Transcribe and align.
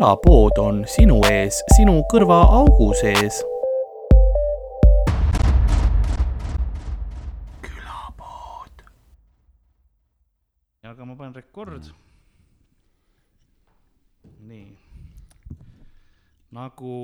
külapood 0.00 0.56
on 0.56 0.78
sinu 0.88 1.18
ees, 1.28 1.58
sinu 1.76 1.98
kõrvaaugu 2.08 2.86
sees. 2.96 3.42
külapood. 7.60 8.80
aga 10.88 11.04
ma 11.04 11.16
panen 11.18 11.34
rekord. 11.36 11.90
nii. 14.48 14.72
nagu 16.56 16.96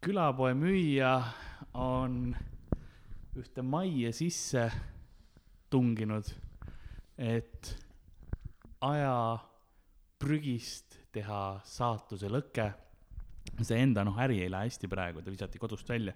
külapoe 0.00 0.56
müüja 0.56 1.12
on 1.74 2.16
ühte 3.36 3.60
majja 3.60 4.16
sisse 4.16 4.64
tunginud, 5.68 6.32
et 7.18 7.76
aja 8.80 9.14
prügist 10.20 10.98
teha 11.14 11.40
saatuse 11.66 12.30
lõke. 12.30 12.70
see 13.60 13.80
enda 13.82 14.04
noh, 14.06 14.16
äri 14.20 14.40
ei 14.44 14.50
lähe 14.52 14.68
hästi 14.68 14.88
praegu, 14.88 15.22
ta 15.22 15.32
visati 15.32 15.58
kodust 15.58 15.88
välja. 15.88 16.14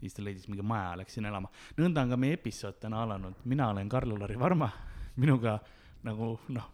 siis 0.00 0.14
ta 0.14 0.22
leidis 0.22 0.48
mingi 0.48 0.62
maja, 0.62 0.96
läks 1.00 1.14
sinna 1.16 1.32
elama. 1.32 1.50
nõnda 1.78 2.04
on 2.04 2.14
ka 2.14 2.20
meie 2.20 2.36
episood 2.38 2.78
täna 2.80 3.02
alanud, 3.02 3.42
mina 3.44 3.70
olen 3.70 3.88
Karl-Lari 3.88 4.38
Varma, 4.38 4.70
minuga 5.16 5.58
nagu 6.04 6.36
noh, 6.48 6.70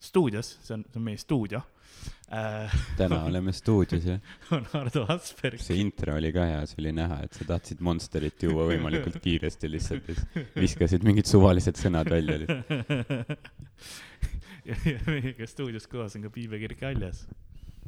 stuudios, 0.00 0.58
see 0.62 0.74
on, 0.74 0.84
see 0.90 1.00
on 1.00 1.04
meie 1.06 1.18
stuudio 1.20 1.62
äh,. 2.32 2.74
täna 2.96 3.22
oleme 3.30 3.52
stuudios 3.52 4.04
jah. 4.04 4.20
on 4.52 4.66
Ardo 4.76 5.06
Asperg. 5.08 5.60
see 5.62 5.80
intro 5.80 6.16
oli 6.16 6.32
ka 6.32 6.44
hea, 6.50 6.64
see 6.66 6.82
oli 6.82 6.92
näha, 6.96 7.22
et 7.24 7.38
sa 7.38 7.46
tahtsid 7.48 7.80
Monsterit 7.80 8.48
juua 8.48 8.66
võimalikult 8.72 9.20
kiiresti 9.24 9.70
lihtsalt 9.72 10.10
ja 10.10 10.18
siis 10.18 10.50
viskasid 10.56 11.06
mingid 11.06 11.28
suvalised 11.30 11.80
sõnad 11.80 12.10
välja 12.12 12.42
lihtsalt 12.44 13.52
ja, 14.70 14.76
ja 14.90 14.98
meiega 15.06 15.46
stuudios 15.46 15.86
koos 15.90 16.16
on 16.18 16.24
ka 16.26 16.30
Piibe 16.34 16.58
Kirk-Aljas. 16.58 17.26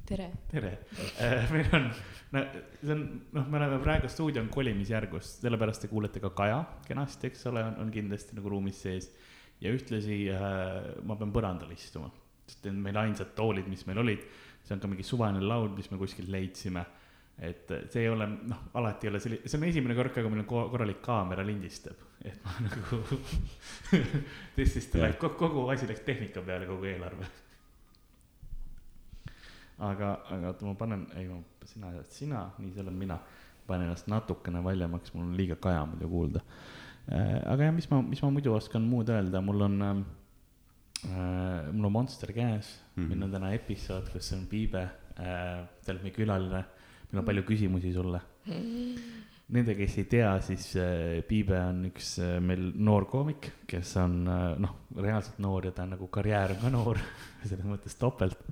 tere. 0.06 0.28
tere 0.50 0.70
äh,, 1.20 1.50
meil 1.52 1.72
on, 1.76 1.88
no 2.32 2.42
see 2.80 2.94
on, 2.94 3.02
noh, 3.34 3.48
me 3.50 3.58
oleme 3.58 3.80
praegu, 3.82 4.10
stuudio 4.12 4.42
on 4.44 4.50
kolimisjärgus, 4.52 5.34
sellepärast 5.42 5.84
te 5.84 5.90
kuulete 5.90 6.22
ka 6.22 6.30
Kaja 6.38 6.60
kenasti, 6.86 7.32
eks 7.32 7.44
ole, 7.50 7.64
on 7.82 7.90
kindlasti 7.94 8.38
nagu 8.38 8.54
ruumis 8.54 8.82
sees. 8.86 9.10
ja 9.60 9.72
ühtlasi 9.74 10.20
äh, 10.30 11.02
ma 11.04 11.18
pean 11.18 11.34
põrandal 11.34 11.74
istuma, 11.74 12.12
sest 12.46 12.70
meil 12.70 13.02
ainsad 13.02 13.34
toolid, 13.36 13.66
mis 13.68 13.84
meil 13.90 14.04
olid, 14.04 14.22
see 14.62 14.76
on 14.76 14.84
ka 14.84 14.90
mingi 14.90 15.06
suvaline 15.06 15.42
laud, 15.42 15.74
mis 15.76 15.90
me 15.90 15.98
kuskilt 15.98 16.30
leidsime 16.30 16.86
et 17.38 17.70
see 17.90 18.02
ei 18.02 18.10
ole, 18.10 18.26
noh, 18.50 18.68
alati 18.78 19.06
ei 19.06 19.12
ole 19.12 19.20
selline, 19.22 19.50
see 19.50 19.58
on 19.58 19.66
esimene 19.66 19.94
kord 19.98 20.14
ka, 20.14 20.22
kui 20.22 20.32
meil 20.32 20.44
on 20.44 20.70
korralik 20.70 21.02
kaamera 21.02 21.44
lindistab, 21.46 22.07
et 22.26 22.38
ma 22.44 22.54
nagu 22.66 23.00
siis, 24.56 24.72
siis 24.72 24.88
ta 24.90 25.02
läks, 25.04 25.20
kogu 25.38 25.66
asi 25.72 25.88
läks 25.90 26.02
tehnika 26.06 26.42
peale, 26.46 26.66
kogu 26.66 26.88
eelarve. 26.90 27.28
aga, 29.78 30.12
aga 30.34 30.52
oota, 30.52 30.66
ma 30.66 30.74
panen, 30.78 31.06
ei, 31.18 31.28
ma, 31.30 31.38
sina 31.68 31.92
sina, 32.10 32.44
nii, 32.58 32.72
see 32.74 32.84
olen 32.84 32.98
mina. 32.98 33.18
panen 33.68 33.84
ennast 33.84 34.06
natukene 34.08 34.62
valjemaks, 34.64 35.12
mul 35.14 35.26
on 35.26 35.34
liiga 35.36 35.58
kaja 35.60 35.84
muidu 35.86 36.08
kuulda. 36.08 36.44
aga 37.08 37.68
jah, 37.68 37.74
mis 37.74 37.90
ma, 37.90 38.00
mis 38.02 38.22
ma 38.24 38.32
muidu 38.34 38.54
oskan 38.56 38.86
muud 38.88 39.12
öelda, 39.12 39.42
mul 39.44 39.68
on 39.68 39.82
äh, 39.84 40.00
mul 41.72 41.86
on 41.86 41.92
Monster 41.92 42.32
käes 42.32 42.72
mm, 42.96 43.04
-hmm. 43.04 43.08
meil 43.08 43.22
on 43.22 43.36
täna 43.36 43.52
episood, 43.54 44.10
kus 44.12 44.32
on 44.32 44.46
Piibe 44.50 44.82
äh,, 44.82 45.68
ta 45.84 45.92
on 45.92 46.02
meie 46.02 46.16
külaline 46.16 46.64
meil 47.10 47.22
on 47.22 47.26
palju 47.28 47.44
küsimusi 47.48 47.92
sulle. 47.92 48.20
Nende, 49.48 49.72
kes 49.78 49.94
ei 49.96 50.04
tea, 50.04 50.28
siis 50.44 50.64
äh, 50.76 51.22
Piibe 51.24 51.56
on 51.56 51.86
üks 51.88 52.18
äh, 52.20 52.34
meil 52.44 52.66
noor 52.84 53.06
koomik, 53.08 53.46
kes 53.68 53.94
on 53.96 54.18
äh, 54.28 54.42
noh, 54.60 54.74
reaalselt 55.00 55.38
noor 55.40 55.70
ja 55.70 55.72
ta 55.72 55.86
on 55.86 55.94
nagu 55.94 56.08
karjäär 56.12 56.52
on 56.52 56.58
ka 56.60 56.72
noor 56.74 57.00
selles 57.48 57.64
mõttes 57.64 57.96
topelt. 57.96 58.42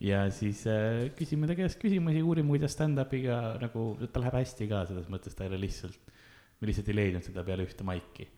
ja 0.00 0.22
siis 0.32 0.62
küsime 1.18 1.50
ta 1.50 1.58
käest 1.58 1.76
küsimusi, 1.82 2.22
uurime, 2.24 2.54
kuidas 2.54 2.72
stand-up'iga 2.78 3.58
nagu, 3.60 3.90
ta 4.08 4.22
läheb 4.22 4.38
hästi 4.38 4.68
ka 4.70 4.86
selles 4.88 5.10
mõttes, 5.12 5.36
ta 5.36 5.44
ei 5.44 5.52
ole 5.52 5.60
lihtsalt, 5.66 6.14
me 6.56 6.70
lihtsalt 6.70 6.88
ei 6.88 6.96
leidnud 6.96 7.28
seda 7.28 7.44
peale 7.44 7.68
ühte 7.68 7.84
maiki. 7.84 8.30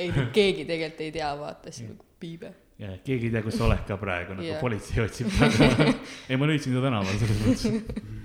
ei, 0.00 0.08
keegi 0.08 0.64
tegelikult 0.64 1.04
ei 1.04 1.12
tea, 1.18 1.28
vaata, 1.36 1.68
siis 1.68 1.92
nagu 1.92 2.08
Piibe 2.20 2.54
ja 2.80 2.94
keegi 3.04 3.28
ei 3.28 3.36
tea, 3.36 3.44
kus 3.44 3.60
sa 3.60 3.68
oled 3.68 3.84
ka 3.84 4.00
praegu, 4.00 4.40
nagu 4.40 4.48
yeah. 4.48 4.64
politsei 4.64 5.04
otsib 5.04 5.28
praegu 5.36 5.92
ei, 6.30 6.40
ma 6.40 6.48
leidsin 6.48 6.78
ta 6.78 6.86
tänaval 6.88 7.20
selles 7.20 7.44
mõttes 7.44 7.68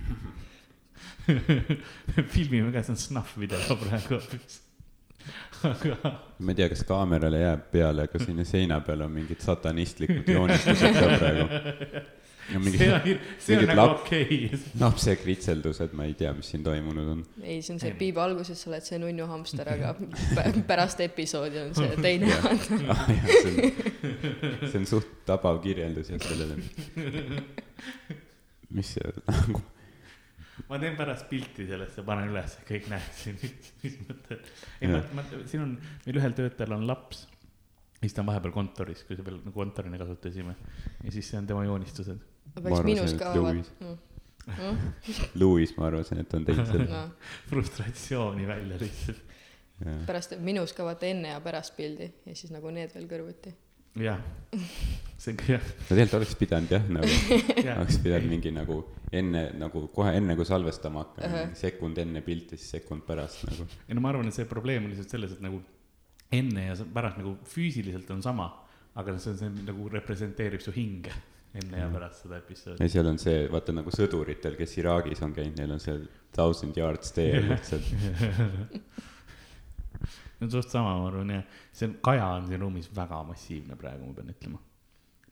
filmime 2.33 2.71
ka, 2.73 2.83
see 2.83 2.95
on 2.95 3.01
snuff 3.01 3.37
video 3.39 3.77
praegu 3.81 4.19
hoopis. 4.19 4.61
Ma 5.65 6.51
ei 6.51 6.57
tea, 6.59 6.67
kas 6.69 6.83
kaamerale 6.85 7.39
jääb 7.41 7.63
peale, 7.71 8.05
aga 8.09 8.21
sinna 8.21 8.45
seina 8.45 8.77
peal 8.85 9.05
on 9.05 9.15
mingid 9.15 9.41
satanistlikud 9.41 10.29
joonistused 10.29 10.99
ka 10.99 11.07
praegu. 11.17 11.47
No, 12.53 12.59
mingi, 12.61 12.77
see 12.77 12.91
on, 12.93 13.21
see 13.41 13.55
on 13.57 13.63
nagu 13.71 13.83
okei. 13.95 14.25
okay.. 14.45 14.59
lapsekritseldused, 14.77 15.95
ma 15.97 16.05
ei 16.05 16.13
tea, 16.19 16.29
mis 16.37 16.51
siin 16.53 16.61
toimunud 16.65 17.07
on. 17.15 17.23
ei, 17.41 17.57
see 17.65 17.73
on 17.73 17.81
see 17.81 17.95
piiba 17.97 18.21
alguses 18.27 18.61
sa 18.61 18.69
oled 18.69 18.85
see 18.85 18.99
nunnu 19.01 19.25
hamster, 19.31 19.71
aga 19.73 19.95
pärast 20.69 21.01
episoodi 21.07 21.63
on 21.63 21.73
see 21.73 21.97
teine 22.05 22.29
ah, 22.93 23.07
see 23.09 23.49
on, 23.49 23.71
see 24.61 24.83
on 24.83 24.89
suht 24.93 25.09
tabav 25.25 25.57
kirjeldus 25.65 26.13
jah 26.13 26.21
sellele. 26.21 26.61
mis 28.77 28.93
see 28.93 29.15
nagu 29.25 29.65
ma 30.69 30.79
teen 30.81 30.97
pärast 30.99 31.29
pilti 31.29 31.67
sellest 31.69 31.99
ja 31.99 32.05
panen 32.07 32.31
üles, 32.31 32.59
kõik 32.67 32.89
näed 32.91 33.09
siin, 33.17 33.39
mis 33.83 33.97
mõtted. 34.07 34.51
ei, 34.81 34.91
ma, 34.91 35.01
ma, 35.17 35.25
siin 35.45 35.65
on, 35.65 35.73
meil 36.05 36.21
ühel 36.21 36.37
töötajal 36.37 36.77
on 36.77 36.87
laps. 36.89 37.25
siis 38.01 38.13
ta 38.13 38.23
on 38.23 38.29
vahepeal 38.29 38.53
kontoris, 38.55 39.03
kui 39.07 39.17
see 39.17 39.25
veel 39.25 39.41
nagu 39.41 39.55
kontorina 39.55 39.99
kasutasime. 40.01 40.55
ja 41.03 41.11
siis 41.11 41.29
see 41.31 41.41
on 41.41 41.49
tema 41.49 41.65
joonistused 41.67 42.23
peaks 42.53 42.83
minus 42.83 43.13
ka 43.19 43.31
avama 43.31 43.53
mm.. 43.53 43.97
Mm? 44.45 44.77
Louis, 45.41 45.71
ma 45.77 45.87
arvasin, 45.89 46.21
et 46.21 46.33
on 46.37 46.45
teisel 46.45 46.85
no.. 46.85 47.03
frustratsiooni 47.49 48.47
välja 48.47 48.77
lihtsalt. 48.81 49.23
pärast 50.05 50.31
teeb 50.33 50.43
minus 50.45 50.73
ka 50.77 50.85
vaata 50.85 51.09
enne 51.09 51.33
ja 51.33 51.39
pärast 51.43 51.75
pildi 51.77 52.11
ja 52.25 52.35
siis 52.35 52.53
nagu 52.53 52.69
need 52.73 52.93
veel 52.95 53.09
kõrvuti. 53.09 53.55
Jah, 53.95 54.19
see 55.21 55.31
on 55.33 55.39
ka 55.39 55.47
jah. 55.55 55.61
no 55.63 55.87
tegelikult 55.89 56.17
oleks 56.19 56.35
pidanud 56.39 56.75
jah, 56.75 56.89
nagu 56.97 57.11
oleks 57.79 57.99
pidanud 58.03 58.29
mingi 58.31 58.51
nagu 58.55 58.81
enne 59.15 59.45
nagu 59.59 59.85
kohe 59.95 60.15
enne 60.17 60.35
kui 60.35 60.47
salvestama 60.47 61.05
hakkama 61.05 61.29
uh, 61.29 61.39
-huh. 61.45 61.55
sekund 61.55 61.97
enne 62.03 62.21
pilti, 62.21 62.57
siis 62.57 62.77
sekund 62.79 63.05
pärast 63.07 63.45
nagu. 63.49 63.67
ei 63.87 63.95
no 63.95 64.01
ma 64.01 64.11
arvan, 64.11 64.27
et 64.27 64.33
see 64.33 64.45
probleem 64.49 64.83
on 64.83 64.91
lihtsalt 64.91 65.15
selles, 65.15 65.37
et 65.37 65.41
nagu 65.45 65.61
enne 66.31 66.67
ja 66.67 66.75
pärast 66.93 67.21
nagu 67.21 67.37
füüsiliselt 67.45 68.09
on 68.11 68.21
sama, 68.23 68.49
aga 68.95 69.17
see, 69.19 69.37
see 69.37 69.49
nagu 69.63 69.89
representeerib 69.89 70.61
su 70.61 70.73
hinge 70.75 71.13
enne 71.55 71.79
ja 71.79 71.89
pärast 71.91 72.25
seda 72.25 72.39
episoodi. 72.41 72.83
ja 72.83 72.89
seal 72.89 73.07
on 73.07 73.19
see, 73.21 73.47
vaata 73.51 73.75
nagu 73.75 73.91
sõduritel, 73.93 74.57
kes 74.59 74.77
Iraagis 74.81 75.21
on 75.23 75.33
käinud, 75.33 75.57
neil 75.59 75.75
on 75.77 75.83
seal 75.83 76.07
thousand 76.35 76.77
yard 76.77 77.03
stare 77.07 77.43
lihtsalt 77.51 77.85
see 80.35 80.45
on 80.47 80.51
suht 80.51 80.69
sama, 80.69 80.95
ma 80.99 81.07
arvan 81.09 81.33
jah, 81.37 81.43
see 81.73 81.89
on, 81.89 81.97
Kaja 82.05 82.27
on 82.37 82.47
siin 82.49 82.61
ruumis 82.61 82.89
väga 82.95 83.21
massiivne 83.27 83.77
praegu, 83.79 84.07
ma 84.07 84.17
pean 84.17 84.33
ütlema. 84.33 84.61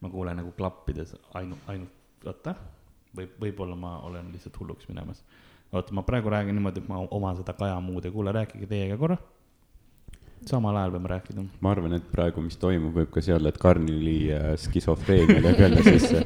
ma 0.03 0.09
kuulen 0.11 0.35
nagu 0.41 0.51
klappides 0.57 1.15
ainult, 1.39 1.63
ainult, 1.71 2.25
oota, 2.27 2.55
võib, 3.15 3.37
võib-olla 3.39 3.77
ma 3.79 3.97
olen 4.07 4.31
lihtsalt 4.33 4.59
hulluks 4.59 4.89
minemas. 4.91 5.23
oota, 5.71 5.93
ma 5.93 6.03
praegu 6.07 6.29
räägin 6.33 6.55
niimoodi, 6.59 6.83
et 6.83 6.91
ma 6.91 7.05
oma 7.09 7.35
seda 7.39 7.55
Kaja 7.57 7.79
muud 7.79 8.05
ei 8.05 8.11
kuule, 8.11 8.35
rääkige 8.35 8.67
teiega 8.67 8.97
korra 8.97 9.17
samal 10.45 10.75
ajal 10.75 10.91
peame 10.91 11.07
rääkida. 11.07 11.43
ma 11.61 11.71
arvan, 11.71 11.93
et 11.93 12.07
praegu, 12.11 12.41
mis 12.43 12.57
toimub, 12.59 12.95
võib 12.95 13.11
ka 13.11 13.21
olla, 13.35 13.49
et 13.49 13.57
Karnili 13.57 14.17
äh, 14.35 14.53
skisofreenia 14.59 15.39
lööb 15.43 15.59
jälle 15.59 15.83
sisse 15.83 16.25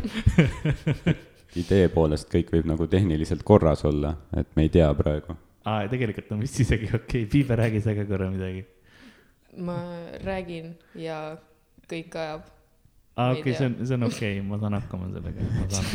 idee 1.61 1.89
poolest 1.93 2.29
kõik 2.31 2.51
võib 2.53 2.69
nagu 2.69 2.87
tehniliselt 2.87 3.43
korras 3.47 3.85
olla, 3.87 4.15
et 4.37 4.49
me 4.55 4.67
ei 4.67 4.73
tea 4.73 4.89
praegu. 4.97 5.37
Aa, 5.67 5.85
tegelikult 5.91 6.31
on 6.35 6.43
vist 6.45 6.59
isegi 6.63 6.89
okei 6.91 7.25
okay., 7.25 7.29
Piibe, 7.31 7.57
räägi 7.59 7.83
sa 7.83 7.95
ka 7.97 8.05
korra 8.09 8.29
midagi. 8.33 8.65
ma 9.67 9.77
räägin 10.23 10.73
ja 10.95 11.19
kõik 11.89 12.17
ajab. 12.23 12.49
aa, 13.15 13.31
okei 13.35 13.55
see 13.57 13.69
on, 13.69 13.77
see 13.83 13.99
on 13.99 14.09
okei 14.09 14.33
okay,, 14.37 14.47
ma 14.47 14.59
saan 14.63 14.77
hakkama 14.79 15.11
sellega, 15.13 15.47
ma 15.57 15.69
saan. 15.73 15.87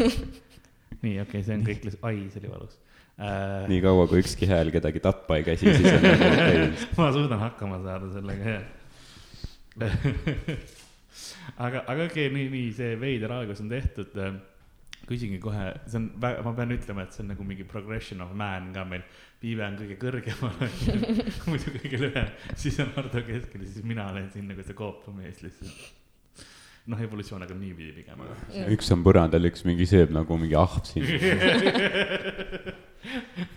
nii, 1.04 1.16
okei 1.22 1.26
okay,, 1.26 1.44
see 1.46 1.58
on 1.58 1.66
kõik, 1.68 1.88
ai, 2.02 2.22
see 2.34 2.42
oli 2.42 2.52
valus 2.52 2.78
äh.... 3.16 3.64
nii 3.72 3.80
kaua, 3.86 4.06
kui 4.10 4.22
ükski 4.24 4.50
hääl 4.50 4.72
kedagi 4.74 5.02
tappa 5.04 5.40
ei 5.40 5.48
käsi, 5.48 5.74
siis 5.78 5.90
on 5.96 6.06
nagu 6.06 6.30
okei 6.30 6.62
okay.. 6.68 6.86
ma 7.00 7.10
suudan 7.16 7.44
hakkama 7.46 7.82
saada 7.86 8.12
sellega, 8.14 8.56
jah 8.56 8.70
aga, 11.64 11.84
aga 11.86 12.04
okei 12.04 12.26
okay,, 12.26 12.32
nii, 12.34 12.48
nii 12.52 12.72
see 12.76 12.96
veider 13.00 13.32
algus 13.32 13.62
on 13.64 13.70
tehtud. 13.72 14.16
küsingi 15.02 15.40
kohe, 15.42 15.64
see 15.90 15.98
on, 15.98 16.04
ma 16.22 16.52
pean 16.54 16.70
ütlema, 16.76 17.02
et 17.02 17.16
see 17.16 17.24
on 17.24 17.32
nagu 17.32 17.44
mingi 17.46 17.64
progression 17.68 18.20
of 18.22 18.34
man 18.38 18.70
ka 18.74 18.84
meil. 18.86 19.02
Piive 19.42 19.64
on 19.66 19.74
kõige 19.80 19.96
kõrgemal 19.98 20.54
muidu 21.50 21.72
kõige 21.74 21.98
lühem, 21.98 22.28
siis 22.54 22.78
on 22.84 22.92
Hardo 22.94 23.24
keskel 23.26 23.64
ja 23.64 23.70
siis 23.72 23.82
mina 23.86 24.06
olen 24.12 24.28
siin 24.30 24.46
nagu 24.52 24.62
see 24.62 24.76
koopamees 24.78 25.42
lihtsalt. 25.42 25.90
Noh, 26.92 26.98
evolutsioon 26.98 27.42
aga 27.44 27.54
niipidi 27.54 27.92
pigem. 27.94 28.22
üks 28.74 28.88
on 28.94 29.02
põrandal, 29.06 29.46
üks 29.50 29.62
mingi 29.66 29.86
sööb 29.86 30.14
nagu 30.14 30.38
mingi 30.38 30.56
ahv 30.58 30.82
siin. 30.86 31.06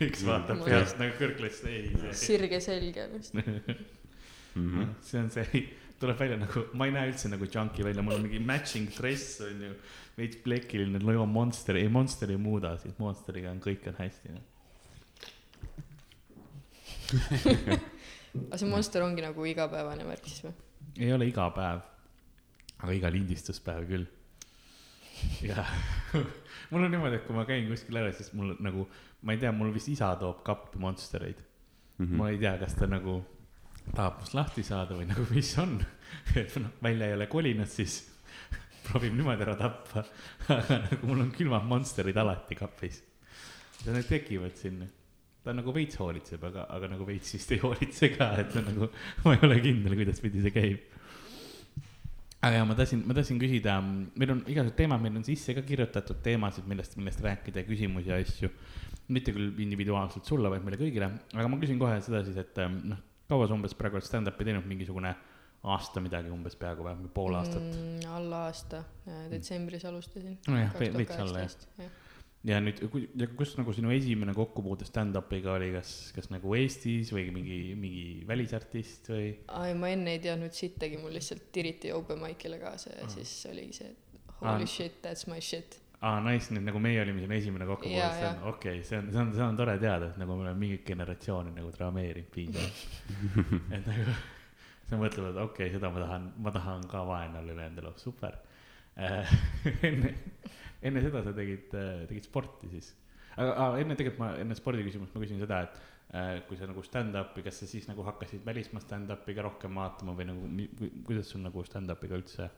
Üks 0.06 0.24
vaatab 0.26 0.64
peast 0.66 0.98
nagu 1.00 1.14
kõrgklass, 1.20 1.62
ei. 1.70 1.90
sirge 2.18 2.62
selge 2.64 3.10
vist. 3.14 3.38
Mm 4.56 4.70
-hmm. 4.72 4.92
see 5.04 5.20
on 5.20 5.30
see, 5.30 5.62
tuleb 6.00 6.20
välja 6.20 6.38
nagu, 6.40 6.62
ma 6.80 6.86
ei 6.88 6.92
näe 6.96 7.10
üldse 7.10 7.28
nagu 7.28 7.44
junkie 7.44 7.84
välja, 7.84 8.02
mul 8.02 8.14
on 8.16 8.22
mingi 8.24 8.40
matching 8.40 8.88
dress 8.88 9.42
on 9.44 9.64
ju, 9.66 9.72
veits 10.16 10.38
plekiline, 10.46 11.00
logo 11.04 11.26
Monster, 11.26 11.76
ei 11.76 11.90
Monster 11.90 12.32
ei 12.32 12.38
muuda 12.38 12.78
siis, 12.80 12.94
Monsteriga 12.98 13.52
on 13.52 13.60
kõik 13.60 13.84
on 13.92 13.98
hästi 14.00 14.32
noh. 14.32 14.55
aga 18.48 18.60
see 18.60 18.70
Monster 18.70 19.06
ongi 19.06 19.24
nagu 19.26 19.48
igapäevane 19.48 20.08
värk 20.08 20.30
siis 20.30 20.46
või? 20.48 20.54
ei 21.00 21.14
ole 21.16 21.30
iga 21.30 21.48
päev, 21.56 21.82
aga 22.82 22.96
iga 22.96 23.12
lindistuspäev 23.14 23.88
küll. 23.90 24.08
ja 25.46 25.66
mul 26.72 26.88
on 26.88 26.92
niimoodi, 26.92 27.20
et 27.20 27.28
kui 27.28 27.38
ma 27.38 27.46
käin 27.48 27.70
kuskil 27.72 28.02
ära, 28.02 28.12
siis 28.16 28.34
mul 28.36 28.56
nagu, 28.64 28.88
ma 29.24 29.36
ei 29.36 29.42
tea, 29.42 29.54
mul 29.56 29.74
vist 29.76 29.92
isa 29.92 30.12
toob 30.20 30.44
kappi 30.48 30.82
Monstereid 30.82 31.40
mm. 31.98 32.06
-hmm. 32.06 32.18
ma 32.20 32.30
ei 32.30 32.38
tea, 32.42 32.58
kas 32.62 32.76
ta 32.76 32.88
nagu 32.88 33.22
tahab 33.94 34.20
must 34.20 34.34
lahti 34.34 34.64
saada 34.66 34.98
või 34.98 35.08
nagu, 35.10 35.26
mis 35.30 35.52
on. 35.62 35.78
et 36.40 36.56
noh, 36.62 36.74
välja 36.84 37.10
ei 37.10 37.18
ole 37.18 37.28
kolinud, 37.32 37.70
siis 37.70 38.00
proovib 38.86 39.16
niimoodi 39.18 39.46
ära 39.46 39.56
tappa. 39.60 40.06
aga 40.50 40.80
nagu 40.88 41.10
mul 41.10 41.26
on 41.26 41.32
külmad 41.36 41.68
Monsterid 41.70 42.18
alati 42.18 42.58
kapis. 42.58 43.04
ja 43.86 43.94
need 43.94 44.08
tekivad 44.10 44.56
sinna. 44.58 44.88
Ta 45.46 45.54
nagu 45.54 45.74
veits 45.76 46.00
hoolitseb, 46.02 46.44
aga, 46.50 46.66
aga 46.74 46.90
nagu 46.96 47.06
veits 47.08 47.36
vist 47.38 47.54
ei 47.54 47.62
hoolitse 47.62 48.12
ka, 48.18 48.32
et 48.42 48.52
ta 48.54 48.66
nagu, 48.66 48.90
ma 49.24 49.36
ei 49.38 49.44
ole 49.46 49.62
kindel, 49.62 49.98
kuidas 50.00 50.22
pidi 50.24 50.44
see 50.44 50.54
käib 50.56 50.96
aga 52.46 52.60
ja 52.60 52.66
ma 52.68 52.76
tahtsin, 52.78 53.02
ma 53.08 53.16
tahtsin 53.18 53.40
küsida, 53.42 53.76
meil 53.82 54.34
on 54.36 54.42
igasugused 54.46 54.78
teemad, 54.78 55.02
meil 55.04 55.18
on 55.20 55.26
sisse 55.26 55.56
ka 55.58 55.64
kirjutatud 55.66 56.20
teemasid, 56.26 56.68
millest, 56.70 56.98
millest 57.00 57.24
rääkida 57.26 57.64
küsimusi 57.68 58.12
ja 58.12 58.20
asju. 58.22 58.52
mitte 59.08 59.34
küll 59.36 59.60
individuaalselt 59.62 60.26
sulle, 60.26 60.50
vaid 60.50 60.64
meile 60.66 60.80
kõigile, 60.82 61.12
aga 61.38 61.50
ma 61.50 61.58
küsin 61.62 61.78
kohe 61.78 61.98
seda 62.02 62.24
siis, 62.26 62.38
et 62.42 62.58
noh, 62.90 63.02
kaua 63.30 63.46
sa 63.46 63.54
umbes 63.54 63.76
praegu 63.78 64.00
oled 64.00 64.06
stand-up'i 64.06 64.48
teinud, 64.48 64.66
mingisugune 64.66 65.12
aasta 65.76 66.02
midagi 66.02 66.32
umbes 66.34 66.58
peaaegu 66.58 66.86
või 66.86 67.12
pool 67.14 67.38
aastat 67.38 67.62
mm,. 67.62 68.08
alla 68.18 68.44
aasta, 68.48 68.82
detsembris 69.30 69.86
alustasin. 69.90 70.40
nojah, 70.50 70.74
veits 70.82 71.22
alla 71.22 71.46
jah. 71.46 72.02
Ja 72.46 72.60
nüüd, 72.62 72.82
ja 73.18 73.28
kus 73.38 73.56
nagu 73.58 73.74
sinu 73.76 73.92
esimene 73.96 74.36
kokkupuude 74.38 74.86
stand-up'iga 74.88 75.56
oli, 75.58 75.72
kas, 75.76 75.94
kas 76.16 76.30
nagu 76.34 76.54
Eestis 76.58 77.12
või 77.16 77.30
mingi, 77.34 77.60
mingi 77.80 78.06
välisartist 78.28 79.10
või? 79.14 79.32
ai, 79.56 79.74
ma 79.80 79.90
enne 79.94 80.16
ei 80.18 80.22
teadnud 80.24 80.54
sittagi, 80.56 81.00
mul 81.02 81.16
lihtsalt 81.18 81.50
tiriti 81.56 81.94
open 81.96 82.22
mic'ile 82.22 82.60
kaasa 82.62 82.94
ja 82.94 83.10
siis 83.12 83.34
oligi 83.50 83.80
see, 83.80 83.90
et 83.90 84.22
Aa. 84.36 84.52
holy 84.52 84.70
shit, 84.70 85.02
that's 85.06 85.30
my 85.32 85.42
shit. 85.42 85.80
aa, 86.02 86.20
nice, 86.28 86.54
nüüd 86.54 86.68
nagu 86.70 86.82
meie 86.84 87.02
olime 87.02 87.24
sinu 87.24 87.38
esimene 87.40 87.68
kokkupuude, 87.72 88.14
see 88.20 88.30
on 88.30 88.48
okei 88.52 88.78
okay,, 88.78 88.88
see 88.92 89.02
on, 89.02 89.12
see 89.12 89.24
on, 89.24 89.34
see 89.34 89.50
on 89.50 89.60
tore 89.60 89.78
teada, 89.82 90.12
et 90.14 90.22
nagu 90.22 90.38
me 90.38 90.46
oleme 90.46 90.62
mingit 90.62 90.86
generatsiooni 90.88 91.56
nagu 91.56 91.74
traumeerinud 91.74 92.30
piisavalt. 92.36 92.80
et 93.76 93.90
nagu 93.90 94.18
sa 94.86 95.00
mõtled, 95.02 95.32
et 95.32 95.42
okei 95.42 95.66
okay,, 95.66 95.74
seda 95.74 95.90
ma 95.90 96.04
tahan, 96.04 96.30
ma 96.46 96.54
tahan 96.54 96.86
ka 96.92 97.02
vaene 97.10 97.42
olla 97.42 97.72
elu, 97.72 97.96
super. 97.98 98.38
enne, 100.86 101.04
seda 101.04 101.24
sa 101.26 101.34
tegid, 101.36 101.74
tegid 102.10 102.28
sporti 102.28 102.70
siis. 102.72 102.94
aga, 103.36 103.52
aga 103.52 103.84
enne 103.84 103.98
tegelikult 103.98 104.22
ma, 104.22 104.32
enne 104.42 104.58
spordiküsimust 104.58 105.16
ma 105.16 105.24
küsin 105.24 105.42
seda, 105.42 105.62
et 105.66 105.80
äh, 106.16 106.34
kui 106.48 106.60
sa 106.60 106.70
nagu 106.70 106.84
stand-up'i, 106.86 107.44
kas 107.46 107.62
sa 107.62 107.70
siis 107.70 107.90
nagu 107.90 108.06
hakkasid 108.08 108.46
välismaa 108.46 108.84
stand-up'i 108.84 109.36
ka 109.38 109.48
rohkem 109.48 109.82
vaatama 109.82 110.16
või 110.18 110.30
nagu, 110.30 110.52
kuidas 111.08 111.34
sul 111.34 111.44
nagu 111.46 111.66
stand-up'iga 111.68 112.20
üldse 112.20 112.50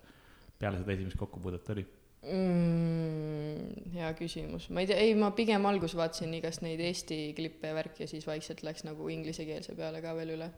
peale 0.57 0.81
seda 0.81 0.95
esimest 0.95 1.19
kokkupuudet 1.19 1.73
oli? 1.75 1.87
mm,. 2.27 3.91
hea 3.95 4.13
küsimus, 4.19 4.69
ma 4.73 4.83
ei 4.83 4.89
tea, 4.89 5.01
ei 5.05 5.17
ma 5.17 5.31
pigem 5.37 5.65
alguses 5.69 5.97
vaatasin 5.97 6.33
igast 6.37 6.63
neid 6.65 6.81
Eesti 6.83 7.19
klippe 7.37 7.71
ja 7.71 7.77
värki 7.77 8.05
ja 8.05 8.09
siis 8.11 8.25
vaikselt 8.27 8.63
läks 8.65 8.83
nagu 8.87 9.09
inglisekeelse 9.13 9.77
peale 9.77 10.01
ka 10.03 10.15
veel 10.17 10.33
üle. 10.35 10.49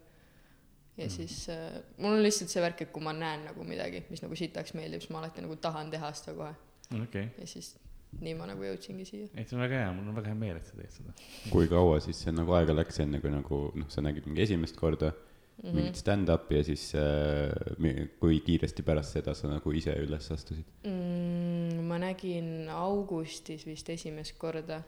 ja 0.98 1.06
mm. 1.06 1.14
siis 1.14 1.44
äh, 1.54 1.78
mul 2.00 2.18
on 2.18 2.24
lihtsalt 2.26 2.52
see 2.52 2.64
värk, 2.64 2.88
et 2.88 2.96
kui 2.96 3.04
ma 3.06 3.14
näen 3.16 3.46
nagu 3.52 3.68
midagi, 3.68 4.06
mis 4.10 4.24
nagu 4.24 4.40
sitaks 4.40 4.74
meeldib, 4.76 5.04
siis 5.04 5.14
ma 5.14 5.22
alati 5.22 5.46
nagu 5.46 5.60
tahan 5.62 5.92
teha 5.94 6.12
seda 6.18 6.36
kohe 6.40 6.56
okay., 6.98 7.30
ja 7.38 7.48
siis 7.48 7.76
nii 8.20 8.36
ma 8.40 8.48
nagu 8.50 8.66
jõudsingi 8.66 9.06
siia. 9.06 9.30
ei 9.38 9.46
see 9.46 9.58
on 9.58 9.64
väga 9.64 9.84
hea, 9.84 9.90
mul 9.94 10.10
on 10.10 10.18
väga 10.18 10.32
hea 10.32 10.38
meel, 10.40 10.60
et 10.60 10.70
sa 10.70 10.78
teed 10.78 10.94
seda. 10.94 11.16
kui 11.54 11.70
kaua 11.72 12.00
siis 12.04 12.22
see 12.26 12.34
nagu 12.34 12.56
aega 12.58 12.76
läks, 12.76 13.02
enne 13.06 13.22
kui 13.24 13.34
nagu 13.34 13.60
noh, 13.78 13.90
sa 13.94 14.04
nägid 14.06 14.30
mingi 14.30 14.46
esimest 14.48 14.80
korda 14.80 15.12
mm 15.12 15.70
-hmm. 15.70 15.76
mingit 15.76 16.00
stand-up'i 16.02 16.58
ja 16.58 16.64
siis 16.64 16.94
äh, 16.96 18.08
kui 18.20 18.40
kiiresti 18.40 18.84
pärast 18.84 19.14
seda 19.18 19.34
sa 19.34 19.52
nagu 19.52 19.72
ise 19.72 19.94
üles 19.94 20.32
astusid? 20.32 20.66
mm,. 20.84 21.86
ma 21.90 21.98
nägin 21.98 22.70
augustis 22.70 23.66
vist 23.66 23.90
esimest 23.90 24.38
korda 24.38 24.82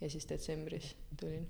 ja 0.00 0.10
siis 0.10 0.28
detsembris 0.28 0.96
tulin. 1.20 1.46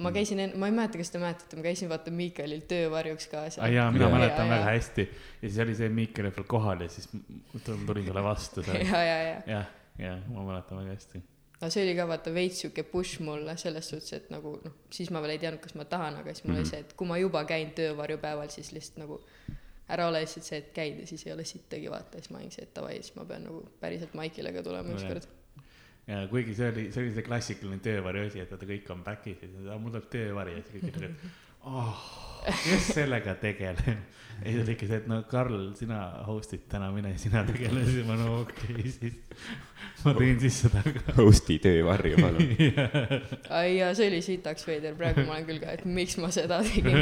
Ma 0.00 0.12
käisin 0.12 0.38
enne, 0.40 0.56
ma 0.56 0.66
ei 0.70 0.72
mäleta, 0.72 0.98
kas 0.98 1.10
te 1.10 1.18
mäletate, 1.20 1.56
ma 1.56 1.62
käisin 1.62 1.88
vaata 1.90 2.10
Miikalil 2.10 2.62
töövarjuks 2.68 3.26
kaasa 3.28 3.62
aa 3.62 3.68
jaa, 3.68 3.90
mina 3.92 4.06
Jaa. 4.08 4.14
mäletan 4.18 4.46
Ja, 4.46 4.52
väga 4.54 4.70
ja. 4.70 4.76
hästi 4.78 5.02
ja 5.42 5.48
siis 5.48 5.58
oli 5.66 5.74
see 5.74 5.88
Miikel 5.88 6.26
oli 6.26 6.34
veel 6.36 6.46
kohal 6.48 6.80
ja 6.80 6.88
siis 6.88 7.08
tulin 7.66 8.06
talle 8.06 8.22
vastu 8.24 8.62
seal. 8.62 8.80
ja, 8.92 9.02
ja, 9.04 9.18
ja. 9.28 9.42
jah, 9.46 9.66
jah, 9.98 10.18
ma 10.32 10.44
mäletan 10.48 10.78
väga 10.80 10.94
hästi. 10.96 11.20
aga 11.60 11.70
see 11.70 11.84
oli 11.84 11.94
ka 11.98 12.06
vaata 12.08 12.32
veits 12.34 12.60
sihuke 12.64 12.82
push 12.88 13.20
mulle 13.20 13.56
selles 13.60 13.88
suhtes, 13.92 14.12
et 14.16 14.30
nagu 14.32 14.54
noh, 14.64 14.72
siis 14.90 15.10
ma 15.14 15.20
veel 15.22 15.36
ei 15.36 15.42
teadnud, 15.44 15.60
kas 15.62 15.74
ma 15.78 15.84
tahan, 15.84 16.16
aga 16.22 16.32
siis 16.34 16.44
mul 16.48 16.56
oli 16.56 16.64
Mhm. 16.64 16.70
see, 16.70 16.80
et 16.86 16.92
kui 16.96 17.06
ma 17.06 17.18
juba 17.20 17.44
käin 17.44 17.70
töövarjupäeval, 17.76 18.48
siis 18.50 18.72
lihtsalt 18.72 18.98
nagu 19.04 19.20
ära 19.92 20.08
ole 20.08 20.24
lihtsalt 20.24 20.44
see, 20.48 20.58
et 20.58 20.72
käid 20.74 20.98
ja 21.00 21.06
siis 21.06 21.26
ei 21.26 21.32
ole 21.36 21.44
sittagi 21.44 21.90
vaata, 21.92 22.16
siis 22.18 22.30
ma 22.32 22.38
olingi 22.40 22.54
see, 22.56 22.64
et 22.64 22.74
davai, 22.74 22.96
siis 23.02 23.14
ma 23.16 23.24
pean 23.28 23.44
nagu 23.44 23.60
päriselt 23.80 24.14
maikile 24.14 24.52
ka 24.56 24.62
tulema 24.62 24.88
Nojah. 24.88 25.02
ükskord. 25.04 25.28
Ja 26.06 26.26
kuigi 26.30 26.54
see 26.58 26.72
oli, 26.72 26.88
see 26.94 27.04
oli 27.04 27.14
see 27.14 27.26
klassikaline 27.26 27.82
töövari 27.84 28.26
asi, 28.26 28.42
et 28.42 28.50
vaata 28.50 28.68
kõik 28.68 28.90
on 28.94 29.04
back'is 29.06 29.44
ja 29.44 29.50
siis 29.52 29.70
mul 29.70 29.94
tuleb 29.94 30.10
töövari 30.12 30.56
ja 30.56 30.64
siis 30.66 30.74
kõik 30.76 30.90
ütlevad, 30.90 31.16
et 31.16 31.66
oh, 31.70 32.06
kes 32.46 32.88
sellega 32.96 33.36
tegeleb. 33.40 34.08
ei, 34.44 34.54
see 34.54 34.62
oli 34.62 34.74
ikka 34.74 34.88
see, 34.88 35.00
et 35.02 35.10
no 35.10 35.20
Karl, 35.30 35.58
sina 35.78 36.00
host'id 36.26 36.64
täna, 36.70 36.88
mine 36.94 37.14
sina 37.20 37.44
tegele, 37.46 37.84
siis 37.86 38.06
ma 38.08 38.16
no 38.18 38.40
okei 38.40 38.74
okay,, 38.74 38.94
siis 38.94 40.02
ma 40.02 40.14
tõin 40.16 40.40
siis 40.42 40.58
seda 40.64 40.82
ka. 40.86 41.02
Host'i 41.20 41.58
töövarju, 41.62 42.18
palun. 42.18 42.48
ai 43.58 43.76
jaa, 43.76 43.92
see 43.98 44.08
oli 44.10 44.22
sitaks 44.24 44.66
veider, 44.66 44.96
praegu 44.98 45.26
ma 45.28 45.36
olen 45.36 45.46
küll 45.48 45.62
ka, 45.62 45.76
et 45.76 45.84
miks 45.86 46.18
ma 46.22 46.32
seda 46.34 46.62
tegin. 46.66 46.98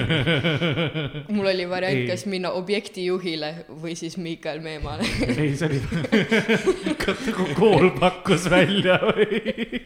mul 1.32 1.52
oli 1.52 1.68
variant 1.70 2.04
kas 2.10 2.26
minna 2.30 2.52
objektijuhile 2.58 3.52
või 3.70 3.96
siis 3.98 4.18
Miikael 4.20 4.60
Meemale. 4.64 5.08
ei, 5.30 5.54
see 5.56 5.70
oli, 5.70 5.80
kas 7.00 7.24
nagu 7.30 7.48
kool 7.56 7.90
pakkus 8.00 8.50
välja 8.52 9.00
või? 9.06 9.80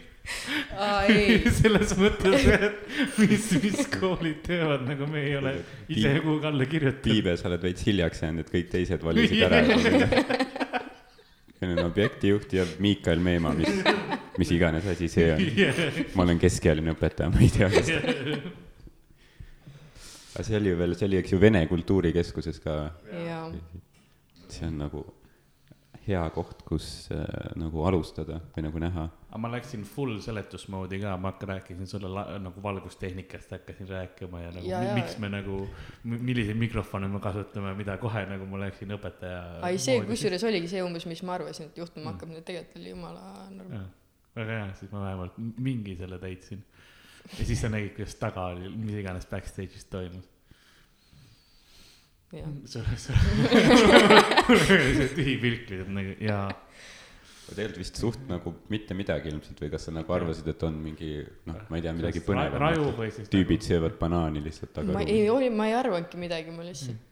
aa 0.80 1.02
ei, 1.10 1.38
selles 1.52 1.92
mõttes, 2.00 2.46
et 2.48 3.18
mis, 3.20 3.48
mis 3.60 3.90
koolid 3.92 4.40
teevad, 4.46 4.86
nagu 4.88 5.08
me 5.10 5.24
ole 5.44 5.54
ise 5.92 6.14
kuhugi 6.24 6.50
alla 6.50 6.66
kirjutanud. 6.68 7.04
Piibe, 7.04 7.36
sa 7.40 7.48
oled 7.50 7.62
veits 7.64 7.86
hiljaks 7.86 8.24
jäänud, 8.24 8.44
et 8.44 8.52
kõik 8.54 8.70
teised 8.72 9.04
valisid 9.04 9.44
ära. 9.46 9.62
meil 11.64 11.78
on 11.78 11.86
objektijuht 11.86 12.52
ja 12.52 12.66
Miikael 12.82 13.22
Meemaa, 13.24 13.54
mis, 13.56 13.68
mis 14.38 14.52
iganes 14.56 14.86
asi 14.90 15.08
see 15.08 15.30
on. 15.32 15.42
ma 16.16 16.26
olen 16.26 16.40
keskealine 16.42 16.94
õpetaja, 16.94 17.32
ma 17.32 17.42
ei 17.44 17.50
tea, 17.54 17.70
kas. 17.72 17.90
aga 20.34 20.46
see 20.46 20.58
oli 20.60 20.72
ju 20.72 20.80
veel, 20.80 20.96
see 20.98 21.08
oli, 21.08 21.20
eks 21.22 21.34
ju, 21.34 21.40
Vene 21.40 21.64
Kultuurikeskuses 21.70 22.60
ka. 22.64 22.78
jaa, 23.24 23.44
see 24.52 24.68
on 24.68 24.80
nagu 24.84 25.04
hea 26.04 26.24
koht, 26.34 26.62
kus 26.68 27.08
äh, 27.14 27.24
nagu 27.60 27.84
alustada 27.88 28.40
või 28.54 28.66
nagu 28.66 28.82
näha. 28.82 29.08
Aga 29.34 29.40
ma 29.42 29.48
läksin 29.50 29.82
full 29.82 30.20
seletusmoodi 30.22 31.00
ka, 31.02 31.16
ma 31.18 31.32
hakka- 31.32 31.46
rääkisin 31.48 31.88
sulle 31.90 32.06
la, 32.08 32.22
nagu 32.38 32.62
valgustehnikast 32.62 33.50
hakkasin 33.50 33.88
rääkima 33.88 34.40
ja 34.40 34.50
nagu 34.54 34.68
Ja, 34.68 34.82
ja, 34.82 34.94
miks 34.94 35.18
me 35.18 35.28
nagu, 35.28 35.56
milliseid 36.04 36.56
mikrofone 36.56 37.08
me 37.08 37.18
kasutame, 37.20 37.72
mida 37.74 37.96
kohe 37.98 38.22
nagu 38.30 38.46
ma 38.46 38.60
läksin 38.62 38.94
õpetaja. 38.94 39.40
ai 39.66 39.78
see, 39.82 39.98
kusjuures 40.06 40.44
oligi 40.46 40.70
see 40.70 40.82
umbes, 40.86 41.06
mis 41.10 41.22
ma 41.26 41.34
arvasin, 41.34 41.66
et 41.66 41.82
juhtuma 41.82 42.12
hakkab, 42.12 42.30
nii 42.30 42.38
et 42.38 42.46
tegelikult 42.46 42.78
oli 42.78 42.92
jumala 42.94 43.24
norm-. 43.50 43.90
väga 44.38 44.60
hea, 44.60 44.70
siis 44.78 44.94
ma 44.94 45.02
vähemalt 45.02 45.42
mingi 45.58 45.96
selle 45.98 46.18
täitsin. 46.22 46.62
ja 47.38 47.44
siis 47.50 47.60
sa 47.60 47.72
nägid, 47.74 47.96
kuidas 47.98 48.14
taga 48.14 48.46
oli, 48.54 48.70
mis 48.76 49.02
iganes 49.02 49.26
backstage'is 49.26 49.90
toimus. 49.90 50.30
sul, 52.70 52.86
sul, 52.96 53.18
see 54.66 55.10
tühi 55.18 55.36
pilk 55.42 55.68
lihtsalt 55.70 55.90
nagu 55.94 56.14
jaa 56.22 56.48
tegelikult 57.52 57.80
vist 57.82 57.98
suht 58.00 58.22
nagu 58.28 58.54
mitte 58.72 58.96
midagi 58.96 59.28
ilmselt 59.32 59.58
või 59.60 59.70
kas 59.72 59.88
sa 59.88 59.92
nagu 59.94 60.14
arvasid, 60.16 60.46
et 60.48 60.62
on 60.66 60.76
mingi 60.80 61.10
noh, 61.48 61.58
ma 61.68 61.78
ei 61.78 61.84
tea, 61.84 61.92
midagi 61.96 62.22
põnevat. 62.24 63.02
siis 63.18 63.28
tüübid 63.32 63.60
nagu... 63.60 63.68
söövad 63.68 63.98
banaani 64.00 64.44
lihtsalt 64.44 64.72
ma 64.72 65.02
taga 65.02 65.04
ei, 65.04 65.26
oli, 65.32 65.50
ma 65.52 65.68
ei 65.68 65.76
arvanudki 65.76 66.20
midagi, 66.20 66.54
ma 66.54 66.64
lihtsalt, 66.64 67.04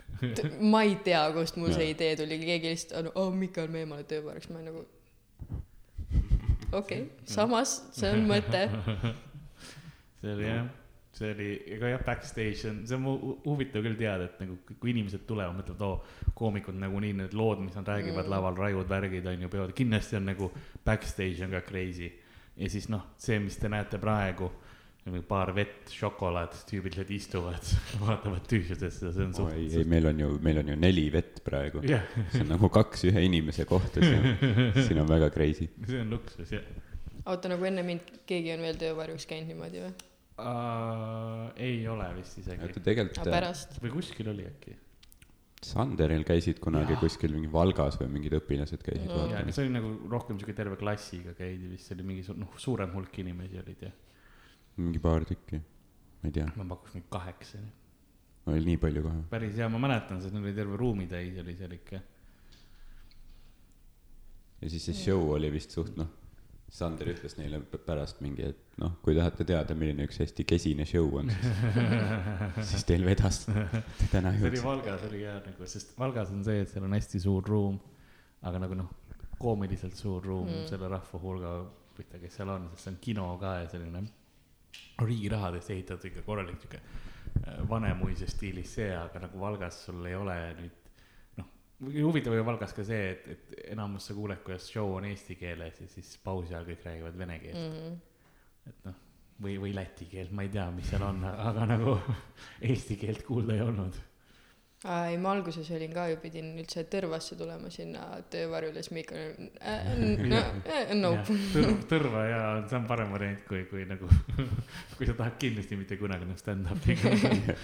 ma 0.72 0.82
ei 0.88 0.96
tea, 1.04 1.22
kust 1.36 1.60
mul 1.60 1.74
see 1.76 1.90
idee 1.92 2.14
tuli, 2.20 2.40
keegi 2.40 2.72
lihtsalt, 2.72 3.12
oh 3.20 3.28
Mikael 3.36 3.68
Meemale 3.72 4.08
tööpäevaks, 4.08 4.48
ma 4.54 4.64
nagu 4.64 4.86
okei 6.72 7.02
okay,, 7.04 7.08
samas 7.28 7.76
see 7.96 8.12
on 8.14 8.24
mõte, 8.30 8.64
see 10.22 10.36
oli 10.36 10.48
jah, 10.48 10.70
see 11.16 11.32
oli, 11.34 11.48
ega 11.74 11.90
jah, 11.90 12.02
backstage 12.06 12.70
on, 12.70 12.80
see 12.86 12.96
on 12.96 13.36
huvitav 13.44 13.82
küll 13.84 13.98
teada, 13.98 14.28
et 14.30 14.40
nagu 14.42 14.56
kui- 14.70 14.92
inimesed 14.92 15.26
tulevad, 15.28 15.56
mõtlevad, 15.58 15.84
oo, 15.86 16.32
koomikud 16.38 16.78
nagunii 16.78 17.16
need 17.18 17.36
lood, 17.36 17.62
mis 17.64 17.76
nad 17.78 17.88
räägivad 17.90 18.24
mm. 18.24 18.32
laval, 18.32 18.58
raiud, 18.58 18.88
värgid 18.90 19.26
on 19.26 19.46
ju 19.46 19.52
peod, 19.52 19.74
kindlasti 19.76 20.18
on 20.20 20.28
nagu 20.30 20.50
backstage 20.86 21.46
on 21.46 21.54
ka 21.56 21.62
crazy. 21.66 22.10
ja 22.56 22.68
siis 22.70 22.90
noh, 22.92 23.08
see, 23.18 23.38
mis 23.42 23.58
te 23.58 23.70
näete 23.72 23.98
praegu, 24.02 24.50
paar 25.26 25.50
vett, 25.56 25.88
šokolaad, 25.90 26.54
tüübid 26.68 26.94
lihtsalt 26.94 27.10
istuvad, 27.16 27.70
vaatavad 28.04 28.46
tühjusesse, 28.46 29.10
see 29.16 29.24
on 29.26 29.32
oi, 29.48 29.56
ei, 29.56 29.70
suht. 29.72 29.90
meil 29.90 30.06
on 30.12 30.20
ju, 30.22 30.28
meil 30.44 30.60
on 30.62 30.70
ju 30.70 30.76
neli 30.78 31.08
vett 31.10 31.40
praegu. 31.42 31.82
jah, 31.88 32.06
see 32.30 32.44
on 32.44 32.54
nagu 32.54 32.70
kaks 32.70 33.08
ühe 33.10 33.24
inimese 33.26 33.66
kohta, 33.66 34.04
see 34.04 34.20
on, 34.20 34.54
siin 34.86 35.02
on 35.02 35.10
väga 35.10 35.32
crazy. 35.34 35.72
see 35.88 36.04
on 36.04 36.14
luksus 36.14 36.54
jah 36.54 36.70
oota, 37.28 37.50
nagu 37.52 37.66
enne 37.68 37.82
mind 37.86 38.14
keegi 38.28 38.54
on 38.54 38.64
veel 38.64 38.78
töövarjus 38.80 39.26
käinud 39.28 39.52
niimoodi 39.52 39.82
või? 39.84 39.92
uh,. 40.42 41.50
ei 41.56 41.82
ole 41.88 42.06
vist 42.16 42.38
isegi 42.42 42.62
oota, 42.66 42.80
tegelikult 42.84 43.80
või 43.84 43.92
kuskil 43.98 44.30
oli 44.32 44.46
äkki. 44.48 44.76
Sanderil 45.60 46.22
käisid 46.24 46.56
kunagi 46.64 46.94
Jaa. 46.94 47.00
kuskil 47.02 47.34
mingi 47.36 47.50
Valgas 47.52 47.98
või 48.00 48.08
mingid 48.14 48.32
õpilased 48.38 48.80
käisid 48.80 49.04
No. 49.10 49.16
ja, 49.18 49.24
aga 49.26 49.34
vaatamas. 49.34 49.54
see 49.58 49.66
oli 49.66 49.74
nagu 49.74 49.90
rohkem 50.08 50.38
siuke 50.40 50.54
terve 50.56 50.78
klassiga 50.80 51.34
käidi 51.36 51.68
vist, 51.68 51.84
see 51.90 51.98
oli 51.98 52.06
mingi 52.12 52.22
su- 52.24 52.36
noh, 52.40 52.54
suurem 52.56 52.94
hulk 52.96 53.18
inimesi 53.20 53.58
olid 53.60 53.82
ja 53.84 53.90
mingi 54.80 55.02
paar 55.04 55.26
tükki, 55.28 55.60
ma 56.22 56.30
ei 56.30 56.32
tea, 56.38 56.46
ma 56.56 56.64
pakuks 56.70 56.94
mingi 56.96 57.10
kaheksa. 57.12 57.58
oli 58.48 58.64
nii 58.70 58.78
palju 58.80 59.02
kohe. 59.04 59.20
päris 59.34 59.58
hea, 59.60 59.68
ma 59.68 59.78
mäletan, 59.84 60.22
sest 60.22 60.32
neil 60.32 60.46
oli 60.48 60.54
terve 60.56 60.76
ruumitäis 60.80 61.36
oli 61.44 61.56
seal 61.58 61.76
ikka. 61.76 62.00
ja 64.62 64.70
siis 64.70 64.84
see 64.88 64.94
show 64.96 65.28
oli 65.36 65.52
vist 65.52 65.76
suht 65.76 65.96
noh, 66.00 66.08
Sander 66.70 67.08
ütles 67.10 67.34
neile 67.34 67.58
pärast 67.86 68.20
mingi, 68.22 68.44
et 68.52 68.76
noh, 68.78 68.92
kui 69.02 69.16
tahate 69.16 69.42
teada, 69.48 69.74
milline 69.74 70.04
üks 70.06 70.20
hästi 70.22 70.44
kesine 70.46 70.84
show 70.86 71.08
on, 71.18 71.30
siis, 71.34 72.68
siis 72.70 72.84
teil 72.86 73.02
vedas 73.08 73.40
täna 74.12 74.30
see 74.36 74.46
oli. 74.52 74.60
Valgas 74.62 75.02
oli 75.08 75.24
hea 75.24 75.34
nagu, 75.48 75.66
sest 75.66 75.96
Valgas 75.98 76.30
on 76.30 76.44
see, 76.46 76.60
et 76.62 76.70
seal 76.70 76.86
on 76.86 76.94
hästi 76.94 77.20
suur 77.26 77.42
ruum, 77.50 77.80
aga 78.46 78.62
nagu 78.62 78.78
noh, 78.78 78.92
koomiliselt 79.40 79.96
suur 79.98 80.22
ruum 80.24 80.46
Mm. 80.46 80.66
selle 80.70 80.88
rahva 80.92 81.18
hulga, 81.22 81.52
pihta, 81.96 82.18
kes 82.22 82.38
seal 82.38 82.54
on, 82.54 82.68
sest 82.74 82.86
see 82.86 82.92
on 82.94 82.98
kino 83.02 83.26
ka 83.42 83.56
ja 83.64 83.68
selline 83.74 84.04
riigi 85.02 85.28
rahadest 85.32 85.70
ehitatud 85.74 86.06
ikka 86.12 86.22
korralik 86.26 86.60
sihuke 86.62 86.78
äh, 86.78 87.62
Vanemuise 87.68 88.28
stiilis 88.30 88.76
see, 88.78 88.92
aga 88.94 89.26
nagu 89.26 89.40
Valgas 89.42 89.82
sul 89.88 90.04
ei 90.06 90.14
ole 90.14 90.36
nüüd 90.60 90.76
huvitav 91.80 92.34
oli 92.34 92.44
Valgas 92.44 92.74
ka 92.76 92.84
see, 92.84 93.12
et, 93.14 93.28
et 93.34 93.60
enamus 93.74 94.10
sa 94.10 94.16
kuuled, 94.16 94.42
kuidas 94.44 94.68
show 94.68 94.96
on 94.98 95.06
eesti 95.08 95.36
keeles 95.40 95.80
ja 95.80 95.88
siis 95.88 96.12
pausi 96.24 96.54
ajal 96.54 96.68
kõik 96.68 96.84
räägivad 96.86 97.16
vene 97.18 97.38
keelt 97.42 97.62
mm., 97.62 97.96
et 98.70 98.84
noh, 98.84 98.98
või, 99.40 99.56
või 99.62 99.72
läti 99.74 100.08
keelt, 100.10 100.34
ma 100.36 100.44
ei 100.44 100.52
tea, 100.52 100.68
mis 100.74 100.90
seal 100.90 101.04
on, 101.06 101.24
aga 101.30 101.66
nagu 101.70 101.96
eesti 102.68 102.98
keelt 103.00 103.24
kuulda 103.26 103.56
ei 103.56 103.64
olnud. 103.64 103.96
ei, 104.84 105.16
ma 105.20 105.32
alguses 105.32 105.70
olin 105.76 105.94
ka 105.96 106.06
ju, 106.12 106.18
pidin 106.20 106.52
üldse 106.60 106.84
Tõrvasse 106.92 107.38
tulema 107.40 107.72
sinna 107.72 108.04
töövarjule, 108.32 108.84
siis 108.84 108.94
Mikk 108.96 109.16
oli 109.16 109.48
äh, 109.60 109.90
no, 110.34 110.42
äh, 110.68 110.92
nope. 111.00 111.38
Tõr- 111.54 111.80
tõrva 111.94 112.26
ja 112.28 112.42
see 112.66 112.76
on 112.80 112.88
parem 112.90 113.16
variant 113.16 113.42
kui, 113.48 113.64
kui 113.72 113.88
nagu, 113.88 114.10
kui 114.98 115.08
sa 115.08 115.16
tahad 115.16 115.40
kindlasti 115.40 115.80
mitte 115.80 116.00
kunagi 116.00 116.28
nagu 116.28 116.44
stand-up'iga. 116.44 117.56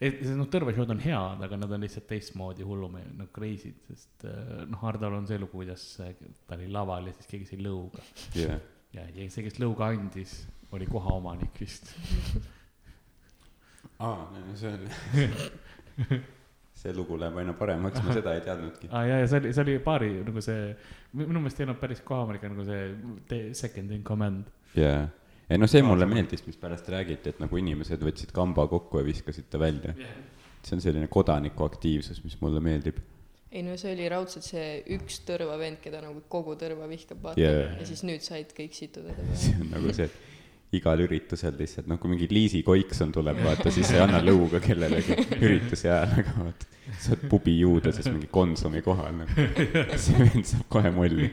Et 0.00 0.22
see 0.24 0.36
noh, 0.36 0.48
Tõrva 0.50 0.72
show'd 0.76 0.92
on 0.94 1.02
head, 1.02 1.44
aga 1.46 1.58
nad 1.60 1.74
on 1.76 1.84
lihtsalt 1.84 2.08
teistmoodi 2.08 2.64
hullume-, 2.66 3.04
nagu 3.18 3.30
crazy'd, 3.36 3.82
sest 3.90 4.24
äh, 4.28 4.64
noh, 4.70 4.80
Hardol 4.80 5.18
on 5.18 5.28
see 5.28 5.40
lugu, 5.40 5.60
kuidas 5.60 5.84
äh, 6.04 6.14
ta 6.48 6.56
oli 6.56 6.70
laval 6.72 7.10
ja 7.10 7.16
siis 7.18 7.28
keegi 7.30 7.50
sai 7.50 7.60
lõuga. 7.64 8.04
jah, 8.38 8.56
ja, 8.96 9.06
ja 9.14 9.28
see, 9.28 9.44
kes 9.46 9.60
lõuga 9.60 9.90
andis, 9.92 10.40
oli 10.76 10.88
kohaomanik 10.88 11.60
vist. 11.60 11.92
aa, 14.06 14.28
see 14.56 14.72
on, 14.72 14.88
see 16.80 16.96
lugu 16.96 17.18
läheb 17.20 17.36
aina 17.42 17.52
paremaks, 17.56 18.00
ma 18.04 18.16
seda 18.16 18.34
ei 18.38 18.44
teadnudki. 18.46 18.88
aa 18.88 19.04
ja, 19.04 19.20
ja 19.20 19.28
see 19.28 19.42
oli, 19.42 19.52
see 19.52 19.66
oli 19.66 19.78
paari 19.84 20.12
nagu 20.24 20.44
see, 20.44 20.70
minu 21.20 21.42
meelest 21.42 21.60
ei 21.60 21.68
olnud 21.68 21.80
päris 21.82 22.00
kohaomanik, 22.06 22.46
nagu 22.48 22.64
see 22.64 23.42
second 23.58 23.92
in 23.92 24.06
command. 24.06 24.48
jaa, 24.78 25.10
ei 25.50 25.58
no 25.58 25.66
see 25.70 25.82
mulle 25.82 26.06
meeldis, 26.06 26.44
mis 26.46 26.58
pärast 26.60 26.88
räägiti, 26.92 27.32
et 27.32 27.40
nagu 27.42 27.58
inimesed 27.58 28.02
võtsid 28.06 28.34
kamba 28.34 28.66
kokku 28.70 29.00
ja 29.00 29.06
viskasid 29.06 29.48
ta 29.50 29.58
välja. 29.58 29.94
see 30.60 30.76
on 30.76 30.82
selline 30.84 31.08
kodanikuaktiivsus, 31.08 32.20
mis 32.24 32.36
mulle 32.40 32.60
meeldib. 32.60 32.98
ei 33.50 33.62
no 33.66 33.76
see 33.80 33.94
oli 33.96 34.08
raudselt 34.08 34.46
see 34.46 34.66
üks 34.96 35.22
Tõrva 35.26 35.56
vend, 35.58 35.80
keda 35.82 36.02
nagu 36.04 36.22
kogu 36.28 36.54
Tõrva 36.60 36.88
vihkab, 36.90 37.22
vaata 37.22 37.40
Jaa. 37.40 37.70
ja 37.80 37.86
siis 37.88 38.04
nüüd 38.06 38.22
said 38.22 38.52
kõik 38.56 38.76
situda 38.76 39.16
ta 39.16 39.38
see 39.44 39.56
on 39.58 39.72
nagu 39.74 39.94
see, 39.96 40.06
et 40.06 40.29
igal 40.76 41.02
üritusel 41.02 41.56
lihtsalt 41.58 41.88
noh, 41.90 41.98
kui 41.98 42.12
mingi 42.12 42.28
Liisi 42.30 42.62
Koikson 42.66 43.10
tuleb, 43.14 43.40
vaata 43.42 43.72
siis 43.74 43.90
ei 43.94 44.02
anna 44.04 44.20
lõuga 44.22 44.60
kellelegi 44.62 45.16
ürituse 45.40 45.90
ajal, 45.90 46.12
aga 46.22 46.34
vaata, 46.36 46.68
sa 46.92 47.14
oled 47.14 47.24
pubi 47.32 47.56
juudeses 47.58 48.06
mingi 48.10 48.28
Konsumi 48.30 48.82
kohal 48.86 49.16
nagu. 49.22 49.46
see 50.04 50.20
vend 50.20 50.46
saab 50.46 50.68
kohe 50.70 50.92
molli. 50.94 51.30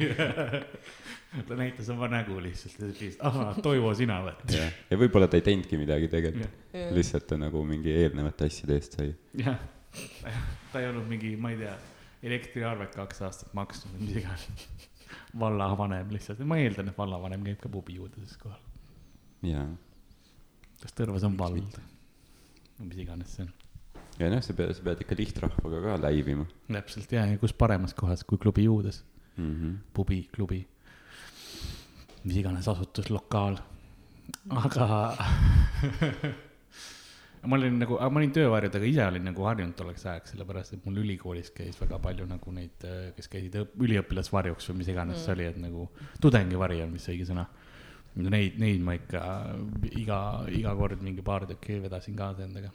ta 1.47 1.57
näitas 1.59 1.89
oma 1.93 2.09
nägu 2.09 2.39
lihtsalt 2.41 2.81
ja 2.81 2.91
siis, 2.97 3.17
ahah, 3.21 3.57
Toivo, 3.61 3.91
sina 3.97 4.19
või? 4.25 4.33
jah, 4.55 4.73
ja 4.89 4.99
võib-olla 4.99 5.29
ta 5.29 5.37
ei 5.37 5.45
teinudki 5.45 5.77
midagi 5.77 6.09
tegelikult, 6.11 6.73
lihtsalt 6.97 7.27
ta 7.29 7.37
nagu 7.37 7.61
mingi 7.67 7.93
eelnevate 7.93 8.49
asjade 8.49 8.79
eest 8.79 8.97
sai. 8.97 9.11
jah, 9.37 9.59
ta 10.71 10.81
ei 10.81 10.89
olnud 10.89 11.05
mingi, 11.11 11.35
ma 11.37 11.53
ei 11.53 11.61
tea, 11.61 11.75
elektriarvet 12.25 12.95
kaks 12.97 13.21
aastat 13.27 13.53
maksnud 13.57 13.93
või 13.93 14.07
mis 14.07 14.21
iganes. 14.23 14.67
vallavanem 15.37 16.09
lihtsalt, 16.15 16.41
ma 16.47 16.57
eeldan, 16.63 16.89
et 16.89 16.97
vallavanem 16.97 17.45
käib 17.45 17.61
ka 17.61 17.69
pubijuudeses 17.69 18.39
kohal. 18.41 18.63
jaa, 19.45 19.67
kas 20.81 20.97
Tõrvas 20.97 21.25
on 21.27 21.37
vald? 21.37 21.77
või 22.77 22.89
mis 22.89 23.03
iganes 23.03 23.35
see 23.35 23.45
on. 23.45 23.53
ja 24.21 24.31
noh, 24.33 24.41
sa 24.45 24.55
pead, 24.57 24.73
sa 24.77 24.85
pead 24.85 25.03
ikka 25.05 25.17
lihtrahvaga 25.17 25.83
ka 25.83 25.99
läivima 26.07 26.47
täpselt 26.69 27.13
ja, 27.13 27.25
ja 27.29 27.37
kus 27.41 27.53
paremas 27.57 27.95
kohas 27.97 28.25
kui 28.27 28.41
klubi 28.41 28.67
juudes, 28.67 29.03
mm. 29.37 29.53
-hmm. 29.53 29.77
pubi, 29.93 30.23
klubi, 30.33 30.61
mis 32.23 32.41
iganes 32.41 32.67
asutus, 32.67 33.09
lokaal, 33.13 33.59
aga 34.65 34.87
ma 37.47 37.55
olin 37.55 37.77
nagu, 37.79 37.97
ma 37.97 38.19
olin 38.19 38.33
töövarjudega, 38.35 38.85
ise 38.89 39.05
olin 39.05 39.23
nagu 39.29 39.45
harjunud 39.47 39.75
tolleks 39.77 40.05
ajaks, 40.05 40.33
sellepärast 40.33 40.75
et 40.75 40.85
mul 40.85 40.99
ülikoolis 41.03 41.51
käis 41.55 41.77
väga 41.79 41.99
palju 42.03 42.25
nagu 42.27 42.53
neid, 42.55 42.83
kes 43.15 43.29
käisid 43.31 43.55
õp- 43.61 43.77
üliõpilasvarjuks 43.87 44.69
või 44.71 44.81
mis 44.81 44.91
iganes 44.91 45.23
see 45.23 45.35
oli, 45.37 45.47
et 45.51 45.59
nagu 45.61 45.87
tudengivari 46.23 46.81
on 46.83 46.95
vist 46.97 47.11
õige 47.13 47.27
sõna. 47.29 47.45
Neid, 48.17 48.55
neid 48.57 48.81
ma 48.81 48.95
ikka 48.97 49.21
iga, 49.99 50.19
iga 50.49 50.73
kord 50.77 51.01
mingi 51.05 51.21
paar 51.25 51.45
tükki 51.49 51.81
vedasin 51.83 52.15
kaasa 52.17 52.47
endaga. 52.47 52.71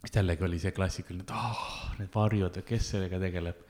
siis 0.00 0.14
jällegi 0.16 0.44
oli 0.46 0.58
see 0.58 0.72
klassikaline, 0.72 1.26
et 1.26 1.32
ah 1.36 1.50
oh,, 1.50 1.90
need 1.98 2.08
varjud, 2.14 2.62
kes 2.66 2.92
sellega 2.94 3.18
tegeleb. 3.20 3.66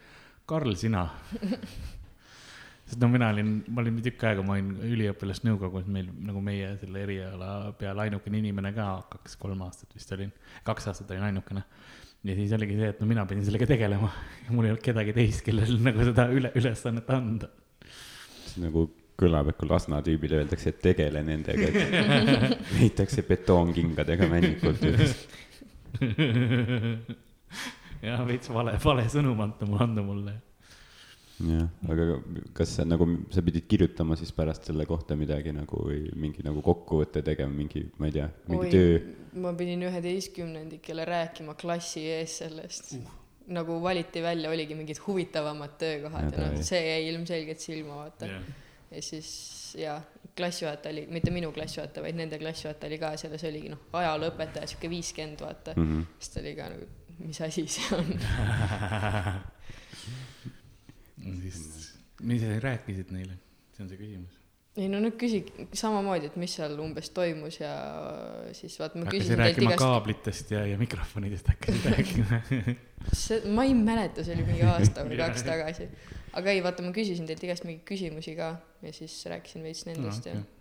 Karl, 0.46 0.74
sina. 0.78 1.08
sest 2.90 3.00
no 3.02 3.08
mina 3.10 3.30
olin, 3.30 3.50
ma 3.70 3.82
olin 3.82 3.98
tükk 4.02 4.24
aega, 4.26 4.44
ma 4.46 4.56
olin 4.56 4.70
üliõpilasnõukogus 4.90 5.90
meil 5.94 6.08
nagu 6.26 6.42
meie 6.42 6.72
selle 6.80 7.02
eriala 7.04 7.50
peal 7.78 7.98
ainukene 8.06 8.40
inimene 8.42 8.72
ka, 8.74 8.86
kaks-kolm 9.12 9.62
aastat 9.66 9.94
vist 9.94 10.10
olin, 10.16 10.32
kaks 10.66 10.90
aastat 10.90 11.10
olin 11.14 11.28
ainukene. 11.28 11.62
ja 12.26 12.34
siis 12.38 12.54
oligi 12.54 12.78
see, 12.78 12.88
et 12.94 13.02
no 13.02 13.06
mina 13.10 13.26
pidin 13.26 13.46
sellega 13.46 13.66
tegelema 13.70 14.10
ja 14.44 14.54
mul 14.54 14.66
ei 14.66 14.74
olnud 14.74 14.86
kedagi 14.86 15.14
teist, 15.16 15.44
kellel 15.46 15.78
nagu 15.82 16.08
seda 16.10 16.26
üle, 16.34 16.50
ülesannet 16.58 17.14
anda. 17.14 17.50
nagu 18.58 18.88
kõlab, 19.20 19.52
et 19.52 19.58
kui 19.60 19.68
Lasna 19.70 20.00
tüübile 20.04 20.40
öeldakse, 20.40 20.72
et 20.72 20.80
tegele 20.84 21.22
nendega, 21.26 21.70
et 21.70 22.68
leitakse 22.78 23.24
betoonkingadega 23.28 24.28
männikult 24.30 24.86
üles. 24.88 25.16
jah, 28.04 28.22
veits 28.26 28.52
vale, 28.52 28.76
vale 28.84 29.08
sõnum 29.12 29.42
anda 29.44 29.68
mulle, 29.68 29.84
anda 29.86 30.04
mulle. 30.06 30.34
jah, 31.40 31.68
aga 31.90 32.06
kas 32.56 32.76
sa 32.78 32.86
nagu, 32.88 33.08
sa 33.34 33.44
pidid 33.44 33.66
kirjutama 33.70 34.16
siis 34.20 34.32
pärast 34.36 34.68
selle 34.70 34.86
kohta 34.88 35.16
midagi 35.18 35.54
nagu 35.56 35.84
või 35.88 36.02
mingi 36.20 36.44
nagu 36.46 36.62
kokkuvõtte 36.64 37.24
tegema, 37.26 37.52
mingi, 37.62 37.86
ma 37.98 38.10
ei 38.10 38.16
tea, 38.18 38.28
mingi 38.48 38.68
oi 38.68 38.74
töö?, 38.74 38.98
ma 39.40 39.54
pidin 39.58 39.86
üheteistkümnendikele 39.88 41.06
rääkima 41.08 41.56
klassi 41.60 42.06
ees 42.12 42.40
sellest 42.42 42.94
uh.. 42.98 43.12
nagu 43.56 43.78
valiti 43.82 44.22
välja, 44.24 44.50
oligi 44.52 44.78
mingid 44.78 45.00
huvitavamad 45.06 45.78
töökohad 45.80 46.28
ja 46.30 46.34
Näda, 46.34 46.50
noh, 46.56 46.66
see 46.66 46.82
jäi 46.86 47.06
ilmselgelt 47.12 47.68
silma, 47.68 48.02
vaata 48.04 48.30
yeah.. 48.30 48.50
Ja 48.90 49.02
siis 49.02 49.28
jaa, 49.78 50.00
klassijuhataja 50.36 50.92
oli, 50.92 51.06
mitte 51.10 51.30
minu 51.30 51.52
klassijuhataja, 51.52 52.02
vaid 52.04 52.18
nende 52.18 52.38
klassijuhataja 52.38 52.90
oli 52.90 52.98
ka 53.02 53.12
seal 53.20 53.36
ja 53.36 53.42
see 53.42 53.52
oligi 53.52 53.70
noh, 53.72 53.84
ajalooõpetaja, 54.00 54.70
sihuke 54.70 54.90
viiskümmend, 54.90 55.44
vaata 55.44 55.76
mm. 55.76 55.86
-hmm. 55.86 56.18
siis 56.18 56.34
ta 56.34 56.40
oli 56.42 56.56
ka 56.58 56.68
nagu, 56.74 56.90
mis 57.20 57.40
asi 57.46 57.66
see 57.70 57.96
on. 57.96 58.12
siis, 61.44 61.62
mis 62.22 62.42
sa 62.42 62.60
rääkisid 62.66 63.14
neile, 63.14 63.38
see 63.76 63.84
on 63.84 63.90
see 63.92 64.00
küsimus. 64.00 64.38
ei 64.80 64.88
no 64.88 65.00
nad 65.02 65.16
küsid 65.20 65.50
samamoodi, 65.76 66.30
et 66.30 66.36
mis 66.40 66.54
seal 66.58 66.78
umbes 66.82 67.10
toimus 67.14 67.60
ja 67.60 67.74
siis 68.56 68.78
vaata 68.80 68.98
ma 68.98 69.10
teilt 69.10 69.34
rääkima 69.38 69.74
igast, 69.74 69.82
kaablitest 69.84 70.54
ja, 70.56 70.64
ja 70.66 70.78
mikrofonidest 70.78 71.50
hakkasid 71.52 71.90
rääkima. 71.94 72.40
see, 73.24 73.42
ma 73.50 73.66
ei 73.68 73.74
mäleta, 73.74 74.24
see 74.24 74.34
oli 74.38 74.46
mingi 74.50 74.66
aasta 74.66 75.04
või 75.06 75.20
kaks 75.20 75.46
tagasi. 75.52 75.90
Aga 76.38 76.50
ei, 76.54 76.62
vaata, 76.62 76.82
ma 76.86 76.92
küsisin 76.94 77.26
teilt 77.28 77.42
igast 77.46 77.64
mingeid 77.66 77.84
küsimusi 77.88 78.36
ka 78.38 78.52
ja 78.82 78.92
siis 78.94 79.18
rääkisin 79.30 79.62
veits 79.66 79.84
nendest 79.88 80.26
No, 80.26 80.32
ja 80.32 80.38
okei.. 80.40 80.56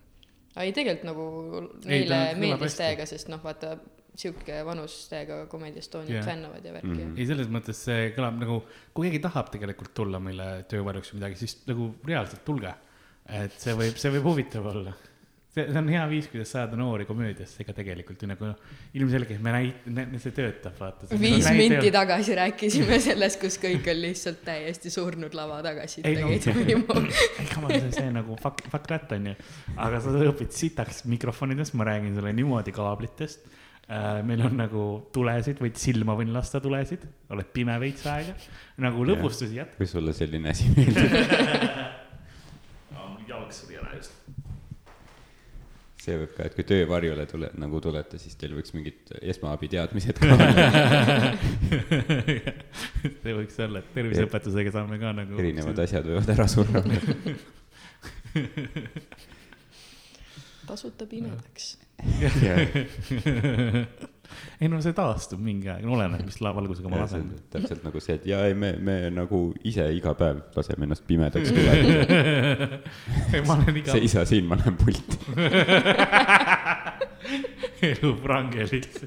aga 0.56 0.64
ei, 0.66 0.72
tegelikult 0.76 1.08
nagu 1.10 1.24
kõlab 1.86 2.38
meeldis 2.42 2.76
täiega, 2.80 3.06
sest 3.06 3.28
noh, 3.32 3.42
vaata 3.44 3.76
sihuke 4.20 4.56
vanus 4.66 4.96
täiega 5.08 5.44
Comedy 5.48 5.78
Estoniat 5.78 6.16
Jah. 6.18 6.24
fännavad 6.26 6.64
ja 6.66 6.72
värki 6.74 6.88
Mhm. 6.90 7.12
ei, 7.16 7.26
selles 7.26 7.46
mõttes 7.48 7.78
see 7.86 8.10
kõlab 8.16 8.40
nagu, 8.42 8.62
kui 8.94 9.06
keegi 9.08 9.22
tahab 9.22 9.50
tegelikult 9.54 9.94
tulla 9.94 10.18
meile 10.18 10.64
töövarjuks 10.68 11.12
või 11.14 11.20
midagi, 11.20 11.36
siis 11.44 11.56
nagu 11.70 11.94
reaalselt 12.04 12.44
tulge. 12.44 12.74
et 13.30 13.52
see 13.62 13.74
võib, 13.78 13.94
see 14.00 14.10
võib 14.10 14.24
huvitav 14.26 14.64
olla. 14.66 14.92
see, 15.54 15.64
see 15.66 15.78
on 15.80 15.88
hea 15.90 16.02
viis, 16.10 16.28
kuidas 16.30 16.52
saada 16.54 16.78
noori 16.78 17.06
komöödiasse, 17.08 17.60
ega 17.64 17.74
tegelikult 17.76 18.22
ju 18.22 18.28
nagu 18.30 18.50
ilmselgelt 18.96 19.42
me 19.42 19.54
näit-, 19.54 20.18
see 20.22 20.34
töötab, 20.36 20.76
vaata. 20.78 21.08
viis 21.20 21.48
minti 21.56 21.92
tagasi 21.94 22.36
rääkisime 22.38 23.00
sellest, 23.02 23.40
kus 23.42 23.58
kõik 23.62 23.88
on 23.90 24.02
lihtsalt 24.04 24.42
täiesti 24.46 24.92
surnud 24.94 25.34
lava 25.36 25.60
tagasi. 25.66 26.04
ei 26.06 26.20
no, 26.20 26.30
ega 26.32 27.64
ma 27.64 27.72
see, 27.74 27.90
see 27.98 28.10
nagu 28.14 28.38
fuck, 28.40 28.62
fuck 28.70 28.90
that 28.90 29.16
on 29.16 29.32
ju, 29.32 29.38
aga 29.76 30.02
sa 30.04 30.14
õpid 30.30 30.54
sitaks 30.56 31.04
mikrofonidest, 31.10 31.76
ma 31.78 31.88
räägin 31.90 32.14
sulle 32.18 32.34
niimoodi 32.36 32.74
kaablitest. 32.76 33.48
meil 34.26 34.44
on 34.46 34.52
nagu 34.54 34.82
tulesid, 35.10 35.58
võid 35.58 35.78
silma 35.80 36.14
võin 36.14 36.30
lasta 36.30 36.60
tulesid, 36.62 37.02
oled 37.34 37.48
pime 37.50 37.74
veits 37.82 38.06
aega, 38.06 38.36
nagu 38.86 39.02
lõbustusi 39.08 39.58
jätkad. 39.58 39.80
kui 39.80 39.90
sulle 39.90 40.14
selline 40.14 40.54
asi 40.54 40.70
meeldib, 40.76 41.98
jalg 43.30 43.50
suri 43.54 43.80
ära 43.80 43.96
just. 43.96 44.14
See 46.00 46.16
võib 46.16 46.32
ka, 46.36 46.44
et 46.48 46.54
kui 46.56 46.64
töövarjule 46.68 47.24
tule, 47.28 47.48
nagu 47.60 47.80
tulete, 47.84 48.16
siis 48.22 48.34
teil 48.40 48.52
võiks 48.56 48.72
mingid 48.76 48.98
esmaabiteadmised 49.20 50.16
ka 50.20 50.24
olla, 50.36 50.54
see 53.22 53.32
võiks 53.36 53.56
olla, 53.66 53.78
et 53.82 53.88
terviseõpetusega 53.96 54.70
saame 54.78 54.96
ka 55.02 55.08
nagu. 55.20 55.32
erinevad 55.42 55.78
asjad 55.84 56.04
võivad 56.08 56.28
ära 56.36 56.46
surra. 56.50 56.80
tasuta 60.70 61.04
pimedaks. 61.10 61.64
ei 64.60 64.68
no 64.70 64.80
see 64.84 64.94
taastub 64.96 65.40
mingi 65.44 65.70
aeg, 65.72 65.84
no 65.86 65.96
oleneb, 65.96 66.24
mis 66.28 66.38
valgusega 66.40 66.92
ma 66.92 67.02
lasen. 67.04 67.26
täpselt 67.52 67.82
nagu 67.86 68.02
see, 68.02 68.14
et 68.20 68.28
jaa, 68.30 68.42
ei 68.48 68.56
me, 68.58 68.70
me 68.80 68.96
nagu 69.14 69.38
ise 69.66 69.86
iga 69.96 70.14
päev 70.18 70.36
laseme 70.56 70.88
ennast 70.88 71.04
pimedaks 71.08 71.52
olen 73.56 73.80
iga 73.82 73.96
seisa 73.96 74.26
siin, 74.28 74.44
ma 74.50 74.54
lähen 74.60 74.76
pulti. 74.80 75.16
elu 77.90 78.10
prangelis. 78.22 79.04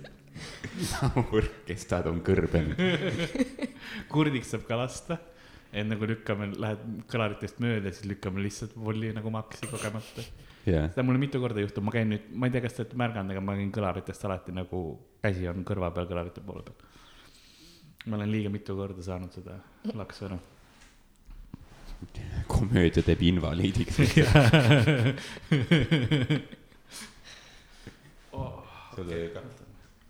orkestad 1.32 2.08
on 2.10 2.22
kõrbenud. 2.25 2.80
kurdiks 4.13 4.53
saab 4.53 4.65
ka 4.68 4.80
lasta, 4.80 5.20
et 5.72 5.86
nagu 5.88 6.08
lükkame, 6.10 6.51
lähed 6.60 6.82
kõlaritest 7.12 7.62
mööda, 7.63 7.94
siis 7.94 8.10
lükkame 8.10 8.44
lihtsalt 8.44 8.75
volli 8.77 9.13
nagu 9.15 9.32
maksi 9.34 9.70
kogemata. 9.72 10.25
jah, 10.65 10.89
seda 10.93 11.03
mulle 11.05 11.20
mitu 11.22 11.41
korda 11.43 11.63
juhtub, 11.63 11.84
ma 11.88 11.91
käin 11.96 12.10
nüüd, 12.13 12.24
ma 12.32 12.43
ei 12.48 12.55
tea, 12.55 12.63
kas 12.63 12.77
te 12.77 12.84
olete 12.84 13.00
märganud, 13.00 13.29
aga 13.36 13.41
ma 13.43 13.51
käin 13.60 13.72
kõlaritest 13.75 14.22
alati 14.29 14.51
nagu 14.55 14.79
käsi 15.24 15.43
on 15.51 15.60
kõrva 15.67 15.88
peal 15.96 16.08
kõlarite 16.10 16.41
poole 16.46 16.63
peal. 16.67 16.77
ma 18.08 18.13
olen 18.20 18.29
liiga 18.32 18.50
mitu 18.53 18.72
korda 18.77 19.01
saanud 19.05 19.32
seda 19.36 19.53
laksu 19.93 20.22
ära. 20.29 20.38
komöödia 22.48 23.03
teeb 23.03 23.22
invaliidiks. 23.29 23.96
oli 29.00 29.29
ka, 29.34 29.41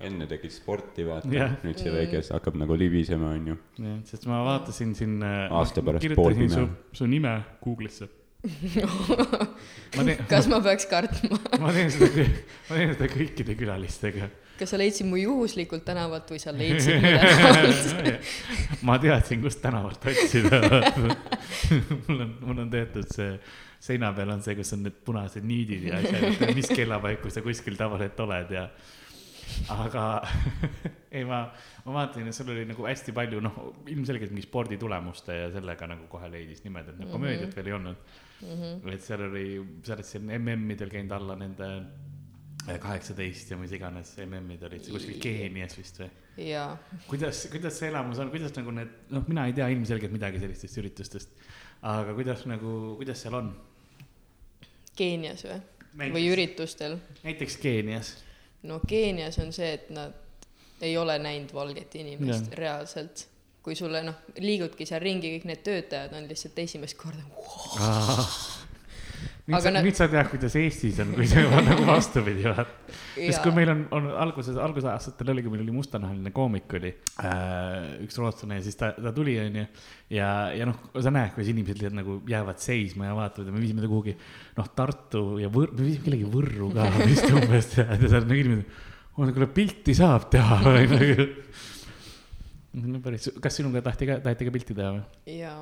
enne 0.03 0.27
tegid 0.29 0.53
sporti, 0.53 1.05
vaata 1.07 1.31
Jah., 1.31 1.55
nüüd 1.63 1.79
see 1.79 1.93
väikes 1.93 2.31
hakkab 2.35 2.57
nagu 2.59 2.75
libisema, 2.79 3.33
onju. 3.37 3.55
jah, 3.79 4.01
sest 4.09 4.27
ma 4.29 4.41
vaatasin 4.47 4.93
siin. 4.97 5.15
Aasta 5.23 5.83
pärast 5.85 6.17
poolpime. 6.17 6.53
su, 6.53 6.67
su 6.99 7.07
nime 7.09 7.37
Google'isse. 7.63 8.09
ma 9.95 10.03
teen, 10.03 10.23
kas 10.27 10.47
ma 10.51 10.59
peaks 10.63 10.87
kartma? 10.91 11.37
ma 11.63 11.69
teen 11.71 11.91
seda, 11.93 12.25
ma 12.67 12.75
teen 12.75 12.89
seda 12.91 13.07
kõikide 13.13 13.55
külalistega. 13.55 14.27
kas 14.59 14.73
sa 14.73 14.79
leidsid 14.81 15.07
mu 15.07 15.19
juhuslikult 15.21 15.85
tänavalt 15.87 16.33
või 16.33 16.41
sa 16.43 16.51
leidsid 16.59 16.99
mu 16.99 17.13
tänavalt? 17.13 18.33
ma 18.89 18.97
teadsin, 18.99 19.39
kust 19.45 19.61
tänavalt 19.63 20.09
otsida. 20.11 20.59
mul 22.09 22.17
on, 22.17 22.33
mul 22.41 22.59
on 22.65 22.73
tehtud 22.73 23.07
see, 23.15 23.37
seina 23.83 24.11
peal 24.17 24.33
on 24.35 24.43
see, 24.43 24.57
kus 24.59 24.75
on 24.75 24.83
need 24.89 24.99
punased 25.07 25.47
niidid 25.47 25.87
ja 25.87 26.01
asjad, 26.03 26.43
mis 26.57 26.67
kellapaiku 26.67 27.31
sa 27.31 27.45
kuskil 27.45 27.79
tavaliselt 27.79 28.19
oled 28.27 28.51
ja. 28.57 28.67
aga 29.71 30.03
ei, 31.13 31.23
ma, 31.23 31.45
ma 31.85 31.95
vaatasin, 32.01 32.27
et 32.27 32.35
sul 32.35 32.51
oli 32.51 32.67
nagu 32.67 32.89
hästi 32.89 33.15
palju, 33.15 33.39
noh, 33.47 33.63
ilmselgelt 33.87 34.35
mingi 34.35 34.49
sporditulemuste 34.49 35.39
ja 35.45 35.49
sellega 35.55 35.87
nagu 35.95 36.11
kohe 36.11 36.27
leidis 36.35 36.63
nimed, 36.67 36.91
et 36.91 36.99
nagu 36.99 37.15
komöödiat 37.15 37.55
veel 37.55 37.71
ei 37.71 37.79
olnud. 37.79 38.13
Et 38.93 39.03
seal 39.05 39.27
oli, 39.29 39.45
sa 39.85 39.95
oled 39.97 40.07
siin 40.07 40.31
MM-idel 40.39 40.91
käinud 40.93 41.15
alla 41.15 41.37
nende 41.39 41.69
kaheksateist 42.63 43.51
ja 43.51 43.57
mis 43.59 43.73
iganes 43.75 44.13
MM-id 44.23 44.63
olid, 44.69 44.87
kuskil 44.93 45.19
Keenias 45.23 45.75
vist 45.77 45.99
või? 45.99 46.09
jaa, 46.47 46.71
kuidas, 47.09 47.43
kuidas 47.51 47.77
see 47.79 47.89
elamus 47.91 48.21
on, 48.23 48.31
kuidas 48.33 48.55
nagu 48.55 48.71
need, 48.75 48.93
noh, 49.13 49.25
mina 49.27 49.45
ei 49.49 49.55
tea 49.57 49.67
ilmselgelt 49.73 50.13
midagi 50.15 50.41
sellistest 50.41 50.79
üritustest, 50.81 51.35
aga 51.81 52.15
kuidas 52.15 52.45
nagu, 52.49 52.95
kuidas 53.01 53.21
seal 53.25 53.37
on? 53.41 53.51
Keenias 54.95 55.43
või? 55.49 55.59
või 56.15 56.25
üritustel? 56.31 56.97
näiteks 57.25 57.59
Keenias. 57.61 58.15
no 58.69 58.79
Keenias 58.87 59.39
on 59.43 59.51
see, 59.55 59.73
et 59.75 59.91
nad 59.93 60.15
ei 60.83 60.97
ole 60.97 61.17
näinud 61.19 61.53
valget 61.53 61.95
inimest 61.95 62.49
Jah. 62.49 62.57
reaalselt. 62.59 63.27
Kui 63.63 63.77
sulle 63.79 64.03
noh, 64.03 64.17
liigudki 64.43 64.87
seal 64.87 65.01
ringi, 65.03 65.37
kõik 65.37 65.47
need 65.49 65.63
töötajad 65.65 66.17
on 66.17 66.27
lihtsalt 66.29 66.59
esimest 66.65 66.99
korda 66.99 67.23
wow. 67.31 68.27
nüüd 69.43 69.57
Aga 69.57 69.63
sa, 69.65 69.71
nad- 69.75 69.83
nüüd 69.83 69.97
sa 69.97 70.05
tead, 70.07 70.27
kuidas 70.31 70.53
Eestis 70.55 70.99
on, 71.03 71.09
kui 71.17 71.25
see 71.27 71.41
on 71.43 71.65
nagu 71.67 71.83
vastupidi, 71.87 72.45
vaata. 72.47 72.93
sest 73.17 73.41
kui 73.43 73.51
meil 73.55 73.71
on, 73.73 73.81
on 73.95 74.05
alguses, 74.23 74.55
algusaastatel 74.59 75.33
oligi, 75.33 75.51
meil 75.51 75.65
oli 75.65 75.75
mustanahaline 75.75 76.31
koomik 76.35 76.75
oli 76.79 76.93
äh,, 77.23 78.05
üks 78.05 78.19
rootslane 78.21 78.61
ja 78.61 78.63
siis 78.63 78.79
ta, 78.79 78.93
ta 78.95 79.11
tuli, 79.15 79.35
onju. 79.43 79.65
ja, 80.15 80.29
ja 80.55 80.67
noh, 80.69 80.79
sa 80.95 81.11
näed, 81.11 81.33
kuidas 81.35 81.51
inimesed 81.51 81.81
lihtsalt 81.81 81.99
nagu 81.99 82.17
jäävad 82.31 82.63
seisma 82.63 83.09
ja 83.09 83.17
vaatavad 83.19 83.51
ja 83.51 83.55
me 83.57 83.63
viisime 83.63 83.83
ta 83.83 83.91
kuhugi, 83.91 84.15
noh, 84.59 84.71
Tartu 84.79 85.25
ja 85.43 85.51
Võr-, 85.51 85.75
me 85.75 85.89
viisime 85.89 86.07
kellegi 86.07 86.31
Võrru 86.37 86.71
ka 86.75 86.87
vist 87.03 87.27
umbes 87.27 87.75
ja 87.81 87.89
ja 87.91 87.99
seal 88.05 88.23
nagu 88.29 88.39
inimesed, 88.45 88.81
kuule 89.19 89.51
pilti 89.59 89.95
saab 89.97 90.31
teha 90.31 90.63
nagu. 90.63 91.27
No 92.73 92.99
päris, 93.03 93.29
kas 93.41 93.59
sinuga 93.59 93.83
tahti 93.85 94.09
ka, 94.09 94.19
taheti 94.23 94.47
ka 94.47 94.53
pilti 94.55 94.75
teha 94.77 94.91
või? 94.95 95.03
ja, 95.37 95.53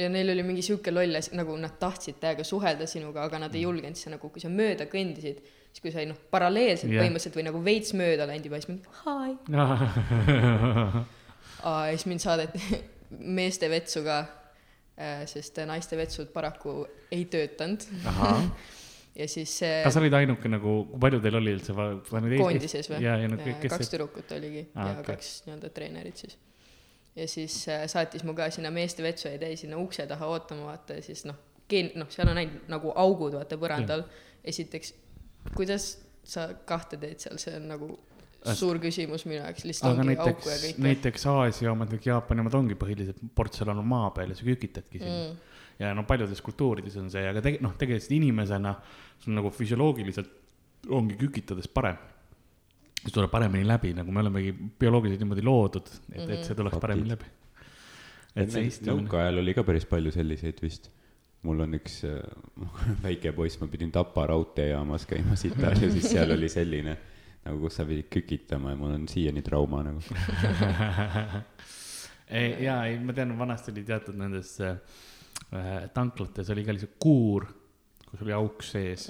ja 0.00 0.08
neil 0.12 0.32
oli 0.34 0.44
mingi 0.46 0.64
sihuke 0.66 0.94
loll 0.94 1.18
asi, 1.18 1.34
nagu 1.38 1.56
nad 1.60 1.76
tahtsid 1.80 2.18
täiega 2.22 2.46
suhelda 2.46 2.88
sinuga, 2.90 3.26
aga 3.28 3.40
nad 3.46 3.54
ei 3.54 3.66
julgenud, 3.66 3.98
siis 3.98 4.08
sa 4.08 4.14
nagu, 4.16 4.30
kui 4.32 4.42
sa 4.42 4.50
mööda 4.52 4.88
kõndisid, 4.90 5.42
siis 5.70 5.84
kui 5.84 5.94
sa 5.94 6.02
ei 6.02 6.10
noh, 6.10 6.18
paralleelselt 6.32 6.90
yeah. 6.90 7.04
põhimõtteliselt 7.04 7.38
või 7.38 7.46
nagu 7.50 7.62
veits 7.66 7.94
mööda 7.98 8.26
läinud 8.30 8.50
juba, 8.50 8.62
siis 8.62 8.70
mingi 8.72 8.84
hi. 9.04 9.30
ja 11.66 11.94
siis 11.94 12.08
mind 12.10 12.24
saadeti 12.24 12.82
meeste 13.40 13.70
vetsu 13.72 14.02
ka, 14.06 14.22
sest 15.28 15.60
naiste 15.68 15.98
vetsud 15.98 16.32
paraku 16.34 16.80
ei 17.12 17.26
töötanud. 17.30 17.84
ja 19.16 19.28
siis 19.30 19.52
kas 19.84 19.94
sa 19.96 20.02
olid 20.02 20.16
ainuke 20.18 20.50
nagu, 20.50 20.76
kui 20.90 21.02
palju 21.06 21.20
teil 21.24 21.38
oli 21.40 21.54
üldse? 21.56 21.74
koondises 21.74 22.90
või? 22.92 23.00
ja, 23.04 23.16
ja 23.22 23.30
no 23.30 23.38
kes 23.40 23.72
kaks 23.72 23.92
tüdrukut 23.92 24.32
oligi 24.36 24.66
ah, 24.74 24.90
ja 24.90 24.94
okay. 25.00 25.14
kaks 25.14 25.32
nii-öelda 25.46 25.72
treenerit 25.76 26.24
siis. 26.24 26.38
ja 27.16 27.28
siis 27.30 27.58
äh, 27.72 27.84
saatis 27.90 28.26
mu 28.28 28.36
ka 28.38 28.50
sinna 28.54 28.72
meeste 28.74 29.04
vetsu 29.06 29.30
jäi 29.32 29.54
sinna 29.56 29.80
ukse 29.82 30.06
taha 30.10 30.28
ootama, 30.32 30.70
vaata 30.72 30.98
ja 30.98 31.06
siis 31.06 31.24
noh, 31.28 31.38
geen-, 31.70 31.92
noh, 31.98 32.10
seal 32.12 32.30
on 32.32 32.42
ainult 32.42 32.68
nagu 32.72 32.92
augud, 33.06 33.38
vaata 33.38 33.58
põrandal. 33.60 34.04
esiteks, 34.46 34.92
kuidas 35.54 35.96
sa 36.26 36.50
kahte 36.66 36.98
teed 37.00 37.22
seal, 37.22 37.38
see 37.42 37.56
on 37.58 37.66
nagu 37.70 37.90
suur 38.54 38.78
küsimus 38.82 39.24
minu 39.26 39.40
jaoks, 39.40 39.64
lihtsalt 39.66 39.96
aga 39.96 40.04
ongi 40.04 40.16
auku 40.22 40.28
ja 40.28 40.54
näiteks, 40.54 40.62
kõike. 40.68 40.84
näiteks 40.84 41.26
Aasia 41.32 41.72
omad, 41.72 41.94
Jaapani 42.04 42.44
omad 42.44 42.56
ongi 42.58 42.78
põhiliselt 42.78 43.22
portselan 43.34 43.80
on 43.82 43.88
maa 43.90 44.10
peal 44.14 44.30
ja 44.30 44.38
sa 44.38 44.46
kükitadki 44.46 45.00
sinna 45.00 45.16
mm.. 45.16 45.55
Ja 45.78 45.94
no 45.94 46.04
paljudes 46.08 46.40
kultuurides 46.42 46.96
on 47.00 47.08
see, 47.12 47.24
aga 47.28 47.42
tege-, 47.44 47.60
noh, 47.64 47.74
tegelikult 47.78 48.12
inimesena 48.16 48.74
sul 49.22 49.36
nagu 49.36 49.50
füsioloogiliselt 49.52 50.30
ongi 50.96 51.16
kükitades 51.20 51.68
parem. 51.68 51.98
see 53.02 53.14
tuleb 53.14 53.30
paremini 53.30 53.66
läbi, 53.66 53.92
nagu 53.94 54.12
me 54.12 54.22
olemegi 54.24 54.52
bioloogiliselt 54.52 55.22
niimoodi 55.22 55.44
loodud, 55.46 55.86
et 55.86 55.96
mm, 55.96 56.22
-hmm. 56.22 56.32
et 56.34 56.44
see 56.44 56.54
tuleks 56.58 56.78
paremini 56.82 57.12
läbi. 57.12 57.26
et 58.36 58.52
see 58.52 58.66
istumine, 58.66 59.04
nõukaajal 59.04 59.42
oli 59.42 59.54
ka 59.54 59.64
päris 59.64 59.86
palju 59.86 60.12
selliseid 60.12 60.62
vist. 60.62 60.90
mul 61.46 61.60
on 61.60 61.74
üks 61.78 62.00
äh, 62.04 62.22
väike 63.06 63.32
poiss, 63.32 63.60
ma 63.60 63.68
pidin 63.70 63.92
Tapa 63.92 64.26
raudteejaamas 64.26 65.06
käima 65.06 65.36
Sitas 65.36 65.82
ja 65.82 65.90
siis 65.90 66.10
seal 66.10 66.30
oli 66.30 66.48
selline 66.48 66.96
nagu, 67.44 67.60
kus 67.60 67.76
sa 67.76 67.84
pidid 67.84 68.08
kükitama 68.10 68.70
ja 68.70 68.76
mul 68.76 68.94
on 68.94 69.08
siiani 69.08 69.42
trauma 69.42 69.82
nagu. 69.86 70.00
ei, 72.38 72.64
jaa, 72.64 72.86
ei, 72.86 72.98
ma 72.98 73.12
tean, 73.12 73.38
vanasti 73.38 73.70
oli 73.70 73.84
teatud 73.86 74.18
nendes 74.18 74.56
äh, 74.60 74.74
tanklates 75.94 76.50
oli 76.52 76.64
ka 76.66 76.74
lihtsalt 76.74 76.96
kuur, 77.02 77.46
kus 78.06 78.22
oli 78.24 78.34
auk 78.36 78.64
sees. 78.66 79.08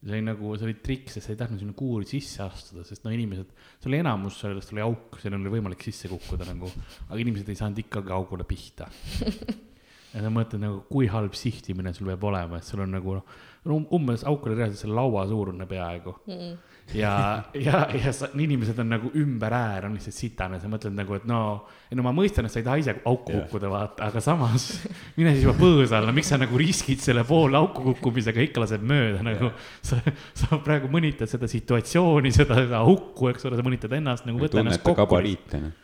see 0.00 0.12
oli 0.14 0.20
nagu, 0.24 0.52
see 0.56 0.68
oli 0.68 0.76
trikk, 0.80 1.10
sest 1.12 1.28
sa 1.28 1.34
ei 1.34 1.40
tahtnud 1.40 1.60
sinna 1.60 1.76
kuuri 1.76 2.08
sisse 2.08 2.42
astuda, 2.44 2.84
sest 2.88 3.04
no 3.04 3.12
inimesed, 3.12 3.50
see 3.80 3.90
oli 3.90 4.00
enamus 4.00 4.38
sellest 4.40 4.72
oli 4.72 4.84
auk, 4.84 5.18
seal 5.20 5.36
oli 5.36 5.52
võimalik 5.52 5.84
sisse 5.84 6.08
kukkuda 6.12 6.48
nagu, 6.48 6.70
aga 7.08 7.20
inimesed 7.20 7.48
ei 7.52 7.58
saanud 7.60 7.82
ikkagi 7.84 8.14
augule 8.16 8.48
pihta. 8.48 8.88
ja 10.14 10.24
sa 10.24 10.32
mõtled 10.32 10.62
nagu, 10.64 10.82
kui 10.90 11.06
halb 11.10 11.36
sihtimine 11.38 11.92
sul 11.94 12.10
peab 12.10 12.24
olema, 12.30 12.58
et 12.58 12.66
sul 12.66 12.82
on 12.82 12.90
nagu 12.96 13.20
noh, 13.20 13.38
um- 13.70 13.86
umbes 13.94 14.24
auk 14.26 14.46
oli 14.48 14.56
reaalselt 14.58 14.86
selle 14.86 14.96
laua 14.98 15.26
suurune 15.28 15.66
peaaegu 15.70 16.16
Mm. 16.26 16.56
ja, 16.98 17.44
ja, 17.54 17.84
ja 17.94 18.10
sa, 18.12 18.26
inimesed 18.34 18.78
on 18.82 18.88
nagu 18.90 19.10
ümber 19.14 19.52
ääre, 19.54 19.86
on 19.86 19.92
lihtsalt 19.94 20.16
sitane, 20.16 20.58
sa 20.58 20.66
mõtled 20.66 20.96
nagu, 20.96 21.14
et 21.14 21.26
no, 21.28 21.38
ei 21.86 21.94
no 21.94 22.02
ma 22.02 22.10
mõistan, 22.16 22.48
et 22.48 22.50
sa 22.50 22.58
ei 22.58 22.64
taha 22.66 22.80
ise 22.82 22.94
auku 23.06 23.30
Jah. 23.30 23.44
kukkuda, 23.44 23.68
vaata, 23.70 24.08
aga 24.08 24.22
samas 24.24 24.64
mine 25.18 25.34
siis 25.36 25.44
juba 25.46 25.54
põõsa 25.60 26.00
alla, 26.00 26.10
miks 26.16 26.32
sa 26.32 26.38
nagu 26.40 26.58
riskid 26.58 26.98
selle 27.04 27.22
poole 27.28 27.60
auku 27.60 27.84
kukkumisega, 27.92 28.42
ikka 28.48 28.64
lased 28.64 28.82
mööda 28.82 29.22
nagu. 29.22 29.52
sa, 29.86 30.00
sa 30.34 30.58
praegu 30.64 30.90
mõnitad 30.90 31.30
seda 31.30 31.46
situatsiooni, 31.50 32.32
seda, 32.34 32.58
seda 32.64 32.82
auku, 32.82 33.28
eks 33.30 33.46
ole, 33.46 33.60
sa 33.60 33.68
mõnitad 33.68 33.94
ennast 34.00 34.26
nagu 34.26 34.42
võta 34.42 34.58
ennast 34.64 34.82
kokku. 34.82 34.98
gabariite, 35.04 35.62
noh. 35.62 35.78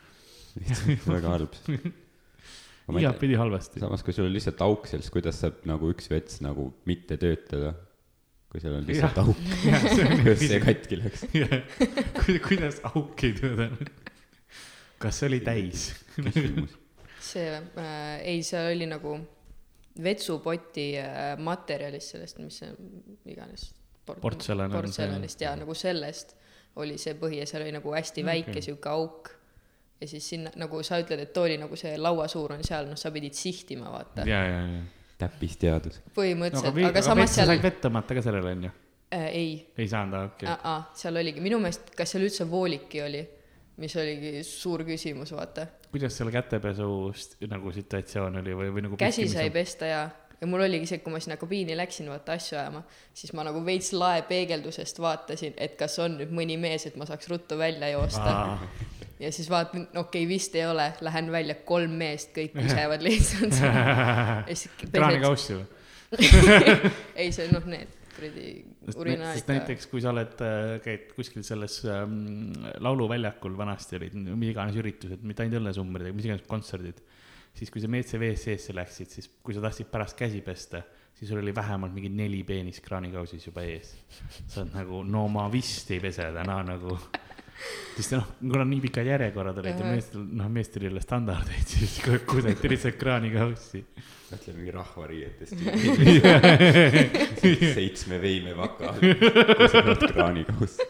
lihtsalt 0.59 1.07
väga 1.15 1.37
halb. 1.37 1.63
Igatpidi 2.95 3.39
halvasti. 3.39 3.83
samas, 3.83 4.05
kui 4.07 4.15
sul 4.15 4.29
on 4.29 4.35
lihtsalt 4.35 4.63
auk 4.67 4.87
seal, 4.91 5.03
siis 5.03 5.15
kuidas 5.15 5.41
saab 5.43 5.65
nagu 5.69 5.91
üks 5.93 6.11
vets 6.13 6.41
nagu 6.45 6.71
mitte 6.89 7.19
töötada? 7.21 7.75
kui 8.53 8.63
seal 8.63 8.79
on 8.79 8.87
lihtsalt 8.87 9.17
Jah. 9.21 9.27
auk, 9.27 10.21
kuidas 10.23 10.45
see 10.47 10.61
katki 10.63 11.01
läks? 11.03 11.25
kuidas 12.49 12.83
auk 12.93 13.25
ei 13.27 13.35
tööta? 13.37 13.71
kas 15.03 15.19
see 15.21 15.31
oli 15.33 15.41
täis? 15.45 15.89
see 17.27 17.49
äh,, 17.51 18.21
ei, 18.23 18.43
seal 18.47 18.71
oli 18.71 18.89
nagu 18.89 19.19
vetsupoti 20.03 20.91
äh, 21.01 21.35
materjalist 21.41 22.15
sellest, 22.15 22.41
mis 22.45 22.59
see 22.61 22.73
iganes. 23.33 23.71
Portselan 24.07 24.71
on 24.71 24.77
see- 24.77 24.83
portselanist 24.83 25.41
ja 25.43 25.55
nagu 25.59 25.75
sellest 25.75 26.37
oli 26.81 26.99
see 27.01 27.17
põhi 27.19 27.41
ja 27.41 27.47
seal 27.49 27.65
oli 27.65 27.75
nagu 27.75 27.95
hästi 27.95 28.23
okay. 28.23 28.33
väike 28.33 28.63
sihuke 28.63 28.93
auk. 28.93 29.33
Ja 30.01 30.09
siis 30.09 30.29
sinna 30.29 30.53
nagu 30.61 30.83
sa 30.85 30.99
ütled, 31.01 31.23
et 31.27 31.39
oli 31.41 31.57
nagu 31.61 31.77
see 31.79 31.95
laua 31.99 32.29
suur 32.29 32.57
on 32.57 32.65
seal, 32.67 32.89
noh, 32.91 32.99
sa 33.01 33.13
pidid 33.15 33.37
sihtima, 33.37 33.89
vaata. 33.93 34.27
ja, 34.29 34.43
ja, 34.45 34.59
ja. 34.61 34.83
täppisteadus. 35.23 36.03
põhimõtteliselt 36.17 36.73
aga, 36.73 36.83
no,, 36.83 36.91
aga 36.93 37.05
samas 37.05 37.33
sa 37.33 37.41
seal 37.41 37.55
said 37.55 37.65
vett 37.65 37.81
tõmmata 37.85 38.19
ka 38.19 38.27
sellele, 38.27 38.53
onju? 38.59 38.75
äh, 39.17 39.25
ei 39.31 39.55
ei 39.79 39.89
saanud, 39.89 40.19
okei 40.33 40.51
okay.. 40.53 40.85
seal 41.01 41.23
oligi 41.23 41.45
minu 41.45 41.63
meelest, 41.63 41.95
kas 41.97 42.13
seal 42.15 42.27
üldse 42.27 42.49
vooliki 42.51 43.01
oli, 43.07 43.25
mis 43.81 43.97
oligi 44.01 44.45
suur 44.49 44.85
küsimus, 44.89 45.33
vaata. 45.37 45.67
kuidas 45.93 46.19
seal 46.19 46.33
kätepesust 46.35 47.41
nagu 47.49 47.73
situatsioon 47.73 48.43
oli 48.43 48.61
või, 48.61 48.71
või 48.77 48.87
nagu 48.89 49.01
käsi 49.01 49.29
sai. 49.33 49.49
pesta 49.55 49.89
ja, 49.89 50.03
ja 50.41 50.51
mul 50.51 50.67
oligi 50.67 50.91
see, 50.91 51.01
kui 51.05 51.15
ma 51.15 51.23
sinna 51.25 51.39
kabiini 51.41 51.79
läksin 51.79 52.13
vaata 52.13 52.37
asju 52.37 52.61
ajama, 52.61 52.85
siis 53.17 53.33
ma 53.33 53.47
nagu 53.49 53.65
veits 53.65 53.95
laepeegeldusest 53.97 55.01
vaatasin, 55.01 55.57
et 55.57 55.81
kas 55.81 55.97
on 56.05 56.19
nüüd 56.21 56.37
mõni 56.37 56.61
mees, 56.61 56.85
et 56.91 57.01
ma 57.01 57.09
saaks 57.09 57.33
ruttu 57.33 57.57
välja 57.57 57.95
joosta. 57.95 58.59
Ja 59.21 59.33
siis 59.33 59.51
vaatan, 59.51 59.89
okei 59.93 60.25
okay,, 60.25 60.29
vist 60.29 60.55
ei 60.59 60.67
ole, 60.69 60.91
lähen 61.01 61.31
välja, 61.33 61.59
kolm 61.69 61.97
meest, 62.01 62.33
kõik 62.37 62.57
kusevad 62.63 63.05
lihtsalt. 63.05 63.61
kraanikaussi 64.93 65.61
või? 65.61 65.67
ei 67.21 67.33
see 67.35 67.49
noh, 67.51 67.65
need 67.67 67.95
kuradi 68.17 68.51
sest 68.87 69.01
urinaalid 69.01 69.45
ka. 69.45 69.53
näiteks, 69.53 69.89
kui 69.91 70.03
sa 70.05 70.13
oled, 70.13 70.35
käid 70.85 71.11
kuskil 71.17 71.45
selles 71.47 71.81
ähm, 71.91 72.55
lauluväljakul, 72.85 73.57
vanasti 73.59 73.99
olid 73.99 74.17
mis 74.29 74.53
iganes 74.53 74.79
üritused, 74.81 75.25
mitte 75.27 75.45
ainult 75.45 75.61
õllesummrid, 75.61 76.13
mis 76.17 76.29
iganes 76.29 76.47
kontserdid, 76.49 77.03
siis 77.57 77.73
kui 77.73 77.83
sa 77.83 77.91
WC 77.91 78.21
WC-sse 78.21 78.77
läksid, 78.77 79.13
siis 79.19 79.31
kui 79.45 79.57
sa 79.57 79.65
tahtsid 79.65 79.91
pärast 79.93 80.19
käsi 80.19 80.43
pesta, 80.47 80.83
siis 81.17 81.31
sul 81.31 81.43
oli 81.43 81.55
vähemalt 81.57 81.95
mingi 81.97 82.13
neli 82.13 82.43
peenist 82.47 82.85
kraanikausis 82.85 83.49
juba 83.49 83.65
ees. 83.67 83.95
sa 84.47 84.63
oled 84.63 84.75
nagu, 84.77 85.03
no 85.05 85.27
ma 85.33 85.47
vist 85.53 85.91
ei 85.95 86.03
pese 86.03 86.31
täna 86.37 86.61
nagu. 86.67 86.99
Sest 87.97 88.13
noh, 88.13 88.27
kuna 88.41 88.65
nii 88.69 88.81
pikad 88.85 89.09
järjekorrad 89.09 89.59
olid 89.63 89.81
ja 89.81 89.89
meestel, 89.89 90.25
noh, 90.39 90.49
meestel 90.53 90.87
ei 90.87 90.91
ole 90.93 91.03
standardeid, 91.05 91.71
siis 91.71 91.97
kuseti 92.29 92.71
lihtsalt 92.73 92.99
kraanikaussi. 93.01 93.83
mõtle 94.31 94.55
mingi 94.57 94.75
rahvariietest. 94.75 95.57
seitsme 97.79 98.21
veime 98.23 98.57
vaka 98.59 98.93
all, 98.93 99.01
kusevad 99.63 100.07
kraanikauss. 100.13 100.81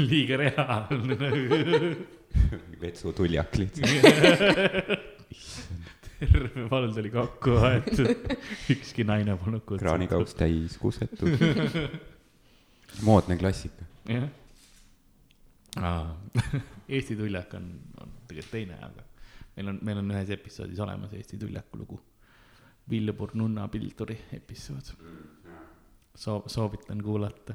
liiga 0.00 0.38
reaalne 0.40 1.18
nagu 1.20 1.60
vetsutuljak 2.80 3.58
lihtsalt. 3.60 3.90
terve 6.24 6.68
vald 6.70 6.98
oli 7.02 7.10
kokku 7.12 7.58
aetud, 7.68 8.36
ükski 8.72 9.04
naine 9.04 9.36
polnud 9.36 9.64
kutsutud. 9.66 9.84
kraanikauss 9.84 10.38
täis 10.38 10.78
kusetud. 10.80 11.36
moodne 13.02 13.36
klassika. 13.36 13.93
jah. 14.08 14.28
Eesti 16.94 17.16
tuljak 17.16 17.54
on, 17.58 17.70
on 18.02 18.10
tegelikult 18.28 18.52
teine, 18.52 18.76
aga 18.84 19.04
meil 19.56 19.70
on, 19.72 19.78
meil 19.86 20.00
on 20.02 20.12
ühes 20.14 20.30
episoodis 20.34 20.80
olemas 20.84 21.14
Eesti 21.16 21.38
tuljaku 21.40 21.80
lugu. 21.80 22.00
Vilbur 22.90 23.32
Nunna 23.34 23.64
Pilduri 23.72 24.16
episood. 24.36 24.92
soo-, 26.14 26.44
soovitan 26.46 27.02
kuulata. 27.02 27.54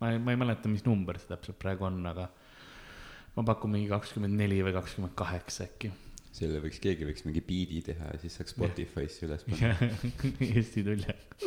ma 0.00 0.10
ei, 0.12 0.18
ma 0.18 0.30
ei 0.30 0.36
mäleta, 0.36 0.68
mis 0.68 0.84
number 0.84 1.18
see 1.18 1.30
täpselt 1.30 1.58
praegu 1.58 1.86
on, 1.88 2.00
aga 2.06 2.28
ma 3.36 3.44
pakun 3.48 3.72
mingi 3.72 3.88
kakskümmend 3.88 4.36
neli 4.36 4.60
või 4.62 4.74
kakskümmend 4.76 5.14
kaheksa 5.16 5.64
äkki. 5.64 5.92
selle 6.32 6.60
võiks, 6.64 6.80
keegi 6.82 7.08
võiks 7.08 7.24
mingi 7.26 7.40
biidi 7.44 7.82
teha 7.86 8.12
ja 8.12 8.20
siis 8.20 8.36
saaks 8.38 8.54
Spotify'sse 8.56 9.26
üles 9.28 9.44
panna. 9.48 9.72
Eesti 10.40 10.84
tuljak. 10.84 11.40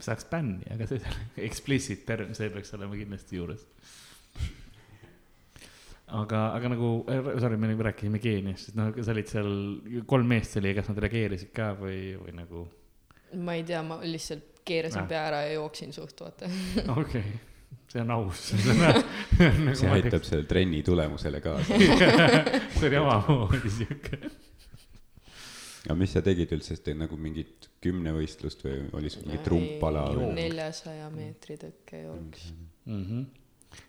Saaks 0.00 0.26
bänni, 0.30 0.66
aga 0.74 0.86
see 0.90 1.00
explicit 1.48 2.04
term, 2.06 2.34
see 2.38 2.50
peaks 2.54 2.74
olema 2.78 2.98
kindlasti 2.98 3.38
juures. 3.40 3.64
aga, 6.08 6.42
aga 6.56 6.70
nagu, 6.72 6.90
sorry, 7.40 7.56
me 7.60 7.68
nagu 7.72 7.84
rääkisime 7.84 8.20
geeniast, 8.22 8.70
et 8.70 8.78
noh, 8.78 8.92
sa 9.04 9.12
olid 9.12 9.28
seal, 9.28 9.50
kolm 10.08 10.30
meest 10.30 10.56
oli, 10.60 10.72
kas 10.76 10.88
nad 10.88 11.00
reageerisid 11.04 11.50
ka 11.56 11.72
või, 11.80 11.98
või 12.20 12.32
nagu, 12.38 12.62
ma 13.44 13.58
ei 13.58 13.66
tea, 13.68 13.82
ma 13.84 14.00
lihtsalt 14.04 14.62
keerasin 14.68 15.02
Ah. 15.02 15.08
pea 15.08 15.20
ära 15.30 15.42
ja 15.46 15.52
jooksin 15.58 15.92
suht, 15.96 16.16
vaata. 16.20 16.48
okei 17.00 17.20
okay., 17.20 17.22
see 17.88 18.00
on 18.04 18.10
aus. 18.12 18.50
Nagu 19.64 19.76
see 19.76 19.88
aitab 19.92 20.24
selle 20.28 20.44
trenni 20.48 20.82
tulemusele 20.84 21.40
kaasa. 21.44 21.76
see 21.76 22.88
oli 22.88 22.98
omamoodi 23.00 23.70
siuke. 23.72 24.18
Aga 25.88 25.96
mis 25.96 26.12
sa 26.12 26.20
tegid 26.24 26.50
üldse, 26.52 26.76
sest 26.76 26.90
nagu 27.00 27.16
mingit 27.16 27.70
kümnevõistlust 27.84 28.60
või 28.66 28.82
oli 28.98 29.12
sul 29.12 29.24
mingi 29.24 29.40
trumpala 29.46 30.04
või? 30.12 30.34
neljasaja 30.36 31.08
meetri 31.14 31.56
tõkkejooks. 31.62 32.50
Mhm. 32.88 33.24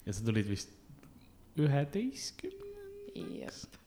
ja 0.08 0.16
sa 0.16 0.24
tulid 0.28 0.48
vist 0.48 0.72
üheteistkümne, 1.60 2.86
jep. 3.42 3.78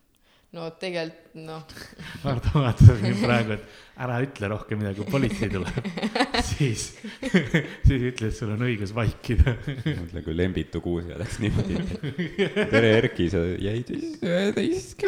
no 0.53 0.67
tegelikult 0.77 1.41
noh, 1.41 1.65
Hardo 2.27 2.53
vaatas 2.61 3.01
mind 3.01 3.25
praegu, 3.25 3.57
et 3.57 4.05
ära 4.05 4.19
ütle 4.27 4.53
rohkem 4.53 4.83
midagi, 4.83 5.01
kui 5.01 5.15
politsei 5.15 5.49
tuleb, 5.53 5.89
siis, 6.53 6.91
siis 7.87 8.09
ütle, 8.13 8.29
et 8.29 8.37
sul 8.37 8.53
on 8.53 8.67
õigus 8.69 8.93
vaikida. 8.97 9.57
mõtle, 9.89 10.25
kui 10.27 10.37
Lembitu 10.37 10.85
Kuusja 10.85 11.17
läks 11.21 11.41
niimoodi. 11.41 11.81
tere, 12.77 12.93
Erki, 13.01 13.33
sa 13.33 13.47
jäid 13.57 13.97
vist 14.61 15.01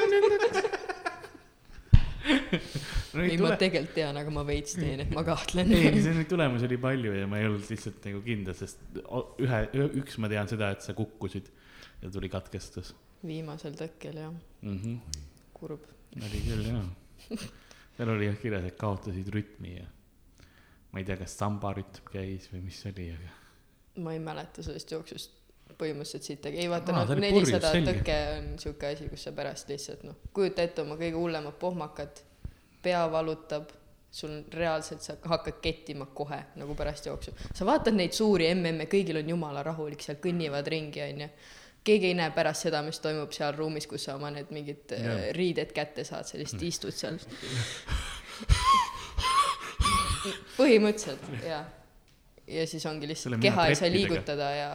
üheteistkümnendaks. 3.18 3.44
ei 3.44 3.57
ma 3.57 3.61
tegelikult 3.61 3.94
tean, 3.98 4.18
aga 4.20 4.35
ma 4.35 4.44
veits 4.48 4.77
teen, 4.79 5.05
et 5.05 5.14
ma 5.14 5.24
kahtlen. 5.27 5.72
ei, 5.74 6.03
see 6.05 6.16
neid 6.18 6.31
tulemusi 6.31 6.68
oli 6.68 6.81
palju 6.85 7.14
ja 7.16 7.31
ma 7.31 7.40
ei 7.40 7.48
olnud 7.50 7.70
lihtsalt 7.70 8.11
nagu 8.11 8.22
kindel, 8.27 8.59
sest 8.59 9.00
ühe, 9.44 9.62
üks 10.03 10.20
ma 10.22 10.31
tean 10.33 10.50
seda, 10.50 10.74
et 10.77 10.87
sa 10.87 10.96
kukkusid 10.98 11.50
ja 12.03 12.12
tuli 12.12 12.31
katkestus 12.33 12.94
viimasel 13.24 13.77
tõkkel 13.79 14.18
jah, 14.20 14.33
mm. 14.62 14.81
-hmm. 14.81 15.22
kurb. 15.57 15.87
oli 16.20 16.42
küll 16.44 16.66
jaa. 16.68 16.83
seal 17.96 18.12
oli 18.16 18.29
jah 18.29 18.40
kirjas, 18.40 18.66
et 18.68 18.77
kaotasid 18.81 19.31
rütmi 19.33 19.77
ja 19.79 19.87
ma 20.92 21.00
ei 21.00 21.09
tea, 21.09 21.16
kas 21.20 21.37
sambarütm 21.38 22.11
käis 22.12 22.50
või 22.53 22.66
mis 22.68 22.83
oli, 22.90 23.09
aga 23.14 23.33
ma 24.05 24.12
ei 24.14 24.20
mäleta 24.22 24.62
sellest 24.62 24.92
jooksust 24.92 25.40
põhimõtteliselt 25.79 26.29
sittagi, 26.29 26.61
ei 26.62 26.70
vaata 26.70 26.92
Aa, 26.94 27.07
noh 27.09 27.18
nelisada 27.18 27.72
tõke 27.72 28.16
on 28.37 28.50
siuke 28.62 28.92
asi, 28.92 29.09
kus 29.11 29.24
sa 29.27 29.33
pärast 29.35 29.70
lihtsalt 29.72 30.05
noh, 30.07 30.18
kujuta 30.37 30.62
ette 30.62 30.85
oma 30.85 30.98
kõige 31.00 31.18
hullemat 31.18 31.59
pohmakat, 31.59 32.22
pea 32.85 33.03
valutab, 33.12 33.73
sul 34.14 34.37
reaalselt 34.55 35.03
sa 35.03 35.16
hakkad 35.27 35.59
kettima 35.62 36.07
kohe 36.14 36.38
nagu 36.61 36.77
pärast 36.79 37.07
jooksu. 37.09 37.35
sa 37.55 37.66
vaatad 37.66 37.97
neid 37.99 38.14
suuri 38.14 38.47
MM-e, 38.55 38.87
kõigil 38.90 39.18
on 39.18 39.35
jumala 39.35 39.64
rahulik, 39.66 40.05
seal 40.05 40.20
kõnnivad 40.23 40.68
ringi, 40.70 41.03
onju. 41.03 41.29
keegi 41.85 42.12
ei 42.12 42.18
näe 42.20 42.31
pärast 42.37 42.68
seda, 42.68 42.83
mis 42.87 43.01
toimub 43.03 43.33
seal 43.35 43.57
ruumis, 43.59 43.88
kus 43.90 44.07
sa 44.07 44.14
oma 44.18 44.31
need 44.35 44.53
mingid 44.55 44.94
Jah. 44.94 45.03
yeah. 45.03 45.33
riided 45.37 45.75
kätte 45.75 46.05
saad, 46.07 46.29
sa 46.31 46.38
lihtsalt 46.38 46.62
istud 46.68 46.94
seal. 46.94 47.18
põhimõtteliselt 50.59 51.44
jaa. 51.49 51.64
ja 52.47 52.66
siis 52.70 52.87
ongi 52.87 53.05
Selle 53.05 53.12
lihtsalt 53.12 53.37
mina 53.37 53.44
keha 53.49 53.66
ei 53.68 53.79
saa 53.83 53.92
liigutada 53.92 54.51
ja 54.55 54.73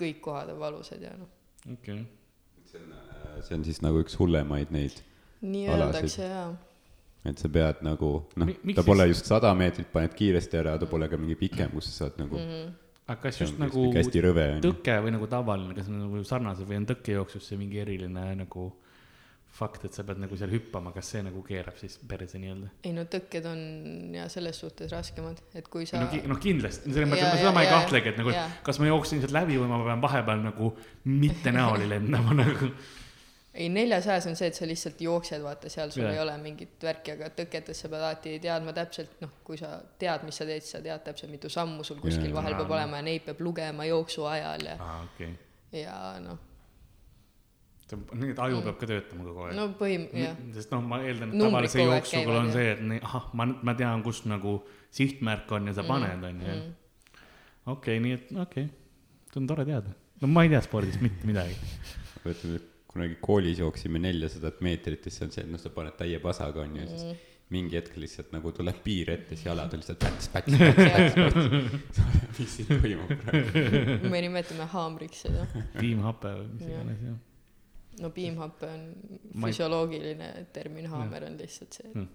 kõik 0.00 0.22
kohad 0.24 0.54
on 0.54 0.60
valusad 0.62 1.02
ja 1.04 1.12
noh, 1.18 1.28
okei 1.72 2.00
okay.. 2.00 2.80
see 3.44 3.58
on 3.58 3.66
siis 3.66 3.80
nagu 3.84 4.00
üks 4.04 4.16
hullemaid 4.20 4.72
neid, 4.74 5.02
nii 5.42 5.68
Alasid. 5.68 5.86
öeldakse 5.86 6.28
jaa. 6.30 6.50
Et 7.24 7.38
sa 7.38 7.48
pead 7.52 7.82
nagu 7.84 8.12
noh 8.40 8.48
ta 8.74 8.82
pole 8.82 9.04
siis- 9.04 9.16
just 9.18 9.26
sada 9.26 9.54
meetrit, 9.54 9.90
paned 9.92 10.14
kiiresti 10.16 10.56
ära, 10.62 10.78
ta 10.80 10.86
pole 10.86 11.08
ka 11.08 11.16
mingi 11.20 11.34
pikem, 11.36 11.70
kus 11.70 11.90
sa 11.90 12.04
saad 12.06 12.18
nagu 12.18 12.36
Mm 12.36 12.46
-hmm. 12.50 12.70
aga 13.08 13.20
kas 13.20 13.40
just 13.40 13.54
on 13.54 13.66
nagu 13.66 13.92
rõve 13.92 14.60
tõke 14.64 14.94
või 15.04 15.10
nagu 15.12 15.26
tavaline, 15.26 15.74
kas 15.74 15.88
on 15.88 15.98
nagu 16.00 16.24
sarnased 16.24 16.66
või 16.66 16.76
on 16.76 16.86
tõkkejooksus 16.86 17.40
see 17.48 17.58
mingi 17.58 17.78
eriline 17.80 18.34
nagu 18.36 18.72
fakt, 19.50 19.84
et 19.84 19.92
sa 19.92 20.04
pead 20.06 20.18
nagu 20.22 20.36
seal 20.36 20.48
hüppama, 20.50 20.92
kas 20.94 21.08
see 21.10 21.22
nagu 21.26 21.42
keerab 21.42 21.76
siis 21.76 21.98
perse 22.08 22.38
nii-öelda? 22.38 22.68
ei 22.84 22.92
no 22.92 23.02
tõkked 23.02 23.46
on 23.50 24.14
ja 24.14 24.28
selles 24.28 24.60
suhtes 24.60 24.92
raskemad, 24.92 25.40
et 25.54 25.68
kui 25.68 25.84
sa 25.86 25.98
no, 26.00 26.06
noh, 26.28 26.38
kindlasti, 26.38 26.92
selles 26.92 27.08
mõttes, 27.10 27.36
seda 27.36 27.52
ma 27.52 27.62
ei 27.64 27.68
kahtlegi, 27.68 28.08
et 28.08 28.16
nagu 28.22 28.30
kas 28.62 28.78
ma 28.78 28.86
jooksen 28.86 29.20
sealt 29.20 29.32
läbi 29.34 29.58
või 29.58 29.66
ma 29.68 29.82
pean 29.84 30.00
vahepeal 30.00 30.42
nagu 30.44 30.70
mitte 31.04 31.50
näoli 31.52 31.88
lendama 31.88 32.34
nagu. 32.44 32.70
ei, 33.60 33.68
neljasajas 33.72 34.30
on 34.30 34.38
see, 34.38 34.48
et 34.48 34.56
sa 34.56 34.68
lihtsalt 34.68 35.02
jooksed, 35.04 35.42
vaata, 35.44 35.68
seal 35.72 35.92
sul 35.92 36.06
Jah. 36.06 36.14
ei 36.16 36.22
ole 36.22 36.36
mingit 36.40 36.80
värki, 36.86 37.12
aga 37.18 37.28
tõketes 37.36 37.82
sa 37.84 37.90
pead 37.92 38.00
alati 38.00 38.38
teadma 38.40 38.72
täpselt, 38.76 39.18
noh, 39.20 39.34
kui 39.44 39.60
sa 39.60 39.74
tead, 40.00 40.24
mis 40.24 40.40
sa 40.40 40.48
teed, 40.48 40.64
siis 40.64 40.78
sa 40.78 40.82
tead 40.84 41.04
täpselt, 41.04 41.32
mitu 41.34 41.52
sammu 41.52 41.84
sul 41.84 42.00
kuskil 42.00 42.30
Jaa. 42.30 42.38
vahel 42.40 42.56
peab 42.56 42.72
olema 42.78 43.02
ja 43.02 43.08
neid 43.10 43.26
peab 43.28 43.42
lugema 43.44 43.84
jooksu 43.90 44.24
ajal 44.30 44.64
ja, 44.70 44.78
aa, 44.80 45.02
okei 45.10 45.34
ja 45.76 45.96
noh, 46.22 46.38
okay.. 47.84 48.00
nii, 48.18 48.32
et 48.34 48.42
aju 48.46 48.62
peab 48.66 48.80
ka 48.80 48.88
töötama 48.90 49.26
kogu 49.28 49.46
aeg 49.46 49.56
no 49.58 49.68
põhim-, 49.78 50.08
jah, 50.16 50.36
sest 50.56 50.74
noh, 50.74 50.82
ma 50.92 51.00
eeldan, 51.04 51.34
et 51.34 51.44
tavalise 51.44 51.86
jooksuga 51.86 52.36
on 52.40 52.52
see, 52.54 52.74
et 52.74 52.82
nii, 52.92 53.02
ahah, 53.06 53.30
ma, 53.38 53.48
ma 53.70 53.76
tean, 53.78 54.04
kus 54.06 54.24
nagu 54.30 54.58
sihtmärk 54.94 55.52
on 55.56 55.70
ja 55.70 55.76
sa 55.78 55.86
paned, 55.86 56.26
on 56.26 56.42
ju. 56.42 56.56
mm. 56.56 57.24
okei, 57.76 58.02
nii 58.02 58.18
et 58.18 58.32
okei 58.34 58.66
okay., 58.66 58.68
see 59.30 59.42
on 59.42 59.50
tore 59.50 59.66
teada. 59.68 59.94
no 60.22 60.32
ma 60.32 60.46
ei 60.46 60.52
tea 60.52 60.62
spordist 60.66 61.02
mitte 61.04 61.28
midagi. 61.28 61.56
ütleme, 62.24 62.58
kunagi 62.90 63.16
koolis 63.22 63.58
jooksime 63.62 64.00
neljasadat 64.02 64.60
meetrit 64.66 65.04
ja 65.06 65.12
siis 65.14 65.22
on 65.28 65.30
see, 65.34 65.44
et 65.46 65.50
noh, 65.52 65.60
sa 65.62 65.70
paned 65.74 65.94
täie 65.98 66.18
pasaga 66.22 66.64
onju, 66.66 66.86
siis 66.90 67.04
Mm. 67.10 67.16
mingi 67.54 67.74
hetk 67.78 67.96
lihtsalt 67.98 68.28
nagu 68.34 68.52
tuleb 68.54 68.76
piir 68.84 69.08
ette, 69.10 69.34
siis 69.34 69.46
jalad 69.48 69.72
on 69.74 69.80
lihtsalt 69.82 69.98
päts, 70.04 70.28
päts, 70.30 70.54
päts, 70.58 71.16
päts. 71.22 72.38
mis 72.38 72.52
siin 72.60 72.68
toimub 72.70 73.10
praegu? 73.24 74.10
me 74.12 74.20
nimetame 74.22 74.66
haamriks 74.74 75.24
seda. 75.26 75.46
piimhape 75.80 76.30
või 76.36 76.46
mis 76.52 76.68
iganes 76.68 77.02
jah. 77.08 77.18
no 78.04 78.10
piimhape 78.14 78.70
on 78.70 78.84
Ma 79.34 79.50
füsioloogiline 79.50 80.30
termin, 80.54 80.86
haamer 80.94 81.26
on 81.30 81.38
lihtsalt 81.42 81.74
see. 81.80 82.06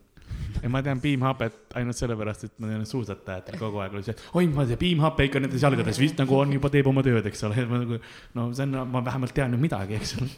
ja 0.64 0.70
ma 0.72 0.80
tean 0.88 1.04
piimhapet 1.04 1.76
ainult 1.82 2.00
sellepärast, 2.00 2.48
et 2.48 2.56
ma 2.64 2.72
tean, 2.72 2.82
et 2.88 2.90
suusatajatel 2.96 3.60
kogu 3.62 3.84
aeg 3.84 3.94
oli 4.00 4.08
see, 4.08 4.16
oi, 4.40 4.48
ma 4.56 4.64
tean, 4.66 4.80
piimhape 4.88 5.28
ikka 5.30 5.44
nendes 5.44 5.64
jalgades 5.68 6.00
vist 6.02 6.20
nagu 6.24 6.40
on 6.40 6.56
juba 6.56 6.72
teeb 6.74 6.88
oma 6.92 7.04
tööd, 7.06 7.28
eks 7.32 7.44
ole, 7.48 7.68
ma 7.70 7.84
nagu 7.84 8.00
no 8.40 8.48
see 8.56 8.68
on, 8.72 8.80
ma 8.96 9.04
vähemalt 9.12 9.36
tean 9.36 9.52
ju 9.56 9.60
midagi, 9.68 10.00
eks 10.00 10.16
ole. 10.24 10.32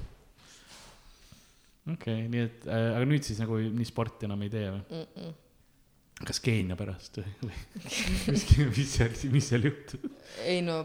Okei 1.94 2.22
okay,, 2.22 2.30
nii 2.32 2.46
et 2.46 2.70
äh,, 2.70 2.88
aga 2.96 3.10
nüüd 3.10 3.28
siis 3.28 3.42
nagu 3.44 3.60
nii 3.60 3.88
sporti 3.88 4.28
enam 4.28 4.46
ei 4.46 4.54
tee 4.54 4.70
või? 4.70 4.82
Mm 4.92 5.06
-mm. 5.16 5.36
kas 6.28 6.42
Keenia 6.44 6.78
pärast 6.80 7.20
või, 7.22 7.34
mis, 8.34 8.46
mis 8.78 8.96
seal, 8.98 9.18
mis 9.34 9.50
seal 9.52 9.68
juhtub? 9.70 10.08
ei 10.46 10.62
no 10.66 10.80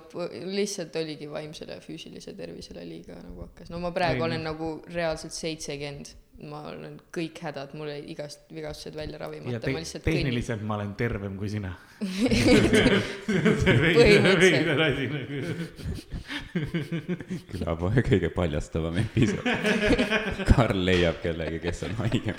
lihtsalt 0.56 0.96
oligi 1.02 1.30
vaimsele 1.30 1.78
ja 1.78 1.84
füüsilisele 1.84 2.36
tervisele 2.36 2.84
liiga 2.88 3.18
nagu 3.20 3.46
hakkas, 3.48 3.70
no 3.72 3.80
ma 3.82 3.92
praegu 3.94 4.22
Ei, 4.22 4.26
olen 4.30 4.44
nagu 4.48 4.74
reaalselt 4.92 5.36
seitsekümmend, 5.36 6.14
ma 6.40 6.62
olen 6.70 6.96
kõik 7.14 7.38
hädad, 7.44 7.74
mul 7.76 7.86
olid 7.86 8.08
igast 8.10 8.48
vigastused 8.52 8.96
välja 8.96 9.18
ja 9.18 9.20
ravimata, 9.26 9.60
te 9.62 9.72
ma 9.74 9.82
lihtsalt 9.82 10.04
tehniliselt 10.06 10.62
ma 10.66 10.78
olen 10.78 10.94
tervem 10.98 11.36
kui 11.38 11.50
sina. 11.52 11.74
Külapoe 17.52 18.04
kõige 18.08 18.32
paljastavam 18.34 18.96
episood. 19.04 19.46
Karl 20.50 20.82
leiab 20.88 21.20
kellegi, 21.22 21.60
kes 21.62 21.84
on 21.88 21.92
haige. 22.00 22.34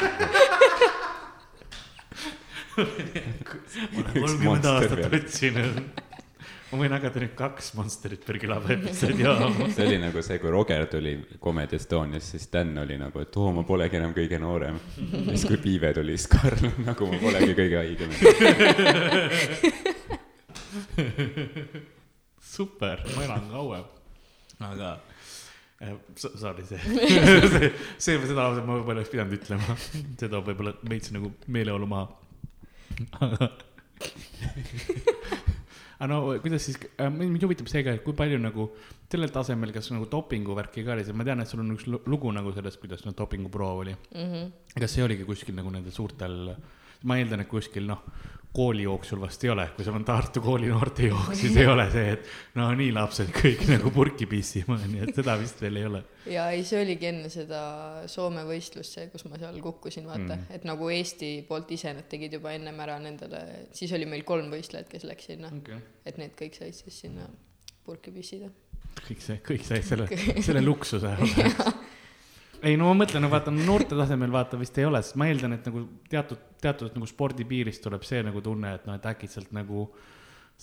kolmkümmend 2.75 4.65
aastat 4.73 5.19
otsinud. 5.21 6.03
Ma 6.73 6.79
võin 6.81 6.93
jagada 6.95 7.21
nüüd 7.21 7.33
kaks 7.37 7.67
Monsterit 7.77 8.23
per 8.25 8.39
külapäev 8.41 8.81
episoodi 8.87 9.21
jaama. 9.27 9.67
see 9.75 9.85
oli 9.85 9.99
nagu 10.01 10.23
see, 10.25 10.39
kui 10.41 10.49
Roger 10.53 10.87
tuli 10.89 11.11
Comedy 11.43 11.77
Estonias, 11.77 12.25
siis 12.33 12.47
Dan 12.53 12.71
oli 12.81 12.97
nagu, 12.97 13.21
et 13.21 13.37
oo, 13.37 13.51
ma 13.53 13.61
polegi 13.67 13.99
enam 13.99 14.13
kõige 14.17 14.39
noorem. 14.41 14.79
ja 14.97 15.35
siis, 15.35 15.45
kui 15.51 15.59
Piive 15.61 15.93
tuli, 15.93 16.17
siis 16.17 16.29
Karl 16.33 16.65
on 16.71 16.79
nagu, 16.87 17.09
ma 17.11 17.17
polegi 17.21 17.53
kõige 17.59 17.77
haigem. 17.83 18.11
super, 22.53 22.97
ma 23.15 23.25
elan 23.27 23.45
kauem. 23.53 23.85
aga 24.63 24.89
so- 26.17 26.33
sorry, 26.39 26.63
see, 26.65 26.79
see, 27.53 27.69
see, 27.97 28.17
seda 28.25 28.39
lauset 28.39 28.65
ma 28.65 28.79
võib-olla 28.79 29.01
oleks 29.03 29.13
pidanud 29.13 29.37
ütlema. 29.37 29.77
see 29.83 30.29
toob 30.31 30.49
võib-olla 30.49 30.73
veits 30.89 31.13
nagu 31.13 31.27
meeleolu 31.53 31.87
maha. 31.93 32.05
aga 33.21 33.51
aga 35.99 36.07
no 36.11 36.19
kuidas 36.43 36.65
siis, 36.67 36.77
mind 37.13 37.43
huvitab 37.45 37.67
see 37.71 37.83
ka, 37.85 37.93
et 37.97 38.03
kui 38.03 38.13
palju 38.17 38.39
nagu 38.41 38.69
sellel 39.13 39.29
tasemel, 39.29 39.71
kas 39.75 39.91
nagu 39.93 40.07
dopinguvärki 40.09 40.83
ka 40.85 40.95
oli, 40.95 41.03
sest 41.05 41.15
ma 41.15 41.23
tean, 41.27 41.41
et 41.43 41.47
sul 41.47 41.61
on 41.61 41.75
üks 41.75 41.85
lu- 41.87 42.01
lugu 42.09 42.31
nagu 42.33 42.51
sellest, 42.55 42.79
kuidas 42.81 43.05
noh, 43.05 43.13
dopinguproov 43.13 43.83
oli. 43.85 43.95
Mhm. 44.15 44.51
kas 44.79 44.91
see 44.91 45.03
oligi 45.05 45.25
kuskil 45.27 45.53
nagu 45.55 45.69
nendel 45.69 45.93
suurtel, 45.93 46.55
ma 47.03 47.17
eeldan, 47.19 47.41
et 47.43 47.47
kuskil 47.51 47.85
noh, 47.89 48.03
koolijooksul 48.53 49.17
vast 49.17 49.41
ei 49.43 49.49
ole, 49.49 49.63
kui 49.75 49.81
sul 49.85 49.95
on 49.97 50.03
Tartu 50.05 50.41
kooli 50.45 50.67
noortejooks, 50.69 51.39
siis 51.39 51.55
ei 51.57 51.65
ole 51.73 51.87
see, 51.91 52.11
et 52.13 52.27
no 52.59 52.67
nii 52.77 52.91
lapsed 52.93 53.31
kõik 53.33 53.63
nagu 53.73 53.89
purki 53.95 54.27
pissima, 54.29 54.77
nii 54.77 55.01
et 55.07 55.15
seda 55.17 55.33
vist 55.41 55.61
veel 55.63 55.79
ei 55.81 55.87
ole. 55.89 56.03
ja 56.29 56.43
ei, 56.53 56.61
see 56.67 56.83
oligi 56.83 57.09
enne 57.09 57.31
seda 57.33 57.63
Soome 58.13 58.43
võistlust, 58.45 58.93
see, 58.99 59.07
kus 59.09 59.25
ma 59.25 59.39
seal 59.41 59.57
kukkusin, 59.63 60.05
vaata 60.05 60.37
Mm. 60.37 60.45
et 60.53 60.67
nagu 60.69 60.89
Eesti 60.93 61.31
poolt 61.49 61.71
ise 61.73 61.95
nad 61.97 62.05
tegid 62.11 62.37
juba 62.37 62.53
ennem 62.53 62.77
ära 62.85 62.99
nendele, 63.01 63.41
siis 63.73 63.91
oli 63.97 64.05
meil 64.05 64.21
kolm 64.23 64.53
võistlejat, 64.53 64.87
kes 64.93 65.03
läks 65.09 65.31
sinna, 65.33 65.49
Okay. 65.57 65.81
et 66.05 66.21
need 66.21 66.37
kõik 66.37 66.53
said 66.61 66.77
siis 66.77 67.01
sinna 67.07 67.25
purki 67.83 68.11
pissida. 68.13 68.51
kõik 69.07 69.19
see, 69.25 69.41
kõik 69.49 69.65
sai 69.65 69.81
selle, 69.81 70.05
selle 70.45 70.61
luksuse. 70.61 71.17
Ei 72.63 72.79
no 72.79 72.89
ma 72.89 73.03
mõtlen, 73.03 73.27
vaata 73.31 73.51
noorte 73.53 73.97
tasemel 73.99 74.31
vaata 74.33 74.57
vist 74.61 74.77
ei 74.79 74.87
ole, 74.87 75.01
sest 75.03 75.17
ma 75.19 75.27
eeldan, 75.29 75.57
et 75.57 75.69
nagu 75.69 75.83
teatud, 76.09 76.41
teatud 76.63 76.95
nagu 76.95 77.07
spordi 77.09 77.45
piirist 77.47 77.83
tuleb 77.83 78.05
see 78.07 78.23
nagu 78.25 78.41
tunne, 78.43 78.75
et 78.77 78.87
noh, 78.87 78.97
et 78.97 79.07
äkitselt 79.13 79.51
nagu 79.55 79.87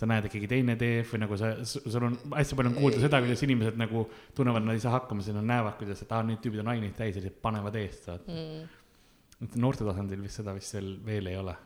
sa 0.00 0.08
näed, 0.08 0.26
et 0.26 0.32
keegi 0.32 0.48
teine 0.50 0.76
teeb 0.80 1.08
või 1.10 1.22
nagu 1.24 1.38
sa, 1.38 1.52
sul 1.66 2.06
on 2.06 2.18
hästi 2.32 2.56
palju 2.56 2.72
on 2.72 2.76
kuulda 2.78 3.00
seda, 3.02 3.20
kuidas 3.24 3.42
inimesed 3.44 3.80
nagu 3.80 4.04
tunnevad, 4.36 4.64
nad 4.64 4.78
ei 4.78 4.84
saa 4.84 4.94
hakkama, 4.96 5.24
siis 5.24 5.36
nad 5.36 5.48
näevad, 5.50 5.76
kuidas, 5.80 6.04
et 6.04 6.12
aa, 6.14 6.22
need 6.26 6.40
tüübid 6.44 6.62
on 6.62 6.70
aineid 6.72 6.94
täis 6.96 7.18
ja 7.18 7.24
siis 7.24 7.34
panevad 7.42 7.76
eest, 7.80 8.06
vaata. 8.08 8.36
Mm, 8.36 9.50
noorte 9.60 9.84
tasandil 9.88 10.22
vist 10.24 10.40
seda 10.40 10.54
vist 10.56 10.76
veel, 10.78 10.94
veel 11.04 11.32
ei 11.32 11.40
ole. 11.40 11.56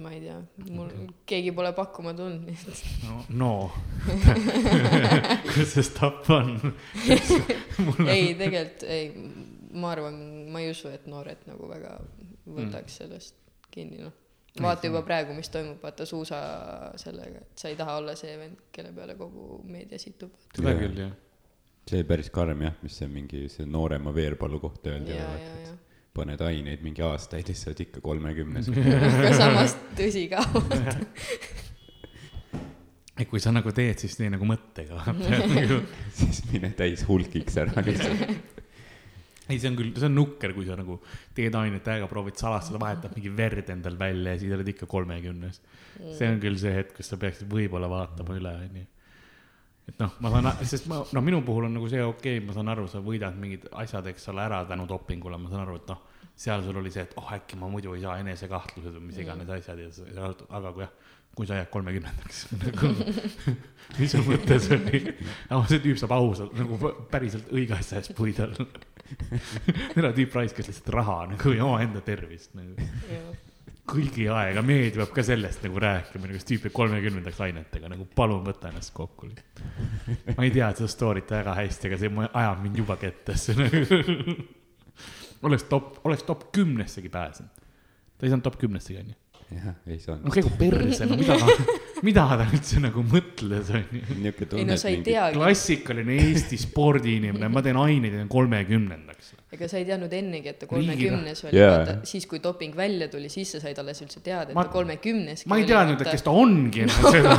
ma 0.00 0.14
ei 0.16 0.22
tea, 0.22 0.38
mul 0.72 0.86
okay. 0.88 1.10
keegi 1.28 1.50
pole 1.52 1.74
pakkuma 1.76 2.14
tulnud, 2.16 2.46
et 2.48 2.84
no, 3.04 3.18
no. 3.36 3.50
kus 5.50 5.74
see 5.76 5.84
stopp 5.84 6.30
on? 6.32 6.54
ei, 8.14 8.32
tegelikult 8.40 8.86
ei, 8.88 9.10
ma 9.74 9.94
arvan, 9.94 10.18
ma 10.52 10.62
ei 10.62 10.70
usu, 10.72 10.90
et 10.94 11.08
noored 11.10 11.46
nagu 11.48 11.68
väga 11.70 11.96
võtaks 12.44 13.00
sellest 13.02 13.38
kinni, 13.74 14.02
noh. 14.04 14.14
vaata 14.62 14.88
juba 14.88 15.02
praegu, 15.06 15.34
mis 15.36 15.50
toimub, 15.52 15.80
vaata 15.82 16.06
suusa 16.08 16.40
sellega, 17.00 17.42
et 17.42 17.64
sa 17.64 17.72
ei 17.72 17.78
taha 17.78 17.98
olla 18.00 18.16
see 18.18 18.36
vend, 18.38 18.66
kelle 18.74 18.94
peale 18.96 19.16
kogu 19.18 19.62
meedia 19.66 19.98
situb. 20.00 20.36
seda 20.54 20.76
küll, 20.78 21.00
jah. 21.06 21.16
see 21.88 22.00
oli 22.00 22.10
päris 22.12 22.30
karm 22.34 22.68
jah, 22.68 22.78
mis 22.84 23.00
see 23.00 23.10
mingi 23.10 23.48
see 23.52 23.66
noorema 23.66 24.14
Veerpalu 24.14 24.62
kohta 24.62 24.94
öeldi 24.94 25.16
ja, 25.16 25.26
ja, 25.42 25.58
ja. 25.66 25.74
paned 26.14 26.46
aineid 26.46 26.86
mingi 26.86 27.02
aastaid 27.02 27.48
ja 27.48 27.54
siis 27.54 27.66
sa 27.66 27.72
oled 27.72 27.84
ikka 27.88 28.04
kolmekümnes. 28.04 28.70
aga 29.18 29.36
samas 29.40 29.78
tõsi 29.98 30.28
ka. 30.30 30.46
et 33.18 33.28
kui 33.30 33.42
sa 33.42 33.52
nagu 33.54 33.70
teed, 33.74 33.98
siis 34.02 34.14
tee 34.18 34.30
nagu 34.30 34.46
mõttega, 34.48 35.02
vaata. 35.02 35.78
siis 36.20 36.44
mine 36.52 36.70
täis 36.78 37.02
hulgiks 37.08 37.58
ära 37.62 37.82
lihtsalt. 37.86 38.53
ei, 39.48 39.58
see 39.58 39.68
on 39.68 39.76
küll, 39.76 39.92
see 39.92 40.08
on 40.08 40.16
nukker, 40.16 40.54
kui 40.56 40.64
sa 40.68 40.76
nagu 40.78 40.96
teed 41.36 41.54
ainet 41.58 41.84
täiega, 41.84 42.08
proovid 42.10 42.38
salastada, 42.40 42.80
vahetad 42.80 43.12
mingi 43.16 43.32
verd 43.36 43.68
endal 43.74 43.98
välja 44.00 44.34
ja 44.34 44.40
siis 44.40 44.54
oled 44.56 44.70
ikka 44.72 44.88
kolmekümnes. 44.90 45.60
see 46.16 46.30
on 46.30 46.40
küll 46.42 46.58
see 46.60 46.72
hetk, 46.74 46.96
kus 46.98 47.12
sa 47.12 47.20
peaksid 47.20 47.50
võib-olla 47.50 47.90
vaatama 47.90 48.38
üle, 48.38 48.54
onju. 48.68 48.86
et 49.92 50.00
noh, 50.00 50.16
ma 50.24 50.32
saan, 50.32 50.50
sest 50.64 50.88
ma, 50.90 51.02
no 51.12 51.24
minu 51.24 51.42
puhul 51.44 51.68
on 51.68 51.76
nagu 51.76 51.90
see 51.92 52.02
okei 52.02 52.38
okay,, 52.38 52.46
ma 52.46 52.56
saan 52.56 52.72
aru, 52.72 52.88
sa 52.88 53.04
võidad 53.04 53.36
mingid 53.40 53.68
asjad, 53.84 54.08
eks 54.14 54.32
ole, 54.32 54.46
ära 54.46 54.62
tänu 54.70 54.88
dopingule, 54.88 55.38
ma 55.40 55.52
saan 55.52 55.66
aru, 55.66 55.76
et 55.82 55.92
noh, 55.92 56.00
seal 56.46 56.64
sul 56.64 56.80
oli 56.80 56.90
see, 56.94 57.04
et 57.04 57.12
oh 57.20 57.34
äkki 57.36 57.60
ma 57.60 57.68
muidu 57.70 57.92
ei 57.94 58.02
saa 58.02 58.16
enesekahtlused 58.22 58.96
või 58.96 59.10
mis 59.10 59.20
iganes 59.22 59.52
asjad 59.58 59.84
ja 59.84 59.92
sa, 59.92 60.32
aga 60.56 60.72
kui 60.72 60.86
jah, 60.86 60.96
kui 61.34 61.48
sa 61.48 61.60
jääd 61.60 61.70
kolmekümnendaks 61.72 62.44
nagu 62.62 62.92
mis 63.98 64.14
su 64.14 64.22
mõttes 64.26 64.68
oli? 64.74 65.00
aga 65.50 65.62
see 65.70 65.82
tüüp 65.84 66.00
saab 66.00 66.16
ausalt 66.18 66.54
nagu 66.58 66.92
päriselt 67.10 67.50
õige 67.54 67.76
asja 67.78 68.00
eest 68.00 68.14
puid 68.18 68.40
alla. 68.44 68.68
seda 69.94 70.12
tüüp 70.16 70.38
raiskas 70.38 70.70
lihtsalt 70.70 70.92
raha 70.94 71.18
nagu 71.34 71.56
ja 71.56 71.66
omaenda 71.66 72.04
tervist 72.04 72.54
nagu 72.58 72.78
kõigi 73.84 74.28
aega, 74.32 74.62
meedia 74.64 75.02
peab 75.02 75.12
ka 75.12 75.22
sellest 75.26 75.64
nagu 75.64 75.80
rääkima, 75.82 76.28
nagu 76.28 76.38
see 76.40 76.54
tüüp 76.54 76.68
jääb 76.68 76.76
kolmekümnendaks 76.78 77.40
ainetega, 77.44 77.90
nagu 77.92 78.06
palun 78.16 78.44
võta 78.46 78.70
ennast 78.70 78.94
kokku. 78.96 79.28
ma 80.30 80.46
ei 80.46 80.52
tea 80.54 80.70
seda 80.78 80.88
story't 80.88 81.34
väga 81.34 81.56
hästi, 81.58 81.90
aga 81.90 81.98
see 82.00 82.12
ajab 82.24 82.62
mind 82.64 82.80
juba 82.80 82.96
kettasse 83.00 83.56
nagu. 83.58 84.38
oleks 85.44 85.66
top, 85.68 85.98
oleks 86.08 86.24
top 86.24 86.48
kümnessegi 86.56 87.12
pääsenud. 87.12 87.52
ta 88.16 88.26
ei 88.26 88.32
saanud 88.32 88.46
top 88.46 88.56
kümnessegi 88.62 89.02
onju. 89.02 89.18
jah, 89.54 89.74
ei 89.86 89.96
no 89.98 90.04
saanud. 90.04 90.34
käigu 90.34 90.50
perse, 90.58 91.06
no 91.08 91.16
mida 91.20 91.36
ta, 91.40 91.54
mida 92.06 92.24
ta 92.30 92.46
üldse 92.46 92.80
nagu 92.82 93.04
mõtles, 93.06 93.70
onju. 93.74 94.00
niisugune 94.00 94.32
ei 94.34 94.48
tunne, 94.50 94.66
no 94.68 94.76
et 94.76 94.82
sa 94.82 94.90
ei 94.90 94.98
mingi 94.98 95.10
teagi, 95.10 95.38
klassikaline 95.38 96.18
Eesti 96.26 96.58
spordiinimene, 96.64 97.48
ma 97.52 97.62
teen 97.64 97.78
aineid 97.80 98.16
teen 98.18 98.30
kolmekümnendaks. 98.32 99.32
ega 99.54 99.68
sa 99.70 99.78
ei 99.78 99.86
teadnud 99.88 100.12
ennegi, 100.18 100.50
et 100.50 100.58
ta 100.62 100.66
kolmekümnes 100.70 101.44
oli 101.46 101.58
yeah., 101.58 101.92
siis 102.08 102.26
kui 102.30 102.40
doping 102.42 102.74
välja 102.76 103.08
tuli, 103.12 103.30
siis 103.32 103.54
sa 103.54 103.62
said 103.62 103.78
alles 103.78 104.02
üldse 104.02 104.20
teada, 104.24 104.50
et 104.50 104.56
Ma- 104.58 104.66
ta 104.66 104.74
kolmekümnes. 104.74 105.46
ma 105.50 105.60
ei 105.62 105.66
teadnud, 105.68 106.00
et 106.02 106.10
kes 106.14 106.26
ta 106.26 106.34
ongi 106.34 106.82
enne 106.84 107.14
seda. 107.14 107.36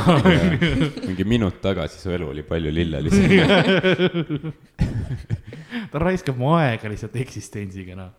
mingi 1.06 1.28
minut 1.28 1.60
tagasi 1.64 2.00
su 2.00 2.14
elu 2.16 2.30
oli 2.32 2.44
palju 2.46 2.72
lillelisem. 2.72 4.52
ta 5.92 6.00
raiskab 6.02 6.38
mu 6.40 6.54
aega 6.56 6.88
lihtsalt 6.90 7.16
eksistentsiga, 7.20 7.96
noh. 7.98 8.14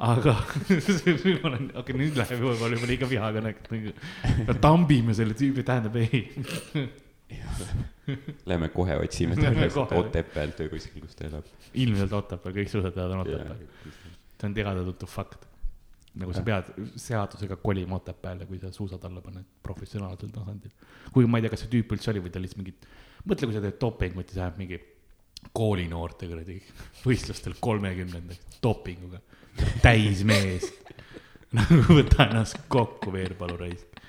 Aga 0.00 0.32
ma 0.32 1.50
olen, 1.50 1.68
okei, 1.76 1.96
nüüd 1.98 2.16
läheb 2.16 2.40
juba 2.40 2.68
juba 2.70 2.88
liiga 2.88 3.08
vihakõneks. 3.10 3.70
me 4.46 4.56
tambime 4.62 5.16
selle 5.16 5.36
tüübi, 5.36 5.64
tähendab 5.66 5.96
ei. 6.00 6.22
Lähme 8.48 8.70
kohe 8.74 8.96
otsime 8.98 9.36
teda 9.38 9.68
kohe. 9.70 10.00
Otepäält 10.00 10.64
või 10.64 10.72
kuskil, 10.72 11.04
kus 11.04 11.18
ta 11.18 11.28
elab. 11.28 11.50
ilmselt 11.84 12.16
Otepääl, 12.16 12.56
kõik 12.56 12.72
suusatajad 12.72 13.14
on 13.14 13.22
Otepääl. 13.26 13.62
see 14.40 14.48
on 14.48 14.56
teada-tuntud 14.56 15.10
fakt. 15.10 15.44
nagu 16.20 16.32
sa 16.34 16.42
pead 16.42 16.72
seadusega 16.98 17.60
kolima 17.62 18.00
Otepääle, 18.00 18.48
kui 18.48 18.58
sa 18.58 18.72
suusad 18.74 19.04
alla 19.06 19.20
paned 19.22 19.44
professionaalsel 19.62 20.32
tasandil. 20.34 20.72
kuigi 21.12 21.30
ma 21.30 21.38
ei 21.38 21.44
tea, 21.44 21.52
kas 21.52 21.66
see 21.66 21.74
tüüp 21.76 21.92
üldse 21.94 22.10
oli 22.14 22.24
või 22.24 22.32
ta 22.32 22.42
lihtsalt 22.42 22.64
mingi, 22.64 22.74
mõtle, 23.28 23.50
kui 23.50 23.58
sa 23.58 23.62
teed 23.66 23.78
dopingut 23.84 24.32
ja 24.32 24.38
sa 24.38 24.46
lähed 24.46 24.64
mingi 24.64 24.80
koolinoorte 25.56 26.28
kuradi 26.28 26.58
võistlustel 27.04 27.54
kolmekümnendaks 27.60 28.58
dopinguga, 28.62 29.20
täismees. 29.84 30.68
nagu 31.56 31.82
võta 31.88 32.28
ennast 32.28 32.60
kokku, 32.68 33.12
Veerpalu 33.14 33.58
raisk. 33.60 34.02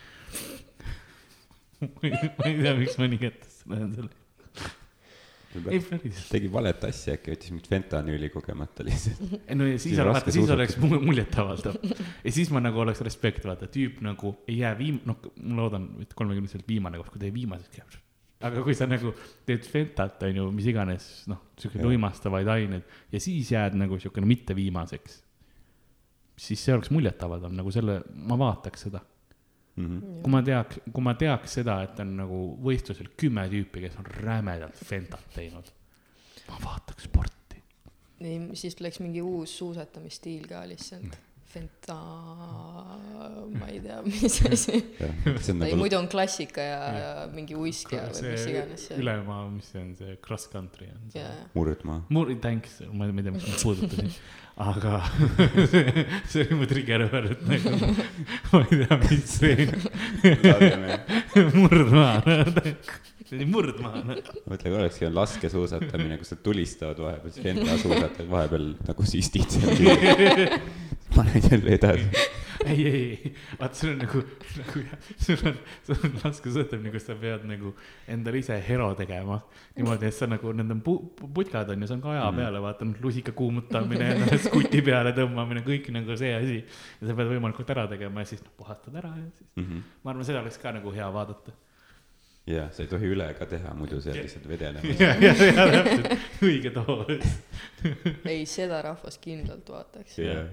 ma 1.91 2.09
ei 2.45 2.59
tea, 2.61 2.75
miks 2.77 2.97
ma 3.01 3.09
nii 3.09 3.21
kättesse 3.21 3.69
lähen 3.71 3.93
selle, 3.95 4.11
ei 5.69 5.79
päriselt. 5.83 6.27
tegi 6.31 6.49
valet 6.51 6.83
asja 6.87 7.15
äkki, 7.17 7.33
võttis 7.33 7.51
mingit 7.51 7.69
fentanüüli 7.71 8.29
kogemata 8.31 8.85
lihtsalt. 8.87 9.33
no 9.59 9.67
ja 9.67 9.79
siis, 9.81 9.97
vaata, 9.99 10.33
siis 10.33 10.51
oleks 10.53 10.77
mu- 10.81 11.01
muljetavaldav 11.03 11.79
ja 11.81 12.33
siis 12.33 12.51
ma 12.53 12.61
nagu 12.63 12.83
oleks 12.83 13.01
respekt, 13.05 13.45
vaata 13.47 13.67
tüüp 13.71 13.99
nagu 14.05 14.35
ei 14.47 14.61
jää 14.61 14.71
viim-, 14.79 15.01
noh, 15.07 15.19
ma 15.41 15.59
loodan, 15.63 15.89
et 16.03 16.15
kolmekümneselt 16.17 16.67
viimane 16.69 17.01
koht, 17.01 17.11
kui 17.13 17.23
teie 17.23 17.35
viimaseks 17.35 17.81
jääb. 17.81 17.97
aga 18.47 18.63
kui 18.65 18.77
sa 18.77 18.87
nagu 18.89 19.13
teed 19.47 19.67
fentat, 19.67 20.23
on 20.29 20.39
ju, 20.39 20.47
mis 20.55 20.69
iganes, 20.71 21.09
noh, 21.31 21.43
siukseid 21.61 21.85
uimastavaid 21.89 22.47
aineid 22.55 22.95
ja 23.11 23.21
siis 23.23 23.51
jääd 23.53 23.77
nagu 23.79 23.99
siukene 24.01 24.29
mitte 24.29 24.55
viimaseks, 24.57 25.19
siis 26.41 26.63
see 26.65 26.75
oleks 26.75 26.91
muljetavaldav, 26.93 27.53
nagu 27.53 27.73
selle, 27.73 28.01
ma 28.27 28.37
vaataks 28.41 28.87
seda. 28.87 29.03
Mhm. 29.79 29.99
kui 30.21 30.31
ma 30.33 30.41
teaks, 30.43 30.81
kui 30.91 31.03
ma 31.05 31.13
teaks 31.15 31.53
seda, 31.61 31.77
et 31.85 31.99
on 32.03 32.09
nagu 32.17 32.39
võistlusel 32.65 33.07
kümme 33.17 33.45
tüüpi, 33.49 33.85
kes 33.85 33.95
on 34.01 34.09
rämedalt 34.17 34.75
fentat 34.75 35.29
teinud, 35.31 35.69
ma 36.49 36.57
vaataks 36.65 37.07
sporti. 37.07 37.61
ei, 38.19 38.41
siis 38.59 38.75
tuleks 38.75 38.99
mingi 38.99 39.23
uus 39.23 39.53
suusatamisstiil 39.57 40.49
ka 40.51 40.65
lihtsalt. 40.67 41.15
Fenta, 41.51 41.95
ma 43.59 43.65
ei 43.67 43.81
tea, 43.83 43.99
mis 44.05 44.37
asi. 44.47 44.71
ei, 44.71 45.55
nagu, 45.59 45.75
muidu 45.81 45.97
on 45.97 46.05
klassika 46.07 46.63
ja, 46.63 46.77
ja 46.95 47.09
mingi 47.33 47.57
uisk 47.59 47.91
ja 47.91 48.05
või 48.07 48.29
mis 48.29 48.45
iganes 48.47 48.85
see. 48.87 48.99
ülemaa, 49.03 49.49
mis 49.51 49.67
see 49.73 49.81
on, 49.81 49.89
see 49.99 50.15
cross 50.23 50.47
country 50.53 50.87
on 50.93 51.09
see 51.11 51.19
jaa, 51.19 51.33
murdmaa. 51.57 52.05
Mur-, 52.15 52.31
thanks, 52.39 52.77
ma 52.95 53.09
ei 53.09 53.25
tea, 53.25 53.33
miks 53.35 53.49
ma 53.51 53.59
puudutasin, 53.65 54.13
aga 54.69 55.01
see, 55.73 56.05
see 56.31 56.45
oli 56.45 56.59
mu 56.61 56.69
trigger 56.71 57.03
word 57.11 57.43
nagu, 57.49 57.75
ma 58.53 58.63
ei 58.63 58.79
tea, 58.85 58.99
mis 59.03 59.35
see 59.35 59.67
murdmaana, 61.57 62.37
see 63.25 63.41
oli 63.41 63.49
murdmaana. 63.57 64.21
mõtle, 64.21 64.69
kui 64.69 64.79
olekski 64.85 65.11
laskesuusatamine, 65.11 66.15
kus 66.23 66.31
nad 66.37 66.45
tulistavad 66.47 67.03
vahepeal, 67.09 67.35
siis 67.35 67.49
ventasuusatajad 67.49 68.31
vahepeal 68.37 68.71
nagu 68.87 69.11
süstid 69.11 69.59
seal. 69.59 70.55
paned 71.15 71.47
jälle 71.51 71.75
edasi. 71.75 72.07
ei, 72.65 72.83
ei, 72.85 72.97
ei, 73.25 73.29
vaat 73.59 73.73
see 73.75 73.89
on 73.89 73.97
nagu, 74.03 74.19
nagu 74.59 74.81
jah, 74.83 75.07
sul 75.25 75.39
on, 75.49 75.55
sul 75.87 76.03
on 76.05 76.11
laskesuusatamine, 76.23 76.91
kus 76.93 77.07
sa 77.09 77.15
pead 77.17 77.47
nagu 77.49 77.71
endale 78.13 78.37
ise 78.43 78.59
hero 78.67 78.91
tegema. 78.99 79.39
niimoodi, 79.79 80.05
et 80.11 80.13
sa 80.17 80.27
nagu, 80.29 80.53
need 80.53 80.69
on 80.75 80.83
pu-, 80.85 80.99
putkad 81.33 81.71
on 81.73 81.81
ju, 81.81 81.89
see 81.89 81.97
on 81.97 82.03
kaja 82.05 82.27
Mm. 82.29 82.37
peale, 82.37 82.61
vaata, 82.61 82.85
lusika 83.01 83.33
kuumutamine, 83.37 84.11
endale 84.13 84.37
skuti 84.45 84.83
peale 84.85 85.15
tõmbamine, 85.17 85.65
kõik 85.65 85.89
nagu 85.95 86.17
see 86.21 86.35
asi. 86.37 86.59
ja 87.01 87.09
sa 87.09 87.17
pead 87.17 87.33
võimalikult 87.33 87.73
ära 87.73 87.87
tegema 87.89 88.21
ja 88.21 88.29
siis 88.35 88.45
noh, 88.45 88.53
puhastad 88.61 88.95
ära 89.01 89.15
ja 89.17 89.27
siis, 89.39 89.49
ma 90.03 90.13
arvan, 90.13 90.23
seda 90.29 90.45
oleks 90.45 90.61
ka 90.61 90.71
nagu 90.77 90.93
hea 90.93 91.09
vaadata. 91.17 91.51
ja 92.45 92.69
sa 92.73 92.83
ei 92.85 92.89
tohi 92.93 93.09
üle 93.15 93.33
ka 93.37 93.45
teha, 93.49 93.73
muidu 93.77 93.99
sa 94.01 94.13
jääd 94.13 94.21
lihtsalt 94.29 94.47
vedelema. 94.49 94.95
ja, 95.01 95.15
ja, 95.17 95.33
ja 95.33 95.65
täpselt, 95.71 96.27
õige 96.45 96.71
doos. 96.77 97.25
ei, 98.25 98.45
seda 98.45 98.81
rahvas 98.85 99.17
kindlalt 99.21 99.69
vaataks. 99.69 100.17
jah. 100.21 100.45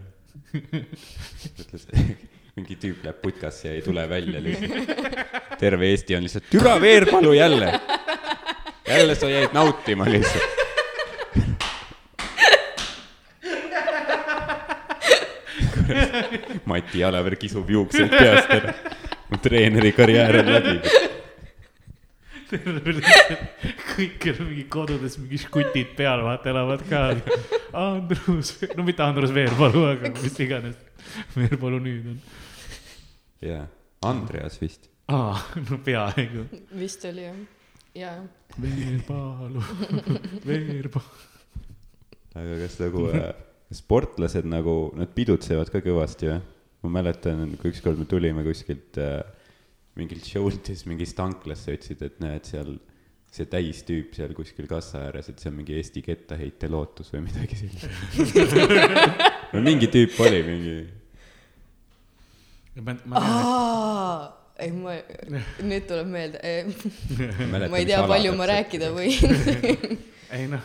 Mõtle, 0.53 2.05
mingi 2.59 2.77
tüüp 2.81 3.05
läheb 3.05 3.19
putkasse 3.23 3.69
ja 3.69 3.75
ei 3.79 3.83
tule 3.83 4.05
välja 4.11 4.41
lihtsalt. 4.43 5.59
terve 5.61 5.91
Eesti 5.93 6.17
on 6.17 6.23
lihtsalt, 6.27 6.49
türa 6.51 6.81
Veerpalu 6.81 7.33
jälle. 7.33 7.81
jälle 8.89 9.15
sa 9.15 9.31
jäid 9.31 9.53
nautima 9.53 10.05
lihtsalt. 10.09 10.57
Mati 16.65 16.99
Jalaver 17.01 17.37
kisub 17.37 17.71
juukseid 17.71 18.11
peast 18.11 18.51
ära. 18.53 18.75
mu 19.29 19.37
treeneri 19.43 19.93
karjäär 19.93 20.41
on 20.41 20.53
läbi. 20.53 21.08
kõik, 23.93 24.15
kellel 24.23 24.47
mingi 24.49 24.65
kodudes 24.73 25.19
mingi 25.21 25.41
škutid 25.43 25.93
peal, 25.99 26.23
vaata, 26.25 26.53
elavad 26.53 26.85
ka. 26.89 27.03
Andrus, 27.77 28.55
no 28.77 28.87
mitte 28.87 29.05
Andrus 29.05 29.33
Veerpalu, 29.37 29.85
aga 29.93 30.13
mis 30.23 30.39
iganes 30.45 30.79
Veerpalu 31.37 31.81
nüüd 31.85 32.09
on. 32.15 32.19
jaa, 33.45 33.65
Andreas 34.09 34.59
vist. 34.63 34.89
aa, 35.13 35.37
no 35.69 35.81
peaaegu. 35.85 36.47
vist 36.81 37.05
oli 37.09 37.27
jah, 37.27 37.41
jaa, 38.03 38.17
Veerpalu, 38.63 39.65
Veerpalu. 40.49 41.25
aga 42.39 42.61
kas 42.65 42.79
nagu 42.81 43.09
äh, 43.13 43.33
sportlased 43.75 44.49
nagu, 44.49 44.79
nad 44.97 45.13
pidutsevad 45.17 45.73
ka 45.73 45.85
kõvasti 45.85 46.33
või? 46.33 46.41
ma 46.87 46.95
mäletan, 47.01 47.57
kui 47.59 47.73
ükskord 47.75 47.99
me 47.99 48.07
tulime 48.09 48.45
kuskilt 48.47 48.97
äh, 49.03 49.21
mingilt 49.99 50.27
show'lt 50.27 50.71
ja 50.71 50.77
siis 50.77 50.87
mingist 50.89 51.17
tanklasse 51.19 51.75
ütlesid, 51.77 52.05
et 52.07 52.23
näed 52.23 52.49
seal 52.49 52.77
see 53.33 53.49
täistüüp 53.51 54.15
seal 54.17 54.33
kuskil 54.37 54.69
kassa 54.71 55.03
ääres, 55.09 55.29
et 55.29 55.43
see 55.43 55.51
on 55.51 55.59
mingi 55.59 55.77
Eesti 55.77 56.03
kettaheite 56.05 56.71
lootus 56.73 57.13
või 57.13 57.27
midagi 57.27 57.59
sellist. 57.61 58.57
no 59.53 59.63
mingi 59.65 59.91
tüüp 59.93 60.17
oli 60.25 60.41
mingi, 60.47 60.77
ma, 62.81 62.95
ma 63.05 63.23
tean, 63.23 63.43
aa, 63.53 64.19
ei 64.65 64.73
ma, 64.75 64.97
nüüd 65.61 65.89
tuleb 65.91 66.09
meelde, 66.11 66.41
ma 67.45 67.79
ei 67.79 67.89
tea, 67.89 68.01
palju 68.09 68.33
ma 68.39 68.49
rääkida 68.49 68.91
võin. 68.97 69.13
et 70.33 70.35
ei 70.35 70.49
noh, 70.51 70.65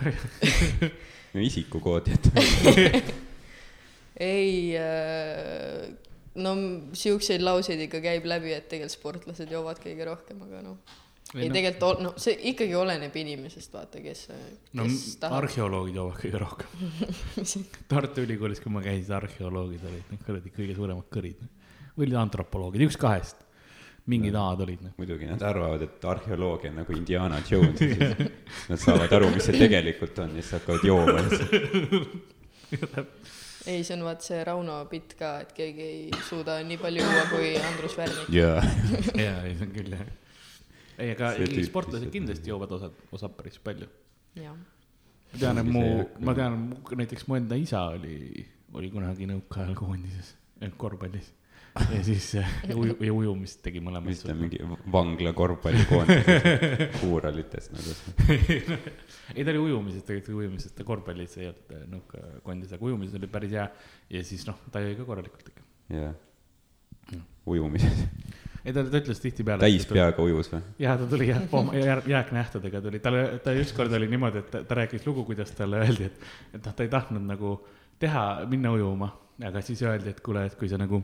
no 1.33 1.43
isikukood 1.43 2.09
jätame. 2.11 3.03
ei, 4.33 4.73
no 6.41 6.53
siukseid 6.97 7.43
lauseid 7.43 7.81
ikka 7.85 8.01
käib 8.03 8.27
läbi, 8.29 8.53
et 8.55 8.67
tegelikult 8.71 8.95
sportlased 8.95 9.51
joovad 9.53 9.81
kõige 9.83 10.07
rohkem, 10.07 10.41
aga 10.47 10.61
noh. 10.65 10.95
ei 11.35 11.49
no, 11.49 11.55
tegelikult 11.55 12.01
noh, 12.05 12.17
see 12.21 12.35
ikkagi 12.51 12.75
oleneb 12.77 13.15
inimesest, 13.21 13.73
vaata, 13.73 14.01
kes, 14.03 14.25
no 14.77 14.87
kes 14.89 15.17
tahab. 15.21 15.43
arheoloogid 15.43 15.99
joovad 15.99 16.19
kõige 16.23 16.41
rohkem. 16.41 16.69
Tartu 17.91 18.25
Ülikoolis, 18.25 18.61
kui 18.63 18.73
ma 18.73 18.83
käisin, 18.85 19.13
arheoloogid 19.19 19.87
olid 19.91 20.11
need 20.13 20.25
kuradi 20.25 20.53
kõige 20.57 20.77
suuremad 20.79 21.09
kõrid. 21.13 21.41
või 21.93 22.07
olid 22.07 22.21
antropoloogid, 22.25 22.87
üks 22.89 22.97
kahest. 23.01 23.45
mingid 24.09 24.35
A-d 24.35 24.65
olid 24.65 24.81
noh. 24.83 24.97
muidugi 24.97 25.29
nad 25.29 25.45
arvavad, 25.47 25.85
et 25.85 26.09
arheoloogia 26.15 26.73
on 26.73 26.81
nagu 26.81 26.97
Indiana 26.97 27.37
Jones 27.49 27.81
ja 27.81 27.93
siis 27.93 28.67
nad 28.73 28.81
saavad 28.81 29.13
aru, 29.19 29.29
mis 29.37 29.45
see 29.47 29.61
tegelikult 29.61 30.17
on 30.25 30.33
ja 30.35 30.41
siis 30.41 30.57
hakkavad 30.57 30.89
jooma 30.89 31.21
lihtsalt. 31.29 33.13
ei, 33.65 33.84
see 33.84 33.95
on 33.95 34.04
vaat 34.08 34.26
see 34.26 34.41
Rauno 34.47 34.78
bitt 34.91 35.15
ka, 35.19 35.34
et 35.43 35.54
keegi 35.56 35.86
ei 35.86 36.21
suuda 36.28 36.58
nii 36.67 36.80
palju 36.82 37.04
juua 37.06 37.23
kui 37.32 37.54
Andrus 37.60 37.95
Värnik. 37.99 38.30
jaa. 38.34 38.60
jaa, 39.26 39.39
ei 39.47 39.56
see 39.56 39.67
on 39.67 39.73
küll 39.76 39.95
jah. 39.95 40.10
ei, 40.97 41.13
aga 41.13 41.34
sportlased 41.69 42.12
kindlasti 42.13 42.52
joovad 42.52 42.76
osad, 42.80 42.97
osad 43.15 43.36
päris 43.38 43.60
palju. 43.63 43.88
jah, 44.39 44.58
ma 44.58 45.39
tean, 45.45 45.61
et 45.64 45.72
mu 45.78 45.86
ma 46.20 46.36
tean, 46.38 46.59
näiteks 47.03 47.28
mu 47.30 47.39
enda 47.39 47.59
isa 47.59 47.86
oli, 47.95 48.43
oli 48.74 48.91
kunagi 48.93 49.30
nõukaajal 49.32 49.78
koondises, 49.80 50.36
korvpallis. 50.78 51.32
Ja 51.74 52.03
siis 52.05 52.34
ja 52.34 52.43
uju-, 52.76 52.97
ja 53.01 53.13
ujumist 53.13 53.63
tegi 53.65 53.82
mõlemad 53.82 54.11
mis 54.11 54.21
ta. 54.21 54.36
mingi 54.38 54.59
vangla 54.93 55.34
korvpallikoondis 55.34 56.99
kuuralitest 56.99 57.74
nagu 57.76 57.95
ei, 59.36 59.41
ta 59.41 59.49
oli 59.49 59.61
ujumises, 59.61 60.05
tegelikult 60.05 60.43
ujumises, 60.43 60.76
ta 60.78 60.86
korvpallis 60.88 61.34
ei 61.39 61.49
olnud 61.49 61.74
äh, 61.74 61.88
nõukaajal 61.95 62.43
koondis, 62.45 62.76
aga 62.76 62.89
ujumises 62.89 63.17
oli 63.17 63.30
päris 63.32 63.55
hea. 63.57 63.65
ja 64.13 64.24
siis 64.28 64.45
noh, 64.49 64.59
ta 64.74 64.84
jõi 64.84 64.93
ka 64.99 65.07
korralikult 65.07 65.49
ikka. 65.49 65.65
jaa. 65.97 66.13
ujumises, 67.55 68.05
ei 68.61 68.76
ta, 68.76 68.86
ta 68.86 69.01
ütles 69.01 69.24
tihtipeale. 69.26 69.65
täis. 69.65 69.89
peaga 69.89 70.28
ujus 70.28 70.53
või? 70.53 70.61
ja 70.86 70.93
ta 71.01 71.09
tuli 71.09 71.32
jah, 71.32 72.05
jääknähtudega 72.13 72.84
tuli, 72.86 73.01
tal, 73.01 73.17
ta 73.43 73.57
ükskord 73.57 73.97
oli 73.97 74.11
niimoodi, 74.13 74.45
et 74.45 74.53
ta, 74.53 74.61
ta 74.67 74.78
rääkis 74.84 75.09
lugu, 75.09 75.26
kuidas 75.32 75.57
talle 75.57 75.82
öeldi, 75.88 76.11
et, 76.11 76.30
et 76.53 76.61
noh, 76.61 76.69
ta 76.69 76.86
ei 76.86 76.93
tahtnud 76.93 77.26
nagu 77.34 77.57
teha, 78.03 78.24
minna 78.51 78.78
ujuma, 78.78 79.09
aga 79.41 79.65
siis 79.65 79.82
öeldi, 79.82 80.13
et 80.13 80.21
kuule, 80.21 80.45
et 80.45 80.57
kui 80.59 80.69
sa 80.69 80.78
nagu 80.78 81.01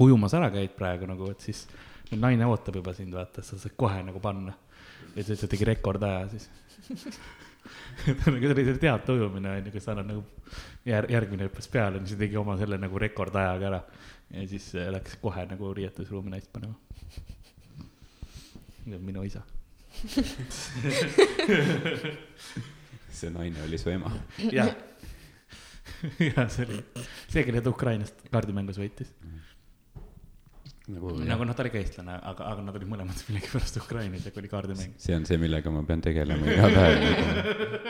ujumas 0.00 0.34
ära 0.34 0.50
käid 0.50 0.74
praegu 0.78 1.06
nagu, 1.08 1.30
et 1.30 1.40
siis 1.44 1.66
naine 2.18 2.46
ootab 2.46 2.76
juba 2.80 2.94
sind, 2.96 3.14
vaata, 3.14 3.42
sa 3.42 3.58
saad 3.58 3.74
kohe 3.78 4.02
nagu 4.06 4.20
panna. 4.20 4.54
ja 5.14 5.24
siis 5.24 5.40
ta 5.40 5.46
tegi 5.50 5.64
rekordaja 5.68 6.28
siis. 6.32 6.50
ta 8.24 8.30
nagu 8.30 8.50
oli 8.50 8.64
see 8.66 8.78
teate 8.80 9.12
ujumine 9.14 9.50
onju, 9.58 9.72
kus 9.72 9.84
sa 9.86 9.92
annad 9.94 10.10
nagu 10.10 10.22
jär-, 10.86 11.10
järgmine 11.12 11.48
hüppas 11.48 11.68
peale, 11.72 12.02
siis 12.06 12.18
tegi 12.20 12.36
oma 12.40 12.56
selle 12.60 12.78
nagu 12.80 12.98
rekordajaga 13.00 13.64
ära. 13.70 13.80
ja 14.34 14.48
siis 14.48 14.74
äh, 14.74 14.90
läks 14.92 15.16
kohe 15.22 15.46
nagu 15.50 15.74
riietusruumi 15.74 16.30
naist 16.34 16.50
panema. 16.52 16.74
see 18.84 18.96
on 18.96 19.04
minu 19.04 19.22
isa. 19.24 19.42
see 23.14 23.30
naine 23.30 23.62
oli 23.64 23.78
su 23.78 23.90
ema. 23.94 24.10
jah, 24.50 24.74
ja 26.34 26.48
see 26.48 26.66
oli 26.66 26.82
see, 27.28 27.44
kelle 27.44 27.60
ta 27.62 27.70
Ukrainast 27.72 28.26
kaardimängus 28.32 28.78
võitis. 28.82 29.10
Nagu 30.92 31.06
nagu 31.24 31.42
noh, 31.48 31.56
ta 31.56 31.64
oli 31.64 31.72
ka 31.72 31.78
eestlane, 31.80 32.14
aga, 32.20 32.42
aga 32.50 32.60
nad 32.66 32.74
olid 32.76 32.90
mõlemad 32.90 33.16
millegipärast 33.28 33.74
Ukrainas 33.80 34.26
ja 34.26 34.30
kui 34.34 34.40
oli 34.44 34.50
kaardimäng. 34.52 34.90
see 35.00 35.14
on 35.16 35.24
see, 35.28 35.38
millega 35.40 35.68
ma 35.72 35.80
pean 35.88 36.00
tegelema 36.04 36.44
iga 36.50 36.66
päev 36.74 36.94
nagu. 37.04 37.22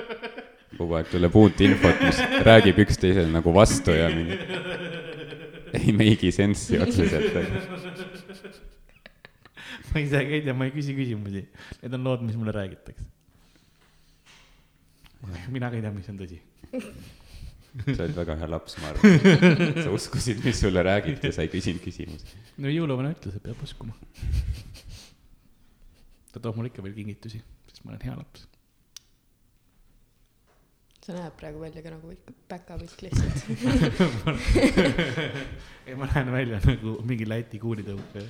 kogu 0.79 0.93
aeg 0.99 1.09
tuleb 1.11 1.33
uut 1.39 1.61
infot, 1.63 1.99
mis 2.03 2.19
räägib 2.47 2.79
üksteisele 2.85 3.31
nagu 3.31 3.53
vastu 3.55 3.91
ja 3.95 4.09
mingi 4.15 4.37
ei 5.75 5.93
make'i 5.97 6.31
sense'i 6.35 6.79
otseselt. 6.83 7.35
ma 9.91 9.97
ise 10.03 10.19
ka 10.23 10.33
ei 10.39 10.43
tea, 10.47 10.55
ma 10.55 10.65
ei 10.69 10.73
küsi 10.75 10.93
küsimusi. 10.97 11.43
Need 11.83 11.95
on 11.99 12.03
lood, 12.07 12.21
mis 12.27 12.37
mulle 12.39 12.53
räägitakse. 12.55 13.05
mina 15.51 15.71
ka 15.71 15.75
ei 15.79 15.85
tea, 15.85 15.93
mis 15.95 16.09
on 16.13 16.19
tõsi. 16.23 16.39
sa 17.85 18.03
oled 18.05 18.17
väga 18.17 18.33
hea 18.39 18.49
laps, 18.51 18.73
ma 18.83 18.87
arvan. 18.93 19.09
sa 19.83 19.89
uskusid, 19.95 20.39
mis 20.47 20.57
sulle 20.63 20.81
räägiti 20.87 21.25
ja 21.31 21.35
sa 21.39 21.43
ei 21.47 21.51
küsinud 21.53 21.83
küsimusi. 21.83 22.27
No 22.63 22.71
jõuluvana 22.71 23.13
ütles, 23.15 23.37
et 23.37 23.45
peab 23.45 23.63
uskuma. 23.65 23.95
ta 26.33 26.43
toob 26.43 26.59
mulle 26.59 26.71
ikka 26.73 26.85
veel 26.85 26.97
kingitusi, 26.97 27.41
sest 27.71 27.85
ma 27.85 27.95
olen 27.95 28.05
hea 28.07 28.17
laps. 28.19 28.49
see 31.05 31.13
näeb 31.13 31.35
praegu 31.37 31.61
välja 31.61 31.83
ka 31.85 31.91
nagu 31.93 32.11
ikka 32.15 32.33
päkapikk 32.49 33.03
lihtsalt. 33.05 33.37
ei, 35.87 35.97
ma 36.01 36.09
näen 36.15 36.31
välja 36.33 36.61
nagu 36.65 36.95
mingi 37.05 37.27
Läti 37.29 37.61
kuulitõukaja. 37.61 38.29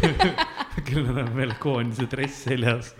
kellel 0.88 1.20
on 1.22 1.30
veel 1.36 1.54
koondise 1.62 2.08
dress 2.10 2.42
seljas. 2.48 2.90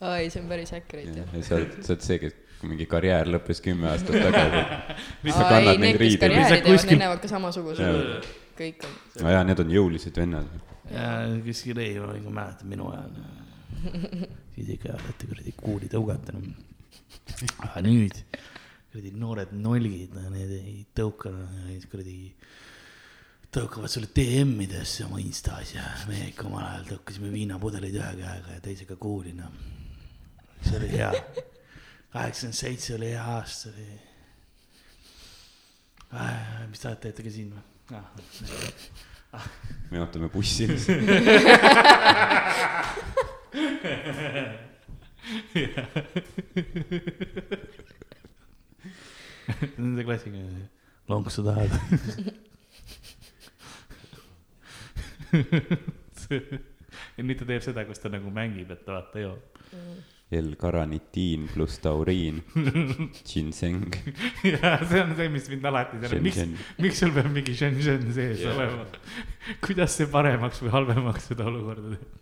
ei, 0.00 0.30
see 0.30 0.40
on 0.40 0.48
päris 0.48 0.72
accurate 0.72 1.18
jah. 1.20 1.36
ja 1.36 1.44
sa 1.44 1.58
oled, 1.58 1.76
sa 1.84 1.92
oled 1.92 2.08
see, 2.08 2.22
kes 2.22 2.41
mingi 2.68 2.86
karjäär 2.90 3.30
lõppes 3.34 3.60
kümme 3.64 3.88
aastat 3.90 4.18
tagasi. 4.26 4.62
sa 5.32 5.44
aa 5.44 5.48
kannad 5.50 5.74
ei, 5.74 5.80
neid 5.84 6.00
riideid. 6.02 6.20
karjääri 6.22 6.42
Lihtsalt 6.42 6.64
teevad, 6.64 6.78
kuskil- 6.80 7.02
näevad 7.02 7.22
ka 7.24 7.28
samasugused. 7.32 8.28
kõik 8.58 8.86
on. 8.88 8.96
no 9.24 9.34
jaa, 9.36 9.44
need 9.48 9.62
on 9.64 9.72
jõulised 9.78 10.16
vennad. 10.22 10.48
ja 10.92 11.08
kuskil 11.46 11.78
ei, 11.84 11.98
ma 12.00 12.14
ikka 12.18 12.30
mäletan 12.38 12.68
minu 12.74 12.90
ajal. 12.92 13.12
siis 14.54 14.68
ikka 14.76 14.94
olete 14.98 15.26
kuradi 15.30 15.54
kuuli 15.58 15.88
tõugata. 15.92 16.36
aga 17.66 17.82
nüüd 17.86 18.18
kuradi 18.92 19.10
noored 19.16 19.52
nolgid, 19.56 20.12
need 20.34 20.50
ei 20.58 20.82
tõuka, 20.98 21.30
need 21.68 21.86
kuradi 21.90 22.16
tõukavad 23.52 23.90
sulle 23.92 24.08
DM-idesse 24.16 25.04
oma 25.06 25.18
Instas 25.20 25.74
ja 25.74 25.84
me 26.08 26.18
ikka 26.30 26.46
omal 26.48 26.64
ajal 26.70 26.86
tõukasime 26.94 27.28
viinapudeleid 27.32 27.96
ühe 27.98 28.12
käega 28.20 28.54
ja 28.56 28.60
teisega 28.64 28.96
kuuli, 29.00 29.32
noh. 29.36 29.50
see 30.64 30.76
oli 30.78 30.88
hea. 30.94 31.10
Kaheksakümmend 32.12 32.56
seitse 32.56 32.94
oli 32.94 33.08
hea 33.10 33.24
aasta, 33.24 33.68
oli. 33.72 33.86
mis 36.70 36.80
te 36.80 36.94
teete 37.06 37.22
ka 37.24 37.30
siin 37.32 37.50
või? 37.54 37.62
me 39.90 40.00
ootame 40.00 40.28
bussi. 40.32 40.68
Nende 49.76 50.04
klassikaline, 50.04 50.68
lonksu 51.08 51.42
tahad. 51.46 51.72
ja 57.16 57.24
nüüd 57.24 57.38
ta 57.40 57.44
teeb 57.48 57.62
seda, 57.64 57.84
kus 57.88 58.00
ta 58.02 58.08
nagu 58.12 58.28
mängib, 58.34 58.68
et 58.74 58.82
ta 58.84 58.90
vaata 58.98 59.18
joob. 59.22 59.40
L-karanitiin 60.38 61.48
pluss 61.52 61.80
tauriin, 61.84 62.40
ginseng, 63.28 63.96
ja 64.46 64.78
see 64.80 65.02
on 65.02 65.14
see, 65.18 65.28
mis 65.32 65.48
mind 65.52 65.68
alati 65.68 66.00
teeb, 66.02 66.18
miks, 66.24 66.40
miks 66.82 67.02
sul 67.04 67.12
peab 67.16 67.28
mingi 67.34 67.54
Shenzhen 67.58 68.08
sees 68.16 68.40
Jaa. 68.44 68.54
olema? 68.56 68.86
kuidas 69.66 69.98
see 70.00 70.08
paremaks 70.12 70.62
või 70.64 70.72
halvemaks 70.76 71.30
seda 71.32 71.48
olukorda 71.50 71.96
teeb? 71.96 72.20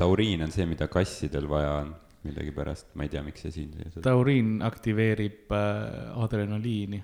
tauriin 0.00 0.46
on 0.46 0.52
see, 0.54 0.64
mida 0.68 0.88
kassidel 0.88 1.48
vaja 1.50 1.72
on 1.82 1.90
millegipärast, 2.24 2.94
ma 2.94 3.06
ei 3.06 3.12
tea, 3.12 3.22
miks 3.24 3.44
see 3.44 3.54
siin 3.54 3.72
sees 3.76 3.96
on. 3.96 4.04
tauriin 4.04 4.60
aktiveerib 4.64 5.52
äh, 5.56 6.22
adrenaliini 6.24 7.00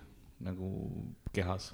nagu 0.46 0.70
kehas. 1.32 1.70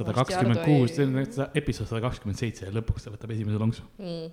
Sada 0.00 0.14
kakskümmend 0.16 0.62
kuus, 0.64 0.94
see 0.96 1.06
on 1.06 1.50
episood 1.60 1.90
sada 1.90 2.00
kakskümmend 2.04 2.40
seitse 2.40 2.68
ja 2.68 2.72
lõpuks 2.74 3.06
ta 3.06 3.12
võtab 3.12 3.34
esimese 3.34 3.60
lonksu. 3.60 3.84
Mm. 4.00 4.30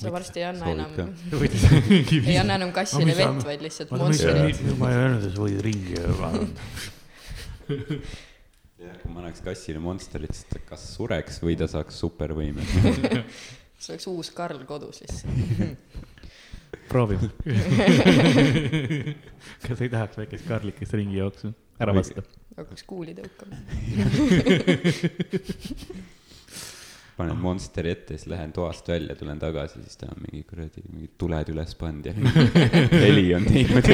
sa 0.00 0.12
varsti 0.14 0.40
ei 0.40 0.46
anna 0.48 0.70
enam, 0.72 0.90
ei 2.30 2.38
anna 2.40 2.56
enam 2.60 2.72
kassile 2.76 3.16
vett, 3.18 3.44
vaid 3.46 3.64
lihtsalt 3.66 3.92
Monsterit. 3.92 4.62
ma 4.80 4.92
ei 4.92 5.00
öelnud, 5.02 5.28
et 5.28 5.36
sa 5.36 5.44
võid 5.44 5.62
ringi 5.66 6.04
vaadata. 6.20 6.68
jah, 8.86 8.96
kui 9.02 9.12
ma 9.12 9.24
annaks 9.24 9.44
kassile 9.44 9.82
Monsterit, 9.82 10.36
siis 10.36 10.48
ta 10.52 10.62
kas 10.70 10.86
sureks 10.94 11.42
või 11.44 11.58
ta 11.60 11.68
saaks 11.70 12.00
supervõime. 12.00 12.64
see 13.80 13.96
oleks 13.96 14.08
uus 14.12 14.32
Karl 14.36 14.64
kodus 14.68 15.02
lihtsalt. 15.04 15.98
proovime. 16.90 17.28
kas 19.66 19.82
ei 19.82 19.90
tahaks 19.90 20.22
väikest 20.22 20.48
karlikest 20.48 20.96
ringi 20.96 21.20
jooksu? 21.20 21.52
Ära 21.80 21.94
vasta. 21.96 22.22
hakkaks 22.56 22.86
kuuli 22.88 23.16
tõukama. 23.16 23.56
panen 27.20 27.36
Monsteri 27.36 27.90
ette, 27.92 28.16
siis 28.16 28.30
lähen 28.32 28.52
toast 28.56 28.88
välja, 28.88 29.14
tulen 29.16 29.38
tagasi, 29.40 29.82
siis 29.84 30.00
ta 30.00 30.08
on 30.08 30.22
mingi 30.24 30.40
kuradi, 30.48 30.84
mingid 30.88 31.16
tuled 31.20 31.50
üles 31.52 31.74
pannud 31.76 32.06
ja 32.08 32.14
heli 32.94 33.26
on 33.36 33.44
teinud. 33.44 33.90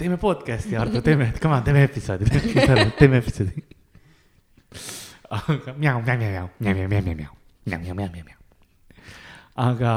teeme 0.00 0.18
podcast'i, 0.20 0.76
Ardo, 0.76 1.00
teeme, 1.04 1.30
come 1.40 1.56
on, 1.56 1.64
teeme 1.64 1.86
episoodi, 1.88 2.28
teeme 2.98 3.22
episoodi. 3.22 3.64
aga 5.30 5.76
mjau, 5.80 6.00
mjau, 6.04 6.16
mjau, 6.20 6.30
mjau, 6.30 6.48
mjau, 6.60 6.88
mjau, 6.88 6.88
mjau, 6.88 7.02
mjau, 7.02 7.32
mjau, 7.64 7.80
mjau, 7.80 7.94
mjau, 7.96 8.24
mjau 8.24 8.43
aga 9.54 9.94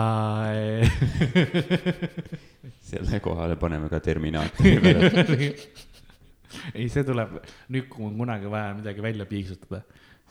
selle 2.90 3.20
kohale 3.20 3.56
paneme 3.58 3.90
ka 3.90 4.00
Terminaatori 4.00 4.78
peale 4.84 5.10
ei, 6.74 6.88
see 6.92 7.04
tuleb, 7.08 7.40
nüüd 7.74 7.88
kui 7.92 8.06
on 8.08 8.16
kunagi 8.20 8.50
vaja 8.52 8.76
midagi 8.78 9.04
välja 9.04 9.26
piiksutada, 9.30 9.82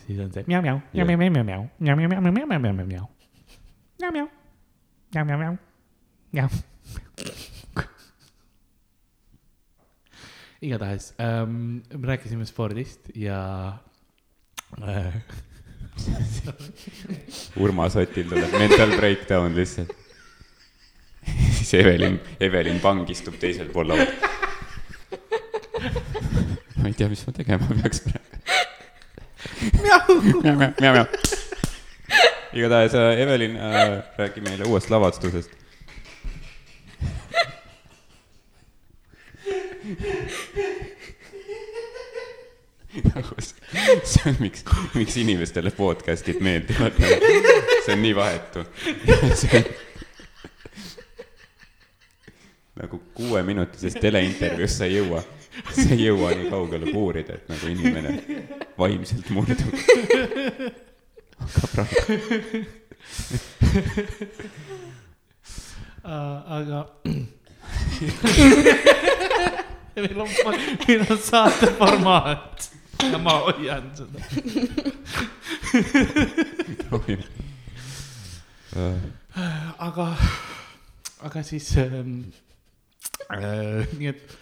siis 0.04 0.20
on 0.22 0.32
see 0.34 0.46
mjau-mjau, 0.48 0.80
mjau-mjau-mjau-mjau, 0.94 1.66
mjau-mjau-mjau-mjau-mjau, 1.82 3.08
mjau-mjau, 4.00 4.28
mjau-mjau-mjau, 5.14 5.58
mjau. 6.36 6.48
igatahes 10.66 11.10
ähm,, 11.20 11.82
rääkisime 12.02 12.46
spordist 12.48 13.10
ja 13.14 13.78
äh, 14.80 15.14
Urmas 17.62 17.96
Otil 17.96 18.28
tuleb 18.28 18.52
mental 18.58 18.96
breakdown 18.96 19.54
lihtsalt. 19.56 19.92
siis 21.56 21.74
Evelin, 21.74 22.20
Evelin 22.40 22.80
Pang 22.80 23.10
istub 23.10 23.34
teisel 23.40 23.68
pool 23.74 23.88
lauda. 23.88 24.06
ma 26.76 26.88
ei 26.88 26.94
tea, 26.94 27.08
mis 27.10 27.26
ma 27.26 27.32
tegema 27.36 27.66
peaks 27.82 28.00
praegu. 28.06 28.24
igatahes 32.56 32.94
äh, 32.94 33.20
Evelin 33.20 33.56
äh, 33.56 34.02
räägib 34.18 34.44
meile 34.48 34.64
uuest 34.64 34.90
lavastusest. 34.90 35.50
See 44.04 44.30
on, 44.30 44.36
miks, 44.40 44.64
miks 44.94 45.16
inimestele 45.16 45.70
podcast'id 45.70 46.40
meeldivad. 46.40 46.92
see 47.84 47.92
on 47.92 48.02
nii 48.02 48.16
vahetu. 48.16 48.64
nagu 52.76 52.98
kuue 52.98 53.28
kuueminutises 53.28 53.94
teleintervjuus 54.00 54.78
sa 54.78 54.84
ei 54.84 54.94
jõua, 54.98 55.22
sa 55.72 55.88
ei 55.90 56.04
jõua 56.04 56.30
nii 56.36 56.50
kaugele 56.52 56.86
puurida, 56.92 57.32
et 57.38 57.48
nagu 57.48 57.66
inimene 57.72 58.10
vaimselt 58.78 59.30
murdub. 59.32 59.74
aga 61.46 61.66
praegu, 61.72 62.02
aga 66.58 66.80
meil 69.96 70.20
on, 70.20 70.28
meil 70.88 71.04
on 71.10 71.18
saate 71.18 71.66
formaat 71.78 72.75
ja 73.02 73.18
ma 73.22 73.34
hoian 73.46 73.90
seda. 73.96 74.18
proovime. 76.86 77.26
aga, 79.78 80.06
aga 81.28 81.42
siis 81.46 81.70
ähm, 81.80 82.18
äh, 83.32 83.86
nii 83.96 84.12
et 84.12 84.36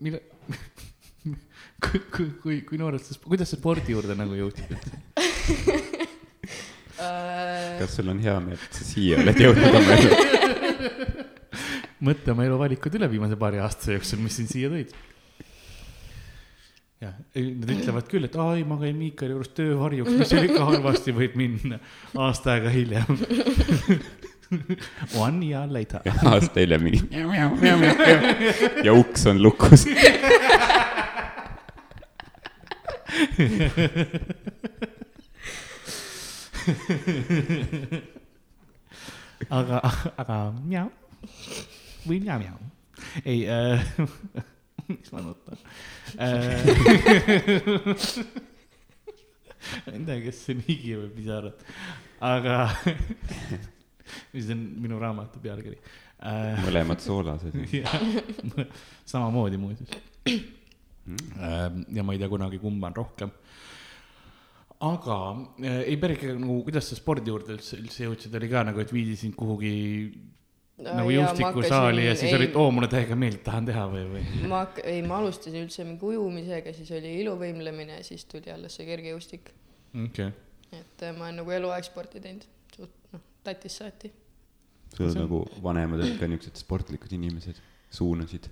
mille, 0.00 0.22
kui, 1.84 2.00
kui, 2.12 2.28
kui, 2.42 2.60
kui 2.68 2.80
noorelt 2.80 3.04
sa, 3.04 3.18
kuidas 3.24 3.52
sa 3.52 3.60
spordi 3.60 3.96
juurde 3.96 4.18
nagu 4.18 4.38
jõudsid? 4.38 4.72
Äh, 6.98 7.76
kas 7.78 7.92
sul 7.94 8.08
on 8.10 8.18
hea 8.18 8.32
meel, 8.42 8.58
et 8.58 8.74
sa 8.74 8.82
siia 8.82 9.20
oled 9.22 9.36
jõudnud 9.38 9.76
oma 9.78 9.94
elu? 9.94 10.16
mõtle 12.08 12.32
oma 12.34 12.46
eluvalikud 12.46 12.96
üle 12.98 13.06
viimase 13.12 13.38
paari 13.38 13.60
aasta 13.62 13.94
jooksul, 13.94 14.18
mis 14.24 14.34
sind 14.38 14.50
siia 14.50 14.70
tõid. 14.72 14.90
jah, 17.02 17.14
nad 17.34 17.70
ütlevad 17.74 18.06
küll, 18.10 18.24
et 18.26 18.36
aa 18.38 18.56
ei, 18.58 18.64
ma 18.66 18.76
käin 18.80 18.96
Miikali 18.98 19.32
juures 19.34 19.50
töövarjuks, 19.56 20.12
mis 20.18 20.28
seal 20.32 20.44
ikka 20.48 20.64
halvasti 20.66 21.10
võib 21.16 21.34
minna 21.38 21.76
aasta 22.18 22.46
aega 22.56 22.70
hiljem. 22.74 23.08
One 25.20 25.44
year 25.44 25.68
later. 25.68 26.00
aasta 26.24 26.60
hiljem 26.62 26.82
mingi 26.86 27.02
ja 28.86 28.92
uks 28.96 29.26
on 29.28 29.42
lukus. 29.44 29.84
aga, 39.48 39.76
aga 40.16 40.52
mjau 40.64 40.88
või 42.08 42.18
mjau-mjau. 42.24 42.56
ei 43.24 43.48
äh, 43.48 43.80
miks 44.88 45.12
ma 45.12 45.20
nutan 45.24 45.58
äh? 46.18 46.64
ma 49.86 49.92
ei 49.92 50.04
tea, 50.04 50.20
kas 50.24 50.42
see 50.44 50.56
on 50.56 50.62
higi 50.66 50.94
või 50.98 51.08
pisarad, 51.16 51.64
aga 52.24 52.58
mis 54.34 54.50
on 54.54 54.62
minu 54.82 55.00
raamatu 55.00 55.42
pealkiri 55.42 55.78
äh,. 55.78 56.60
mõlemad 56.64 57.02
soolased. 57.04 57.56
samamoodi 59.12 59.60
muuseas. 59.60 59.98
ja 61.08 62.04
ma 62.04 62.14
ei 62.14 62.22
tea 62.22 62.30
kunagi, 62.30 62.60
kumb 62.62 62.84
on 62.88 62.96
rohkem. 62.96 63.34
aga 64.88 65.18
äh, 65.64 65.82
ei 65.84 65.98
päris 66.00 66.24
nagu, 66.30 66.62
kuidas 66.66 66.90
sa 66.90 66.98
spordi 66.98 67.34
juurde 67.34 67.58
üldse, 67.58 67.80
üldse 67.82 68.06
jõudsid, 68.06 68.34
oli 68.38 68.50
ka 68.52 68.64
nagu, 68.70 68.82
et 68.82 68.94
viidi 68.94 69.16
sind 69.18 69.36
kuhugi 69.38 69.74
nagu 70.84 71.10
jõustikusaali 71.10 72.04
ja 72.06 72.14
siis 72.18 72.34
olid, 72.36 72.54
oo, 72.58 72.68
mulle 72.74 72.88
täiega 72.90 73.16
meeldib, 73.18 73.42
tahan 73.46 73.66
teha 73.68 73.84
või, 73.90 74.04
või? 74.12 74.24
ma 74.50 74.62
hakk-, 74.64 74.82
ei, 74.86 75.00
ma 75.06 75.18
alustasin 75.18 75.58
üldse 75.64 75.86
mingi 75.86 76.06
ujumisega, 76.06 76.74
siis 76.76 76.92
oli 76.94 77.16
iluvõimlemine 77.22 77.98
ja 77.98 78.04
siis 78.06 78.26
tuli 78.30 78.52
alles 78.54 78.78
see 78.78 78.86
kergejõustik. 78.86 79.50
okei, 80.04 80.28
et 80.78 81.04
äh, 81.06 81.16
ma 81.16 81.28
olen 81.28 81.40
nagu 81.42 81.54
eluaeg 81.56 81.88
sporti 81.88 82.22
teinud, 82.22 82.46
suht 82.76 83.10
noh, 83.14 83.24
tatist 83.46 83.82
saati. 83.82 84.12
sul 84.94 85.10
nagu 85.18 85.42
vanemad 85.64 86.04
olid 86.04 86.20
ka 86.20 86.30
niisugused 86.30 86.62
sportlikud 86.62 87.16
inimesed, 87.18 87.58
suunasid. 87.98 88.46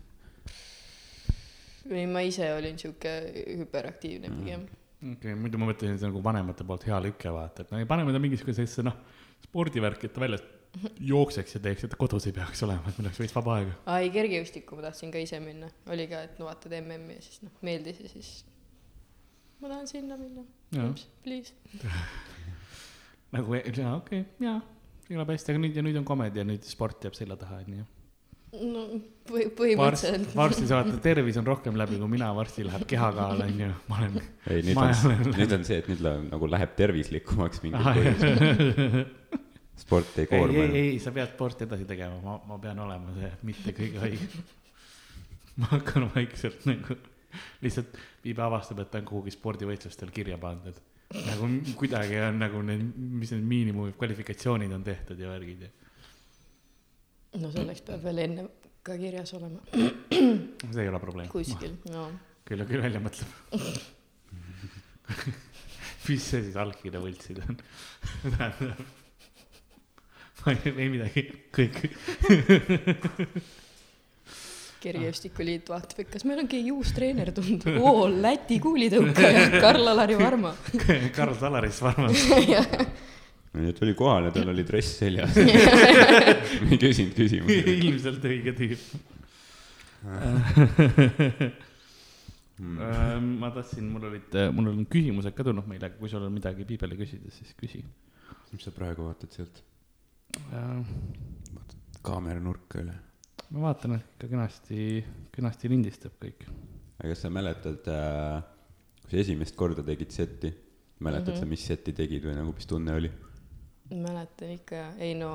ei, 1.92 2.08
ma 2.10 2.24
ise 2.26 2.50
olin 2.56 2.82
sihuke 2.82 3.14
hüperaktiivne 3.62 4.34
pigem. 4.34 4.66
okei, 5.14 5.38
muidu 5.38 5.62
ma 5.62 5.70
mõtlesin, 5.70 5.94
et 5.94 6.02
see 6.02 6.10
on 6.10 6.16
nagu 6.16 6.26
vanemate 6.26 6.66
poolt 6.66 6.90
hea 6.90 6.98
lüke 7.06 7.38
vaata, 7.38 7.62
et 7.62 7.70
no 7.70 7.78
ei 7.78 7.86
paneme 7.86 8.10
ta 8.10 8.18
mingisugusesse 8.18 8.82
noh, 8.82 8.98
spordivärki, 9.46 10.10
et 10.10 10.16
ta 10.16 10.26
väljas 10.26 10.42
jookseks 11.00 11.56
ja 11.56 11.62
teeks, 11.64 11.86
et 11.86 11.96
kodus 11.98 12.26
ei 12.28 12.34
peaks 12.36 12.62
olema, 12.66 12.84
et 12.88 12.98
meil 12.98 13.08
oleks 13.08 13.20
veits 13.22 13.34
vaba 13.36 13.56
aega. 13.60 13.74
aa 13.88 14.02
ei, 14.04 14.12
kergejõustikku 14.14 14.78
ma 14.78 14.86
tahtsin 14.88 15.12
ka 15.14 15.22
ise 15.22 15.40
minna, 15.42 15.70
oli 15.92 16.06
ka, 16.10 16.22
et 16.28 16.38
no 16.40 16.48
vaatad 16.50 16.76
MM-i 16.80 17.18
ja 17.18 17.24
siis 17.24 17.42
noh, 17.46 17.56
meeldis 17.66 18.00
ja 18.02 18.12
siis 18.12 18.30
ma 19.62 19.72
tahan 19.72 19.90
sinna 19.90 20.18
minna, 20.20 20.46
please. 21.24 21.54
nagu, 23.34 23.60
jaa, 23.60 23.96
okei 23.96 24.22
okay,, 24.22 24.24
jaa, 24.42 24.58
kõlab 25.08 25.34
hästi, 25.34 25.54
aga 25.54 25.64
nüüd 25.64 25.78
ja 25.78 25.86
nüüd 25.86 26.00
on 26.02 26.08
komedi 26.08 26.42
ja 26.42 26.48
nüüd 26.48 26.66
sport 26.68 27.06
jääb 27.08 27.16
selja 27.16 27.38
taha, 27.40 27.62
onju. 27.64 27.86
no 28.74 28.84
põhi, 29.30 29.48
põhimõtteliselt. 29.56 30.36
varsti 30.36 30.68
saate, 30.68 30.98
tervis 31.04 31.40
on 31.40 31.48
rohkem 31.48 31.80
läbi 31.80 32.00
kui 32.02 32.12
mina, 32.18 32.30
varsti 32.36 32.66
läheb 32.68 32.84
kehakaal, 32.90 33.46
onju, 33.48 33.72
ma 33.88 34.02
olen. 34.02 34.20
ei, 34.50 34.62
nüüd 34.68 34.84
on 34.84 35.26
nüüd 35.32 35.58
on 35.58 35.66
see, 35.68 35.80
et 35.80 35.90
nüüd 35.92 36.04
läheb 36.04 36.30
nagu 36.34 36.52
läheb 36.52 36.78
tervislikumaks 36.78 37.64
mingil 37.64 37.92
põhjusel. 37.96 39.04
sport 39.76 40.18
ei 40.18 40.24
ei, 40.24 40.30
koorma 40.30 40.58
ei, 40.58 40.64
enam. 40.64 40.78
ei, 40.80 40.98
sa 41.02 41.12
pead 41.14 41.32
sporti 41.34 41.66
edasi 41.66 41.86
tegema, 41.88 42.18
ma, 42.24 42.36
ma 42.48 42.58
pean 42.62 42.80
olema 42.84 43.14
see 43.16 43.30
mitte 43.48 43.74
kõige 43.76 44.02
haigem. 44.02 44.44
ma 45.60 45.70
hakkan 45.74 46.10
vaikselt 46.14 46.66
nagu, 46.68 46.98
lihtsalt 47.64 47.96
Viibe 48.24 48.42
avastab, 48.42 48.82
et 48.82 48.92
ta 48.92 49.00
on 49.02 49.08
kuhugi 49.08 49.34
spordivõistlustel 49.34 50.12
kirja 50.14 50.38
pandud. 50.40 50.78
nagu 51.14 51.48
kuidagi 51.78 52.18
on 52.26 52.40
nagu 52.42 52.62
need, 52.66 52.86
mis 53.20 53.30
need 53.34 53.44
miinimum 53.46 53.92
kvalifikatsioonid 53.98 54.72
on 54.74 54.82
tehtud 54.86 55.20
ja 55.22 55.28
värgid 55.30 55.60
ja. 55.62 55.68
no 57.38 57.50
selleks 57.54 57.84
peab 57.86 58.02
veel 58.02 58.24
enne 58.24 58.48
ka 58.82 58.96
kirjas 58.98 59.30
olema 59.38 59.62
see 60.74 60.82
ei 60.82 60.90
ole 60.90 60.98
probleem. 60.98 61.30
kuskil, 61.30 61.76
no 61.92 62.08
küll, 62.46 62.66
küll 62.66 62.82
välja 62.82 63.02
mõtleb. 63.02 63.30
mis 66.06 66.26
see 66.30 66.44
siis 66.46 66.58
allkirja 66.58 67.02
võltsid 67.02 67.42
on? 67.44 67.58
tähendab, 68.36 68.82
ei, 70.52 70.74
ei 70.76 70.88
midagi, 70.92 71.26
kõik. 71.54 71.80
kergejõustikuliit 74.86 75.70
vaatab, 75.72 76.04
et 76.04 76.10
kas 76.12 76.24
meil 76.28 76.42
on 76.44 76.48
keegi 76.50 76.70
uus 76.74 76.92
treener 76.94 77.32
tulnud, 77.34 77.64
oo 77.80 78.06
Läti 78.12 78.60
kuulitõukaja 78.62 79.48
Karl-Alari 79.56 80.18
Varma. 80.20 80.52
Karl 81.16 81.34
Salaris 81.40 81.80
arvas, 81.82 82.26
ja 83.64 83.72
tuli 83.76 83.94
kohale, 83.98 84.30
tal 84.34 84.48
oli 84.52 84.64
dress 84.68 84.98
seljas. 85.00 85.36
ei 86.70 86.78
küsinud 86.80 87.14
küsimusi. 87.16 87.76
ilmselt 87.88 88.26
õige 88.30 88.52
tüüp. 88.56 88.82
ma 92.56 93.50
tahtsin, 93.52 93.88
mul 93.90 94.10
olid, 94.10 94.36
mul 94.56 94.72
on 94.72 94.84
küsimused 94.90 95.34
ka 95.36 95.46
tulnud 95.46 95.66
meile, 95.70 95.90
kui 95.96 96.12
sul 96.12 96.24
on 96.28 96.34
midagi 96.36 96.68
piibeli 96.68 96.98
küsida, 97.00 97.32
siis 97.34 97.56
küsi. 97.58 97.82
mis 98.52 98.62
sa 98.62 98.70
praegu 98.74 99.08
vaatad 99.08 99.32
sealt 99.34 99.64
kaamera 102.06 102.40
nurka 102.40 102.80
üle? 102.82 102.94
vaatan, 103.52 103.98
et 103.98 104.06
ikka 104.16 104.30
kenasti, 104.32 104.80
kenasti 105.34 105.70
lindistab 105.70 106.16
kõik. 106.22 106.46
aga 106.98 107.12
kas 107.12 107.22
sa 107.24 107.30
mäletad 107.30 107.90
äh,, 107.92 108.40
kui 109.04 109.12
sa 109.12 109.22
esimest 109.22 109.56
korda 109.58 109.84
tegid 109.86 110.10
seti, 110.10 110.50
mäletad 110.98 111.34
mm 111.34 111.36
-hmm. 111.36 111.44
sa, 111.44 111.46
mis 111.46 111.66
seti 111.66 111.92
tegid 111.92 112.24
või 112.24 112.36
nagu, 112.38 112.52
mis 112.56 112.66
tunne 112.66 112.94
oli? 112.96 113.12
mäletan 113.90 114.50
ikka, 114.50 114.82
ei 114.98 115.14
no 115.14 115.30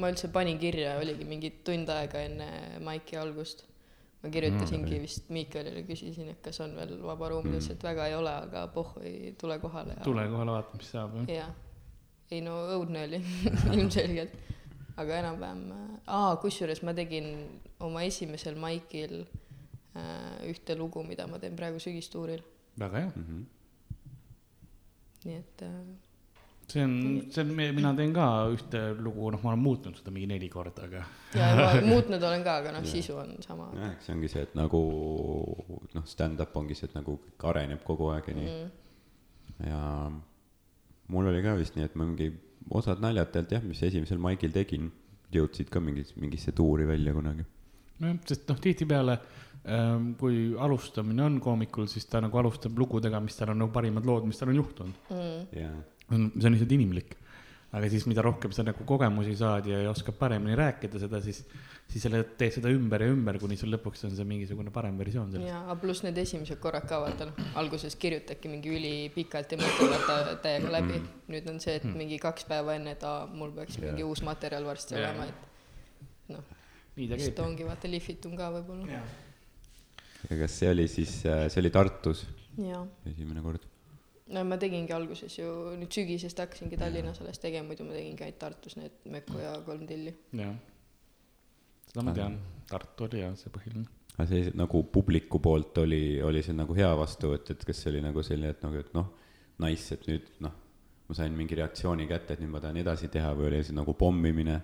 ma 0.00 0.08
üldse 0.08 0.30
panin 0.32 0.58
kirja, 0.58 0.96
oligi 1.00 1.24
mingi 1.28 1.50
tund 1.64 1.88
aega 1.92 2.22
enne 2.24 2.78
maiki 2.84 3.16
algust. 3.16 3.66
ma 4.22 4.30
kirjutasingi 4.30 4.96
Mm. 4.96 5.02
vist 5.02 5.28
Miikalile, 5.30 5.82
küsisin, 5.82 6.30
et 6.30 6.40
kas 6.42 6.60
on 6.60 6.72
veel 6.74 7.02
vaba 7.02 7.28
ruum, 7.28 7.44
ta 7.44 7.50
ütles, 7.50 7.70
et 7.70 7.82
väga 7.82 8.06
ei 8.06 8.14
ole, 8.14 8.30
aga 8.30 8.66
pohhu 8.68 9.00
ei 9.00 9.34
tule 9.38 9.58
kohale. 9.58 9.94
tule 10.04 10.24
kohale, 10.28 10.50
vaata, 10.50 10.76
mis 10.76 10.90
saab, 10.90 11.14
jah. 11.16 11.28
jah, 11.28 11.50
ei 12.30 12.42
no 12.44 12.56
õudne 12.76 13.04
oli 13.06 13.20
ilmselgelt, 13.76 14.34
aga 15.00 15.20
enam-vähem, 15.22 15.66
aa, 16.06 16.36
kusjuures 16.42 16.82
ma 16.86 16.94
tegin 16.96 17.28
oma 17.84 18.02
esimesel 18.06 18.58
maikil 18.60 19.20
äh, 19.22 20.48
ühte 20.50 20.78
lugu, 20.78 21.04
mida 21.06 21.28
ma 21.30 21.40
teen 21.42 21.56
praegu 21.58 21.82
sügistuuril, 21.82 22.42
väga 22.80 23.04
hea. 23.04 23.12
Mm 23.14 23.28
-hmm. 23.28 23.44
nii 25.26 25.36
et 25.36 25.62
äh, 25.62 25.78
see 26.68 26.84
on, 26.84 27.26
see 27.30 27.42
on, 27.42 27.52
mina 27.54 27.92
teen 27.94 28.12
ka 28.14 28.26
ühte 28.54 28.80
lugu, 28.98 29.30
noh, 29.30 29.42
ma 29.42 29.52
olen 29.52 29.62
muutnud 29.62 29.98
seda 29.98 30.10
mingi 30.14 30.26
neli 30.30 30.48
korda, 30.50 30.88
aga 30.88 31.02
ja 31.38 31.50
ma 31.58 31.68
muutnud 31.92 32.22
olen 32.22 32.44
ka, 32.46 32.56
aga 32.62 32.72
noh, 32.74 32.86
sisu 32.86 33.18
on 33.22 33.36
sama 33.44 33.68
jah, 33.76 33.92
eks 33.94 34.08
see 34.08 34.16
ongi 34.16 34.30
see, 34.32 34.46
et 34.48 34.56
nagu 34.58 34.80
noh, 35.94 36.06
stand-up 36.14 36.56
ongi 36.58 36.78
see, 36.78 36.90
et 36.90 36.96
nagu 36.98 37.18
kõik 37.22 37.46
areneb 37.52 37.84
kogu 37.86 38.10
aeg 38.14 38.32
ja 38.32 38.38
nii 38.40 38.48
mm.. 38.48 38.72
ja 39.70 39.82
mul 41.12 41.30
oli 41.30 41.42
ka 41.44 41.56
vist 41.58 41.76
nii, 41.76 41.86
et 41.88 41.96
ma 41.98 42.06
mingi 42.08 42.30
osad 42.76 43.02
naljad 43.02 43.32
tegelikult 43.32 43.56
jah, 43.56 43.66
mis 43.66 43.82
esimesel 43.88 44.22
maigil 44.22 44.54
tegin, 44.54 44.88
jõudsid 45.34 45.70
ka 45.72 45.82
mingi, 45.82 46.06
mingisse 46.22 46.54
tuuri 46.56 46.86
välja 46.88 47.14
kunagi. 47.14 47.44
nojah, 48.02 48.22
sest 48.28 48.48
noh, 48.50 48.58
tihtipeale 48.62 49.18
ähm, 49.64 50.12
kui 50.20 50.54
alustamine 50.58 51.24
on 51.26 51.38
koomikul, 51.42 51.88
siis 51.90 52.08
ta 52.10 52.20
nagu 52.24 52.38
alustab 52.38 52.78
lugudega, 52.78 53.20
mis 53.24 53.38
tal 53.38 53.54
on 53.54 53.62
nagu 53.64 53.72
parimad 53.74 54.06
lood, 54.06 54.26
mis 54.28 54.40
tal 54.40 54.52
on 54.52 54.60
juhtunud. 54.60 54.98
Mm. 55.10 55.78
see 56.06 56.48
on 56.50 56.56
lihtsalt 56.56 56.76
inimlik. 56.76 57.16
Aga 57.74 57.88
siis, 57.90 58.04
mida 58.06 58.22
rohkem 58.22 58.52
sa 58.54 58.62
nagu 58.62 58.84
kogemusi 58.86 59.34
saad 59.36 59.66
ja, 59.66 59.80
ja 59.82 59.90
oskad 59.90 60.14
paremini 60.18 60.54
rääkida 60.56 61.00
seda, 61.02 61.18
siis, 61.24 61.42
siis 61.90 62.04
sa 62.06 62.10
teed 62.38 62.54
seda 62.54 62.70
ümber 62.72 63.02
ja 63.02 63.10
ümber, 63.12 63.38
kuni 63.42 63.58
sul 63.58 63.72
lõpuks 63.74 64.06
on 64.06 64.14
see 64.16 64.26
mingisugune 64.28 64.70
parem 64.74 64.96
versioon 65.00 65.32
sellest. 65.32 65.50
jaa, 65.50 65.64
aga 65.66 65.76
pluss 65.82 66.04
need 66.06 66.18
esimesed 66.22 66.60
korrad 66.62 66.86
ka 66.88 67.00
vaata 67.02 67.28
noh, 67.30 67.42
alguses 67.58 67.98
kirjutadki 68.00 68.52
mingi 68.52 68.72
ülipikalt 68.78 69.52
ja 69.52 69.60
mõtled 69.60 69.92
vaata 70.06 70.38
täiega 70.46 70.72
läbi 70.78 70.94
mm.. 71.00 71.12
nüüd 71.34 71.50
on 71.52 71.60
see, 71.62 71.76
et 71.80 71.84
Mm. 71.86 71.98
mingi 72.02 72.18
kaks 72.22 72.46
päeva 72.48 72.74
enne, 72.78 72.96
et 72.96 73.04
aa, 73.06 73.26
mul 73.26 73.52
peaks 73.54 73.78
mingi 73.82 74.02
Jaa. 74.02 74.08
uus 74.08 74.22
materjal 74.26 74.64
varsti 74.66 74.96
Jaa. 74.96 75.10
olema, 75.12 75.26
et 75.28 76.32
noh, 76.34 76.42
ta 77.36 77.44
ongi 77.44 77.66
vaata 77.68 77.90
lihvitum 77.90 78.34
ka 78.38 78.50
võib-olla. 78.56 79.02
ja 80.30 80.40
kas 80.40 80.58
see 80.58 80.70
oli 80.70 80.88
siis, 80.90 81.20
see 81.22 81.62
oli 81.62 81.70
Tartus 81.70 82.26
esimene 83.06 83.42
kord? 83.44 83.75
No 84.34 84.42
ma 84.44 84.56
tegingi 84.58 84.94
alguses 84.96 85.36
ju, 85.38 85.50
nüüd 85.78 85.92
sügisest 85.94 86.40
hakkasingi 86.42 86.78
Tallinnas 86.80 87.20
alles 87.22 87.38
tegema, 87.42 87.68
muidu 87.70 87.86
ma 87.86 87.94
tegingi 87.94 88.26
ainult 88.26 88.40
Tartus 88.42 88.76
need 88.80 88.96
Mökku 89.12 89.38
ja 89.42 89.52
kolm 89.66 89.86
tilli. 89.86 90.14
jah, 90.34 90.54
seda 91.92 92.06
ma 92.06 92.14
tean, 92.16 92.38
Tartu 92.70 93.06
oli 93.06 93.22
jah 93.22 93.36
see 93.38 93.52
põhiline. 93.54 93.86
aga 94.16 94.26
see 94.30 94.52
nagu 94.58 94.82
publiku 94.92 95.38
poolt 95.44 95.78
oli, 95.84 96.20
oli 96.26 96.42
see 96.42 96.56
nagu 96.56 96.74
hea 96.74 96.90
vastuvõtt, 96.98 97.52
et 97.54 97.66
kas 97.68 97.82
see 97.82 97.92
oli 97.94 98.02
nagu 98.04 98.24
selline, 98.26 98.54
et 98.56 98.64
nagu, 98.66 98.80
et 98.82 98.94
noh, 98.96 99.12
nice, 99.62 99.94
et 99.94 100.08
nüüd 100.10 100.32
noh, 100.46 100.56
ma 101.06 101.14
sain 101.14 101.36
mingi 101.38 101.54
reaktsiooni 101.60 102.08
kätte, 102.10 102.34
et 102.34 102.42
nüüd 102.42 102.50
ma 102.50 102.62
tahan 102.64 102.82
edasi 102.82 103.12
teha 103.12 103.30
või 103.38 103.50
oli 103.52 103.62
see 103.68 103.76
nagu 103.76 103.94
pommimine 103.94 104.58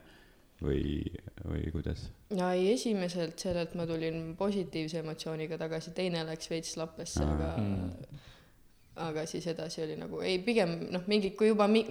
või, 0.63 1.07
või 1.47 1.71
kuidas? 1.75 2.09
ja 2.35 2.51
ei, 2.57 2.73
esimeselt 2.75 3.39
sellelt 3.39 3.77
ma 3.79 3.87
tulin 3.87 4.35
positiivse 4.39 5.05
emotsiooniga 5.05 5.61
tagasi, 5.61 5.95
teine 5.95 6.27
läks 6.27 6.51
veits 6.51 6.75
lappesse, 6.81 7.23
aga 7.23 7.55
Mm. 7.63 8.21
Aga 8.97 9.27
siis 9.27 9.47
edasi 9.49 9.83
oli 9.83 9.97
nagu 9.97 10.21
ei, 10.21 10.39
pigem 10.45 10.75
noh, 10.93 11.03
mingi, 11.09 11.31
kui 11.37 11.49
juba 11.49 11.67
mi-, 11.69 11.87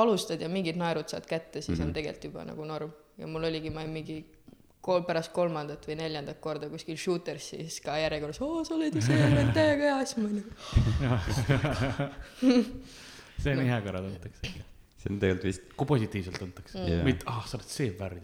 alustad 0.00 0.40
ja 0.40 0.48
mingid 0.48 0.76
naerud 0.80 1.08
saad 1.08 1.26
kätte, 1.28 1.60
siis 1.60 1.68
mm 1.68 1.74
-hmm. 1.74 1.82
on 1.82 1.88
Mhm. 1.88 1.94
tegelikult 1.94 2.24
juba 2.24 2.44
nagu 2.44 2.64
norm. 2.64 2.90
ja 3.18 3.26
mul 3.26 3.44
oligi, 3.44 3.70
ma 3.70 3.80
olin 3.80 3.92
mingi 3.92 4.24
kol-, 4.80 5.04
pärast 5.04 5.32
kolmandat 5.32 5.86
või 5.88 5.96
neljandat 5.96 6.40
korda 6.40 6.68
kuskil 6.70 6.96
shooter'is 6.96 7.48
siis 7.50 7.80
ka 7.80 7.98
järjekorras, 7.98 8.40
oo, 8.40 8.64
sa 8.64 8.74
oled 8.74 8.94
ju 8.94 9.02
see, 9.02 9.18
oled 9.26 9.52
täiega 9.54 9.82
hea, 9.90 10.04
siis 10.06 10.16
ma 10.16 10.24
olin 10.28 10.36
nagu, 10.38 10.50
see 13.42 13.52
on 13.52 13.58
nii 13.62 13.68
hea, 13.70 13.80
kui 13.82 13.90
ära 13.92 14.02
tuntakse 14.04 14.46
ikka. 14.46 14.64
see 14.98 15.12
on 15.12 15.18
tegelikult 15.22 15.44
vist, 15.50 15.62
kui 15.76 15.86
positiivselt 15.86 16.38
tuntakse 16.38 16.78
Jaa. 16.78 17.04
mitte, 17.04 17.26
ah, 17.26 17.44
sa 17.46 17.58
oled 17.58 17.68
see 17.70 17.90
värd. 17.98 18.22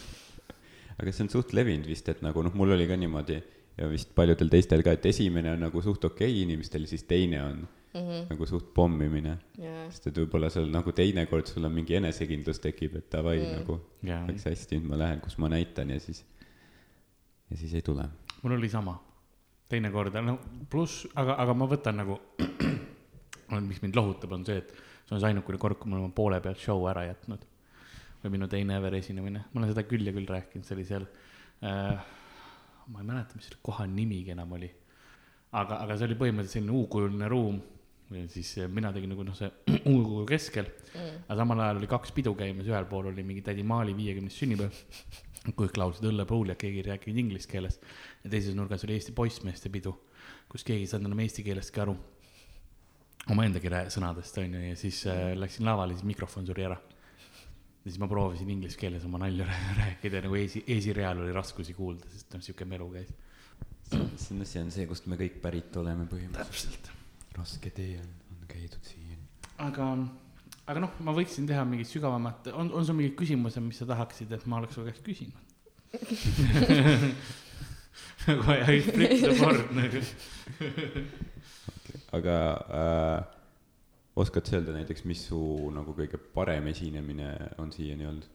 aga 1.00 1.12
see 1.12 1.24
on 1.24 1.30
suht 1.32 1.52
levinud 1.56 1.86
vist, 1.88 2.08
et 2.12 2.22
nagu 2.22 2.42
noh, 2.46 2.54
mul 2.54 2.74
oli 2.76 2.86
ka 2.88 2.96
niimoodi 2.96 3.40
ja 3.80 3.88
vist 3.88 4.14
paljudel 4.14 4.50
teistel 4.52 4.84
ka, 4.84 4.94
et 4.96 5.06
esimene 5.10 5.54
on 5.54 5.62
nagu 5.66 5.82
suht 5.84 6.04
okei 6.04 6.28
okay 6.28 6.42
inimestel, 6.44 6.86
siis 6.90 7.06
teine 7.08 7.42
on 7.42 7.60
mm 7.94 8.00
-hmm. 8.00 8.26
nagu 8.30 8.46
suht 8.46 8.74
pommimine. 8.74 9.38
ja, 9.58 9.90
sest 9.90 10.06
et 10.06 10.18
võib-olla 10.18 10.50
seal 10.50 10.70
nagu 10.70 10.92
teinekord 10.92 11.46
sul 11.46 11.64
on 11.64 11.72
mingi 11.72 11.94
enesekindlus 11.94 12.60
tekib, 12.60 12.96
et 12.96 13.12
davai 13.12 13.38
Mm. 13.38 13.58
nagu 13.58 13.80
jaa, 14.02 14.26
läks 14.26 14.44
hästi, 14.44 14.78
nüüd 14.78 14.88
ma 14.88 14.98
lähen, 14.98 15.20
kus 15.20 15.38
ma 15.38 15.48
näitan 15.48 15.90
ja 15.90 16.00
siis, 16.00 16.24
ja 17.50 17.56
siis 17.56 17.74
ei 17.74 17.82
tule. 17.82 18.08
mul 18.42 18.52
oli 18.52 18.68
sama. 18.68 19.00
teinekord, 19.68 20.14
no 20.22 20.38
pluss, 20.70 21.06
aga, 21.14 21.34
aga 21.38 21.54
ma 21.54 21.66
võtan 21.66 21.96
nagu, 21.96 22.20
mis 23.70 23.82
mind 23.82 23.94
lohutab, 23.94 24.32
on 24.32 24.44
see, 24.44 24.56
et 24.56 24.72
see 25.06 25.14
on 25.14 25.20
see 25.20 25.28
ainukene 25.28 25.58
kord, 25.58 25.78
kui 25.78 25.90
me 25.90 25.96
oleme 25.96 26.12
poole 26.14 26.40
pealt 26.40 26.58
show 26.58 26.88
ära 26.88 27.04
jätnud. 27.06 27.38
või 28.24 28.30
minu 28.30 28.48
teine 28.48 28.76
ever 28.76 28.94
esinemine, 28.94 29.44
ma 29.52 29.60
olen 29.60 29.70
seda 29.72 29.82
küll 29.82 30.06
ja 30.06 30.12
küll 30.12 30.26
rääkinud, 30.26 30.64
see 30.64 30.74
oli 30.74 30.84
seal 30.84 31.06
äh,, 31.62 32.02
ma 32.90 33.02
ei 33.02 33.06
mäleta, 33.06 33.38
mis 33.38 33.48
selle 33.48 33.60
koha 33.62 33.86
nimigi 33.86 34.34
enam 34.34 34.52
oli. 34.58 34.70
aga, 35.52 35.80
aga 35.84 35.96
see 35.96 36.10
oli 36.10 36.18
põhimõtteliselt 36.18 36.58
selline 36.58 36.76
U-kujuline 36.78 37.28
ruum 37.30 37.60
ja 38.10 38.28
siis 38.28 38.52
äh, 38.58 38.68
mina 38.68 38.92
tegin 38.94 39.12
nagu 39.12 39.24
noh, 39.26 39.36
see 39.38 39.50
U-kuju 39.90 40.26
keskel 40.28 40.66
mm. 40.66 41.24
aga 41.28 41.38
samal 41.42 41.64
ajal 41.64 41.80
oli 41.80 41.90
kaks 41.90 42.14
pidu 42.16 42.34
käimas, 42.38 42.68
ühel 42.68 42.86
pool 42.90 43.10
oli 43.12 43.24
mingi 43.26 43.42
tädi 43.46 43.64
Maali 43.66 43.94
viiekümnes 43.96 44.38
sünnipäev, 44.40 44.78
kõik 45.60 45.78
laulsid 45.80 46.08
õllepruuli 46.10 46.54
ja 46.54 46.60
keegi 46.60 46.82
ei 46.82 46.88
rääkinud 46.90 47.20
inglise 47.22 47.50
keeles. 47.50 47.78
ja 48.24 48.32
teises 48.32 48.56
nurgas 48.58 48.84
oli 48.86 48.96
Eesti 48.98 49.14
poissmeeste 49.16 49.70
pidu, 49.72 49.94
kus 50.50 50.66
keegi 50.66 50.86
ei 50.86 50.90
saanud 50.90 51.10
enam 51.10 51.22
eesti 51.24 51.46
keelestki 51.46 51.84
aru. 51.84 51.96
omaendagi 53.30 53.70
sõnadest 53.94 54.38
on 54.42 54.58
ju 54.58 54.64
ja 54.68 54.76
siis 54.76 55.04
äh, 55.06 55.30
läksin 55.38 55.68
lavale, 55.68 55.94
siis 55.94 56.08
mikrofon 56.08 56.46
suri 56.46 56.66
ära. 56.66 56.80
Ja 57.90 57.94
siis 57.96 58.02
ma 58.02 58.06
proovisin 58.06 58.50
inglise 58.54 58.78
keeles 58.78 59.04
oma 59.08 59.18
nalju 59.18 59.44
rää- 59.50 59.74
rääkida 59.78 60.20
ja 60.20 60.22
nagu 60.28 60.36
esi, 60.38 60.62
esireal 60.70 61.18
oli 61.24 61.32
raskusi 61.34 61.74
kuulda, 61.74 62.06
sest 62.12 62.36
noh, 62.36 62.42
sihuke 62.44 62.64
melu 62.68 62.86
käis. 62.94 63.10
see 63.90 64.44
see 64.46 64.62
on 64.62 64.70
see, 64.70 64.86
kust 64.86 65.08
me 65.10 65.18
kõik 65.18 65.40
pärit 65.42 65.76
oleme 65.76 66.06
põhimõtteliselt. 66.06 66.90
raske 67.34 67.70
tee 67.74 67.98
on, 67.98 68.12
on 68.36 68.46
käidud 68.46 68.86
siiani. 68.86 69.26
aga, 69.66 69.88
aga 70.70 70.84
noh, 70.86 70.94
ma 71.02 71.14
võiksin 71.16 71.50
teha 71.50 71.64
mingit 71.66 71.90
sügavamat, 71.90 72.52
on, 72.54 72.70
on 72.70 72.86
sul 72.86 72.94
mingeid 73.00 73.18
küsimusi, 73.18 73.60
mis 73.64 73.82
sa 73.82 73.88
tahaksid, 73.90 74.30
et 74.38 74.46
ma 74.46 74.62
oleks 74.62 74.78
su 74.78 74.86
käest 74.86 75.02
küsinud? 75.02 75.48
nagu 78.28 78.54
I 78.54 78.78
flip 78.86 79.18
the 79.18 79.34
board 79.40 79.74
nagu. 79.74 80.04
aga 82.14 82.36
äh, 82.70 83.39
oskad 84.20 84.44
sa 84.46 84.58
öelda 84.58 84.72
näiteks, 84.76 85.04
mis 85.08 85.22
su 85.30 85.40
nagu 85.74 85.94
kõige 85.96 86.18
parem 86.34 86.66
esinemine 86.72 87.28
on 87.58 87.72
siiani 87.74 88.06
olnud? 88.10 88.28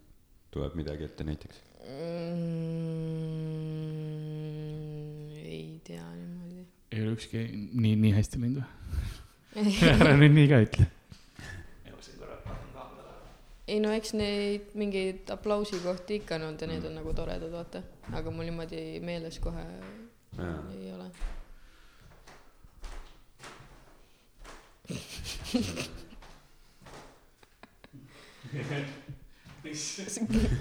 tuleb 0.56 0.76
midagi 0.80 1.04
ette 1.04 1.24
näiteks? 1.28 1.58
Mm, 1.84 2.46
ei 5.36 5.82
tea 5.84 6.06
niimoodi. 6.16 6.62
ei 6.92 7.02
ole 7.04 7.12
ükski 7.18 7.38
nii, 7.74 7.96
nii 8.06 8.14
hästi 8.16 8.40
läinud 8.40 8.62
või? 8.62 8.68
ära 9.96 10.16
nüüd 10.20 10.34
nii 10.36 10.48
ka 10.52 10.58
ütle. 10.64 10.86
ei 13.66 13.80
no 13.82 13.90
eks 13.98 14.12
neid 14.14 14.74
mingeid 14.78 15.32
aplausikohti 15.34 16.20
ikka 16.22 16.36
on 16.38 16.44
olnud 16.50 16.62
ja 16.62 16.68
need 16.70 16.84
on 16.86 16.96
nagu 17.00 17.14
toredad, 17.18 17.52
vaata. 17.52 17.82
aga 18.14 18.32
mul 18.32 18.46
niimoodi 18.48 18.82
meeles 19.04 19.40
kohe 19.44 19.66
ei 20.40 20.92
ole. 20.94 21.08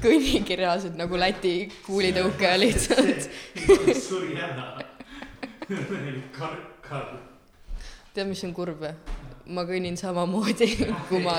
Kõnnigi 0.05 0.57
reaalselt 0.59 0.97
nagu 0.99 1.19
Läti 1.21 1.69
kuulitõukaja 1.87 2.57
lihtsalt. 2.61 3.29
suri 4.01 4.39
ära. 4.41 4.81
kark, 6.39 6.65
kark. 6.89 7.13
tead, 8.15 8.27
mis 8.31 8.45
on 8.49 8.55
kurb 8.57 8.81
või? 8.85 8.95
ma 9.55 9.63
kõnnin 9.69 9.97
samamoodi, 10.01 10.69
kui 11.11 11.21
ma 11.25 11.37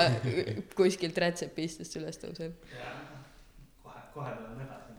kuskilt 0.78 1.18
rätsepistest 1.18 1.96
üles 1.98 2.16
tõusen. 2.22 2.54
kohe, 3.82 4.00
kohe 4.14 4.30
peame 4.38 4.62
edasi. 4.68 4.92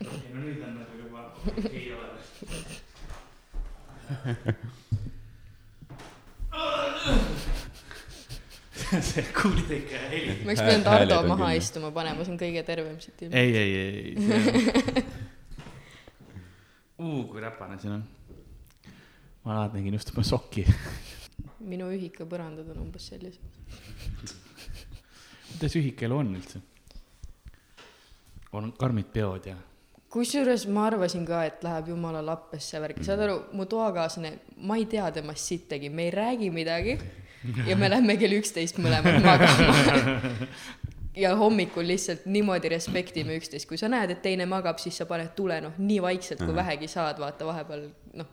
ei 0.00 0.32
no 0.32 0.38
nüüd 0.40 0.60
on 0.64 0.72
nagu 0.80 0.94
juba, 1.04 1.20
ei 1.70 1.86
ole. 1.98 2.08
see 9.10 9.24
kuulid 9.36 9.70
ikka 9.78 9.98
heli. 10.08 10.34
ma 10.42 10.46
oleks 10.50 10.62
pidanud 10.62 10.88
Ardo 10.92 11.16
maha 11.28 11.46
küll. 11.48 11.60
istuma 11.62 11.88
panema, 11.94 12.20
see 12.24 12.32
on 12.34 12.40
kõige 12.40 12.62
tervem 12.66 12.96
siit 13.02 13.18
ilmselt. 13.26 13.40
ei, 13.40 13.50
ei, 13.56 13.70
ei, 13.80 13.90
ei. 14.04 14.14
uu, 17.04 17.18
kui 17.30 17.38
räpane 17.44 17.76
siin 17.82 17.92
on. 17.96 18.02
ma 19.44 19.48
alati 19.58 19.74
nägin 19.80 19.94
just 19.98 20.10
oma 20.14 20.24
sokki. 20.26 20.62
minu 21.72 21.86
ühikapõrandad 21.96 22.66
on 22.74 22.78
umbes 22.86 23.04
sellised. 23.12 23.44
kuidas 25.52 25.74
ühikelu 25.80 26.14
on 26.22 26.28
üldse? 26.38 26.58
on 28.54 28.64
karmid 28.78 29.08
peod 29.10 29.44
ja 29.50 29.56
kusjuures 30.14 30.62
ma 30.70 30.84
arvasin 30.86 31.24
ka, 31.26 31.40
et 31.48 31.58
läheb 31.66 31.88
jumala 31.90 32.20
lappesse 32.22 32.78
värki, 32.78 33.02
saad 33.02 33.18
aru, 33.24 33.36
mu 33.58 33.64
toakaaslane, 33.66 34.30
ma 34.62 34.78
ei 34.78 34.86
tea 34.86 35.08
temast 35.16 35.44
sittagi, 35.50 35.90
me 35.90 36.02
ei 36.06 36.12
räägi 36.14 36.48
midagi 36.54 36.94
ja 37.70 37.76
me 37.76 37.90
lähme 37.90 38.16
kell 38.20 38.38
üksteist 38.38 38.78
mõlemad 38.82 39.20
magama. 39.24 40.32
ja 41.24 41.34
hommikul 41.38 41.86
lihtsalt 41.86 42.26
niimoodi 42.26 42.70
respektime 42.72 43.36
üksteist, 43.38 43.68
kui 43.70 43.78
sa 43.80 43.90
näed, 43.92 44.14
et 44.14 44.22
teine 44.22 44.46
magab, 44.50 44.80
siis 44.82 44.96
sa 44.98 45.06
paned 45.10 45.34
tule 45.36 45.60
noh, 45.62 45.76
nii 45.78 46.00
vaikselt 46.02 46.42
kui 46.42 46.52
Mhm. 46.52 46.62
vähegi 46.62 46.88
saad, 46.88 47.20
vaata 47.22 47.46
vahepeal 47.46 47.88
noh, 48.20 48.30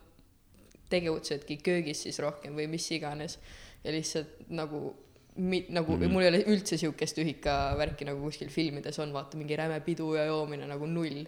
tegutsedki 0.92 1.56
köögis 1.64 2.02
siis 2.02 2.18
rohkem 2.20 2.58
või 2.58 2.66
mis 2.68 2.90
iganes 2.92 3.38
ja 3.84 3.94
lihtsalt 3.94 4.42
nagu 4.52 4.90
mi-, 5.36 5.66
nagu 5.68 5.96
mm. 5.96 6.02
-hmm. 6.02 6.12
mul 6.12 6.22
ei 6.22 6.28
ole 6.28 6.44
üldse 6.46 6.76
sihukest 6.76 7.18
ühikavärki 7.18 8.04
nagu 8.04 8.20
kuskil 8.20 8.48
filmides 8.48 8.98
on, 8.98 9.12
vaata 9.12 9.36
mingi 9.36 9.56
räme 9.56 9.80
pidu 9.80 10.14
ja 10.14 10.24
joomine 10.24 10.66
nagu 10.66 10.86
null. 10.86 11.24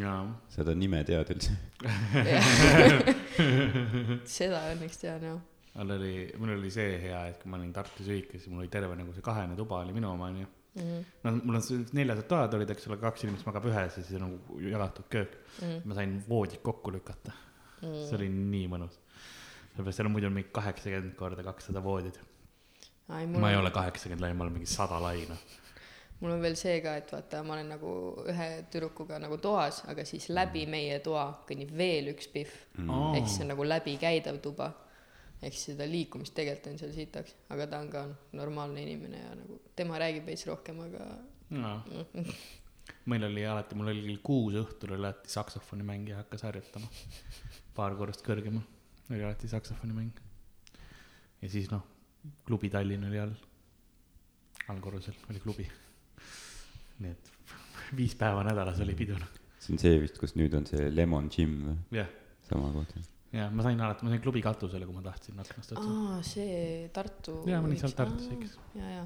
jaa. 0.00 0.40
seda 0.48 0.74
nime 0.74 1.04
tead 1.04 1.30
üldse? 1.32 1.50
seda 4.38 4.60
õnneks 4.74 5.00
tean 5.00 5.22
jah. 5.22 5.40
Mul 5.78 5.94
oli, 5.94 6.12
mul 6.42 6.54
oli 6.56 6.70
see 6.74 6.94
hea, 7.02 7.18
et 7.30 7.42
kui 7.42 7.50
ma 7.52 7.58
olin 7.60 7.72
Tartus 7.76 8.06
ühikas 8.10 8.46
ja 8.46 8.52
mul 8.52 8.64
oli 8.64 8.70
terve 8.72 8.96
nagu 8.98 9.12
see 9.14 9.22
kahene 9.24 9.56
tuba 9.58 9.82
oli 9.84 9.94
minu 9.96 10.10
oma 10.12 10.28
onju. 10.32 10.46
Mhm, 10.78 11.04
no 11.24 11.32
mul 11.42 11.58
on 11.58 11.84
neljased 11.96 12.26
toad 12.30 12.54
olid, 12.54 12.70
eks 12.70 12.86
ole, 12.90 12.98
kaks 13.02 13.24
inimest 13.26 13.46
magab 13.48 13.64
ühes 13.70 13.96
ja 13.98 14.02
siis 14.02 14.14
on 14.18 14.26
nagu 14.26 14.58
jagatud 14.62 15.06
köök. 15.10 15.36
mhm, 15.62 15.78
ma 15.88 15.94
sain 15.98 16.16
voodid 16.28 16.60
kokku 16.62 16.92
lükata, 16.94 17.32
see 17.82 18.16
oli 18.18 18.28
nii 18.34 18.66
mõnus. 18.74 18.98
sellepärast 19.74 19.96
seal 20.00 20.08
on 20.10 20.14
muidu 20.16 20.30
mingi 20.34 20.50
kaheksakümmend 20.54 21.14
korda 21.18 21.42
kakssada 21.46 21.82
voodit. 21.82 22.18
ai, 23.08 23.26
ma 23.26 23.38
mul 23.38 23.48
ei 23.48 23.56
ole 23.56 23.70
kaheksakümmend 23.74 24.22
lai, 24.26 24.34
ma 24.34 24.44
olen 24.44 24.58
mingi 24.58 24.70
sada 24.70 25.00
lai 25.02 25.24
noh. 25.30 25.40
mul 26.20 26.34
on 26.36 26.42
veel 26.42 26.56
see 26.58 26.80
ka, 26.84 26.96
et 27.00 27.10
vaata, 27.14 27.42
ma 27.46 27.54
olen 27.56 27.68
nagu 27.74 27.92
ühe 28.28 28.48
tüdrukuga 28.72 29.18
nagu 29.22 29.38
toas, 29.38 29.84
aga 29.90 30.04
siis 30.04 30.28
läbi 30.34 30.66
meie 30.66 30.98
toa 31.04 31.30
kõnnib 31.48 31.70
veel 31.78 32.12
üks 32.14 32.28
Pihv 32.34 32.50
Mm. 32.78 33.14
ehk 33.16 33.26
siis 33.26 33.38
see 33.38 33.46
on 33.46 33.52
nagu 33.54 33.64
läbikäidav 33.66 34.38
tuba. 34.42 34.72
Ehk 35.42 35.54
siis 35.54 35.72
seda 35.72 35.86
liikumist 35.88 36.34
tegelikult 36.36 36.72
on 36.72 36.78
seal 36.80 36.94
sitaks, 36.94 37.34
aga 37.54 37.66
ta 37.70 37.82
on 37.82 37.90
ka 37.92 38.04
normaalne 38.38 38.82
inimene 38.82 39.20
ja 39.20 39.34
nagu 39.38 39.58
tema 39.78 40.00
räägib 40.02 40.26
veits 40.26 40.46
rohkem, 40.48 40.80
aga 40.88 41.04
no. 41.54 41.74
meil 43.10 43.24
oli 43.28 43.44
alati, 43.46 43.76
mul 43.78 43.92
oli 43.92 44.04
kell 44.06 44.22
kuus 44.24 44.56
õhtul 44.62 44.94
oli 44.96 45.06
alati 45.06 45.30
saksofonimängija 45.32 46.22
hakkas 46.22 46.44
harjutama. 46.48 46.88
paar 47.76 47.94
korrust 47.98 48.24
kõrgemal 48.26 48.64
oli 49.10 49.22
alati 49.22 49.48
saksofonimäng. 49.48 50.22
ja 51.42 51.50
siis 51.50 51.70
noh, 51.70 51.84
klubi 52.46 52.70
Tallinn 52.72 53.08
oli 53.08 53.20
all, 53.22 53.34
allkorrusel 54.68 55.16
oli 55.30 55.40
klubi. 55.44 55.68
nii 56.98 57.12
et 57.14 57.34
viis 57.96 58.16
päeva 58.18 58.42
nädalas 58.44 58.80
oli 58.84 58.96
pidu 58.98 59.18
noh, 59.18 59.38
see 59.58 59.76
on 59.76 59.84
see 59.84 60.00
vist, 60.02 60.18
kus 60.18 60.34
nüüd 60.36 60.56
on 60.58 60.66
see 60.68 60.90
Lemon 60.94 61.30
Gym 61.32 61.60
või 61.68 62.02
jah. 62.02 62.10
sama 62.50 62.72
koht. 62.74 62.98
Ja 63.32 63.48
ma 63.52 63.64
sain 63.64 63.80
alati, 63.80 64.04
ma 64.06 64.12
sain 64.12 64.22
klubi 64.24 64.40
katusele, 64.44 64.86
kui 64.88 64.96
ma 64.96 65.02
tahtsin 65.04 65.40
aknast 65.42 65.74
otsa. 65.74 65.88
aa, 65.88 66.20
see 66.24 66.88
Tartu. 66.94 67.42
Jaa, 67.48 67.60
ma 67.60 67.68
olin 67.68 67.80
seal 67.80 67.96
Tartus 67.96 68.30
ikka.. 68.32 68.48
ja, 68.78 68.92
ja 68.98 69.04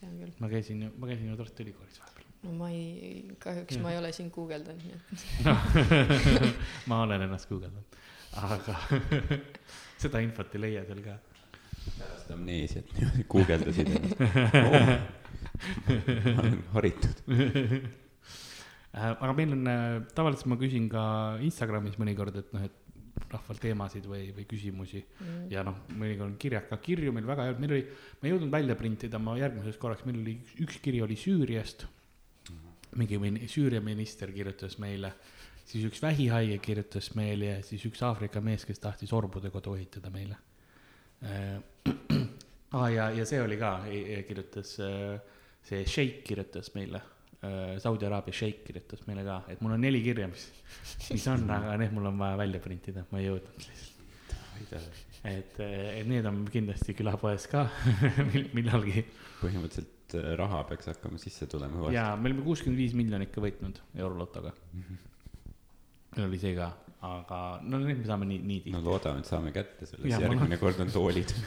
tean 0.00 0.18
küll, 0.20 0.34
ma 0.42 0.50
käisin 0.52 0.82
ju, 0.84 0.90
ma 1.00 1.08
käisin 1.08 1.30
ju 1.30 1.38
Tartu 1.40 1.64
Ülikoolis 1.64 2.00
vahepeal. 2.02 2.28
no 2.44 2.56
ma 2.58 2.68
ei, 2.74 3.24
kahjuks 3.40 3.78
Jah. 3.78 3.84
ma 3.84 3.94
ei 3.94 4.00
ole 4.02 4.12
sind 4.16 4.34
guugeldanud, 4.34 4.84
nii 4.84 4.92
et 4.98 6.58
ma 6.92 7.00
olen 7.06 7.24
ennast 7.24 7.48
guugeldanud, 7.48 7.98
aga 8.44 8.76
seda 10.04 10.20
infot 10.24 10.52
ei 10.58 10.64
leia 10.66 10.84
seal 10.90 11.00
ka. 11.06 11.18
pärast 11.96 12.32
amneesiat 12.36 12.94
niimoodi 12.98 13.28
guugeldasid 13.36 13.92
ennast 13.96 14.24
oh,. 14.64 14.88
ma 16.34 16.40
olen 16.44 16.64
haritud. 16.76 17.28
Äh, 18.94 19.10
aga 19.10 19.32
meil 19.34 19.50
on, 19.50 19.66
tavaliselt 20.14 20.46
ma 20.52 20.54
küsin 20.54 20.84
ka 20.86 21.00
Instagramis 21.42 21.96
mõnikord, 21.98 22.36
et 22.38 22.52
noh, 22.54 22.62
et 22.62 22.83
rahval 23.30 23.58
teemasid 23.62 24.06
või, 24.10 24.28
või 24.34 24.46
küsimusi 24.50 25.00
mm. 25.02 25.44
ja 25.52 25.62
noh, 25.66 25.84
mõnikord 25.94 26.28
on 26.28 26.36
kirjad 26.40 26.66
ka, 26.70 26.78
kirju 26.82 27.12
meil 27.14 27.26
väga 27.28 27.48
olnud, 27.48 27.60
meil 27.62 27.76
oli, 27.76 27.84
ma 28.20 28.26
ei 28.26 28.32
jõudnud 28.34 28.54
välja 28.54 28.76
printida, 28.78 29.20
ma 29.22 29.36
järgmiseks 29.38 29.78
korraks, 29.82 30.06
meil 30.08 30.18
oli 30.22 30.36
üks, 30.40 30.56
üks 30.66 30.80
kiri 30.84 31.02
oli 31.04 31.18
Süüriast. 31.18 31.86
mingi 32.94 33.18
min- 33.18 33.40
Süüria 33.50 33.80
minister 33.82 34.30
kirjutas 34.32 34.78
meile, 34.82 35.12
siis 35.66 35.86
üks 35.88 36.02
vähihaige 36.02 36.58
kirjutas 36.62 37.12
meile 37.18 37.52
ja 37.52 37.62
siis 37.62 37.84
üks 37.86 38.02
Aafrika 38.06 38.40
mees, 38.40 38.64
kes 38.64 38.78
tahtis 38.78 39.12
orbude 39.12 39.50
kodu 39.50 39.74
ehitada 39.74 40.10
meile. 40.14 40.36
ah, 42.76 42.88
ja, 42.92 43.10
ja 43.10 43.24
see 43.26 43.40
oli 43.42 43.56
ka, 43.58 43.78
kirjutas, 44.28 44.76
see 45.64 45.86
šeik 45.88 46.22
kirjutas 46.26 46.70
meile, 46.74 47.00
Saudi 47.82 48.04
Araabia 48.08 48.34
šeik 48.36 48.58
kirjutas 48.66 49.00
meile 49.08 49.22
ka, 49.26 49.36
et 49.52 49.58
mul 49.64 49.72
on 49.76 49.82
neli 49.84 50.00
kirja, 50.04 50.26
mis, 50.30 50.44
mis 51.10 51.26
on, 51.32 51.40
aga 51.50 51.76
need 51.80 51.92
mul 51.96 52.06
on 52.12 52.18
vaja 52.20 52.36
välja 52.40 52.60
printida, 52.64 53.00
ma 53.10 53.16
ei 53.20 53.26
jõudnud 53.30 53.56
lihtsalt. 53.68 53.92
et, 55.24 55.52
et 55.60 56.06
need 56.08 56.24
on 56.30 56.36
kindlasti 56.52 56.90
külapoes 56.98 57.44
ka 57.52 57.60
mil- 58.30 58.50
millalgi 58.56 58.98
põhimõtteliselt 59.40 60.10
äh, 60.20 60.24
raha 60.40 60.58
peaks 60.68 60.86
hakkama 60.92 61.18
sisse 61.20 61.44
tulema 61.50 61.76
varsti. 61.82 61.96
ja 61.98 62.04
me 62.16 62.24
olime 62.30 62.42
kuuskümmend 62.46 62.78
viis 62.80 62.94
miljonit 62.96 63.30
ka 63.34 63.38
võitnud 63.44 63.76
eurolotoga. 63.98 64.50
meil 66.14 66.24
oli 66.28 66.38
see 66.40 66.54
ka, 66.56 66.68
aga 67.04 67.38
no 67.66 67.74
need 67.82 67.98
me 68.00 68.06
saame 68.08 68.24
nii, 68.30 68.40
nii 68.40 68.60
no 68.70 68.78
tihti. 68.78 68.88
loodame, 68.88 69.18
et 69.24 69.28
saame 69.32 69.48
kätte 69.56 69.82
selle, 69.90 70.04
Jaa, 70.08 70.18
siis 70.20 70.28
ma 70.28 70.32
järgmine 70.36 70.58
kord 70.62 70.78
on 70.84 70.90
toolid. 70.94 71.30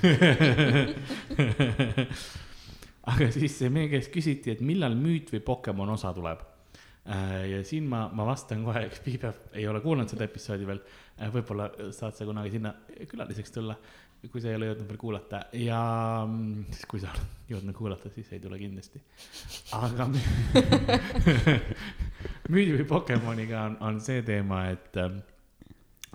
aga 3.07 3.31
siis 3.31 3.57
meie 3.73 3.89
käest 3.91 4.11
küsiti, 4.13 4.53
et 4.53 4.61
millal 4.65 4.95
müüt 4.99 5.31
või 5.33 5.43
Pokemon 5.45 5.95
osa 5.95 6.13
tuleb. 6.15 6.43
ja 7.51 7.61
siin 7.63 7.85
ma, 7.87 8.09
ma 8.11 8.25
vastan 8.27 8.65
kohe, 8.67 8.81
eks 8.89 8.99
Piibev 9.05 9.37
ei 9.55 9.67
ole 9.67 9.79
kuulanud 9.79 10.11
seda 10.11 10.25
episoodi 10.27 10.67
veel. 10.67 10.81
võib-olla 11.31 11.69
saad 11.95 12.17
sa 12.17 12.27
kunagi 12.27 12.51
sinna 12.57 12.73
külaliseks 13.07 13.55
tulla, 13.55 13.77
kui 14.31 14.41
sa 14.41 14.49
ei 14.51 14.57
ole 14.57 14.71
jõudnud 14.71 14.89
veel 14.89 14.99
kuulata 14.99 15.39
ja 15.55 15.79
mm, 16.25 16.65
siis 16.73 16.89
kui 16.89 16.99
sa 16.99 17.13
oled 17.13 17.51
jõudnud 17.53 17.75
kuulata, 17.77 18.09
siis 18.11 18.31
ei 18.35 18.41
tule 18.43 18.59
kindlasti. 18.59 18.99
aga 19.77 20.09
müüdi 22.51 22.75
või 22.75 22.87
Pokemoniga 22.89 23.63
on, 23.69 23.77
on 23.87 24.01
see 24.03 24.25
teema, 24.27 24.65
et, 24.73 24.99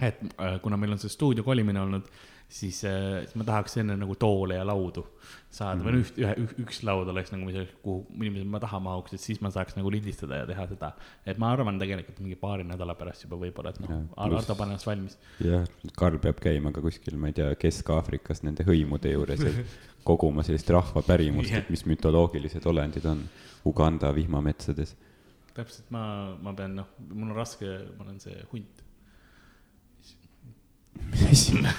et 0.03 0.21
äh, 0.37 0.59
kuna 0.65 0.77
meil 0.77 0.97
on 0.97 1.01
see 1.01 1.13
stuudio 1.13 1.47
kolimine 1.47 1.81
olnud, 1.81 2.11
siis, 2.53 2.83
äh, 2.85 3.23
siis 3.25 3.37
ma 3.41 3.47
tahaks 3.49 3.79
enne 3.81 3.97
nagu 3.97 4.15
toole 4.21 4.59
ja 4.59 4.65
laudu 4.67 5.05
saada 5.53 5.85
või 5.85 5.95
no 5.97 6.01
üht, 6.03 6.19
ühe, 6.21 6.33
üks 6.63 6.81
laud 6.87 7.09
oleks 7.13 7.33
nagu, 7.33 7.47
mis 7.49 7.73
kuhu 7.85 8.03
inimesed 8.19 8.49
ma 8.53 8.61
taha 8.63 8.81
mahuks, 8.85 9.15
et 9.17 9.23
siis 9.23 9.41
ma 9.45 9.51
saaks 9.53 9.77
nagu 9.79 9.93
lindistada 9.93 10.43
ja 10.43 10.49
teha 10.49 10.67
seda. 10.71 10.93
et 11.29 11.41
ma 11.41 11.53
arvan 11.55 11.81
tegelikult 11.81 12.21
mingi 12.25 12.37
paari 12.41 12.67
nädala 12.69 12.97
pärast 12.99 13.27
juba 13.27 13.39
võib-olla, 13.41 13.73
et 13.73 13.81
noh 13.85 14.05
Ardo 14.17 14.57
paneb 14.59 14.73
ennast 14.73 14.89
valmis. 14.89 15.17
jah, 15.45 15.65
Karl 15.99 16.21
peab 16.23 16.41
käima 16.45 16.73
ka 16.75 16.85
kuskil, 16.85 17.17
ma 17.21 17.33
ei 17.33 17.39
tea, 17.41 17.49
Kesk-Aafrikas 17.63 18.45
nende 18.47 18.67
hõimude 18.69 19.13
juures, 19.13 19.45
et 19.49 19.79
koguma 20.09 20.45
sellist 20.47 20.71
rahva 20.75 21.03
pärimust 21.07 21.53
Jah. 21.53 21.63
et 21.63 21.73
mis 21.73 21.85
mütoloogilised 21.89 22.67
olendid 22.69 23.07
on 23.09 23.25
Uganda 23.69 24.11
vihmametsades. 24.15 24.97
täpselt, 25.55 25.91
ma, 25.93 26.05
ma 26.43 26.55
pean, 26.57 26.77
noh, 26.81 26.89
mul 27.13 27.31
on 27.31 27.37
raske, 27.37 27.69
ma 27.99 28.07
olen 28.07 28.21
see 28.23 28.39
hunt. 28.53 28.82
Mis 31.11 31.23
asja? 31.29 31.73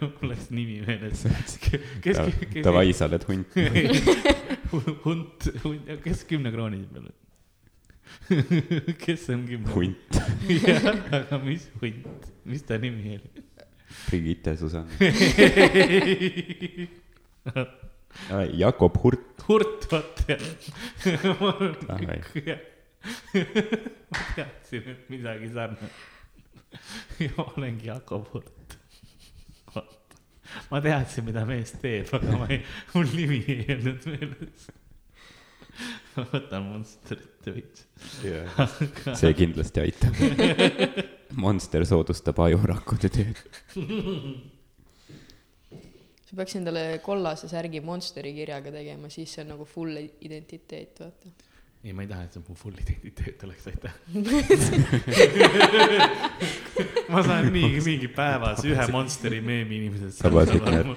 mul 0.00 0.30
läks 0.30 0.48
nimi 0.50 0.80
meeles. 0.86 1.24
kes, 1.64 1.82
kes, 2.04 2.18
Davai, 2.64 2.92
sa 2.96 3.08
oled 3.08 3.24
hunt. 3.28 3.56
hunt, 5.06 5.48
hunt, 5.64 5.92
kes 6.04 6.24
kümne 6.30 6.52
krooni 6.54 6.82
peal 6.92 7.08
on? 7.08 7.14
kes 9.04 9.28
on 9.34 9.46
kümne? 9.48 9.72
hunt, 9.74 10.20
jah, 10.66 10.90
aga 11.20 11.40
mis 11.44 11.68
hunt, 11.82 12.30
mis 12.48 12.66
ta 12.68 12.78
nimi 12.82 13.18
oli? 13.18 13.44
Brigitte 14.08 14.56
Susann. 14.58 14.88
Jakob 18.58 18.96
Hurt. 19.02 19.44
Hurt, 19.48 19.86
vot 19.90 20.24
jah. 20.28 20.42
Ma 23.04 24.20
teadsin, 24.34 24.90
et 24.94 25.08
midagi 25.12 25.50
sarnast. 25.52 26.13
ja 27.24 27.30
ma 27.36 27.46
olengi 27.56 27.88
Jakob 27.90 28.28
Hurt. 28.32 28.78
vot, 29.74 30.16
ma 30.70 30.80
teadsin, 30.84 31.26
mida 31.28 31.44
mees 31.48 31.74
teeb, 31.82 32.10
aga 32.16 32.38
ma 32.40 32.48
ei, 32.52 32.62
mul 32.94 33.12
nimi 33.14 33.42
ei 33.48 33.66
jäänud 33.68 34.08
meeles. 34.12 34.66
ma 36.14 36.26
võtan 36.32 36.68
Monsterit 36.70 37.48
veits. 37.50 37.86
see 39.20 39.32
kindlasti 39.38 39.84
aitab. 39.84 40.20
Monster 41.34 41.82
soodustab 41.88 42.38
ajurakkude 42.44 43.10
tööd. 43.10 43.40
sa 46.24 46.36
peaks 46.38 46.54
endale 46.60 46.84
kollase 47.02 47.50
särgi 47.50 47.82
Monsteri 47.84 48.34
kirjaga 48.36 48.70
tegema, 48.74 49.10
siis 49.10 49.34
see 49.34 49.42
on 49.44 49.54
nagu 49.56 49.66
full 49.68 49.98
identiteet, 49.98 51.02
vaata. 51.02 51.34
ei, 51.84 51.92
ma 51.92 52.02
ei 52.02 52.08
taha, 52.08 52.24
et 52.24 52.32
see 52.32 52.40
mu 52.46 52.54
full 52.56 52.78
identiteet 52.80 53.42
oleks, 53.44 53.66
aitäh. 53.68 53.92
ma 57.12 57.20
saan 57.26 57.50
nii, 57.52 57.80
mingi 57.84 58.08
päevas 58.08 58.64
ühe 58.64 58.86
Monsteri 58.92 59.40
meemi 59.44 59.76
inimesed. 59.82 60.12
Sa 60.16 60.30
paned 60.32 60.64
need- 60.64 60.96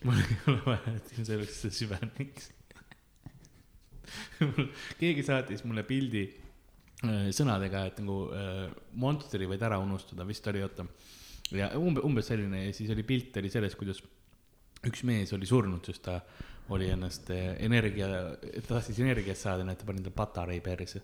mul 0.00 0.16
ei 0.16 0.36
ole 0.48 0.60
vaja, 0.64 0.94
et 0.96 1.06
sellesse 1.22 1.68
süveneks. 1.76 2.50
keegi 4.98 5.22
saatis 5.22 5.62
mulle 5.68 5.84
pildi 5.86 6.24
äh, 6.26 7.30
sõnadega, 7.36 7.86
et 7.92 7.98
nagu 8.02 8.16
äh, 8.34 8.66
Monsteri 8.98 9.46
võid 9.50 9.62
ära 9.68 9.78
unustada, 9.78 10.26
vist 10.26 10.46
oli, 10.50 10.62
oota. 10.66 10.82
ja 11.54 11.70
umbe-, 11.78 12.02
umbes 12.06 12.26
selline 12.32 12.58
ja 12.66 12.72
siis 12.74 12.90
oli 12.90 13.04
pilt 13.06 13.36
oli 13.38 13.50
selles, 13.52 13.76
kuidas 13.78 14.02
üks 14.88 15.04
mees 15.06 15.30
oli 15.36 15.46
surnud, 15.46 15.84
sest 15.86 16.02
ta 16.08 16.18
oli 16.70 16.90
ennast 16.90 17.30
eh, 17.34 17.56
energia, 17.66 18.08
ta 18.08 18.14
tahtis 18.74 18.98
energiat 19.02 19.38
saada, 19.38 19.64
nii 19.66 19.74
et 19.74 19.80
ta 19.82 19.86
pani 19.88 19.98
endale 20.02 20.16
patarei 20.16 20.60
perse. 20.64 20.98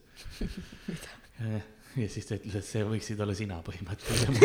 ja 1.96 2.08
siis 2.12 2.26
ta 2.28 2.32
ütles, 2.38 2.56
et 2.60 2.68
see 2.68 2.82
võiksid 2.86 3.18
olla 3.24 3.34
sina 3.36 3.56
põhimõtteliselt. 3.66 4.36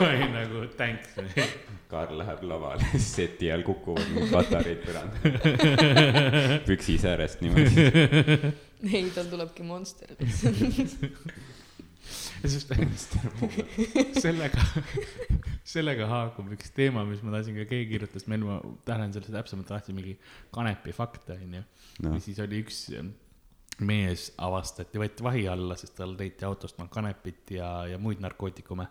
ma 0.00 0.06
olin 0.08 0.32
nagu 0.34 0.56
thanks. 0.78 1.08
Karl 1.90 2.14
läheb 2.20 2.40
lavale, 2.46 2.84
seti 3.02 3.50
all 3.50 3.64
kukuvad 3.66 4.06
mingid 4.14 4.30
patareid 4.34 4.80
põrandale. 4.84 5.30
püksis 6.68 7.02
äärest 7.10 7.38
niimoodi. 7.42 7.74
ei, 8.86 9.06
tal 9.14 9.26
tulebki 9.32 9.62
Monster 9.66 10.08
lihtsalt. 10.18 10.58
sest 12.44 12.72
sellega, 14.24 14.66
sellega 15.66 16.06
haakub 16.10 16.52
üks 16.56 16.72
teema, 16.76 17.04
mis 17.08 17.24
ma 17.24 17.34
tahtsin 17.34 17.58
ka, 17.60 17.66
keegi 17.70 17.88
kirjutas 17.94 18.28
meil, 18.30 18.44
ma 18.46 18.60
tänan 18.88 19.12
selle 19.14 19.32
täpsemalt, 19.34 19.68
tahtsin 19.68 19.98
mingi 19.98 20.16
kanepi 20.54 20.94
fakte, 20.96 21.36
onju. 21.40 21.64
ja, 22.06 22.14
siis 22.24 22.40
oli 22.44 22.62
üks, 22.64 22.86
mees 23.86 24.30
avastati, 24.40 25.00
võeti 25.00 25.24
vahi 25.24 25.46
alla, 25.48 25.76
sest 25.80 25.96
tal 25.96 26.12
leiti 26.18 26.44
autost 26.44 26.80
noh 26.80 26.90
kanepit 26.92 27.54
ja, 27.56 27.70
ja 27.88 28.00
muid 28.00 28.20
narkootikume 28.20 28.86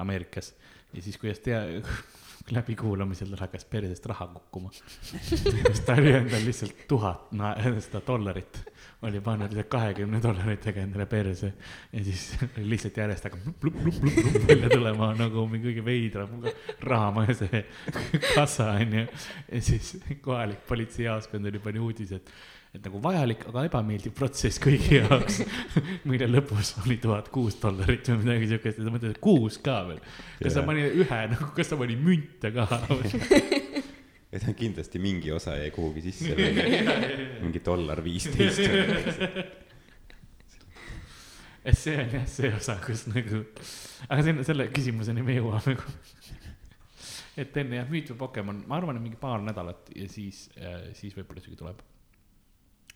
Ameerikas. 0.00 0.54
ja 0.92 1.02
siis, 1.02 1.18
kuidas 1.20 1.42
tea-, 1.44 1.82
läbikuulamisel 2.52 3.36
hakkas 3.40 3.64
persest 3.64 4.06
raha 4.06 4.26
kukkuma. 4.26 4.70
siis 5.00 5.80
ta 5.86 5.94
oli 5.96 6.12
endal 6.12 6.44
lihtsalt 6.44 6.82
tuhat 6.88 7.32
na- 7.32 7.54
seda 7.80 8.02
dollarit, 8.06 8.58
oli 9.02 9.20
pannud 9.24 9.52
lihtsalt 9.52 9.70
kahekümne 9.72 10.20
dollaritega 10.22 10.82
endale 10.84 11.06
perse 11.06 11.52
ja 11.92 12.04
siis 12.04 12.26
lihtsalt 12.56 12.96
järjest 13.00 13.24
hakkab 13.24 13.48
plup-plup-plup-plup 13.64 14.48
välja 14.48 14.68
tulema 14.74 15.12
nagu 15.18 15.46
mingi 15.48 15.70
kõige 15.70 15.84
veidram 15.84 16.44
rahamaja 16.80 17.38
see 17.40 17.64
kassa 18.36 18.70
onju. 18.74 19.06
ja 19.52 19.62
siis 19.70 19.94
kohalik 20.20 20.66
politseijaoskond 20.68 21.48
oli 21.48 21.58
pani 21.64 21.80
uudis, 21.80 22.12
et, 22.12 22.30
et 22.74 22.82
nagu 22.82 22.98
vajalik, 23.02 23.44
aga 23.50 23.62
ebameeldiv 23.68 24.14
protsess 24.18 24.58
kõigi 24.62 24.96
jaoks, 25.00 25.42
mille 26.10 26.26
lõpus 26.26 26.74
oli 26.82 26.98
tuhat 27.02 27.30
kuus 27.34 27.60
dollarit 27.62 28.08
või 28.10 28.24
midagi 28.24 28.50
siukest 28.50 28.80
ja 28.80 28.86
sa 28.86 28.94
mõtled, 28.94 29.14
et 29.14 29.20
kuus 29.22 29.60
ka 29.62 29.76
veel. 29.90 30.00
kas 30.40 30.56
ta 30.56 30.62
Jaa. 30.62 30.66
pani 30.66 30.88
ühe 31.04 31.20
nagu, 31.34 31.50
kas 31.54 31.70
ta 31.70 31.78
pani 31.78 31.98
münte 32.00 32.50
ka? 32.56 32.66
et 34.34 34.42
ta 34.42 34.56
kindlasti 34.58 35.02
mingi 35.02 35.30
osa 35.34 35.54
jäi 35.60 35.70
kuhugi 35.74 36.02
sisse, 36.08 36.34
mingi 37.44 37.62
dollar 37.62 38.02
viisteist. 38.02 38.66
et 41.64 41.78
see 41.78 41.94
on 41.94 42.18
jah 42.18 42.28
see 42.34 42.50
osa, 42.58 42.80
kus 42.82 43.06
nagu, 43.14 43.44
aga 44.10 44.20
selle, 44.26 44.50
selle 44.50 44.70
küsimuseni 44.74 45.22
me 45.22 45.38
jõuame. 45.38 45.78
et 47.38 47.62
enne 47.62 47.84
jah, 47.84 47.86
müüt 47.86 48.10
või 48.16 48.22
Pokemon, 48.26 48.64
ma 48.66 48.82
arvan, 48.82 48.98
et 48.98 49.06
mingi 49.06 49.22
paar 49.22 49.46
nädalat 49.46 49.94
ja 49.94 50.10
siis, 50.10 50.48
siis 50.98 51.14
võib-olla 51.14 51.38
isegi 51.38 51.62
tuleb. 51.62 51.90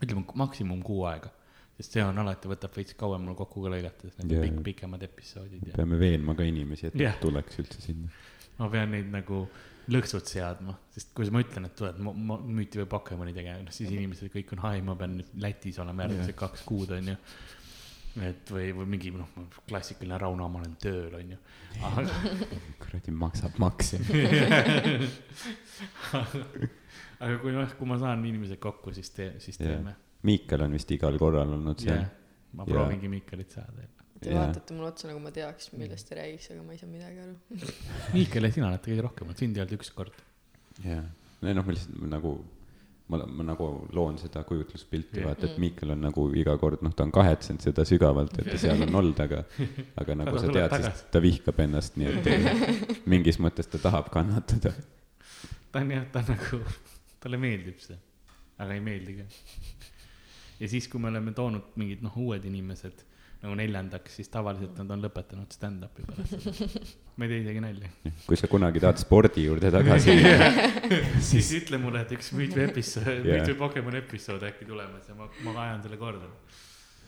Ütleme 0.03 0.25
maksimum 0.39 0.83
kuu 0.87 1.05
aega, 1.11 1.31
sest 1.79 1.93
see 1.97 2.03
on 2.05 2.19
alati, 2.23 2.49
võtab 2.51 2.75
veits 2.77 2.95
kauem 2.99 3.23
mul 3.27 3.37
kokku 3.39 3.63
ka 3.65 3.73
lõigata, 3.75 4.09
sest 4.09 4.23
need 4.25 4.37
on 4.39 4.45
pikk, 4.47 4.61
pikemad 4.73 5.03
episoodid 5.09 5.67
ja 5.71 5.75
peame 5.79 5.99
veenma 6.01 6.35
ka 6.39 6.47
inimesi, 6.47 6.87
et 6.91 6.95
nad 6.99 7.19
tuleks 7.23 7.59
üldse 7.65 7.81
sinna. 7.85 8.09
ma 8.59 8.69
pean 8.73 8.91
neid 8.95 9.11
nagu 9.15 9.45
lõksud 9.89 10.27
seadma, 10.29 10.75
sest 10.93 11.15
kui 11.17 11.31
ma 11.33 11.41
ütlen, 11.41 11.65
et 11.65 11.75
tuled 11.79 11.97
mo- 12.05 12.13
mo- 12.13 12.41
müüti 12.45 12.77
või 12.83 12.89
Pokemoni 12.93 13.33
tegema, 13.33 13.63
noh 13.65 13.73
siis 13.73 13.89
inimesed 13.95 14.29
kõik 14.35 14.51
on, 14.53 14.65
ai, 14.69 14.83
ma 14.85 14.95
pean 15.01 15.15
nüüd 15.17 15.31
Lätis 15.41 15.79
olema 15.81 16.05
järgmised 16.05 16.37
kaks 16.37 16.61
kuud, 16.69 16.91
onju. 16.99 17.15
et 18.27 18.51
või, 18.53 18.67
või 18.77 18.87
mingi 18.97 19.11
noh, 19.15 19.31
klassikaline 19.69 20.19
Rauno, 20.21 20.49
ma 20.53 20.61
olen 20.61 20.75
tööl, 20.83 21.15
onju. 21.23 21.39
kuradi 22.83 23.15
maksab 23.15 23.57
makse. 23.63 23.97
aga 27.21 27.39
kui 27.43 27.55
noh, 27.55 27.77
kui 27.79 27.89
ma 27.91 27.99
saan 28.01 28.25
inimesed 28.29 28.61
kokku, 28.63 28.93
siis 28.97 29.11
tee, 29.15 29.33
siis 29.43 29.59
teeme. 29.61 29.95
Miikel 30.29 30.65
on 30.65 30.75
vist 30.75 30.91
igal 30.95 31.15
korral 31.21 31.55
olnud 31.55 31.79
seal 31.79 32.01
jah, 32.01 32.11
ma 32.59 32.65
Jaa. 32.67 32.73
proovingi 32.73 33.11
Miikelit 33.13 33.55
saada. 33.55 33.87
Te 34.19 34.33
Jaa. 34.33 34.41
vaatate 34.43 34.75
mulle 34.75 34.91
otsa 34.91 35.07
nagu 35.11 35.21
ma 35.23 35.31
teaks, 35.31 35.73
millest 35.79 36.09
te 36.11 36.17
räägiks, 36.19 36.51
aga 36.51 36.63
ma 36.67 36.75
ei 36.75 36.81
saa 36.81 36.91
midagi 36.91 37.21
aru. 37.23 37.37
Miikel 38.17 38.49
ja 38.49 38.55
sina 38.55 38.71
olete 38.73 38.91
kõige 38.91 39.05
rohkem 39.07 39.29
olnud, 39.29 39.39
sind 39.39 39.59
ei 39.59 39.63
olnud 39.63 39.77
üks 39.79 39.93
kord. 39.95 40.17
jah, 40.83 41.05
noh, 41.47 41.61
ma 41.69 41.75
lihtsalt 41.77 42.09
nagu, 42.11 42.33
ma, 43.15 43.21
ma 43.39 43.47
nagu 43.53 43.69
loon 43.95 44.19
seda 44.19 44.43
kujutluspilti 44.49 45.23
Jah. 45.23 45.29
vaata, 45.31 45.47
et 45.47 45.63
Miikel 45.63 45.95
on 45.95 46.03
nagu 46.09 46.27
iga 46.35 46.57
kord, 46.59 46.83
noh, 46.83 46.97
ta 46.99 47.07
on 47.07 47.15
kahetsenud 47.15 47.63
seda 47.63 47.87
sügavalt, 47.87 48.35
et 48.43 48.51
ta 48.51 48.59
seal 48.59 48.83
on 48.89 48.99
olnud, 49.05 49.23
aga 49.23 49.45
aga 50.03 50.19
nagu 50.19 50.35
sa 50.43 50.51
tead, 50.51 50.75
siis 50.83 51.07
ta 51.15 51.23
vihkab 51.23 51.63
ennast, 51.69 51.95
nii 52.03 52.11
et 52.17 52.31
ei, 52.35 52.53
mingis 53.15 53.39
mõttes 53.43 53.71
ta 53.71 53.79
tahab 53.87 54.11
kannatada. 54.15 54.75
ta 55.71 55.85
on 55.85 55.95
jah, 55.95 56.11
ta 56.11 56.27
on 56.27 56.35
nagu, 56.35 56.63
talle 57.23 57.41
meeldib 57.41 57.83
see, 57.83 57.99
aga 58.59 58.77
ei 58.77 58.85
meeldi 58.85 59.19
ka. 59.21 59.29
ja 60.63 60.71
siis, 60.71 60.89
kui 60.91 61.03
me 61.03 61.13
oleme 61.13 61.35
toonud 61.37 61.77
mingid 61.81 62.05
noh, 62.07 62.17
uued 62.25 62.45
inimesed 62.49 63.05
nagu 63.43 63.55
neljandaks, 63.55 64.17
siis 64.19 64.31
tavaliselt 64.35 64.79
nad 64.81 64.97
on 64.97 65.05
lõpetanud 65.05 65.53
stand-up'i 65.55 66.07
pärast 66.09 66.97
ma 67.19 67.27
ei 67.27 67.31
tee 67.33 67.41
isegi 67.43 67.63
nalja. 67.63 67.91
kui 68.27 68.39
sa 68.39 68.51
kunagi 68.51 68.83
tahad 68.83 69.01
spordi 69.03 69.45
juurde 69.47 69.71
tagasi 69.75 70.15
siis 71.31 71.51
ütle 71.61 71.81
mulle, 71.83 72.05
et 72.07 72.15
üks 72.15 72.31
Müüt 72.39 72.55
või 72.55 72.67
episood, 72.69 73.09
Jah. 73.11 73.27
Müüt 73.27 73.53
või 73.53 73.59
Pokemon 73.65 73.99
episood 73.99 74.47
äkki 74.47 74.67
tulemas 74.69 75.11
ja 75.11 75.19
ma, 75.19 75.27
ma 75.47 75.55
ajan 75.67 75.83
selle 75.87 75.99
korda. 76.01 76.31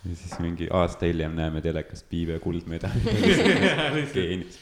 Ja 0.04 0.14
siis 0.16 0.38
mingi 0.40 0.68
aasta 0.72 1.06
hiljem 1.06 1.34
näeme 1.36 1.60
telekast 1.60 2.06
Piive 2.08 2.38
kuldmedal. 2.40 2.94
geenis. 4.14 4.58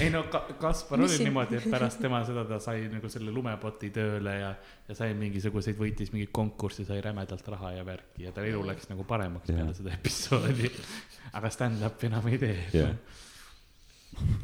ei 0.00 0.10
no 0.10 0.22
ka, 0.32 0.44
Kaspar 0.60 1.00
oli 1.00 1.08
siin- 1.08 1.24
niimoodi, 1.28 1.56
et 1.56 1.70
pärast 1.70 2.00
tema 2.04 2.20
seda 2.28 2.44
ta 2.48 2.58
sai 2.60 2.86
nagu 2.92 3.08
selle 3.12 3.32
lumepoti 3.32 3.90
tööle 3.94 4.34
ja, 4.40 4.52
ja 4.88 4.94
sai 4.98 5.14
mingisuguseid, 5.18 5.76
võitis 5.80 6.12
mingeid 6.12 6.32
konkursse, 6.32 6.84
sai 6.88 7.00
rämedalt 7.04 7.48
raha 7.54 7.72
ja 7.78 7.84
värki 7.88 8.26
ja 8.28 8.32
ta 8.36 8.44
elu 8.44 8.62
läks 8.68 8.88
nagu 8.92 9.04
paremaks 9.08 9.48
Jah. 9.50 9.58
peale 9.62 9.74
seda 9.80 9.94
episoodi. 9.96 10.70
aga 11.38 11.50
stand-up'i 11.50 12.08
enam 12.12 12.28
ei 12.28 12.38
tee 12.38 12.56
jah, 12.76 12.92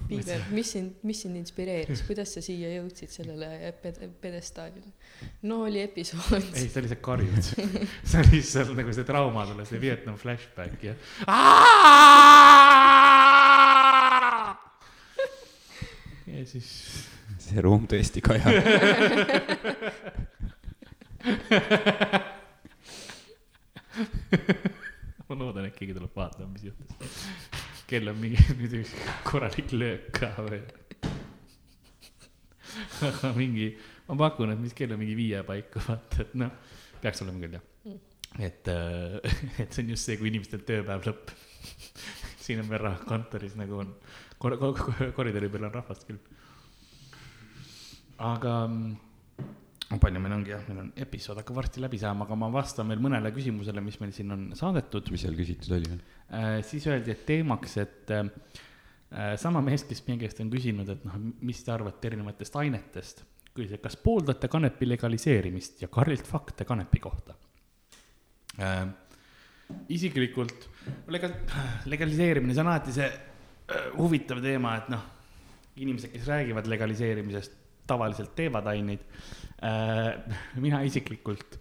Piiber, 0.08 0.40
mis 0.56 0.70
sind, 0.72 0.94
mis 1.04 1.18
sind 1.20 1.36
inspireeris, 1.36 2.00
kuidas 2.08 2.30
sa 2.32 2.40
siia 2.44 2.70
jõudsid 2.72 3.10
sellele 3.12 3.72
ped-, 3.82 3.98
pjedestaalile? 4.22 4.92
no 5.44 5.58
oli 5.66 5.82
episood. 5.84 6.46
ei, 6.56 6.68
sa 6.72 6.80
lihtsalt 6.80 7.02
karjud. 7.04 7.44
see 7.44 8.22
on 8.22 8.26
lihtsalt 8.32 8.72
nagu 8.78 8.92
see 8.96 9.04
trauma 9.08 9.44
tuleb, 9.50 9.66
see 9.68 9.80
Vietnam 9.82 10.16
flashback 10.20 10.76
ja. 10.88 10.94
ja 16.32 16.40
siis 16.48 16.68
see 17.44 17.60
ruum 17.64 17.84
tõesti 17.90 18.20
kajab. 18.24 18.52
ma 25.28 25.34
loodan, 25.36 25.64
et 25.68 25.76
keegi 25.76 25.92
tuleb 25.96 26.12
vaatama, 26.16 26.48
mis 26.54 26.64
juhtus. 26.70 26.88
Kell 27.88 28.10
on 28.10 28.18
mingi 28.20 28.42
nüüd 28.58 28.74
üks 28.82 28.92
korralik 29.26 29.72
löök 29.72 30.10
ka 30.18 30.30
või. 30.44 30.60
aga 33.08 33.32
mingi, 33.36 33.70
ma 34.08 34.18
pakun, 34.26 34.52
et 34.52 34.60
mis 34.60 34.76
kell 34.76 34.92
on 34.94 35.00
mingi 35.00 35.16
viie 35.18 35.40
paiku, 35.46 35.80
vaata, 35.86 36.22
et 36.26 36.34
noh, 36.38 36.52
peaks 37.02 37.24
olema 37.24 37.42
küll 37.44 37.56
jah. 37.56 37.64
et, 38.44 38.70
et 39.64 39.72
see 39.72 39.84
on 39.84 39.92
just 39.94 40.04
see, 40.04 40.18
kui 40.20 40.30
inimestel 40.32 40.64
tööpäev 40.68 41.08
lõpp. 41.08 41.32
siin 42.44 42.60
on 42.62 42.68
veel 42.70 42.84
rah- 42.84 43.04
kontoris 43.08 43.56
nagu 43.58 43.80
on 43.82 43.92
kor-, 44.40 44.58
kor-, 44.60 45.12
koridori 45.16 45.50
peal 45.52 45.68
on 45.68 45.74
rahvast 45.74 46.06
küll. 46.08 46.20
aga 48.18 48.54
mm, 48.66 49.07
palju 49.96 50.20
meil 50.20 50.34
ongi 50.36 50.52
jah, 50.52 50.64
meil 50.68 50.82
on 50.82 50.88
episood 51.00 51.38
hakkab 51.40 51.56
varsti 51.62 51.80
läbi 51.80 52.00
saama, 52.00 52.26
aga 52.26 52.36
ma 52.36 52.50
vastan 52.52 52.90
veel 52.92 53.00
mõnele 53.00 53.30
küsimusele, 53.32 53.80
mis 53.84 53.96
meil 54.02 54.12
siin 54.12 54.34
on 54.34 54.42
saadetud. 54.58 55.08
mis 55.14 55.24
seal 55.24 55.36
küsitud 55.38 55.72
oli? 55.78 55.96
Äh, 56.28 56.58
siis 56.68 56.84
öeldi, 56.90 57.14
et 57.14 57.24
teemaks, 57.28 57.76
et 57.80 58.12
äh, 58.12 58.28
äh, 58.28 59.32
sama 59.40 59.62
mees, 59.64 59.86
kes 59.88 60.04
meie 60.06 60.20
käest 60.20 60.42
on 60.44 60.52
küsinud, 60.52 60.92
et 60.92 61.06
noh, 61.08 61.16
mis 61.40 61.64
te 61.64 61.72
arvate 61.72 62.10
erinevatest 62.10 62.58
ainetest, 62.60 63.24
küsis, 63.54 63.78
et 63.78 63.84
kas 63.84 63.96
pooldate 64.02 64.50
kanepi 64.52 64.90
legaliseerimist 64.90 65.80
ja 65.82 65.88
Karlilt 65.92 66.28
fakte 66.28 66.68
kanepi 66.68 67.00
kohta 67.02 67.36
äh,. 68.60 68.82
isiklikult 69.88 70.68
legal-, 71.08 71.38
legaliseerimine, 71.88 72.52
see 72.52 72.64
on 72.66 72.74
alati 72.74 72.92
see 72.98 73.08
äh, 73.08 73.88
huvitav 73.96 74.44
teema, 74.44 74.76
et 74.82 74.92
noh, 74.92 75.08
inimesed, 75.80 76.12
kes 76.12 76.28
räägivad 76.28 76.68
legaliseerimisest, 76.68 77.56
tavaliselt 77.88 78.34
teevad 78.38 78.68
aineid 78.74 79.02
äh,. 79.64 80.12
mina 80.60 80.82
isiklikult 80.86 81.58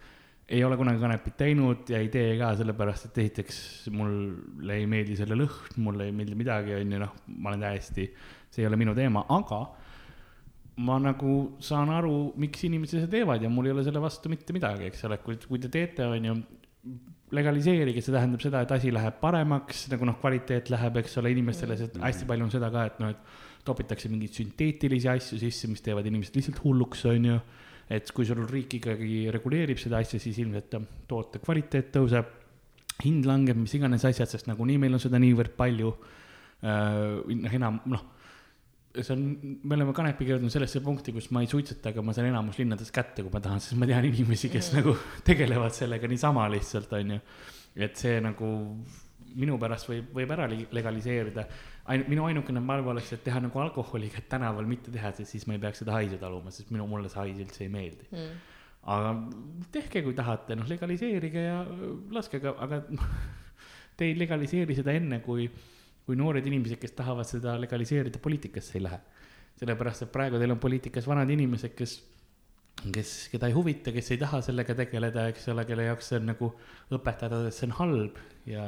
ei 0.48 0.64
ole 0.64 0.78
kunagi 0.80 1.02
kanepit 1.02 1.36
teinud 1.42 1.90
ja 1.92 2.00
ei 2.00 2.08
tee 2.12 2.38
ka 2.40 2.54
sellepärast, 2.56 3.10
et 3.10 3.18
esiteks 3.24 3.58
mulle 3.92 4.78
ei 4.80 4.86
meeldi 4.88 5.18
selle 5.20 5.36
lõhn, 5.36 5.82
mulle 5.84 6.08
ei 6.08 6.14
meeldi 6.16 6.38
midagi, 6.40 6.76
on 6.78 6.94
ju, 6.96 7.02
noh, 7.02 7.18
ma 7.36 7.52
olen 7.52 7.66
täiesti, 7.68 8.06
see 8.48 8.64
ei 8.64 8.70
ole 8.70 8.80
minu 8.80 8.96
teema, 8.96 9.26
aga 9.36 9.60
ma 10.88 10.96
nagu 11.02 11.34
saan 11.64 11.92
aru, 11.92 12.32
miks 12.40 12.64
inimesed 12.64 13.02
seda 13.02 13.12
teevad 13.18 13.44
ja 13.44 13.52
mul 13.52 13.68
ei 13.68 13.76
ole 13.76 13.84
selle 13.84 14.00
vastu 14.00 14.32
mitte 14.32 14.56
midagi, 14.56 14.88
eks 14.88 15.04
ole, 15.10 15.20
kui, 15.26 15.36
kui 15.50 15.60
te 15.60 15.72
teete, 15.74 16.08
on 16.08 16.30
ju, 16.30 16.38
legaliseerige, 17.36 18.00
see 18.00 18.16
tähendab 18.16 18.44
seda, 18.44 18.64
et 18.64 18.72
asi 18.72 18.94
läheb 18.94 19.18
paremaks, 19.20 19.88
nagu 19.92 20.08
noh, 20.08 20.16
kvaliteet 20.22 20.72
läheb, 20.72 21.02
eks 21.02 21.20
ole, 21.20 21.34
inimestele, 21.36 21.76
sest 21.80 22.00
hästi 22.00 22.30
palju 22.30 22.48
on 22.48 22.54
seda 22.54 22.72
ka, 22.72 22.88
et 22.88 23.04
noh, 23.04 23.12
et 23.12 23.47
topitakse 23.68 24.10
mingeid 24.12 24.36
sünteetilisi 24.36 25.12
asju 25.12 25.40
sisse, 25.42 25.70
mis 25.72 25.84
teevad 25.86 26.08
inimesed 26.08 26.36
lihtsalt 26.40 26.64
hulluks, 26.64 27.06
on 27.12 27.32
ju 27.32 27.40
et 27.94 28.12
kui 28.12 28.28
sul 28.28 28.44
riik 28.50 28.78
ikkagi 28.82 29.28
reguleerib 29.32 29.80
seda 29.80 30.02
asja, 30.04 30.20
siis 30.20 30.42
ilmselt 30.44 30.76
toote 31.08 31.40
kvaliteet 31.44 31.94
tõuseb, 31.96 32.34
hind 33.06 33.28
langeb, 33.30 33.58
mis 33.62 33.76
iganes 33.78 34.04
asjad, 34.10 34.30
sest 34.32 34.50
nagunii 34.50 34.80
meil 34.82 34.98
on 34.98 35.02
seda 35.02 35.20
niivõrd 35.22 35.56
palju 35.58 35.94
äh,. 36.66 37.24
noh, 37.38 37.56
enam 37.60 37.80
noh, 37.88 38.04
see 38.98 39.14
on, 39.14 39.24
me 39.64 39.78
oleme 39.78 39.94
kanepiga 39.96 40.36
jõudnud 40.36 40.52
sellesse 40.52 40.82
punkti, 40.84 41.14
kus 41.16 41.30
ma 41.36 41.44
ei 41.44 41.52
suitseta, 41.52 41.94
aga 41.94 42.04
ma 42.04 42.16
saan 42.16 42.32
enamus 42.32 42.60
linnades 42.60 42.92
kätte, 42.94 43.24
kui 43.24 43.34
ma 43.34 43.42
tahan, 43.44 43.62
sest 43.64 43.78
ma 43.80 43.88
tean 43.90 44.08
inimesi, 44.10 44.52
kes 44.52 44.72
mm. 44.74 44.80
nagu 44.82 44.96
tegelevad 45.30 45.76
sellega 45.78 46.10
niisama 46.12 46.48
lihtsalt, 46.52 46.98
onju. 47.00 47.20
et 47.88 48.00
see 48.00 48.18
nagu 48.24 48.50
minu 49.38 49.58
pärast 49.62 49.92
võib, 49.92 50.12
võib 50.18 50.32
ära 50.34 50.48
li- 50.50 50.68
legaliseerida. 50.74 51.44
Ainult 51.88 52.12
minu 52.12 52.26
ainukene 52.28 52.62
palve 52.68 52.92
oleks, 52.94 53.14
et 53.16 53.24
teha 53.26 53.42
nagu 53.44 53.62
alkoholiga, 53.64 54.20
et 54.22 54.30
tänaval 54.32 54.68
mitte 54.70 54.92
teha, 54.94 55.14
siis 55.22 55.48
ma 55.48 55.56
ei 55.56 55.64
peaks 55.64 55.84
seda 55.84 55.96
haisu 55.96 56.20
taluma, 56.22 56.52
sest 56.54 56.72
minu, 56.74 56.88
mulle 56.90 57.12
see 57.12 57.22
hais 57.22 57.42
üldse 57.46 57.64
ei 57.66 57.72
meeldi. 57.74 58.10
Mm. 58.12 58.38
aga 58.88 59.14
tehke, 59.76 60.04
kui 60.06 60.16
tahate, 60.16 60.56
noh, 60.56 60.68
legaliseerige 60.70 61.42
ja 61.44 61.62
laske 62.16 62.40
ka, 62.44 62.54
aga 62.64 62.82
noh, 62.92 63.08
te 64.00 64.08
ei 64.08 64.18
legaliseeri 64.20 64.76
seda 64.78 64.96
enne, 64.96 65.22
kui, 65.26 65.48
kui 66.08 66.20
noored 66.20 66.46
inimesed, 66.48 66.80
kes 66.82 66.96
tahavad 67.00 67.28
seda 67.28 67.58
legaliseerida, 67.62 68.22
poliitikasse 68.24 68.78
ei 68.80 68.86
lähe. 68.88 69.02
sellepärast, 69.58 70.06
et 70.06 70.14
praegu 70.14 70.38
teil 70.38 70.54
on 70.54 70.60
poliitikas 70.62 71.08
vanad 71.10 71.32
inimesed, 71.34 71.74
kes 71.76 71.98
kes, 72.94 73.12
keda 73.32 73.48
ei 73.50 73.56
huvita, 73.56 73.92
kes 73.96 74.12
ei 74.14 74.20
taha 74.22 74.42
sellega 74.46 74.76
tegeleda, 74.78 75.28
eks 75.32 75.48
ole, 75.50 75.66
kelle 75.66 75.88
jaoks 75.88 76.12
see 76.12 76.20
on 76.20 76.28
nagu 76.30 76.52
õpetada, 76.94 77.40
et 77.48 77.56
see 77.56 77.66
on 77.66 77.74
halb 77.80 78.20
ja. 78.48 78.64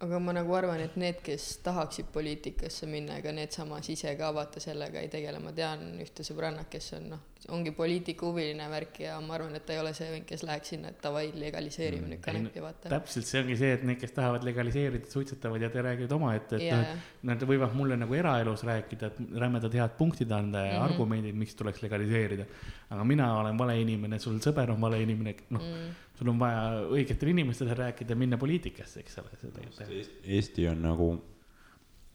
aga 0.00 0.18
ma 0.22 0.32
nagu 0.32 0.54
arvan, 0.56 0.80
et 0.80 0.94
need, 1.00 1.18
kes 1.24 1.58
tahaksid 1.64 2.08
poliitikasse 2.14 2.88
minna, 2.88 3.18
ega 3.20 3.32
need 3.36 3.52
samas 3.52 3.90
ise 3.92 4.14
ka 4.16 4.30
vaata 4.32 4.62
sellega 4.62 5.02
ei 5.02 5.10
tegele, 5.12 5.42
ma 5.42 5.52
tean 5.56 6.00
ühte 6.00 6.24
sõbrannat, 6.24 6.70
kes 6.72 6.94
on 6.96 7.10
noh, 7.12 7.26
ongi 7.52 7.72
poliitikahuviline 7.76 8.66
värk 8.72 9.02
ja 9.04 9.18
ma 9.24 9.36
arvan, 9.36 9.54
et 9.56 9.66
ta 9.68 9.76
ei 9.76 9.82
ole 9.82 9.92
see 9.96 10.08
vend, 10.14 10.26
kes 10.28 10.44
läheks 10.48 10.72
sinna, 10.74 10.94
et 10.94 11.04
davai, 11.04 11.26
legaliseerime 11.36 12.06
mm. 12.06 12.14
nüüd 12.14 12.24
kanepi, 12.24 12.64
vaata. 12.64 12.92
täpselt, 12.94 13.28
see 13.28 13.44
ongi 13.44 13.60
see, 13.60 13.72
et 13.76 13.86
need, 13.86 14.00
kes 14.00 14.16
tahavad 14.16 14.44
legaliseerida, 14.48 15.12
suitsetavad 15.12 15.68
ja 15.68 15.72
te 15.72 15.84
räägite 15.84 16.16
omaette, 16.16 16.56
et 16.56 16.66
yeah. 16.66 16.84
noh, 16.84 17.06
nad 17.32 17.48
võivad 17.52 17.76
mulle 17.76 18.00
nagu 18.00 18.16
eraelus 18.16 18.64
rääkida, 18.68 19.12
et 19.12 19.40
rämedad 19.44 19.76
head 19.76 19.96
punktid 20.00 20.32
anda 20.32 20.64
ja 20.64 20.72
mm 20.72 20.78
-hmm. 20.78 20.90
argumendid, 20.90 21.40
miks 21.44 21.56
tuleks 21.60 21.82
legaliseerida. 21.84 22.48
aga 22.90 23.04
mina 23.04 23.34
olen 23.38 23.58
vale 23.58 23.80
inimene, 23.80 24.18
sul 24.18 24.40
sõber 24.40 24.70
on 24.70 24.80
vale 24.80 25.02
inimene, 25.02 25.36
noh 25.50 25.62
mm., 25.62 26.08
sul 26.20 26.28
on 26.28 26.40
vaja 26.40 26.64
õigetele 26.92 27.32
inimestele 27.32 27.74
rääkida, 27.78 28.16
minna 28.18 28.36
poliitikasse, 28.40 29.00
eks 29.00 29.18
ole. 29.22 30.00
Eesti 30.36 30.66
on 30.68 30.82
nagu 30.84 31.06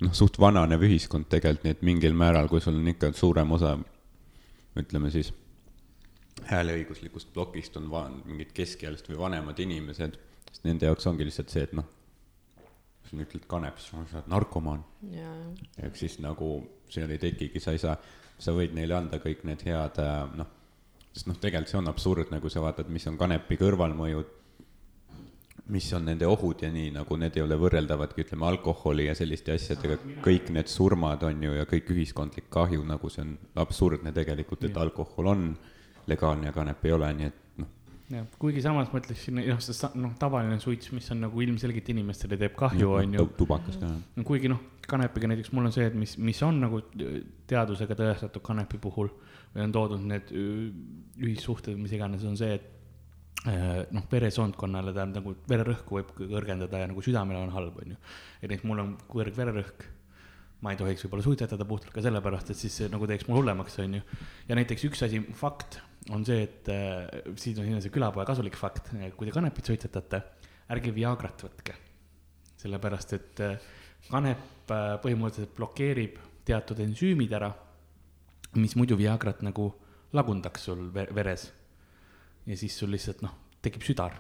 noh, 0.05 0.13
suht 0.13 0.37
vananev 0.41 0.85
ühiskond 0.85 1.25
tegelikult, 1.31 1.65
nii 1.65 1.73
et 1.73 1.83
mingil 1.87 2.13
määral, 2.17 2.49
kui 2.51 2.61
sul 2.61 2.77
on 2.77 2.93
ikka 2.93 3.09
suurem 3.17 3.55
osa 3.57 3.73
ütleme 4.77 5.09
siis, 5.13 5.31
hääleõiguslikust 6.51 7.31
plokist 7.33 7.77
on 7.79 7.89
va-, 7.89 8.09
mingid 8.27 8.51
keskealised 8.53 9.09
või 9.09 9.21
vanemad 9.23 9.59
inimesed, 9.63 10.19
sest 10.51 10.67
nende 10.67 10.89
jaoks 10.89 11.07
ongi 11.09 11.25
lihtsalt 11.25 11.53
see, 11.53 11.63
et 11.65 11.73
noh, 11.77 11.87
kui 12.59 13.09
sa 13.09 13.23
ütled 13.25 13.47
kanep, 13.49 13.79
siis 13.79 13.95
sa 13.95 14.19
oled 14.19 14.29
narkomaan. 14.35 14.83
ehk 15.81 15.97
siis 15.97 16.19
nagu 16.21 16.51
seal 16.91 17.09
ei 17.09 17.21
tekigi, 17.21 17.63
sa 17.63 17.73
ei 17.73 17.81
saa, 17.81 17.95
sa 18.37 18.53
võid 18.53 18.75
neile 18.75 18.99
anda 18.99 19.17
kõik 19.23 19.45
need 19.47 19.65
head 19.65 19.97
noh, 20.37 20.54
sest 21.15 21.29
noh, 21.29 21.37
tegelikult 21.39 21.71
see 21.71 21.79
on 21.79 21.91
absurdne, 21.91 22.41
kui 22.43 22.51
sa 22.51 22.63
vaatad, 22.63 22.89
mis 22.91 23.05
on 23.07 23.15
kanepi 23.19 23.55
kõrvalmõjud, 23.61 24.33
mis 25.71 25.87
on 25.97 26.03
nende 26.09 26.27
ohud 26.29 26.61
ja 26.61 26.69
nii, 26.69 26.91
nagu 26.93 27.15
need 27.17 27.37
ei 27.39 27.43
ole 27.45 27.55
võrreldavadki, 27.57 28.25
ütleme, 28.25 28.45
alkoholi 28.49 29.07
ja 29.07 29.15
selliste 29.17 29.55
asjadega, 29.55 29.97
kõik 30.25 30.51
need 30.53 30.69
surmad 30.69 31.23
on 31.25 31.47
ju 31.47 31.55
ja 31.55 31.63
kõik 31.69 31.89
ühiskondlik 31.95 32.51
kahju, 32.53 32.83
nagu 32.85 33.09
see 33.09 33.23
on 33.23 33.31
absurdne 33.63 34.13
tegelikult, 34.13 34.67
et 34.67 34.77
alkohol 34.77 35.31
on 35.31 35.47
legaalne 36.11 36.51
ja 36.51 36.53
kanep 36.53 36.85
ei 36.85 36.93
ole, 36.93 37.09
nii 37.17 37.29
et 37.31 37.39
noh. 37.63 37.71
jah, 38.11 38.27
kuigi 38.41 38.61
samas 38.61 38.91
ma 38.91 39.01
ütleksin, 39.01 39.39
noh, 39.39 39.63
see 39.63 39.91
noh, 40.03 40.13
tavaline 40.21 40.59
suits, 40.61 40.91
mis 40.93 41.07
on 41.15 41.23
nagu 41.25 41.45
ilmselgelt 41.47 41.89
inimestele 41.95 42.37
teeb 42.43 42.59
kahju, 42.59 42.91
on 42.99 43.15
ju. 43.17 43.29
tubakas 43.39 43.79
ka. 43.81 43.93
kuigi 44.27 44.51
noh, 44.51 44.61
kanepiga 44.85 45.31
näiteks 45.31 45.55
mul 45.55 45.71
on 45.71 45.73
see, 45.73 45.87
et 45.87 45.95
mis, 45.97 46.19
mis 46.21 46.43
on 46.45 46.59
nagu 46.67 46.83
teadusega 47.49 47.97
tõestatud 48.03 48.45
kanepi 48.45 48.83
puhul 48.83 49.09
või 49.55 49.65
on 49.65 49.75
toodud 49.75 50.03
need 50.03 50.31
ühissuhted, 50.35 51.77
mis 51.79 51.95
iganes, 51.95 52.23
on 52.27 52.35
see, 52.39 52.57
et 52.59 52.75
Äh, 53.45 53.83
noh, 53.93 54.05
veresoonkonnale 54.09 54.89
tähendab 54.95 55.21
nagu 55.21 55.35
vererõhku 55.45 55.99
võib 55.99 56.13
kõrgendada 56.17 56.79
ja 56.81 56.87
nagu 56.89 57.01
südamele 57.05 57.43
on 57.43 57.51
halb, 57.53 57.75
on 57.83 57.91
ju. 57.93 57.97
et 58.39 58.47
näiteks 58.47 58.65
mul 58.65 58.81
on 58.81 58.95
kõrg 59.11 59.35
vererõhk, 59.37 59.83
ma 60.65 60.73
ei 60.73 60.79
tohiks 60.79 61.05
võib-olla 61.05 61.25
suitsetada 61.27 61.67
puhtalt 61.69 61.93
ka 61.93 62.01
sellepärast, 62.01 62.49
et 62.49 62.57
siis 62.57 62.77
see 62.79 62.89
nagu 62.89 63.05
teeks 63.05 63.27
mul 63.29 63.37
hullemaks, 63.43 63.77
on 63.83 63.99
ju. 63.99 64.01
ja 64.49 64.57
näiteks 64.57 64.87
üks 64.89 65.05
asi, 65.05 65.21
fakt 65.37 65.77
on 66.15 66.25
see, 66.25 66.47
et 66.47 66.71
äh, 66.73 67.19
siin 67.37 67.61
on 67.61 67.83
see 67.85 67.93
külapoe 67.93 68.25
kasulik 68.25 68.57
fakt, 68.57 68.89
kui 69.13 69.29
te 69.29 69.35
kanepit 69.35 69.69
suitsetate, 69.69 70.23
ärge 70.73 70.95
Viagrat 70.95 71.45
võtke. 71.45 71.77
sellepärast, 72.63 73.13
et 73.19 73.45
äh, 73.45 73.69
kanep 74.09 74.73
äh, 74.73 74.95
põhimõtteliselt 75.05 75.53
blokeerib 75.59 76.17
teatud 76.49 76.81
ensüümid 76.81 77.37
ära, 77.37 77.53
mis 78.55 78.75
muidu 78.75 78.97
Viagrat 78.97 79.41
nagu 79.45 79.69
lagundaks 80.15 80.67
sul 80.69 80.87
veres 80.93 81.49
ja 82.45 82.57
siis 82.57 82.77
sul 82.77 82.93
lihtsalt 82.93 83.23
noh, 83.25 83.33
tekib 83.65 83.85
südar, 83.85 84.17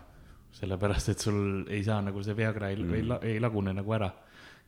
sellepärast 0.55 1.13
et 1.13 1.21
sul 1.21 1.65
ei 1.71 1.83
saa 1.85 2.01
nagu 2.05 2.23
see 2.25 2.37
Viagra 2.37 2.71
ei 2.73 2.79
mm., 2.81 2.93
ei, 2.97 3.35
ei 3.35 3.43
lagune 3.43 3.73
nagu 3.75 3.93
ära. 3.93 4.11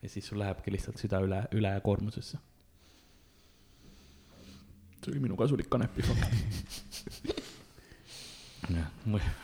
ja 0.01 0.09
siis 0.09 0.27
sul 0.27 0.39
lähebki 0.39 0.71
lihtsalt 0.71 0.99
süda 1.01 1.21
üle, 1.25 1.41
ülekoormusesse. 1.57 2.37
see 5.01 5.11
oli 5.11 5.19
minu 5.23 5.35
kasulik 5.39 5.69
kanepifakt 5.69 6.27
jah, 8.75 8.87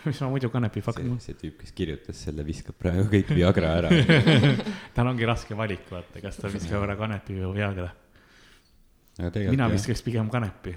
mis 0.06 0.22
ma 0.22 0.30
muidu 0.30 0.50
kanepifakt. 0.54 1.00
see, 1.00 1.20
see 1.26 1.40
tüüp, 1.42 1.58
kes 1.62 1.74
kirjutas 1.76 2.22
selle, 2.28 2.46
viskab 2.46 2.78
praegu 2.80 3.08
kõik 3.12 3.34
Viagra 3.34 3.74
ära 3.80 3.90
tal 4.96 5.10
ongi 5.10 5.28
raske 5.28 5.58
valik, 5.58 5.88
vaata, 5.92 6.22
kas 6.24 6.38
ta 6.42 6.52
viskab 6.54 6.86
ära 6.86 6.98
kanepi 7.00 7.40
või 7.40 7.54
Viagra. 7.58 7.90
Mina 9.20 9.70
viskaks 9.72 10.02
pigem 10.06 10.30
kanepi 10.34 10.76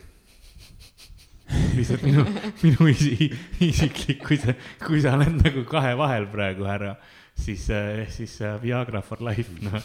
lihtsalt 1.77 2.03
minu, 2.03 2.25
minu 2.65 2.89
isi, 2.91 3.29
isiklik, 3.63 4.23
kui 4.27 4.39
sa, 4.41 4.55
kui 4.83 5.01
sa 5.03 5.15
oled 5.17 5.39
nagu 5.39 5.63
kahe 5.69 5.95
vahel 5.99 6.27
praegu, 6.33 6.67
härra, 6.67 6.97
siis, 7.39 7.69
äh, 7.71 8.03
siis 8.13 8.35
Viagra 8.63 9.03
for 9.07 9.23
life, 9.25 9.53
noh. 9.63 9.79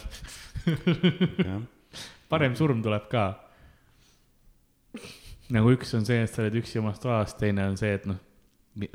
parem 2.32 2.56
surm 2.58 2.82
tuleb 2.82 3.08
ka. 3.12 3.26
nagu 5.52 5.72
üks 5.74 5.92
on 5.98 6.06
see, 6.08 6.22
et 6.24 6.32
sa 6.32 6.42
oled 6.42 6.60
üksi 6.62 6.80
omas 6.80 7.00
toas, 7.02 7.36
teine 7.38 7.66
on 7.70 7.78
see, 7.78 7.92
et 8.00 8.06
noh, 8.08 8.20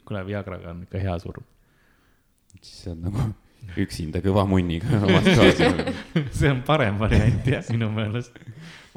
kuule, 0.04 0.26
Viagraga 0.28 0.74
on 0.74 0.84
ikka 0.88 1.02
hea 1.02 1.18
surm. 1.24 1.46
siis 2.62 2.80
see 2.84 2.96
on 2.96 3.06
nagu 3.08 3.30
üksinda 3.84 4.22
kõva 4.24 4.46
munniga 4.48 5.00
omas 5.04 5.26
toas 5.28 5.60
see 6.40 6.50
on 6.50 6.62
parem 6.66 6.98
variant 7.00 7.48
jah, 7.48 7.66
minu 7.74 7.90
meelest 7.94 8.38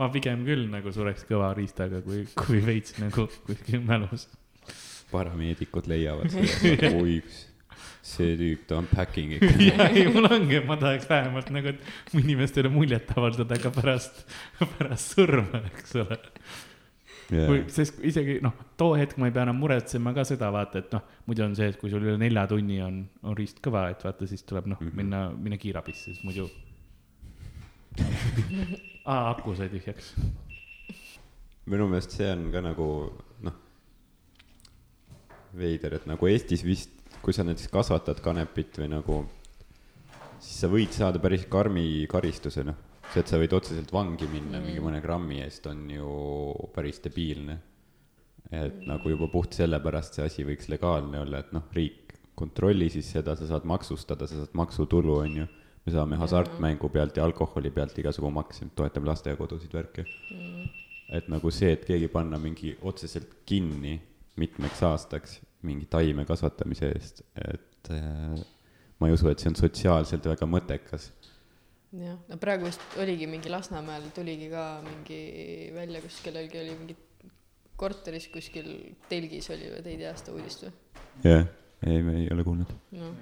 ma 0.01 0.09
pigem 0.12 0.46
küll 0.48 0.66
nagu 0.72 0.92
sureks 0.94 1.26
kõva 1.28 1.53
riistaga, 1.59 2.01
kui, 2.05 2.24
kui 2.38 2.62
veits 2.64 2.96
nagu 3.03 3.28
kuskil 3.46 3.84
mälus. 3.84 4.28
parameedikud 5.11 5.88
leiavad 5.90 6.32
selle, 6.34 6.92
oi, 6.96 7.18
see 8.07 8.32
tüüp, 8.38 8.64
ta 8.70 8.78
on 8.80 8.88
packing 8.90 9.36
ikka. 9.36 9.53
ja 9.68 9.90
ei, 9.90 10.07
mul 10.12 10.30
ongi, 10.30 10.62
ma 10.66 10.78
tahaks 10.80 11.09
vähemalt 11.11 11.53
nagu 11.55 11.74
inimestele 12.16 12.72
muljet 12.72 13.12
avaldada 13.16 13.61
ka 13.61 13.72
pärast, 13.74 14.24
pärast 14.78 15.16
surma, 15.16 15.64
eks 15.72 15.96
ole 16.01 16.18
yeah.. 17.34 17.46
kui, 17.51 17.61
sest 17.72 18.01
isegi 18.07 18.38
noh, 18.44 18.57
too 18.80 18.94
hetk 18.98 19.20
ma 19.20 19.28
ei 19.28 19.36
pea 19.36 19.44
enam 19.48 19.61
muretsema 19.61 20.14
ka 20.16 20.24
seda 20.28 20.48
vaata, 20.55 20.84
et 20.84 20.96
noh, 20.96 21.05
muidu 21.28 21.44
on 21.44 21.59
see, 21.59 21.68
et 21.74 21.78
kui 21.80 21.92
sul 21.92 22.07
üle 22.07 22.16
nelja 22.20 22.46
tunni 22.51 22.80
on, 22.86 23.03
on 23.26 23.36
riist 23.38 23.61
kõva, 23.64 23.88
et 23.92 24.03
vaata, 24.07 24.28
siis 24.30 24.46
tuleb 24.48 24.70
noh 24.70 24.80
mm 24.80 24.88
-hmm. 24.88 25.03
minna, 25.03 25.22
minna 25.36 25.61
kiirabisse, 25.61 26.11
siis 26.11 26.24
muidu 26.26 26.48
aa, 29.05 29.30
aku 29.30 29.55
sai 29.59 29.68
tühjaks. 29.72 30.14
minu 31.70 31.86
meelest 31.91 32.16
see 32.16 32.30
on 32.32 32.49
ka 32.53 32.62
nagu 32.64 32.86
noh, 33.47 33.57
veider, 35.57 35.99
et 35.99 36.07
nagu 36.11 36.30
Eestis 36.30 36.64
vist, 36.66 36.95
kui 37.22 37.34
sa 37.36 37.45
näiteks 37.47 37.70
kasvatad 37.72 38.22
kanepit 38.24 38.80
või 38.80 38.91
nagu, 38.91 39.18
siis 40.38 40.62
sa 40.64 40.70
võid 40.72 40.95
saada 40.97 41.22
päris 41.22 41.47
karmi 41.51 42.07
karistuse, 42.11 42.64
noh. 42.66 42.78
see, 43.11 43.22
et 43.22 43.30
sa 43.30 43.41
võid 43.41 43.55
otseselt 43.57 43.93
vangi 43.93 44.28
minna 44.30 44.59
mm. 44.59 44.66
mingi 44.66 44.84
mõne 44.84 45.03
grammi 45.05 45.43
eest, 45.45 45.66
on 45.70 45.86
ju 45.91 46.11
päris 46.74 47.03
debiilne. 47.05 47.59
et 48.51 48.80
mm. 48.80 48.86
nagu 48.91 49.11
juba 49.11 49.30
puht 49.30 49.55
sellepärast 49.59 50.18
see 50.18 50.26
asi 50.26 50.47
võiks 50.47 50.70
legaalne 50.72 51.22
olla, 51.22 51.45
et 51.45 51.55
noh, 51.55 51.68
riik 51.76 52.16
kontrolli 52.34 52.88
siis 52.88 53.11
seda, 53.12 53.36
sa 53.36 53.47
saad 53.47 53.66
maksustada, 53.68 54.26
sa 54.26 54.41
saad 54.41 54.55
maksutulu, 54.57 55.18
on 55.20 55.43
ju 55.43 55.47
me 55.86 55.92
saame 55.92 56.18
hasartmängu 56.20 56.88
pealt 56.92 57.16
ja 57.16 57.24
alkoholi 57.24 57.70
pealt 57.70 57.98
igasugu 57.98 58.30
makse, 58.34 58.68
toetame 58.76 59.10
lasteaiakodusid, 59.10 59.72
värke 59.74 60.04
mm.. 60.04 60.68
et 61.16 61.28
nagu 61.32 61.52
see, 61.54 61.72
et 61.76 61.84
keegi 61.88 62.08
panna 62.12 62.38
mingi 62.38 62.76
otseselt 62.82 63.40
kinni 63.48 63.96
mitmeks 64.40 64.82
aastaks 64.88 65.40
mingi 65.66 65.88
taime 65.90 66.24
kasvatamise 66.28 66.92
eest, 66.94 67.22
et 67.36 67.90
äh, 67.92 68.36
ma 69.00 69.08
ei 69.08 69.16
usu, 69.16 69.28
et 69.28 69.42
see 69.42 69.50
on 69.52 69.58
sotsiaalselt 69.58 70.28
väga 70.30 70.48
mõttekas. 70.48 71.10
jah, 71.96 72.16
no 72.28 72.38
praegu 72.40 72.68
vist 72.68 72.98
oligi 73.00 73.28
mingi 73.28 73.52
Lasnamäel 73.52 74.08
tuligi 74.16 74.48
ka 74.52 74.66
mingi 74.86 75.20
välja, 75.76 76.02
kus 76.04 76.20
kellelgi 76.24 76.60
oli 76.62 76.76
mingi 76.78 76.96
korteris 77.80 78.28
kuskil 78.32 78.70
telgis 79.08 79.48
oli 79.52 79.72
või 79.72 79.84
te 79.84 79.94
ei 79.94 80.00
tea 80.00 80.14
seda 80.20 80.36
uudist 80.36 80.66
või? 80.66 80.74
jah 81.24 81.40
yeah., 81.40 81.52
ei, 81.88 82.02
me 82.04 82.18
ei 82.20 82.26
ole 82.32 82.44
kuulnud 82.44 82.72
no 82.92 83.14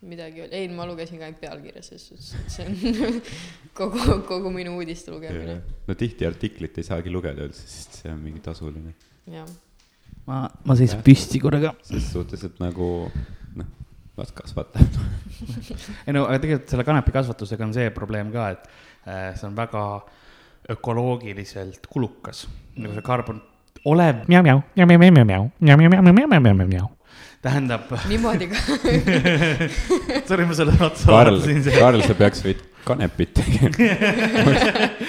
midagi 0.00 0.42
oli, 0.44 0.54
ei, 0.54 0.68
ma 0.70 0.86
lugesin 0.86 1.18
ka 1.18 1.26
ainult 1.26 1.40
pealkirja, 1.42 1.82
selles 1.82 2.04
suhtes, 2.06 2.28
et 2.38 2.52
see 2.54 2.66
on 2.66 3.16
kogu, 3.78 4.18
kogu 4.28 4.52
minu 4.54 4.76
uudiste 4.78 5.10
lugemine. 5.10 5.58
no 5.88 5.96
tihti 5.98 6.28
artiklit 6.28 6.78
ei 6.78 6.86
saagi 6.86 7.10
lugeda 7.10 7.48
üldse, 7.48 7.64
sest 7.66 7.98
see 8.02 8.12
on 8.12 8.20
mingi 8.22 8.42
tasuline. 8.44 8.94
jah. 9.32 9.48
ma, 10.28 10.44
ma 10.46 10.78
seisan 10.78 11.02
püsti 11.06 11.42
korraga. 11.42 11.74
ses 11.88 12.12
suhtes, 12.12 12.46
et 12.46 12.62
nagu 12.62 13.08
noh, 13.58 13.74
las 14.20 14.30
kasvatab 14.38 15.00
ei 16.06 16.14
no 16.14 16.28
aga 16.28 16.38
tegelikult 16.44 16.74
selle 16.74 16.86
kanepi 16.86 17.14
kasvatusega 17.18 17.66
on 17.66 17.74
see 17.74 17.90
probleem 17.94 18.30
ka, 18.34 18.48
et 18.54 18.70
äh, 19.10 19.32
see 19.34 19.50
on 19.50 19.58
väga 19.58 19.84
ökoloogiliselt 20.76 21.90
kulukas, 21.90 22.46
nagu 22.78 22.94
see 22.94 23.06
carbon 23.06 23.42
ole 23.84 24.12
mjau-mjau, 24.28 24.62
mjau-mjau-mjau-mjau, 24.76 25.50
mjau-mjau-mjau-mjau-mjau-mjau. 25.58 26.86
tähendab, 27.42 27.92
niimoodi 28.10 28.48
ka. 28.50 28.62
sorry, 30.28 30.46
ma 30.48 30.56
selle 30.58 30.74
otsa 30.74 31.12
vaatasin, 31.12 31.62
see 31.66 31.78
Karl, 31.78 32.02
sa 32.06 32.16
peaks 32.18 32.42
veidi 32.44 32.66
kanepit 32.88 33.34
tegema. 33.36 33.70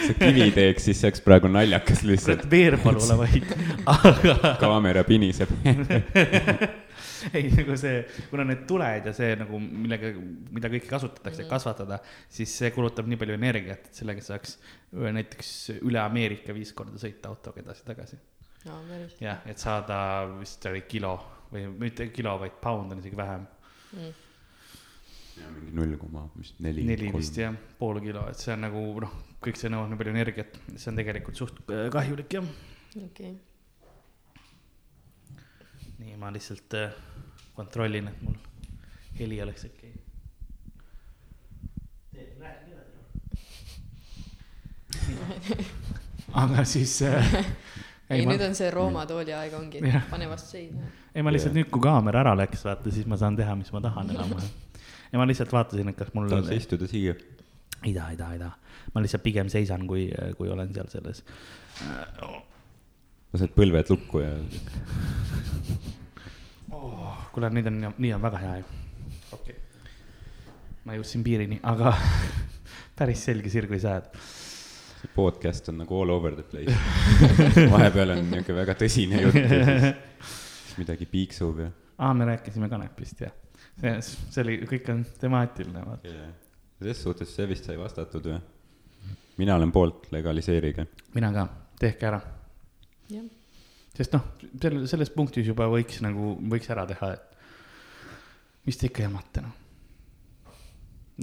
sa 0.05 0.13
kivi 0.19 0.49
teeks, 0.55 0.89
siis 0.89 0.99
see 0.99 1.09
oleks 1.09 1.23
praegu 1.25 1.49
naljakas 1.51 2.03
lihtsalt. 2.07 2.45
veerpalu 2.51 3.01
ole 3.05 3.17
vait, 3.23 3.55
aga 3.95 4.53
kaamera 4.61 5.03
piniseb. 5.07 5.51
ei 7.37 7.49
nagu 7.51 7.75
see, 7.79 8.03
kuna 8.29 8.45
need 8.47 8.61
tuled 8.69 9.09
ja 9.09 9.15
see 9.15 9.33
nagu 9.39 9.59
millega, 9.59 10.13
mida 10.55 10.71
kõike 10.71 10.91
kasutatakse 10.91 11.47
kasvatada, 11.49 11.99
siis 12.31 12.53
see 12.61 12.69
kulutab 12.75 13.09
nii 13.09 13.19
palju 13.19 13.39
energiat, 13.39 13.89
et 13.89 14.03
sellega 14.03 14.23
saaks 14.23 14.59
näiteks 14.93 15.51
üle 15.79 16.01
Ameerika 16.03 16.55
viis 16.55 16.75
korda 16.77 17.01
sõita 17.01 17.33
autoga 17.33 17.63
edasi-tagasi. 17.65 18.21
jah, 19.23 19.43
et 19.49 19.57
saada 19.57 19.99
vist 20.37 20.65
oli 20.69 20.85
kilo 20.87 21.17
või 21.51 21.65
mitte 21.85 22.09
kilo, 22.13 22.35
vaid 22.41 22.57
pound 22.61 22.93
on 22.93 23.01
isegi 23.01 23.17
vähem, 23.17 23.45
mm.. 23.95 24.25
mingi 25.55 25.75
null 25.79 25.97
koma, 26.01 26.25
mis 26.37 26.53
neli. 26.65 26.85
neli 26.87 27.11
vist 27.15 27.37
jah, 27.41 27.55
pool 27.79 28.01
kilo, 28.03 28.25
et 28.29 28.41
see 28.41 28.53
on 28.55 28.65
nagu 28.67 28.83
noh, 29.05 29.15
kõik 29.43 29.59
see 29.59 29.71
nõuab 29.71 29.89
nii 29.91 30.01
palju 30.01 30.15
energiat, 30.15 30.59
see 30.75 30.91
on 30.91 30.99
tegelikult 30.99 31.39
suht 31.39 31.63
äh, 31.69 31.87
kahjulik 31.93 32.37
jah. 32.39 32.51
okei 32.95 33.05
okay., 33.07 33.33
nii, 35.99 36.19
ma 36.19 36.31
lihtsalt 36.35 36.77
äh, 36.79 36.93
kontrollin, 37.57 38.11
et 38.11 38.21
mul 38.27 38.37
heli 39.19 39.41
oleks 39.43 39.67
okei 39.71 39.93
okay. 39.95 40.05
aga 46.43 46.63
siis 46.67 47.01
äh, 47.01 47.35
ei 48.09 48.25
ma- 48.25 48.33
nüüd 48.33 48.43
on 48.45 48.55
see 48.57 48.69
Rooma 48.73 49.05
tooli 49.09 49.33
aeg 49.35 49.53
ongi 49.57 49.81
pane 50.09 50.27
vastu 50.29 50.57
seina. 50.57 50.89
ei, 51.15 51.23
ma 51.25 51.33
lihtsalt 51.33 51.53
Jah. 51.53 51.59
nüüd, 51.61 51.71
kui 51.73 51.83
kaamera 51.83 52.23
ära 52.23 52.35
läks, 52.37 52.63
vaata, 52.67 52.93
siis 52.93 53.07
ma 53.09 53.17
saan 53.19 53.37
teha, 53.39 53.55
mis 53.59 53.71
ma 53.75 53.81
tahan 53.83 54.13
enam-vähem. 54.13 54.81
ja 55.11 55.21
ma 55.21 55.27
lihtsalt 55.29 55.53
vaatasin, 55.53 55.91
et 55.91 55.99
kas 55.99 56.13
mul. 56.13 56.29
tahad 56.31 56.49
sa 56.49 56.57
istuda 56.57 56.89
siia? 56.89 57.15
ei 57.83 57.93
taha, 57.93 58.11
ei 58.13 58.19
taha, 58.19 58.33
ei 58.37 58.43
taha. 58.43 58.83
ma 58.93 59.03
lihtsalt 59.05 59.25
pigem 59.25 59.49
seisan, 59.51 59.87
kui, 59.89 60.09
kui 60.37 60.49
olen 60.49 60.73
seal 60.75 60.91
selles. 60.91 61.23
lased 63.33 63.55
põlved 63.57 63.93
lukku 63.93 64.23
ja 64.25 64.35
kuule, 67.33 67.49
nüüd 67.53 67.69
on, 67.69 67.79
nii 67.97 68.13
on 68.15 68.21
väga 68.23 68.43
hea 68.43 68.59
ju. 68.59 68.67
okei 69.37 69.55
okay.. 69.55 69.87
ma 70.85 70.97
jõudsin 70.97 71.23
piirini, 71.25 71.59
aga 71.63 71.93
päris 72.99 73.23
selge 73.29 73.51
sirgu 73.53 73.77
ei 73.77 73.83
saa, 73.83 74.01
et 74.01 74.19
see 74.99 75.11
podcast 75.15 75.71
on 75.71 75.79
nagu 75.83 76.01
all 76.01 76.11
over 76.13 76.35
the 76.35 76.43
place. 76.43 76.75
vahepeal 77.71 78.17
on 78.17 78.25
niuke 78.33 78.55
väga 78.57 78.75
tõsine 78.79 79.23
jutt 79.23 79.39
ja 79.39 79.49
siis 79.49 80.45
midagi 80.77 81.07
piiksub 81.09 81.63
ja. 81.63 81.69
aa, 81.97 82.13
me 82.13 82.27
rääkisime 82.29 82.69
kanepist 82.69 83.25
ja 83.25 83.31
see, 83.79 83.95
see 84.03 84.43
oli, 84.43 84.57
kõik 84.69 84.91
on 84.93 85.03
temaatiline, 85.19 85.83
vaata. 85.87 86.15
ses 86.83 87.03
suhtes 87.03 87.33
see 87.35 87.47
vist 87.49 87.67
sai 87.69 87.79
vastatud 87.79 88.29
või? 88.31 88.39
mina 89.39 89.55
olen 89.55 89.71
poolt, 89.71 90.09
legaliseerige. 90.11 90.87
mina 91.15 91.31
ka, 91.35 91.47
tehke 91.79 92.09
ära. 92.11 92.19
jah, 93.13 93.25
sest 93.95 94.15
noh, 94.15 94.27
sel-, 94.61 94.85
selles 94.91 95.11
punktis 95.15 95.47
juba 95.47 95.69
võiks 95.71 96.03
nagu, 96.05 96.35
võiks 96.51 96.69
ära 96.73 96.85
teha, 96.89 97.13
et 97.15 98.67
mis 98.67 98.77
te 98.79 98.89
ikka 98.89 99.05
jamate, 99.07 99.43
noh. 99.45 99.55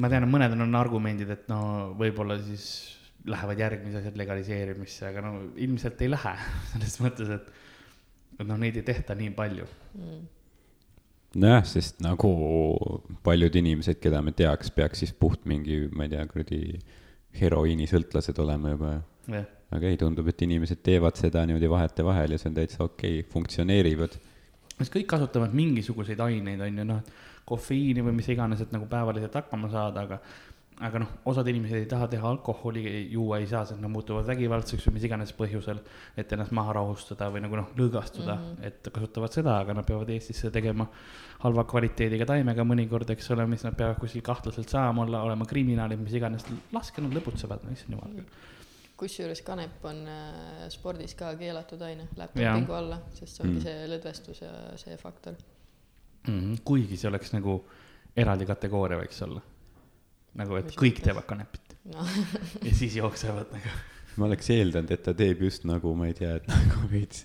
ma 0.02 0.12
tean, 0.12 0.26
et 0.26 0.32
mõnedel 0.32 0.64
on 0.66 0.78
argumendid, 0.78 1.32
et 1.32 1.50
no 1.52 1.60
võib-olla 1.98 2.38
siis 2.42 2.68
lähevad 3.26 3.58
järgmised 3.58 4.00
asjad 4.00 4.18
legaliseerimisse, 4.20 5.08
aga 5.08 5.22
no 5.24 5.32
ilmselt 5.62 6.02
ei 6.04 6.12
lähe, 6.12 6.34
selles 6.72 6.98
mõttes, 7.04 7.32
et 7.38 7.54
et 8.36 8.46
noh, 8.46 8.58
neid 8.60 8.76
ei 8.76 8.86
tehta 8.86 9.16
nii 9.18 9.32
palju. 9.36 9.66
mm. 9.96 10.22
nojah, 11.42 11.66
sest 11.68 12.00
nagu 12.04 12.30
paljud 13.26 13.58
inimesed, 13.62 14.00
keda 14.02 14.22
me 14.24 14.34
teaks, 14.36 14.70
peaks 14.74 15.04
siis 15.04 15.12
puht 15.12 15.44
mingi, 15.48 15.84
ma 15.92 16.06
ei 16.06 16.14
tea, 16.14 16.24
kuradi 16.30 16.62
heroiinisõltlased 17.40 18.40
olema 18.44 18.74
juba. 18.74 18.94
jah, 19.32 19.46
aga 19.76 19.90
ei, 19.90 19.98
tundub, 20.00 20.28
et 20.30 20.42
inimesed 20.46 20.82
teevad 20.86 21.18
seda 21.18 21.42
niimoodi 21.48 21.70
vahetevahel 21.70 22.36
ja 22.36 22.40
see 22.40 22.52
on 22.52 22.58
täitsa 22.60 22.84
okei 22.84 23.20
okay,, 23.20 23.30
funktsioneerivad. 23.32 24.18
sest 24.76 24.92
kõik 24.92 25.08
kasutavad 25.10 25.56
mingisuguseid 25.56 26.20
aineid, 26.22 26.60
on 26.62 26.82
ju, 26.82 26.90
noh, 26.92 27.24
kofeiini 27.46 28.02
või 28.02 28.16
mis 28.18 28.28
iganes, 28.32 28.62
et 28.62 28.72
nagu 28.74 28.88
päevaliselt 28.90 29.34
hakkama 29.38 29.70
saada, 29.70 30.06
aga 30.06 30.20
aga 30.84 31.00
noh, 31.00 31.12
osad 31.30 31.48
inimesed 31.48 31.78
ei 31.78 31.86
taha 31.88 32.06
teha 32.12 32.28
alkoholi, 32.28 32.82
juua 33.08 33.38
ei 33.40 33.46
saa, 33.48 33.62
sest 33.64 33.80
nad 33.80 33.90
muutuvad 33.92 34.26
vägivaldseks 34.28 34.84
või 34.88 34.98
mis 34.98 35.06
iganes 35.08 35.32
põhjusel, 35.36 35.78
et 36.20 36.32
ennast 36.36 36.52
maha 36.56 36.74
rahustada 36.76 37.30
või 37.32 37.40
nagu 37.46 37.56
noh, 37.56 37.70
lõõgastuda 37.78 38.34
mm, 38.34 38.50
-hmm. 38.50 38.66
et 38.68 38.90
kasutavad 38.92 39.32
seda, 39.32 39.54
aga 39.62 39.78
nad 39.78 39.88
peavad 39.88 40.12
Eestis 40.12 40.42
seda 40.42 40.52
tegema 40.58 40.88
halva 41.40 41.64
kvaliteediga 41.70 42.28
taimega 42.28 42.66
mõnikord, 42.68 43.08
eks 43.14 43.30
ole, 43.32 43.46
mis 43.48 43.64
nad 43.64 43.78
peavad 43.78 43.96
kuskil 44.02 44.24
kahtlaselt 44.26 44.68
saama 44.68 45.06
olla, 45.06 45.22
olema 45.30 45.48
kriminaalid, 45.48 46.02
mis 46.02 46.18
iganes, 46.20 46.44
laske 46.76 47.04
nad 47.04 47.16
lõbutsevad, 47.16 47.64
no 47.64 47.72
issand 47.72 47.96
jumal 47.96 48.12
küll. 48.20 48.44
kusjuures 48.96 49.42
kanep 49.44 49.84
on 49.84 50.04
äh, 50.08 50.68
spordis 50.72 51.14
ka 51.16 51.34
keelatud 51.40 51.82
aine, 51.88 52.08
läheb 52.16 52.36
dopingu 52.36 52.76
alla, 52.76 53.00
sest 53.14 53.36
see 53.36 53.48
ongi 53.48 53.58
Mm. 53.58 53.64
see 53.64 53.90
lõdvestus 53.96 54.44
ja 54.44 54.52
see 54.76 54.96
faktor. 54.96 55.34
Mm 56.28 56.40
-hmm. 56.40 56.62
kuigi 56.64 56.96
see 56.96 57.08
oleks 57.08 57.32
nagu 57.32 57.62
eraldi 58.16 58.46
kategooria 58.46 58.98
võiks 59.00 59.22
olla. 59.24 59.40
nagu, 60.36 60.56
et 60.60 60.68
Mis 60.72 60.76
kõik 60.80 61.00
teevad 61.04 61.26
kanepit 61.28 61.76
noh, 61.92 62.08
ja 62.64 62.72
siis 62.74 62.96
jooksevad 62.98 63.52
nagu. 63.54 63.72
ma 64.16 64.28
oleks 64.30 64.50
eeldanud, 64.54 64.90
et 64.94 65.02
ta 65.06 65.14
teeb 65.16 65.42
just 65.46 65.64
nagu, 65.68 65.94
ma 65.98 66.08
ei 66.10 66.14
tea, 66.18 66.36
et 66.40 66.46
nagu 66.50 66.86
veits, 66.90 67.24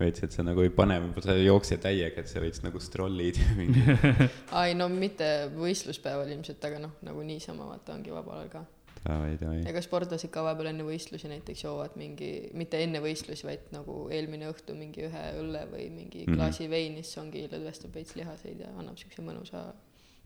veits, 0.00 0.22
et 0.24 0.32
sa 0.32 0.44
nagu 0.46 0.62
ei 0.64 0.70
pane, 0.70 0.96
sa 1.24 1.34
ei 1.36 1.44
jookse 1.48 1.76
täiega, 1.82 2.22
et 2.22 2.30
sa 2.30 2.40
veits 2.42 2.62
nagu 2.64 2.80
strollid 2.80 3.38
ja 3.42 3.46
mingi. 3.58 3.82
ai 4.62 4.74
no 4.78 4.86
mitte 4.92 5.28
võistluspäeval 5.56 6.30
ilmselt, 6.36 6.64
aga 6.64 6.78
noh, 6.86 6.96
nagu 7.06 7.22
niisama 7.26 7.66
vaata 7.72 7.96
ongi 7.98 8.14
vabal 8.14 8.38
ajal 8.44 8.52
ka. 8.56 8.64
davai, 9.04 9.34
davai. 9.38 9.60
ega 9.70 9.82
sportlased 9.84 10.30
ka 10.34 10.42
vahepeal 10.46 10.72
enne 10.72 10.86
võistlusi 10.86 11.28
näiteks 11.30 11.62
joovad 11.64 11.94
mingi, 12.00 12.30
mitte 12.58 12.80
enne 12.82 12.98
võistlusi, 13.04 13.46
vaid 13.46 13.68
nagu 13.74 14.08
eelmine 14.14 14.48
õhtu 14.50 14.74
mingi 14.78 15.04
ühe 15.06 15.24
õlle 15.42 15.66
või 15.70 15.86
mingi 15.94 16.24
Mhm. 16.26 16.34
klaasi 16.38 16.66
veini, 16.72 17.02
siis 17.06 17.18
ongi 17.22 17.44
lõdvestab 17.52 17.94
veits 17.94 18.16
lihaseid 18.18 18.64
ja 18.64 18.72
annab 18.78 18.98
siukse 18.98 19.22
mõnusa 19.22 19.68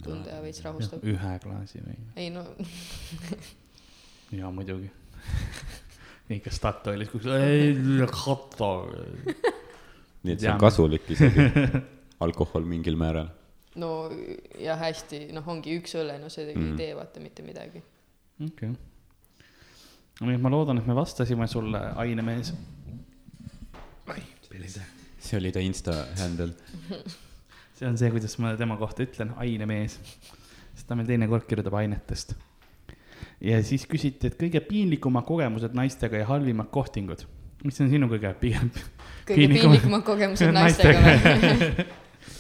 tunde 0.03 0.31
ja 0.33 0.41
veits 0.43 0.63
rahustab. 0.65 1.05
ühe 1.05 1.33
klaasi 1.43 1.83
või? 1.85 1.97
ei 2.17 2.31
no 2.35 2.43
jaa, 4.41 4.51
muidugi. 4.55 4.91
ikka 6.39 6.51
Statoilis, 6.55 7.11
kus, 7.13 7.27
ei, 7.37 7.75
kato. 8.09 8.69
nii 10.25 10.33
et 10.35 10.41
see 10.41 10.51
on 10.53 10.61
kasulik 10.63 11.11
isegi, 11.13 11.45
alkohol 12.25 12.65
mingil 12.69 12.97
määral. 12.97 13.29
no 13.77 13.91
ja 14.61 14.77
hästi, 14.81 15.27
noh, 15.37 15.47
ongi 15.53 15.77
üks 15.81 15.95
õlle, 16.01 16.19
no 16.23 16.31
see 16.33 16.49
Mm. 16.53 16.73
ei 16.73 16.77
tee 16.81 16.95
vaata 16.97 17.21
mitte 17.21 17.43
midagi. 17.47 17.83
okei. 18.47 18.73
nii 20.23 20.35
et 20.39 20.43
ma 20.45 20.51
loodan, 20.53 20.79
et 20.81 20.87
me 20.89 20.95
vastasime 20.97 21.47
sulle, 21.49 21.81
ainemees. 22.03 22.53
see 25.23 25.39
oli 25.39 25.53
ta 25.55 25.61
insta 25.63 25.93
handle. 26.19 26.53
See 27.83 27.91
on 27.91 27.99
see, 27.99 28.11
kuidas 28.15 28.39
ma 28.39 28.55
tema 28.59 28.77
kohta 28.79 29.03
ütlen, 29.03 29.33
ainemees. 29.43 29.99
sest 30.73 30.87
ta 30.89 30.97
meil 30.97 31.09
teinekord 31.09 31.47
kirjutab 31.49 31.75
ainetest. 31.81 32.37
ja 33.43 33.59
siis 33.67 33.87
küsiti, 33.91 34.31
et 34.31 34.39
kõige 34.39 34.63
piinlikumad 34.67 35.27
kogemused 35.27 35.75
naistega 35.75 36.23
ja 36.23 36.29
halvimad 36.31 36.71
kohtingud. 36.75 37.25
mis 37.65 37.81
on 37.83 37.91
sinu 37.91 38.09
kõige 38.11 38.35
pigem? 38.41 38.71
kõige 39.27 39.41
Piinlikum- 39.41 39.75
piinlikumad 39.75 40.07
kogemused 40.07 40.55
naistega 40.59 41.03
või? 41.09 41.89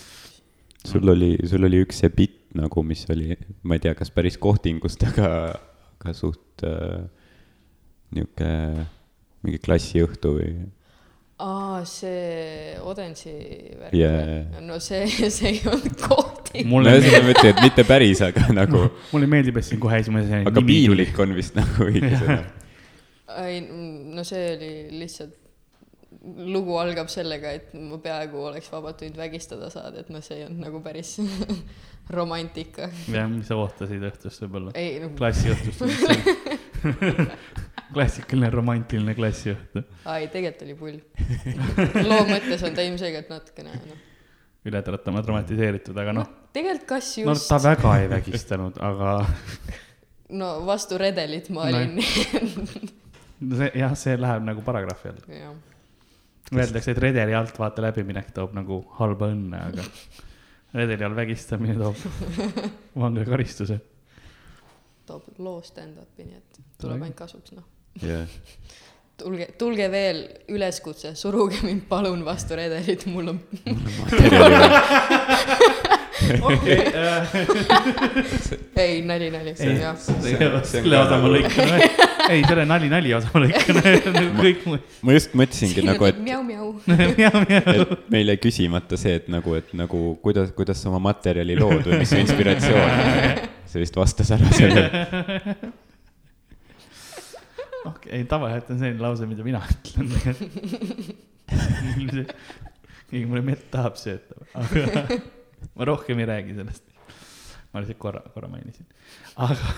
sul 0.92 1.14
oli, 1.14 1.34
sul 1.46 1.66
oli 1.66 1.82
üks 1.82 2.02
see 2.02 2.12
bitt 2.14 2.38
nagu, 2.58 2.82
mis 2.84 3.06
oli, 3.10 3.34
ma 3.64 3.78
ei 3.78 3.82
tea, 3.82 3.94
kas 3.96 4.10
päris 4.12 4.36
kohtingust, 4.38 5.02
aga, 5.08 5.28
aga 5.96 6.12
suht 6.14 6.62
äh, 6.68 7.00
niuke 8.12 8.50
mingi 9.42 9.58
klassiõhtu 9.62 10.36
või 10.36 10.50
aa, 11.42 11.82
see 11.88 12.78
Odensi 12.86 13.34
värk 13.80 13.94
või? 13.96 14.62
no 14.68 14.78
see, 14.82 15.06
see 15.36 15.54
ei 15.56 15.60
olnud 15.68 15.98
kohting. 16.02 16.68
mulle 16.70 16.94
no 16.96 17.12
ma 17.26 17.34
ütlen, 17.34 17.52
et 17.52 17.62
mitte 17.64 17.86
päris, 17.88 18.22
aga 18.24 18.48
nagu, 18.54 18.86
mulle 19.12 19.30
meeldib, 19.30 19.60
et 19.60 19.68
siin 19.68 19.80
kohe 19.82 20.00
esimese 20.02 20.42
aga 20.48 20.64
piinlik 20.66 21.18
on 21.22 21.36
vist 21.38 21.56
nagu 21.58 21.88
õige 21.88 22.12
sõna. 22.14 22.40
ei, 23.44 23.62
no 23.62 24.26
see 24.28 24.44
oli 24.56 24.72
lihtsalt, 25.02 25.38
lugu 26.52 26.76
algab 26.78 27.08
sellega, 27.10 27.54
et 27.58 27.72
ma 27.74 27.98
peaaegu 28.02 28.44
oleks 28.52 28.70
vabalt 28.72 29.02
võinud 29.02 29.18
vägistada 29.18 29.70
saada, 29.72 30.04
et 30.04 30.12
noh, 30.12 30.22
see 30.22 30.38
ei 30.40 30.46
olnud 30.46 30.62
nagu 30.68 30.82
päris 30.84 31.16
romantika. 32.16 32.90
jah, 33.10 33.26
mis 33.30 33.50
sa 33.50 33.58
ootasid 33.58 34.06
õhtust 34.12 34.46
võib-olla? 34.46 34.76
ei, 34.78 35.00
no 35.02 35.10
klassiõhtust. 35.18 35.82
klassikaline 37.94 38.50
romantiline 38.52 39.14
klassiõhtu. 39.18 39.82
ai, 40.04 40.28
tegelikult 40.32 40.64
oli 40.66 40.78
pull. 40.78 40.98
loo 42.10 42.22
mõttes 42.30 42.64
on 42.66 42.74
ta 42.76 42.84
ilmselgelt 42.86 43.30
natukene 43.32 43.76
noh, 43.76 44.00
üle 44.68 44.82
tra- 44.86 45.00
dramatiseeritud, 45.02 45.96
aga 45.98 46.14
noh, 46.16 46.28
tegelikult 46.54 46.88
kas 46.94 47.12
no 47.22 47.34
just 47.34 47.48
ta 47.50 47.58
väga 47.62 47.96
ei 48.02 48.08
vägistanud, 48.12 48.78
aga 48.82 49.18
no 50.40 50.54
vastu 50.66 50.98
redelit 51.00 51.50
ma 51.54 51.68
No 51.70 51.82
olin 51.82 51.98
no 53.48 53.58
see 53.58 53.70
jah, 53.78 53.94
see 53.98 54.16
läheb 54.20 54.44
nagu 54.46 54.64
paragrahvi 54.64 55.12
alla. 55.12 55.52
Öeldakse, 56.52 56.92
et 56.92 56.98
redeli 57.00 57.32
alt 57.34 57.56
vaata 57.58 57.80
läbiminek 57.86 58.28
toob 58.36 58.52
nagu 58.56 58.82
halba 58.98 59.30
õnne, 59.32 59.60
aga 59.70 59.86
redeli 60.76 61.06
all 61.06 61.16
vägistamine 61.16 61.76
toob 61.78 61.96
vanglakaristuse. 63.02 63.78
toob 65.08 65.30
loo 65.38 65.60
stand-up'i, 65.64 66.26
nii 66.28 66.36
et 66.38 66.58
Tule. 66.58 66.66
tuleb 66.84 67.02
ainult 67.06 67.18
kasuks, 67.18 67.54
noh. 67.56 67.64
jah, 68.00 68.26
tulge, 69.22 69.46
tulge 69.58 69.88
veel 69.92 70.22
üleskutse, 70.52 71.14
suruge 71.18 71.60
mind 71.66 71.86
palun 71.90 72.24
vastu 72.26 72.56
redelit, 72.58 73.04
mul 73.10 73.32
on, 73.34 73.40
okei, 76.48 76.78
ei 78.82 79.02
nali, 79.06 79.30
nali, 79.34 79.54
see 79.58 79.70
on 79.70 79.76
ei 79.76 79.82
jah., 79.82 79.96
selle 80.68 80.98
osa 81.00 81.18
ma 81.22 81.30
lõikan, 81.32 81.72
ei 82.28 82.42
selle 82.46 82.66
nali, 82.68 82.90
nali 82.92 83.14
osa 83.16 83.30
ma 83.34 83.44
lõikan, 83.44 83.80
kõik 84.40 84.66
muu. 84.68 84.80
ma 85.06 85.16
just 85.18 85.36
mõtlesingi 85.38 85.86
nagu, 85.86 86.08
et 86.08 86.18
mjau-mjau. 86.22 86.66
et 86.88 88.10
meil 88.12 88.34
jäi 88.34 88.40
küsimata 88.42 88.98
see, 89.00 89.14
et 89.20 89.30
nagu, 89.32 89.56
et 89.58 89.72
nagu 89.78 90.04
kuidas, 90.24 90.52
kuidas 90.56 90.82
sa 90.82 90.90
oma 90.92 91.02
materjali 91.10 91.58
lood 91.58 91.86
või 91.86 92.02
mis 92.02 92.12
su 92.12 92.20
inspiratsioon 92.22 92.82
on. 92.82 93.48
see 93.72 93.80
vist 93.80 93.96
vastas 93.96 94.34
ära 94.34 94.52
sellele. 94.52 94.88
okei, 97.90 98.12
ei 98.18 98.24
tavaliselt 98.30 98.70
on 98.74 98.78
selline 98.82 99.02
lause, 99.02 99.26
mida 99.30 99.46
mina 99.46 99.62
ütlen. 99.72 100.08
keegi 103.12 103.28
mulle 103.28 103.44
mett 103.44 103.68
tahab 103.72 103.98
sööta, 104.00 104.38
aga 104.56 105.20
ma 105.76 105.88
rohkem 105.88 106.22
ei 106.22 106.28
räägi 106.30 106.56
sellest. 106.56 106.84
ma 107.72 107.80
lihtsalt 107.80 108.00
korra, 108.00 108.22
korra 108.34 108.48
mainisin, 108.52 108.88
aga, 109.40 109.72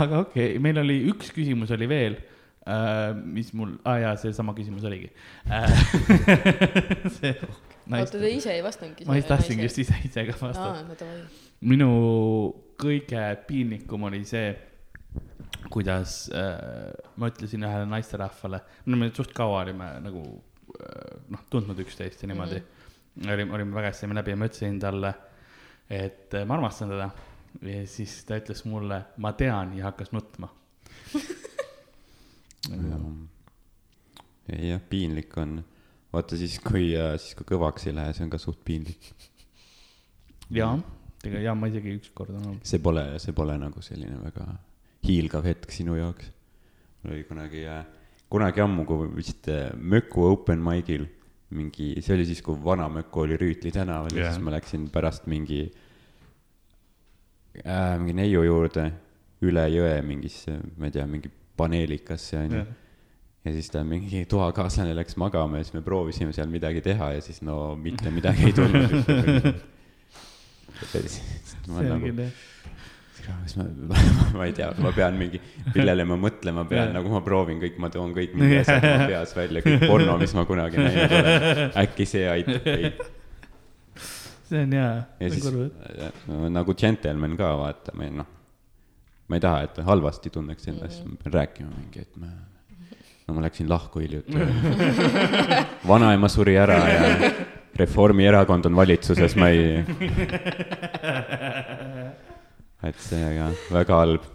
aga 0.00 0.22
okei 0.24 0.52
okay,, 0.52 0.62
meil 0.62 0.82
oli 0.82 1.00
üks 1.12 1.32
küsimus 1.34 1.70
oli 1.74 1.88
veel 1.90 2.18
äh,, 2.18 3.10
mis 3.14 3.52
mul, 3.58 3.76
aa 3.82 3.94
ah, 3.94 4.00
jaa, 4.06 4.16
seesama 4.22 4.54
küsimus 4.58 4.86
oligi 4.86 5.10
äh. 5.50 5.70
see, 7.18 7.34
oota, 7.90 8.18
te 8.18 8.30
ise 8.30 8.54
ei 8.54 8.62
vastanudki? 8.66 9.06
ma 9.06 9.18
just 9.18 9.30
tahtsingi 9.30 9.66
just 9.66 9.82
ise, 9.82 9.98
ise 10.06 10.26
ka 10.30 10.38
vastata. 10.38 10.82
aa, 10.82 11.22
minu 11.62 11.92
kõige 12.82 13.22
piinlikum 13.46 14.10
oli 14.10 14.24
see, 14.26 14.50
kuidas 15.72 16.30
äh, 16.34 16.92
ma 17.16 17.28
ütlesin 17.30 17.64
ühele 17.66 17.88
naisterahvale, 17.90 18.62
me 18.84 18.96
olime 18.96 19.10
suht 19.16 19.32
kaua 19.36 19.62
olime 19.62 19.88
nagu 20.04 20.22
äh, 20.76 21.18
noh, 21.32 21.44
tundnud 21.50 21.78
üksteist 21.84 22.22
ja 22.22 22.30
niimoodi 22.30 22.60
mm. 22.60 22.64
-hmm. 23.22 23.34
olime, 23.34 23.54
olime 23.58 23.74
väga 23.74 23.92
hästi 23.92 24.14
läbi 24.14 24.30
ja 24.30 24.36
ma 24.36 24.48
ütlesin 24.50 24.80
talle, 24.80 25.14
et 25.90 26.34
äh, 26.34 26.46
ma 26.46 26.54
armastan 26.54 26.88
teda. 26.92 27.10
ja 27.62 27.86
siis 27.86 28.24
ta 28.24 28.36
ütles 28.40 28.64
mulle, 28.64 29.04
ma 29.16 29.32
tean 29.32 29.76
ja 29.76 29.84
hakkas 29.90 30.12
nutma. 30.12 30.48
ei 34.48 34.68
jah, 34.68 34.80
piinlik 34.88 35.36
on. 35.36 35.64
vaata 36.12 36.36
siis, 36.36 36.58
kui, 36.60 36.92
siis 37.16 37.34
kui 37.34 37.46
kõvaks 37.54 37.86
ei 37.86 37.94
lähe, 37.94 38.12
see 38.12 38.24
on 38.24 38.30
ka 38.30 38.38
suht 38.38 38.64
piinlik. 38.64 39.14
jaa, 40.50 40.76
tegelikult 41.22 41.44
jaa, 41.44 41.54
ma 41.54 41.66
isegi 41.66 41.96
ükskord 42.00 42.30
olen 42.34 42.46
olnud. 42.46 42.66
see 42.66 42.78
pole, 42.78 43.06
see 43.18 43.32
pole 43.32 43.58
nagu 43.58 43.82
selline 43.82 44.20
väga 44.24 44.46
hiilgav 45.06 45.46
hetk 45.46 45.72
sinu 45.74 45.96
jaoks. 45.98 46.30
mul 47.02 47.16
oli 47.16 47.24
kunagi, 47.26 47.64
kunagi 48.30 48.62
ammu, 48.62 48.84
kui 48.86 49.08
vist 49.16 49.48
äh, 49.50 49.72
Möku 49.76 50.26
open 50.30 50.62
mic'il 50.62 51.06
mingi, 51.52 51.94
see 52.00 52.14
oli 52.16 52.26
siis, 52.28 52.42
kui 52.44 52.56
vana 52.64 52.88
Möku 52.88 53.24
oli 53.26 53.36
Rüütli 53.40 53.72
tänaval 53.74 54.14
ja 54.14 54.26
Jah. 54.26 54.34
siis 54.34 54.44
ma 54.44 54.54
läksin 54.54 54.86
pärast 54.92 55.26
mingi 55.30 55.64
äh,, 57.64 57.98
mingi 57.98 58.14
neiu 58.16 58.44
juurde 58.46 58.86
üle 59.42 59.66
jõe 59.74 59.96
mingisse, 60.06 60.54
ma 60.78 60.86
ei 60.86 60.94
tea, 60.94 61.06
mingi 61.10 61.30
paneelikasse 61.58 62.38
onju. 62.44 62.62
ja 63.42 63.52
siis 63.56 63.68
ta 63.74 63.82
mingi 63.84 64.22
toakaaslane 64.30 64.94
läks 64.96 65.18
magama 65.20 65.58
ja 65.58 65.66
siis 65.66 65.74
me 65.74 65.82
proovisime 65.82 66.32
seal 66.32 66.50
midagi 66.52 66.80
teha 66.84 67.12
ja 67.16 67.20
siis 67.24 67.42
no 67.42 67.74
mitte 67.76 68.10
midagi 68.14 68.48
ei 68.48 68.56
tulnud. 68.56 68.94
on 71.68 71.86
nagu, 71.90 72.14
jah. 72.22 72.51
Kas 73.22 73.56
ma, 73.58 73.66
ma 74.38 74.46
ei 74.48 74.54
tea, 74.56 74.68
ma 74.82 74.92
pean 74.96 75.16
mingi, 75.18 75.40
millele 75.72 76.04
ma 76.08 76.18
mõtlema 76.20 76.64
pean, 76.68 76.88
Jah. 76.88 76.94
nagu 76.96 77.12
ma 77.12 77.22
proovin 77.24 77.60
kõik, 77.62 77.78
ma 77.82 77.90
toon 77.92 78.14
kõik 78.16 78.36
mingi 78.38 78.60
asjad 78.60 78.84
oma 78.90 79.08
peas 79.10 79.34
välja, 79.36 79.64
kõik 79.66 79.86
porno, 79.86 80.16
mis 80.20 80.34
ma 80.36 80.44
kunagi 80.48 80.80
näinud 80.80 81.16
olen. 81.18 81.74
äkki 81.84 82.06
see 82.08 82.28
aitab 82.30 82.68
veidi. 82.68 83.08
see 84.50 84.62
on 84.66 84.76
jaa, 84.78 84.94
ja 85.22 85.32
siis 85.32 85.48
kurb. 85.48 85.82
no, 86.30 86.52
nagu 86.52 86.76
džentelmen 86.78 87.38
ka 87.40 87.52
vaata, 87.62 87.96
ma 87.98 88.08
ei 88.08 88.14
noh, 88.22 88.30
ma 89.28 89.38
ei 89.38 89.44
taha, 89.46 89.66
et 89.68 89.82
halvasti 89.86 90.32
tunneks 90.34 90.72
endast, 90.74 91.04
ma 91.06 91.18
pean 91.22 91.38
rääkima 91.40 91.72
mingi, 91.76 92.06
et 92.06 92.20
ma, 92.20 92.32
no 93.28 93.38
ma 93.38 93.46
läksin 93.46 93.70
lahku 93.70 94.02
hiljuti. 94.04 94.38
vanaema 95.92 96.30
suri 96.32 96.58
ära 96.60 96.78
ja 96.90 97.32
Reformierakond 97.76 98.64
on 98.68 98.76
valitsuses, 98.76 99.36
ma 99.36 99.48
ei. 99.48 99.80
Et 102.88 103.02
see 103.02 103.28
ka 103.38 103.50
väga 103.74 104.00
halb. 104.02 104.30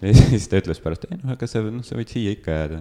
ja 0.00 0.14
siis 0.16 0.48
ta 0.48 0.60
ütles 0.60 0.80
pärast, 0.82 1.04
ei 1.10 1.18
noh, 1.20 1.34
aga 1.34 1.48
sa, 1.50 1.62
noh, 1.66 1.84
sa 1.86 1.98
võid 1.98 2.12
siia 2.12 2.36
ikka 2.36 2.54
jääda. 2.56 2.80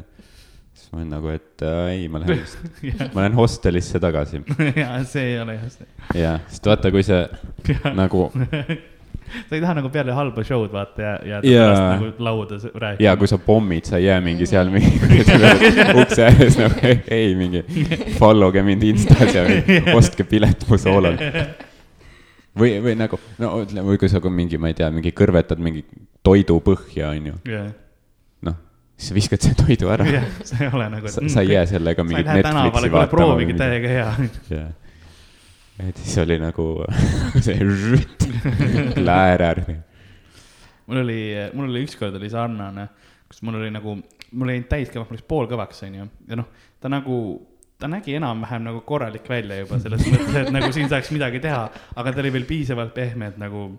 siis 0.73 0.93
ma 0.93 1.01
olin 1.01 1.09
nagu, 1.17 1.33
et 1.35 1.65
äh, 1.67 1.81
ei, 1.95 2.05
ma 2.11 2.21
lähen 2.23 2.39
lihtsalt, 2.39 2.85
ma 3.15 3.25
lähen 3.25 3.35
hostelisse 3.39 3.99
tagasi. 4.03 4.43
jaa, 4.83 5.01
see 5.09 5.33
ei 5.33 5.41
ole 5.43 5.59
jah 5.59 5.67
see. 5.73 5.91
jaa, 6.21 6.37
sest 6.47 6.71
vaata, 6.71 6.93
kui 6.95 7.03
see 7.07 7.25
nagu 7.97 8.29
sa 9.49 9.55
ei 9.55 9.61
taha 9.61 9.75
nagu 9.77 9.91
peale 9.93 10.15
halba 10.15 10.43
show'd 10.45 10.71
vaata 10.73 11.03
ja, 11.03 11.13
ja 11.27 11.41
pärast 11.43 11.83
nagu 11.83 12.11
lauda 12.25 12.59
rääkima. 12.63 13.03
ja 13.03 13.15
kui 13.19 13.29
sa 13.29 13.37
pommid, 13.37 13.85
sa 13.89 13.99
ei 13.99 14.07
jää 14.07 14.21
mingi 14.25 14.47
seal 14.49 14.71
mingi 14.73 14.95
ukse 16.01 16.25
ääres 16.29 16.57
nagu 16.59 16.93
ei, 17.11 17.33
mingi 17.37 17.63
follow 18.17 18.53
ge 18.55 18.63
mind 18.65 18.87
Instas 18.89 19.35
ja 19.35 19.45
ostke 19.97 20.23
pilet 20.23 20.65
mu 20.69 20.79
soolal. 20.81 21.19
või, 22.57 22.77
või 22.83 22.95
nagu 22.99 23.19
no 23.41 23.51
ütleme, 23.63 23.85
või 23.91 23.99
kui 24.01 24.09
sa 24.11 24.21
ka 24.23 24.31
mingi, 24.33 24.59
ma 24.61 24.71
ei 24.71 24.77
tea, 24.77 24.89
mingi 24.93 25.13
kõrvetad 25.15 25.61
mingi 25.63 25.83
toidu 26.25 26.59
põhja, 26.65 27.11
onju, 27.13 27.37
jah, 27.49 27.69
noh, 28.47 28.57
siis 28.97 29.11
sa 29.11 29.17
viskad 29.17 29.45
selle 29.45 29.59
toidu 29.59 29.91
ära. 29.93 30.07
jah, 30.09 30.27
see 30.47 30.63
ei 30.65 30.71
ole 30.73 30.89
nagu. 30.95 31.11
sa, 31.13 31.23
sa 31.31 31.43
ei 31.45 31.53
jää 31.55 31.65
sellega 31.73 32.05
mingit 32.07 32.29
Netflixi 32.29 32.93
vaatama. 32.93 33.11
proovige 33.11 33.57
täiega 33.59 33.93
hea. 33.95 34.29
jah, 34.53 34.71
et 35.87 36.01
siis 36.03 36.17
oli 36.25 36.39
nagu 36.41 36.69
see 37.45 37.59
žütt, 37.59 38.25
läärer. 38.99 39.63
mul 40.89 41.03
oli, 41.05 41.21
mul 41.53 41.69
oli 41.69 41.85
ükskord 41.87 42.17
oli 42.19 42.31
sarnane, 42.33 42.89
kus 43.29 43.43
mul 43.45 43.61
oli 43.61 43.69
nagu, 43.75 43.99
mul 44.31 44.49
ei 44.49 44.59
läinud 44.59 44.71
täiskõvaks, 44.71 45.11
mul 45.11 45.21
läks 45.21 45.29
poolkõvaks, 45.29 45.85
onju. 45.87 46.09
ja 46.29 46.41
noh, 46.41 46.49
ta 46.81 46.91
nagu, 46.91 47.15
ta 47.79 47.87
nägi 47.87 48.17
enam-vähem 48.19 48.65
nagu 48.67 48.81
korralik 48.87 49.27
välja 49.29 49.61
juba 49.61 49.79
selles 49.79 50.03
mõttes, 50.03 50.35
et 50.41 50.49
nagu 50.51 50.71
siin 50.75 50.89
saaks 50.91 51.11
midagi 51.15 51.39
teha, 51.43 51.61
aga 51.95 52.11
ta 52.11 52.23
oli 52.23 52.33
veel 52.35 52.47
piisavalt 52.49 52.91
pehme, 52.95 53.31
et 53.31 53.39
nagu 53.39 53.69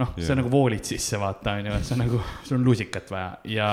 noh, 0.00 0.10
sa 0.16 0.32
Jah. 0.32 0.38
nagu 0.40 0.50
voolid 0.50 0.82
sisse, 0.88 1.20
vaata, 1.22 1.54
onju, 1.60 1.76
et 1.78 1.86
sa 1.86 1.98
nagu, 2.00 2.18
sul 2.42 2.58
on 2.58 2.66
lusikat 2.66 3.14
vaja 3.14 3.30
ja, 3.46 3.70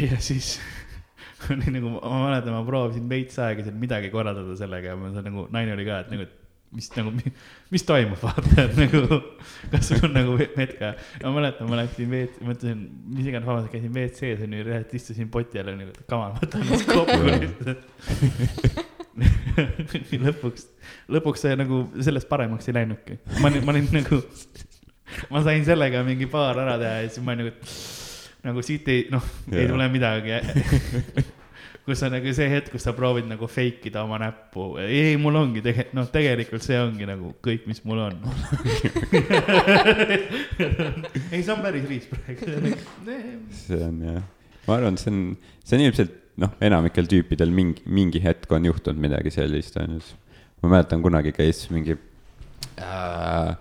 ja 0.00 0.20
siis 0.24 0.56
oli 1.52 1.74
nagu, 1.76 1.92
ma 1.98 2.22
mäletan, 2.24 2.56
ma 2.56 2.64
proovisin 2.64 3.08
veits 3.10 3.36
aega 3.44 3.66
seal 3.66 3.76
midagi 3.76 4.10
korraldada 4.14 4.56
sellega 4.56 4.94
ja 4.94 4.98
ma 5.00 5.12
seal 5.12 5.28
nagu, 5.28 5.46
naine 5.52 5.76
oli 5.76 5.88
ka, 5.88 6.00
et 6.06 6.14
nagu, 6.14 6.24
et 6.24 6.45
mis 6.74 6.88
nagu, 6.96 7.12
mis 7.72 7.84
toimub, 7.86 8.18
vaata, 8.20 8.64
et 8.64 8.74
nagu, 8.78 9.20
kas 9.72 9.90
sul 9.90 10.02
on 10.08 10.14
nagu 10.16 10.34
hetk 10.40 10.80
ja 10.82 10.92
ma 11.22 11.32
mäletan, 11.38 11.68
ma 11.70 11.78
läksin 11.80 12.10
WC, 12.10 12.42
mõtlesin, 12.46 12.82
mis 13.12 13.28
iganes, 13.30 13.46
vabandust, 13.46 13.72
käisin 13.72 13.94
WC-s 13.94 14.44
onju, 14.46 14.64
reaalselt 14.66 14.96
istusin 14.98 15.30
poti 15.32 15.62
all 15.62 15.72
onju, 15.72 15.94
kamal, 16.10 16.34
võtan 16.40 16.66
ennast 16.66 16.90
kokku 16.90 17.20
lihtsalt. 17.30 17.82
lõpuks, 20.26 20.66
lõpuks 21.16 21.46
see 21.46 21.56
nagu 21.56 21.84
sellest 22.04 22.28
paremaks 22.30 22.68
ei 22.68 22.76
läinudki, 22.80 23.20
ma 23.38 23.50
olin, 23.50 23.64
ma 23.64 23.76
olin 23.76 23.88
nagu, 23.94 24.20
ma 25.32 25.44
sain 25.46 25.64
sellega 25.68 26.02
mingi 26.06 26.28
paar 26.30 26.60
ära 26.64 26.76
teha 26.82 26.98
ja 27.04 27.08
siis 27.08 27.24
ma 27.24 27.36
olin 27.36 27.46
nagu, 27.46 27.78
nagu 28.50 28.66
siit 28.66 28.90
ei, 28.92 29.06
noh, 29.14 29.24
ei 29.54 29.70
tule 29.70 29.88
midagi. 29.92 30.40
Kus 31.86 32.02
on 32.02 32.10
nagu 32.16 32.32
see 32.34 32.48
hetk, 32.50 32.72
kus 32.74 32.82
sa 32.86 32.92
proovid 32.96 33.28
nagu 33.30 33.46
fake 33.50 33.90
ida 33.90 34.02
oma 34.02 34.18
näppu, 34.18 34.72
ei, 34.82 35.14
mul 35.22 35.38
ongi 35.38 35.62
tegelikult, 35.62 35.94
noh, 35.94 36.08
tegelikult 36.10 36.64
see 36.66 36.78
ongi 36.82 37.06
nagu 37.06 37.30
kõik, 37.46 37.68
mis 37.70 37.82
mul 37.86 38.00
on. 38.08 38.16
ei, 41.30 41.40
see 41.40 41.52
on 41.54 41.62
päris 41.62 41.86
riis 41.86 42.08
praegu. 42.10 42.74
see 43.62 43.82
on 43.86 44.02
jah, 44.02 44.24
ma 44.66 44.78
arvan, 44.80 44.98
see 44.98 45.14
on, 45.14 45.20
see 45.62 45.78
on 45.78 45.86
ilmselt 45.86 46.18
noh, 46.42 46.58
enamikel 46.66 47.06
tüüpidel 47.10 47.54
mingi, 47.54 47.86
mingi 47.86 48.22
hetk 48.24 48.50
on 48.52 48.66
juhtunud 48.66 49.00
midagi 49.06 49.30
sellist, 49.34 49.78
onju. 49.80 50.02
ma 50.64 50.74
mäletan, 50.74 51.04
kunagi 51.04 51.32
käis 51.36 51.62
mingi 51.70 51.94
äh,, 52.82 53.54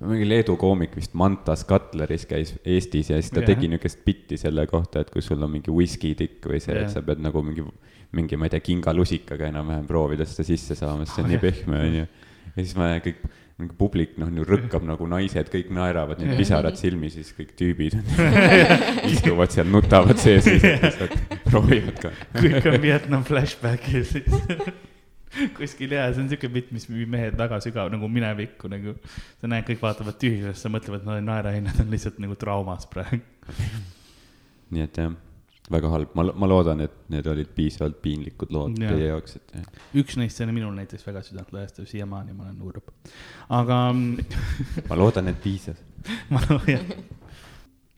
mingi 0.00 0.28
Leedu 0.28 0.54
koomik 0.60 0.94
vist 0.98 1.14
Mantas 1.18 1.64
Cutleris 1.66 2.26
käis 2.30 2.54
Eestis 2.64 3.10
ja 3.10 3.18
siis 3.20 3.32
ta 3.34 3.40
Jah. 3.42 3.48
tegi 3.50 3.70
niukest 3.72 4.04
bitti 4.06 4.38
selle 4.38 4.66
kohta, 4.70 5.02
et 5.02 5.10
kui 5.10 5.22
sul 5.24 5.42
on 5.42 5.50
mingi 5.56 5.72
whisky-tikk 5.74 6.46
või 6.52 6.60
see, 6.62 6.76
Jah. 6.76 6.86
et 6.86 6.94
sa 6.94 7.02
pead 7.02 7.22
nagu 7.24 7.42
mingi, 7.42 7.64
mingi, 8.14 8.38
ma 8.38 8.46
ei 8.46 8.54
tea, 8.54 8.62
kingalusikaga 8.70 9.50
enam-vähem 9.50 9.88
proovida 9.90 10.26
seda 10.28 10.46
sisse 10.46 10.78
saama, 10.78 11.06
sest 11.06 11.18
see 11.18 11.24
on 11.24 11.28
Oh, 11.28 11.34
nii 11.34 11.42
pehme, 11.42 11.82
onju. 11.88 12.06
ja 12.54 12.62
siis 12.62 12.76
ma 12.78 12.92
kõik 13.04 13.24
mingi 13.58 13.74
publik 13.74 14.12
noh, 14.22 14.30
rõkkab 14.46 14.84
nagu 14.86 15.06
naised, 15.10 15.48
kõik 15.50 15.72
naeravad, 15.74 16.20
need 16.22 16.38
pisarad 16.38 16.76
silmis, 16.78 17.16
siis 17.18 17.32
kõik 17.34 17.56
tüübid 17.58 17.96
istuvad 19.12 19.50
seal, 19.50 19.66
nutavad 19.66 20.20
sees, 20.22 20.46
proovivad 21.48 21.98
ka. 22.04 22.12
kõik 22.38 22.70
on 22.70 22.78
Vietnam 22.84 23.26
flashback'il 23.26 24.06
siis 24.06 24.30
kuskil 25.58 25.94
ja 25.96 26.08
see 26.12 26.24
on 26.24 26.32
siuke 26.32 26.50
bitt, 26.52 26.72
mis 26.74 26.88
viib 26.90 27.10
mehed 27.12 27.38
väga 27.38 27.60
sügav 27.64 27.92
nagu 27.92 28.10
minevikku 28.12 28.70
nagu. 28.72 28.96
sa 29.40 29.50
näed, 29.50 29.66
kõik 29.68 29.82
vaatavad 29.84 30.18
tühjusesse, 30.20 30.72
mõtlevad, 30.72 31.04
et 31.04 31.08
no 31.08 31.16
naerahinnad 31.30 31.80
on 31.84 31.94
lihtsalt 31.94 32.20
nagu 32.22 32.36
traumas 32.40 32.88
praegu. 32.90 33.22
nii 34.74 34.84
et 34.84 35.00
jah, 35.00 35.12
väga 35.72 35.90
halb, 35.92 36.14
ma, 36.16 36.24
ma 36.32 36.48
loodan, 36.48 36.82
et 36.84 36.96
need 37.12 37.28
olid 37.28 37.52
piisavalt 37.56 38.00
piinlikud 38.04 38.52
lood 38.54 38.78
Jaa. 38.80 38.94
teie 38.94 39.10
jaoks, 39.10 39.36
et 39.38 39.54
jah. 39.58 39.68
üks 40.02 40.16
neist 40.20 40.40
oli 40.44 40.56
minul 40.56 40.74
näiteks 40.76 41.06
väga 41.08 41.22
südantlõhestav, 41.26 41.88
siiamaani 41.88 42.36
ma 42.36 42.48
olen 42.48 42.64
urb. 42.70 42.92
aga 43.60 43.82
ma 43.92 44.98
loodan, 44.98 45.32
et 45.32 45.40
piisas. 45.44 45.80
ma 46.32 46.42
jah, 46.68 46.84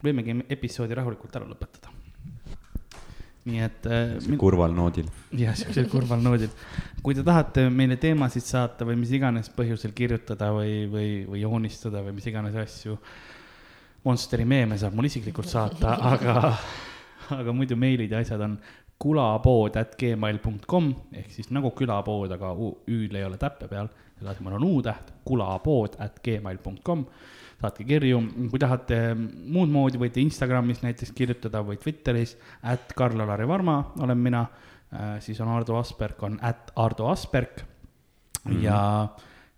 võimegi 0.04 0.40
episoodi 0.56 0.98
rahulikult 0.98 1.40
ära 1.40 1.48
lõpetada. 1.48 1.99
Nii 3.48 3.62
et 3.64 3.86
äh, 3.88 4.36
kurval 4.40 4.74
noodil. 4.76 5.08
jah, 5.36 5.56
siuksel 5.56 5.88
kurval 5.88 6.20
noodil. 6.20 6.50
kui 7.02 7.16
te 7.16 7.24
tahate 7.24 7.68
meile 7.72 7.96
teemasid 8.00 8.44
saata 8.44 8.84
või 8.88 8.98
mis 9.00 9.12
iganes 9.16 9.48
põhjusel 9.56 9.94
kirjutada 9.96 10.50
või, 10.52 10.84
või, 10.92 11.10
või 11.28 11.44
joonistada 11.44 12.04
või 12.04 12.18
mis 12.18 12.28
iganes 12.28 12.58
asju. 12.60 12.98
Monsteri 14.04 14.46
meeme 14.48 14.78
saab 14.80 14.94
mul 14.96 15.08
isiklikult 15.10 15.48
saata, 15.48 15.96
aga, 16.12 16.36
aga 17.36 17.56
muidu 17.56 17.76
meilid 17.80 18.12
ja 18.12 18.20
asjad 18.24 18.44
on 18.44 18.58
kulapood 19.00 19.76
at 19.80 19.96
gmail 20.00 20.40
.com 20.68 20.92
ehk 21.16 21.32
siis 21.32 21.48
nagu 21.52 21.72
külapood, 21.76 22.32
aga 22.36 22.52
ü-l 22.52 23.16
ei 23.16 23.24
ole 23.24 23.40
täppe 23.40 23.68
peal, 23.68 23.88
selle 24.18 24.34
asemel 24.34 24.58
on 24.58 24.66
u-täht, 24.68 25.12
kulapood 25.24 25.96
at 26.04 26.20
gmail 26.24 26.60
.com 26.84 27.06
saatke 27.60 27.84
kirju, 27.88 28.20
kui 28.50 28.60
tahate 28.60 28.98
muud 29.14 29.70
moodi, 29.72 30.00
võite 30.00 30.22
Instagramis 30.22 30.82
näiteks 30.84 31.12
kirjutada 31.16 31.62
või 31.66 31.78
Twitteris, 31.80 32.36
at 32.62 32.94
Karl-Alari 32.96 33.48
Varma 33.48 33.80
olen 34.00 34.20
mina 34.20 34.44
äh,, 34.46 35.18
siis 35.24 35.40
on 35.44 35.52
Ardo 35.52 35.76
Asperg 35.80 36.22
on 36.26 36.38
at 36.46 36.72
Ardo 36.80 37.10
Asperg 37.12 37.60
mm 37.60 38.52
-hmm. 38.52 38.62
ja, 38.64 39.08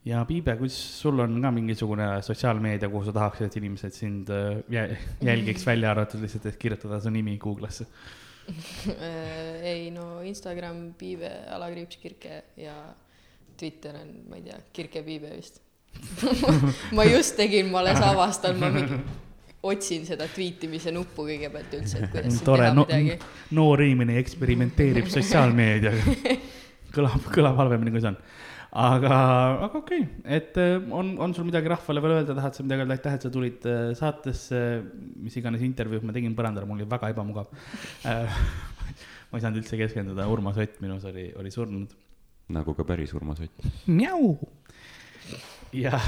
ja 0.05 0.25
Piibe, 0.25 0.57
kuidas 0.57 0.79
sul 1.01 1.19
on 1.21 1.41
ka 1.43 1.51
mingisugune 1.51 2.09
sotsiaalmeedia, 2.23 2.89
kuhu 2.89 3.05
sa 3.05 3.13
tahaksid, 3.13 3.47
et 3.47 3.57
inimesed 3.57 3.93
sind 3.93 4.29
äh, 4.29 4.63
jä- 4.71 4.97
jälgiks, 5.21 5.67
välja 5.67 5.91
arvatud 5.91 6.21
lihtsalt, 6.21 6.47
et 6.47 6.57
kirjutada 6.57 7.01
su 7.01 7.11
nimi 7.11 7.39
Google'isse? 7.39 7.87
Ei 9.73 9.91
no 9.91 10.21
Instagram 10.23 10.95
Piive 10.99 11.31
alakriips 11.49 11.97
Kirke 11.97 12.45
ja 12.57 12.95
Twitter 13.57 13.97
on, 13.97 14.09
ma 14.29 14.37
ei 14.37 14.43
tea, 14.43 14.59
Kirke 14.73 15.03
Piive 15.03 15.37
vist 15.37 15.61
ma 16.97 17.05
just 17.09 17.37
tegin, 17.37 17.71
ma 17.73 17.83
alles 17.83 18.01
avastan, 18.05 18.59
ma 18.61 18.71
mingi 18.73 19.01
otsin 19.63 20.07
seda 20.07 20.27
tweetimise 20.31 20.93
nuppu 20.95 21.27
kõigepealt 21.29 21.75
üldse, 21.79 22.01
et 22.03 22.11
kuidas 22.11 22.41
tore 22.47 22.67
teha 22.67 22.75
no,, 22.75 22.87
midagi. 22.89 23.19
noor 23.55 23.83
inimene 23.85 24.17
eksperimenteerib 24.23 25.11
sotsiaalmeediaga. 25.13 26.17
kõlab, 26.97 27.29
kõlab 27.33 27.61
halvemini, 27.63 27.93
kui 27.95 28.03
see 28.03 28.11
on. 28.11 28.19
aga, 28.83 29.13
aga 29.69 29.79
okei 29.79 30.03
okay., 30.03 30.35
et 30.39 30.59
äh, 30.61 30.75
on, 30.91 31.15
on 31.23 31.35
sul 31.37 31.47
midagi 31.47 31.71
rahvale 31.71 32.03
veel 32.05 32.17
öelda, 32.19 32.37
tahad 32.39 32.59
sa 32.59 32.67
midagi 32.67 32.85
öelda, 32.85 32.99
aitäh, 32.99 33.17
et 33.19 33.27
sa 33.27 33.33
tulid 33.33 33.69
äh, 33.71 33.83
saatesse, 33.99 34.63
mis 35.23 35.39
iganes 35.39 35.63
intervjuud 35.69 36.09
ma 36.09 36.17
tegin 36.17 36.35
põrandal, 36.39 36.67
mul 36.69 36.83
oli 36.83 36.91
väga 36.91 37.13
ebamugav. 37.15 37.53
ma 38.03 39.39
ei 39.39 39.45
saanud 39.45 39.63
üldse 39.63 39.79
keskenduda, 39.81 40.27
Urmas 40.29 40.59
Ott 40.61 40.83
minus 40.83 41.07
oli, 41.09 41.31
oli 41.39 41.55
surnud. 41.55 41.95
nagu 42.53 42.75
ka 42.77 42.85
päris 42.89 43.15
Urmas 43.15 43.41
Ott. 43.47 43.71
Mjau. 43.87 44.35
Ja, 45.73 46.01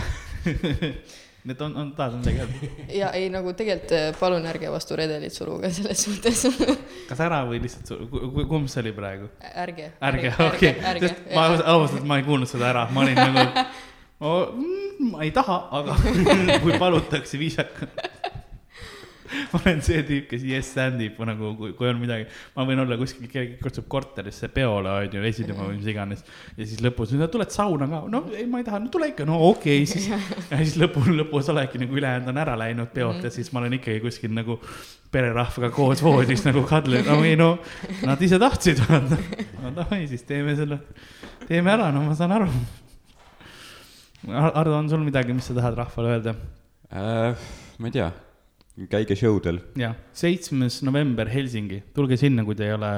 need 1.45 1.61
on, 1.61 1.77
on, 1.77 1.93
tahad 1.97 2.19
midagi 2.19 2.41
öelda? 2.41 2.71
ja 2.93 3.11
ei 3.17 3.31
nagu 3.33 3.53
tegelikult 3.57 3.95
äh, 3.97 4.07
palun 4.21 4.47
ärge 4.49 4.71
vastu 4.73 4.97
redelit 4.97 5.33
suruge 5.33 5.71
selles 5.73 6.05
suhtes. 6.07 6.45
kas 7.11 7.25
ära 7.25 7.43
või 7.49 7.63
lihtsalt, 7.65 8.11
kumb 8.51 8.69
see 8.73 8.85
oli 8.85 8.95
praegu? 8.97 9.31
ärge. 9.65 9.91
ärge, 10.11 10.35
okei, 10.51 10.75
sest 11.07 11.27
ma 11.35 11.49
ausalt, 11.77 12.05
ma 12.09 12.21
ei 12.21 12.27
kuulnud 12.29 12.51
seda 12.51 12.71
ära, 12.73 12.87
ma 12.93 13.05
olin 13.05 13.21
nagu 13.21 13.47
oh,, 14.29 14.53
mm, 14.53 15.11
ma 15.13 15.25
ei 15.25 15.33
taha, 15.35 15.59
aga 15.81 15.97
kui 16.63 16.79
palutakse 16.81 17.41
viisakalt. 17.41 18.04
ma 19.53 19.61
olen 19.61 19.83
see 19.85 20.03
tüüp, 20.07 20.27
kes 20.31 20.45
yes 20.49 20.71
stand 20.75 21.03
ib 21.05 21.19
nagu, 21.29 21.53
kui, 21.59 21.73
kui 21.79 21.89
on 21.91 22.01
midagi, 22.01 22.27
ma 22.57 22.67
võin 22.69 22.83
olla 22.85 22.99
kuskil, 23.01 23.29
keegi 23.31 23.59
kutsub 23.63 23.87
korterisse 23.91 24.51
peole, 24.55 24.91
on 24.91 25.17
ju, 25.19 25.23
esinema 25.31 25.69
või 25.69 25.79
mis 25.79 25.91
iganes. 25.91 26.25
ja 26.57 26.67
siis 26.67 26.83
lõpus, 26.85 27.15
no 27.19 27.29
tuled 27.33 27.55
sauna 27.55 27.89
ka, 27.91 28.03
no 28.11 28.25
ei, 28.35 28.47
ma 28.51 28.63
ei 28.63 28.69
taha, 28.69 28.83
no 28.85 28.93
tule 28.93 29.11
ikka, 29.13 29.27
no 29.29 29.41
okei 29.51 29.83
okay, 29.83 29.89
siis. 29.93 30.11
ja 30.51 30.61
siis 30.61 30.77
lõpu, 30.81 31.05
lõpus 31.11 31.51
oledki 31.53 31.81
nagu 31.83 31.99
ülejäänud 32.01 32.33
on 32.33 32.43
ära 32.45 32.59
läinud 32.61 32.93
peolt 32.95 33.25
ja 33.25 33.33
siis 33.35 33.51
ma 33.53 33.63
olen 33.63 33.79
ikkagi 33.81 34.03
kuskil 34.05 34.35
nagu 34.35 34.59
pererahvaga 35.15 35.71
koos 35.75 36.03
voodis 36.03 36.43
nagu 36.47 36.65
kadlen, 36.69 37.05
no 37.07 37.21
ei 37.27 37.37
no, 37.39 37.55
nad 38.07 38.23
ise 38.25 38.41
tahtsid, 38.43 38.83
vaata. 38.89 39.19
no 39.63 39.75
davai, 39.77 40.05
siis 40.11 40.27
teeme 40.27 40.57
selle, 40.59 40.81
teeme 41.47 41.75
ära, 41.75 41.93
no 41.95 42.03
ma 42.09 42.17
saan 42.19 42.35
aru. 42.35 42.51
Ardo, 44.25 44.79
on 44.79 44.89
sul 44.89 45.03
midagi, 45.05 45.35
mis 45.37 45.47
sa 45.51 45.55
tahad 45.57 45.77
rahvale 45.77 46.15
öelda? 46.15 46.33
Äh, 46.89 47.49
ma 47.79 47.91
ei 47.91 47.95
tea, 47.95 48.09
käige 48.91 49.17
show 49.19 49.39
del. 49.43 49.61
jah, 49.79 49.95
seitsmes 50.17 50.81
november 50.87 51.31
Helsingi, 51.31 51.81
tulge 51.95 52.19
sinna, 52.21 52.45
kui 52.47 52.57
te 52.59 52.67
ei 52.69 52.75
ole 52.75 52.91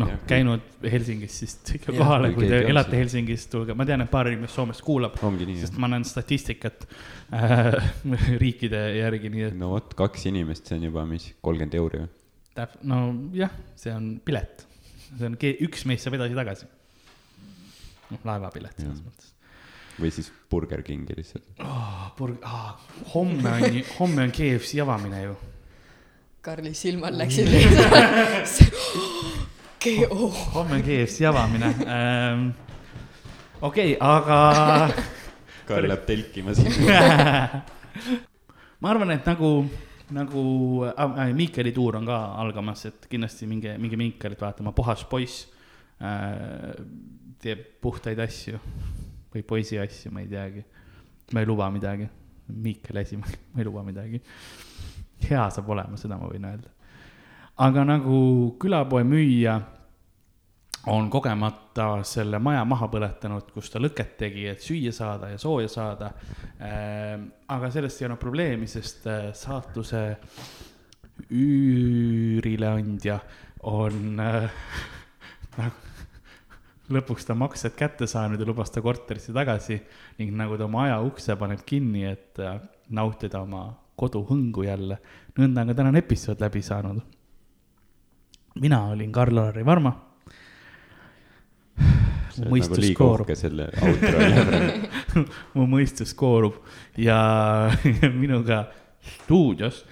noh 0.00 0.12
käinud 0.28 0.86
Helsingis, 0.86 1.34
siis 1.42 1.56
tulge 1.66 1.98
kohale, 1.98 2.30
kui 2.36 2.48
te 2.48 2.62
elate 2.70 2.92
siin. 2.92 3.02
Helsingis, 3.02 3.46
tulge, 3.52 3.76
ma 3.76 3.86
tean, 3.88 4.04
et 4.04 4.12
paar 4.12 4.30
inimest 4.30 4.56
Soomest 4.56 4.84
kuulab, 4.86 5.18
sest 5.60 5.76
ma 5.82 5.90
näen 5.92 6.06
statistikat 6.08 6.86
äh, 7.34 7.76
riikide 8.42 8.82
järgi, 9.00 9.32
nii 9.34 9.48
et 9.50 9.58
no 9.58 9.74
vot, 9.74 9.92
kaks 9.98 10.28
inimest, 10.30 10.70
see 10.70 10.78
on 10.78 10.88
juba 10.88 11.04
mis, 11.08 11.28
kolmkümmend 11.44 11.78
euri 11.82 12.02
või? 12.04 12.10
täp-, 12.56 12.80
no 12.88 13.02
jah, 13.36 13.52
see 13.78 13.92
on 13.92 14.10
pilet. 14.24 14.66
see 15.10 15.28
on, 15.28 15.38
üks 15.68 15.86
meist 15.90 16.06
saab 16.06 16.18
edasi-tagasi. 16.20 16.70
noh, 18.14 18.28
laevapilet 18.30 18.84
selles 18.84 19.02
mõttes 19.02 19.35
või 20.00 20.10
siis 20.12 20.30
Burger 20.50 20.82
Kingi 20.82 21.16
lihtsalt. 21.16 21.44
oh,. 21.60 22.12
Burg- 22.18 22.44
ah,, 22.44 22.76
homme 23.14 23.50
on, 23.50 23.82
homme 23.98 24.22
on 24.22 24.30
KFC 24.32 24.80
avamine 24.80 25.22
ju. 25.22 25.34
Karli 26.40 26.74
silmad 26.74 27.16
läksid 27.18 27.48
lihtsalt. 27.50 28.76
KO. 29.84 30.28
homme 30.54 30.78
on 30.78 30.82
KFC 30.82 31.26
avamine 31.28 31.74
ähm,. 31.86 32.48
okei 33.60 33.96
okay,, 33.96 33.98
aga 34.00 34.90
Karl 35.66 35.88
läheb 35.90 36.06
telkima 36.06 36.54
sinna. 36.54 37.02
ma 38.80 38.90
arvan, 38.92 39.10
et 39.16 39.26
nagu, 39.26 39.50
nagu 40.14 40.42
äh, 40.86 41.34
Miikeli 41.34 41.72
tuur 41.74 41.98
on 41.98 42.06
ka 42.06 42.20
algamas, 42.40 42.86
et 42.86 43.08
kindlasti 43.10 43.48
minge, 43.50 43.74
minge 43.82 43.98
Miikelit 43.98 44.40
vaatama, 44.40 44.72
puhas 44.76 45.02
poiss 45.10 45.48
äh, 45.98 46.76
teeb 47.42 47.66
puhtaid 47.82 48.20
asju 48.22 48.60
või 49.36 49.44
poisi 49.46 49.78
asju, 49.80 50.12
ma 50.14 50.24
ei 50.24 50.30
teagi. 50.30 50.64
ma 51.32 51.42
ei 51.42 51.46
luba 51.46 51.70
midagi, 51.70 52.08
Miikeli 52.46 53.02
asi, 53.02 53.16
ma 53.20 53.58
ei 53.58 53.64
luba 53.64 53.82
midagi. 53.82 54.22
hea 55.28 55.46
saab 55.50 55.70
olema, 55.70 55.96
seda 55.96 56.18
ma 56.20 56.28
võin 56.30 56.44
öelda. 56.48 56.72
aga 57.64 57.84
nagu 57.84 58.18
külapoe 58.60 59.04
müüja 59.04 59.60
on 60.86 61.08
kogemata 61.10 62.04
selle 62.06 62.38
maja 62.38 62.64
maha 62.64 62.86
põletanud, 62.90 63.48
kus 63.54 63.70
ta 63.72 63.80
lõket 63.82 64.12
tegi, 64.20 64.44
et 64.50 64.62
süüa 64.62 64.92
saada 64.94 65.32
ja 65.32 65.38
sooja 65.38 65.68
saada. 65.68 66.12
aga 67.48 67.70
sellest 67.74 68.00
ei 68.00 68.06
olnud 68.06 68.22
probleemi, 68.22 68.68
sest 68.70 69.06
äh, 69.10 69.32
saatuse 69.34 70.04
üürileandja 71.32 73.18
on 73.66 74.20
äh, 74.20 74.50
nagu 75.58 75.85
lõpuks 76.92 77.26
ta 77.26 77.34
maksed 77.38 77.74
kätte 77.78 78.06
saanud 78.10 78.40
ja 78.40 78.46
lubas 78.46 78.70
ta 78.70 78.82
korterisse 78.82 79.34
tagasi 79.34 79.78
ning 80.18 80.34
nagu 80.36 80.58
ta 80.58 80.66
oma 80.68 80.84
aja 80.86 81.00
ukse 81.02 81.36
paneb 81.38 81.64
kinni, 81.66 82.04
et 82.06 82.38
äh, 82.42 82.60
nautida 82.90 83.42
oma 83.42 83.68
koduhõngu 83.96 84.66
jälle. 84.66 84.98
nõnda 85.38 85.62
on 85.62 85.72
ka 85.72 85.74
tänane 85.74 85.98
episood 86.04 86.40
läbi 86.40 86.62
saanud. 86.62 87.00
mina 88.60 88.84
olin 88.92 89.12
Karl-Lari 89.12 89.64
Varma. 89.64 89.92
nagu 92.36 92.50
mõistus 92.52 92.78
liiga 92.78 92.98
koorub, 92.98 93.28
mu 95.56 95.66
mõistus 95.66 96.14
koorub 96.14 96.60
ja 96.96 97.70
minuga 98.22 98.66
stuudios 99.00 99.84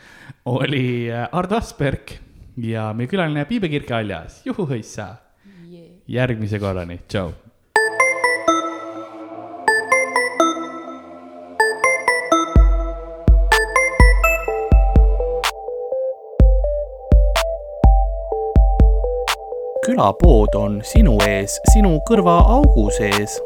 oli 0.44 1.10
äh, 1.10 1.28
Ardo 1.32 1.56
Asperg 1.56 2.18
ja 2.56 2.92
meie 2.94 3.08
külaline 3.10 3.44
Piibe 3.48 3.68
Kirke-Aljas, 3.72 4.42
juhuhõissa, 4.46 5.23
järgmise 6.09 6.59
korrani, 6.59 7.01
tšau. 7.09 7.32
külapood 19.85 20.55
on 20.56 20.78
sinu 20.82 21.18
ees, 21.22 21.59
sinu 21.74 21.98
kõrvaaugu 22.09 22.86
sees 22.97 23.36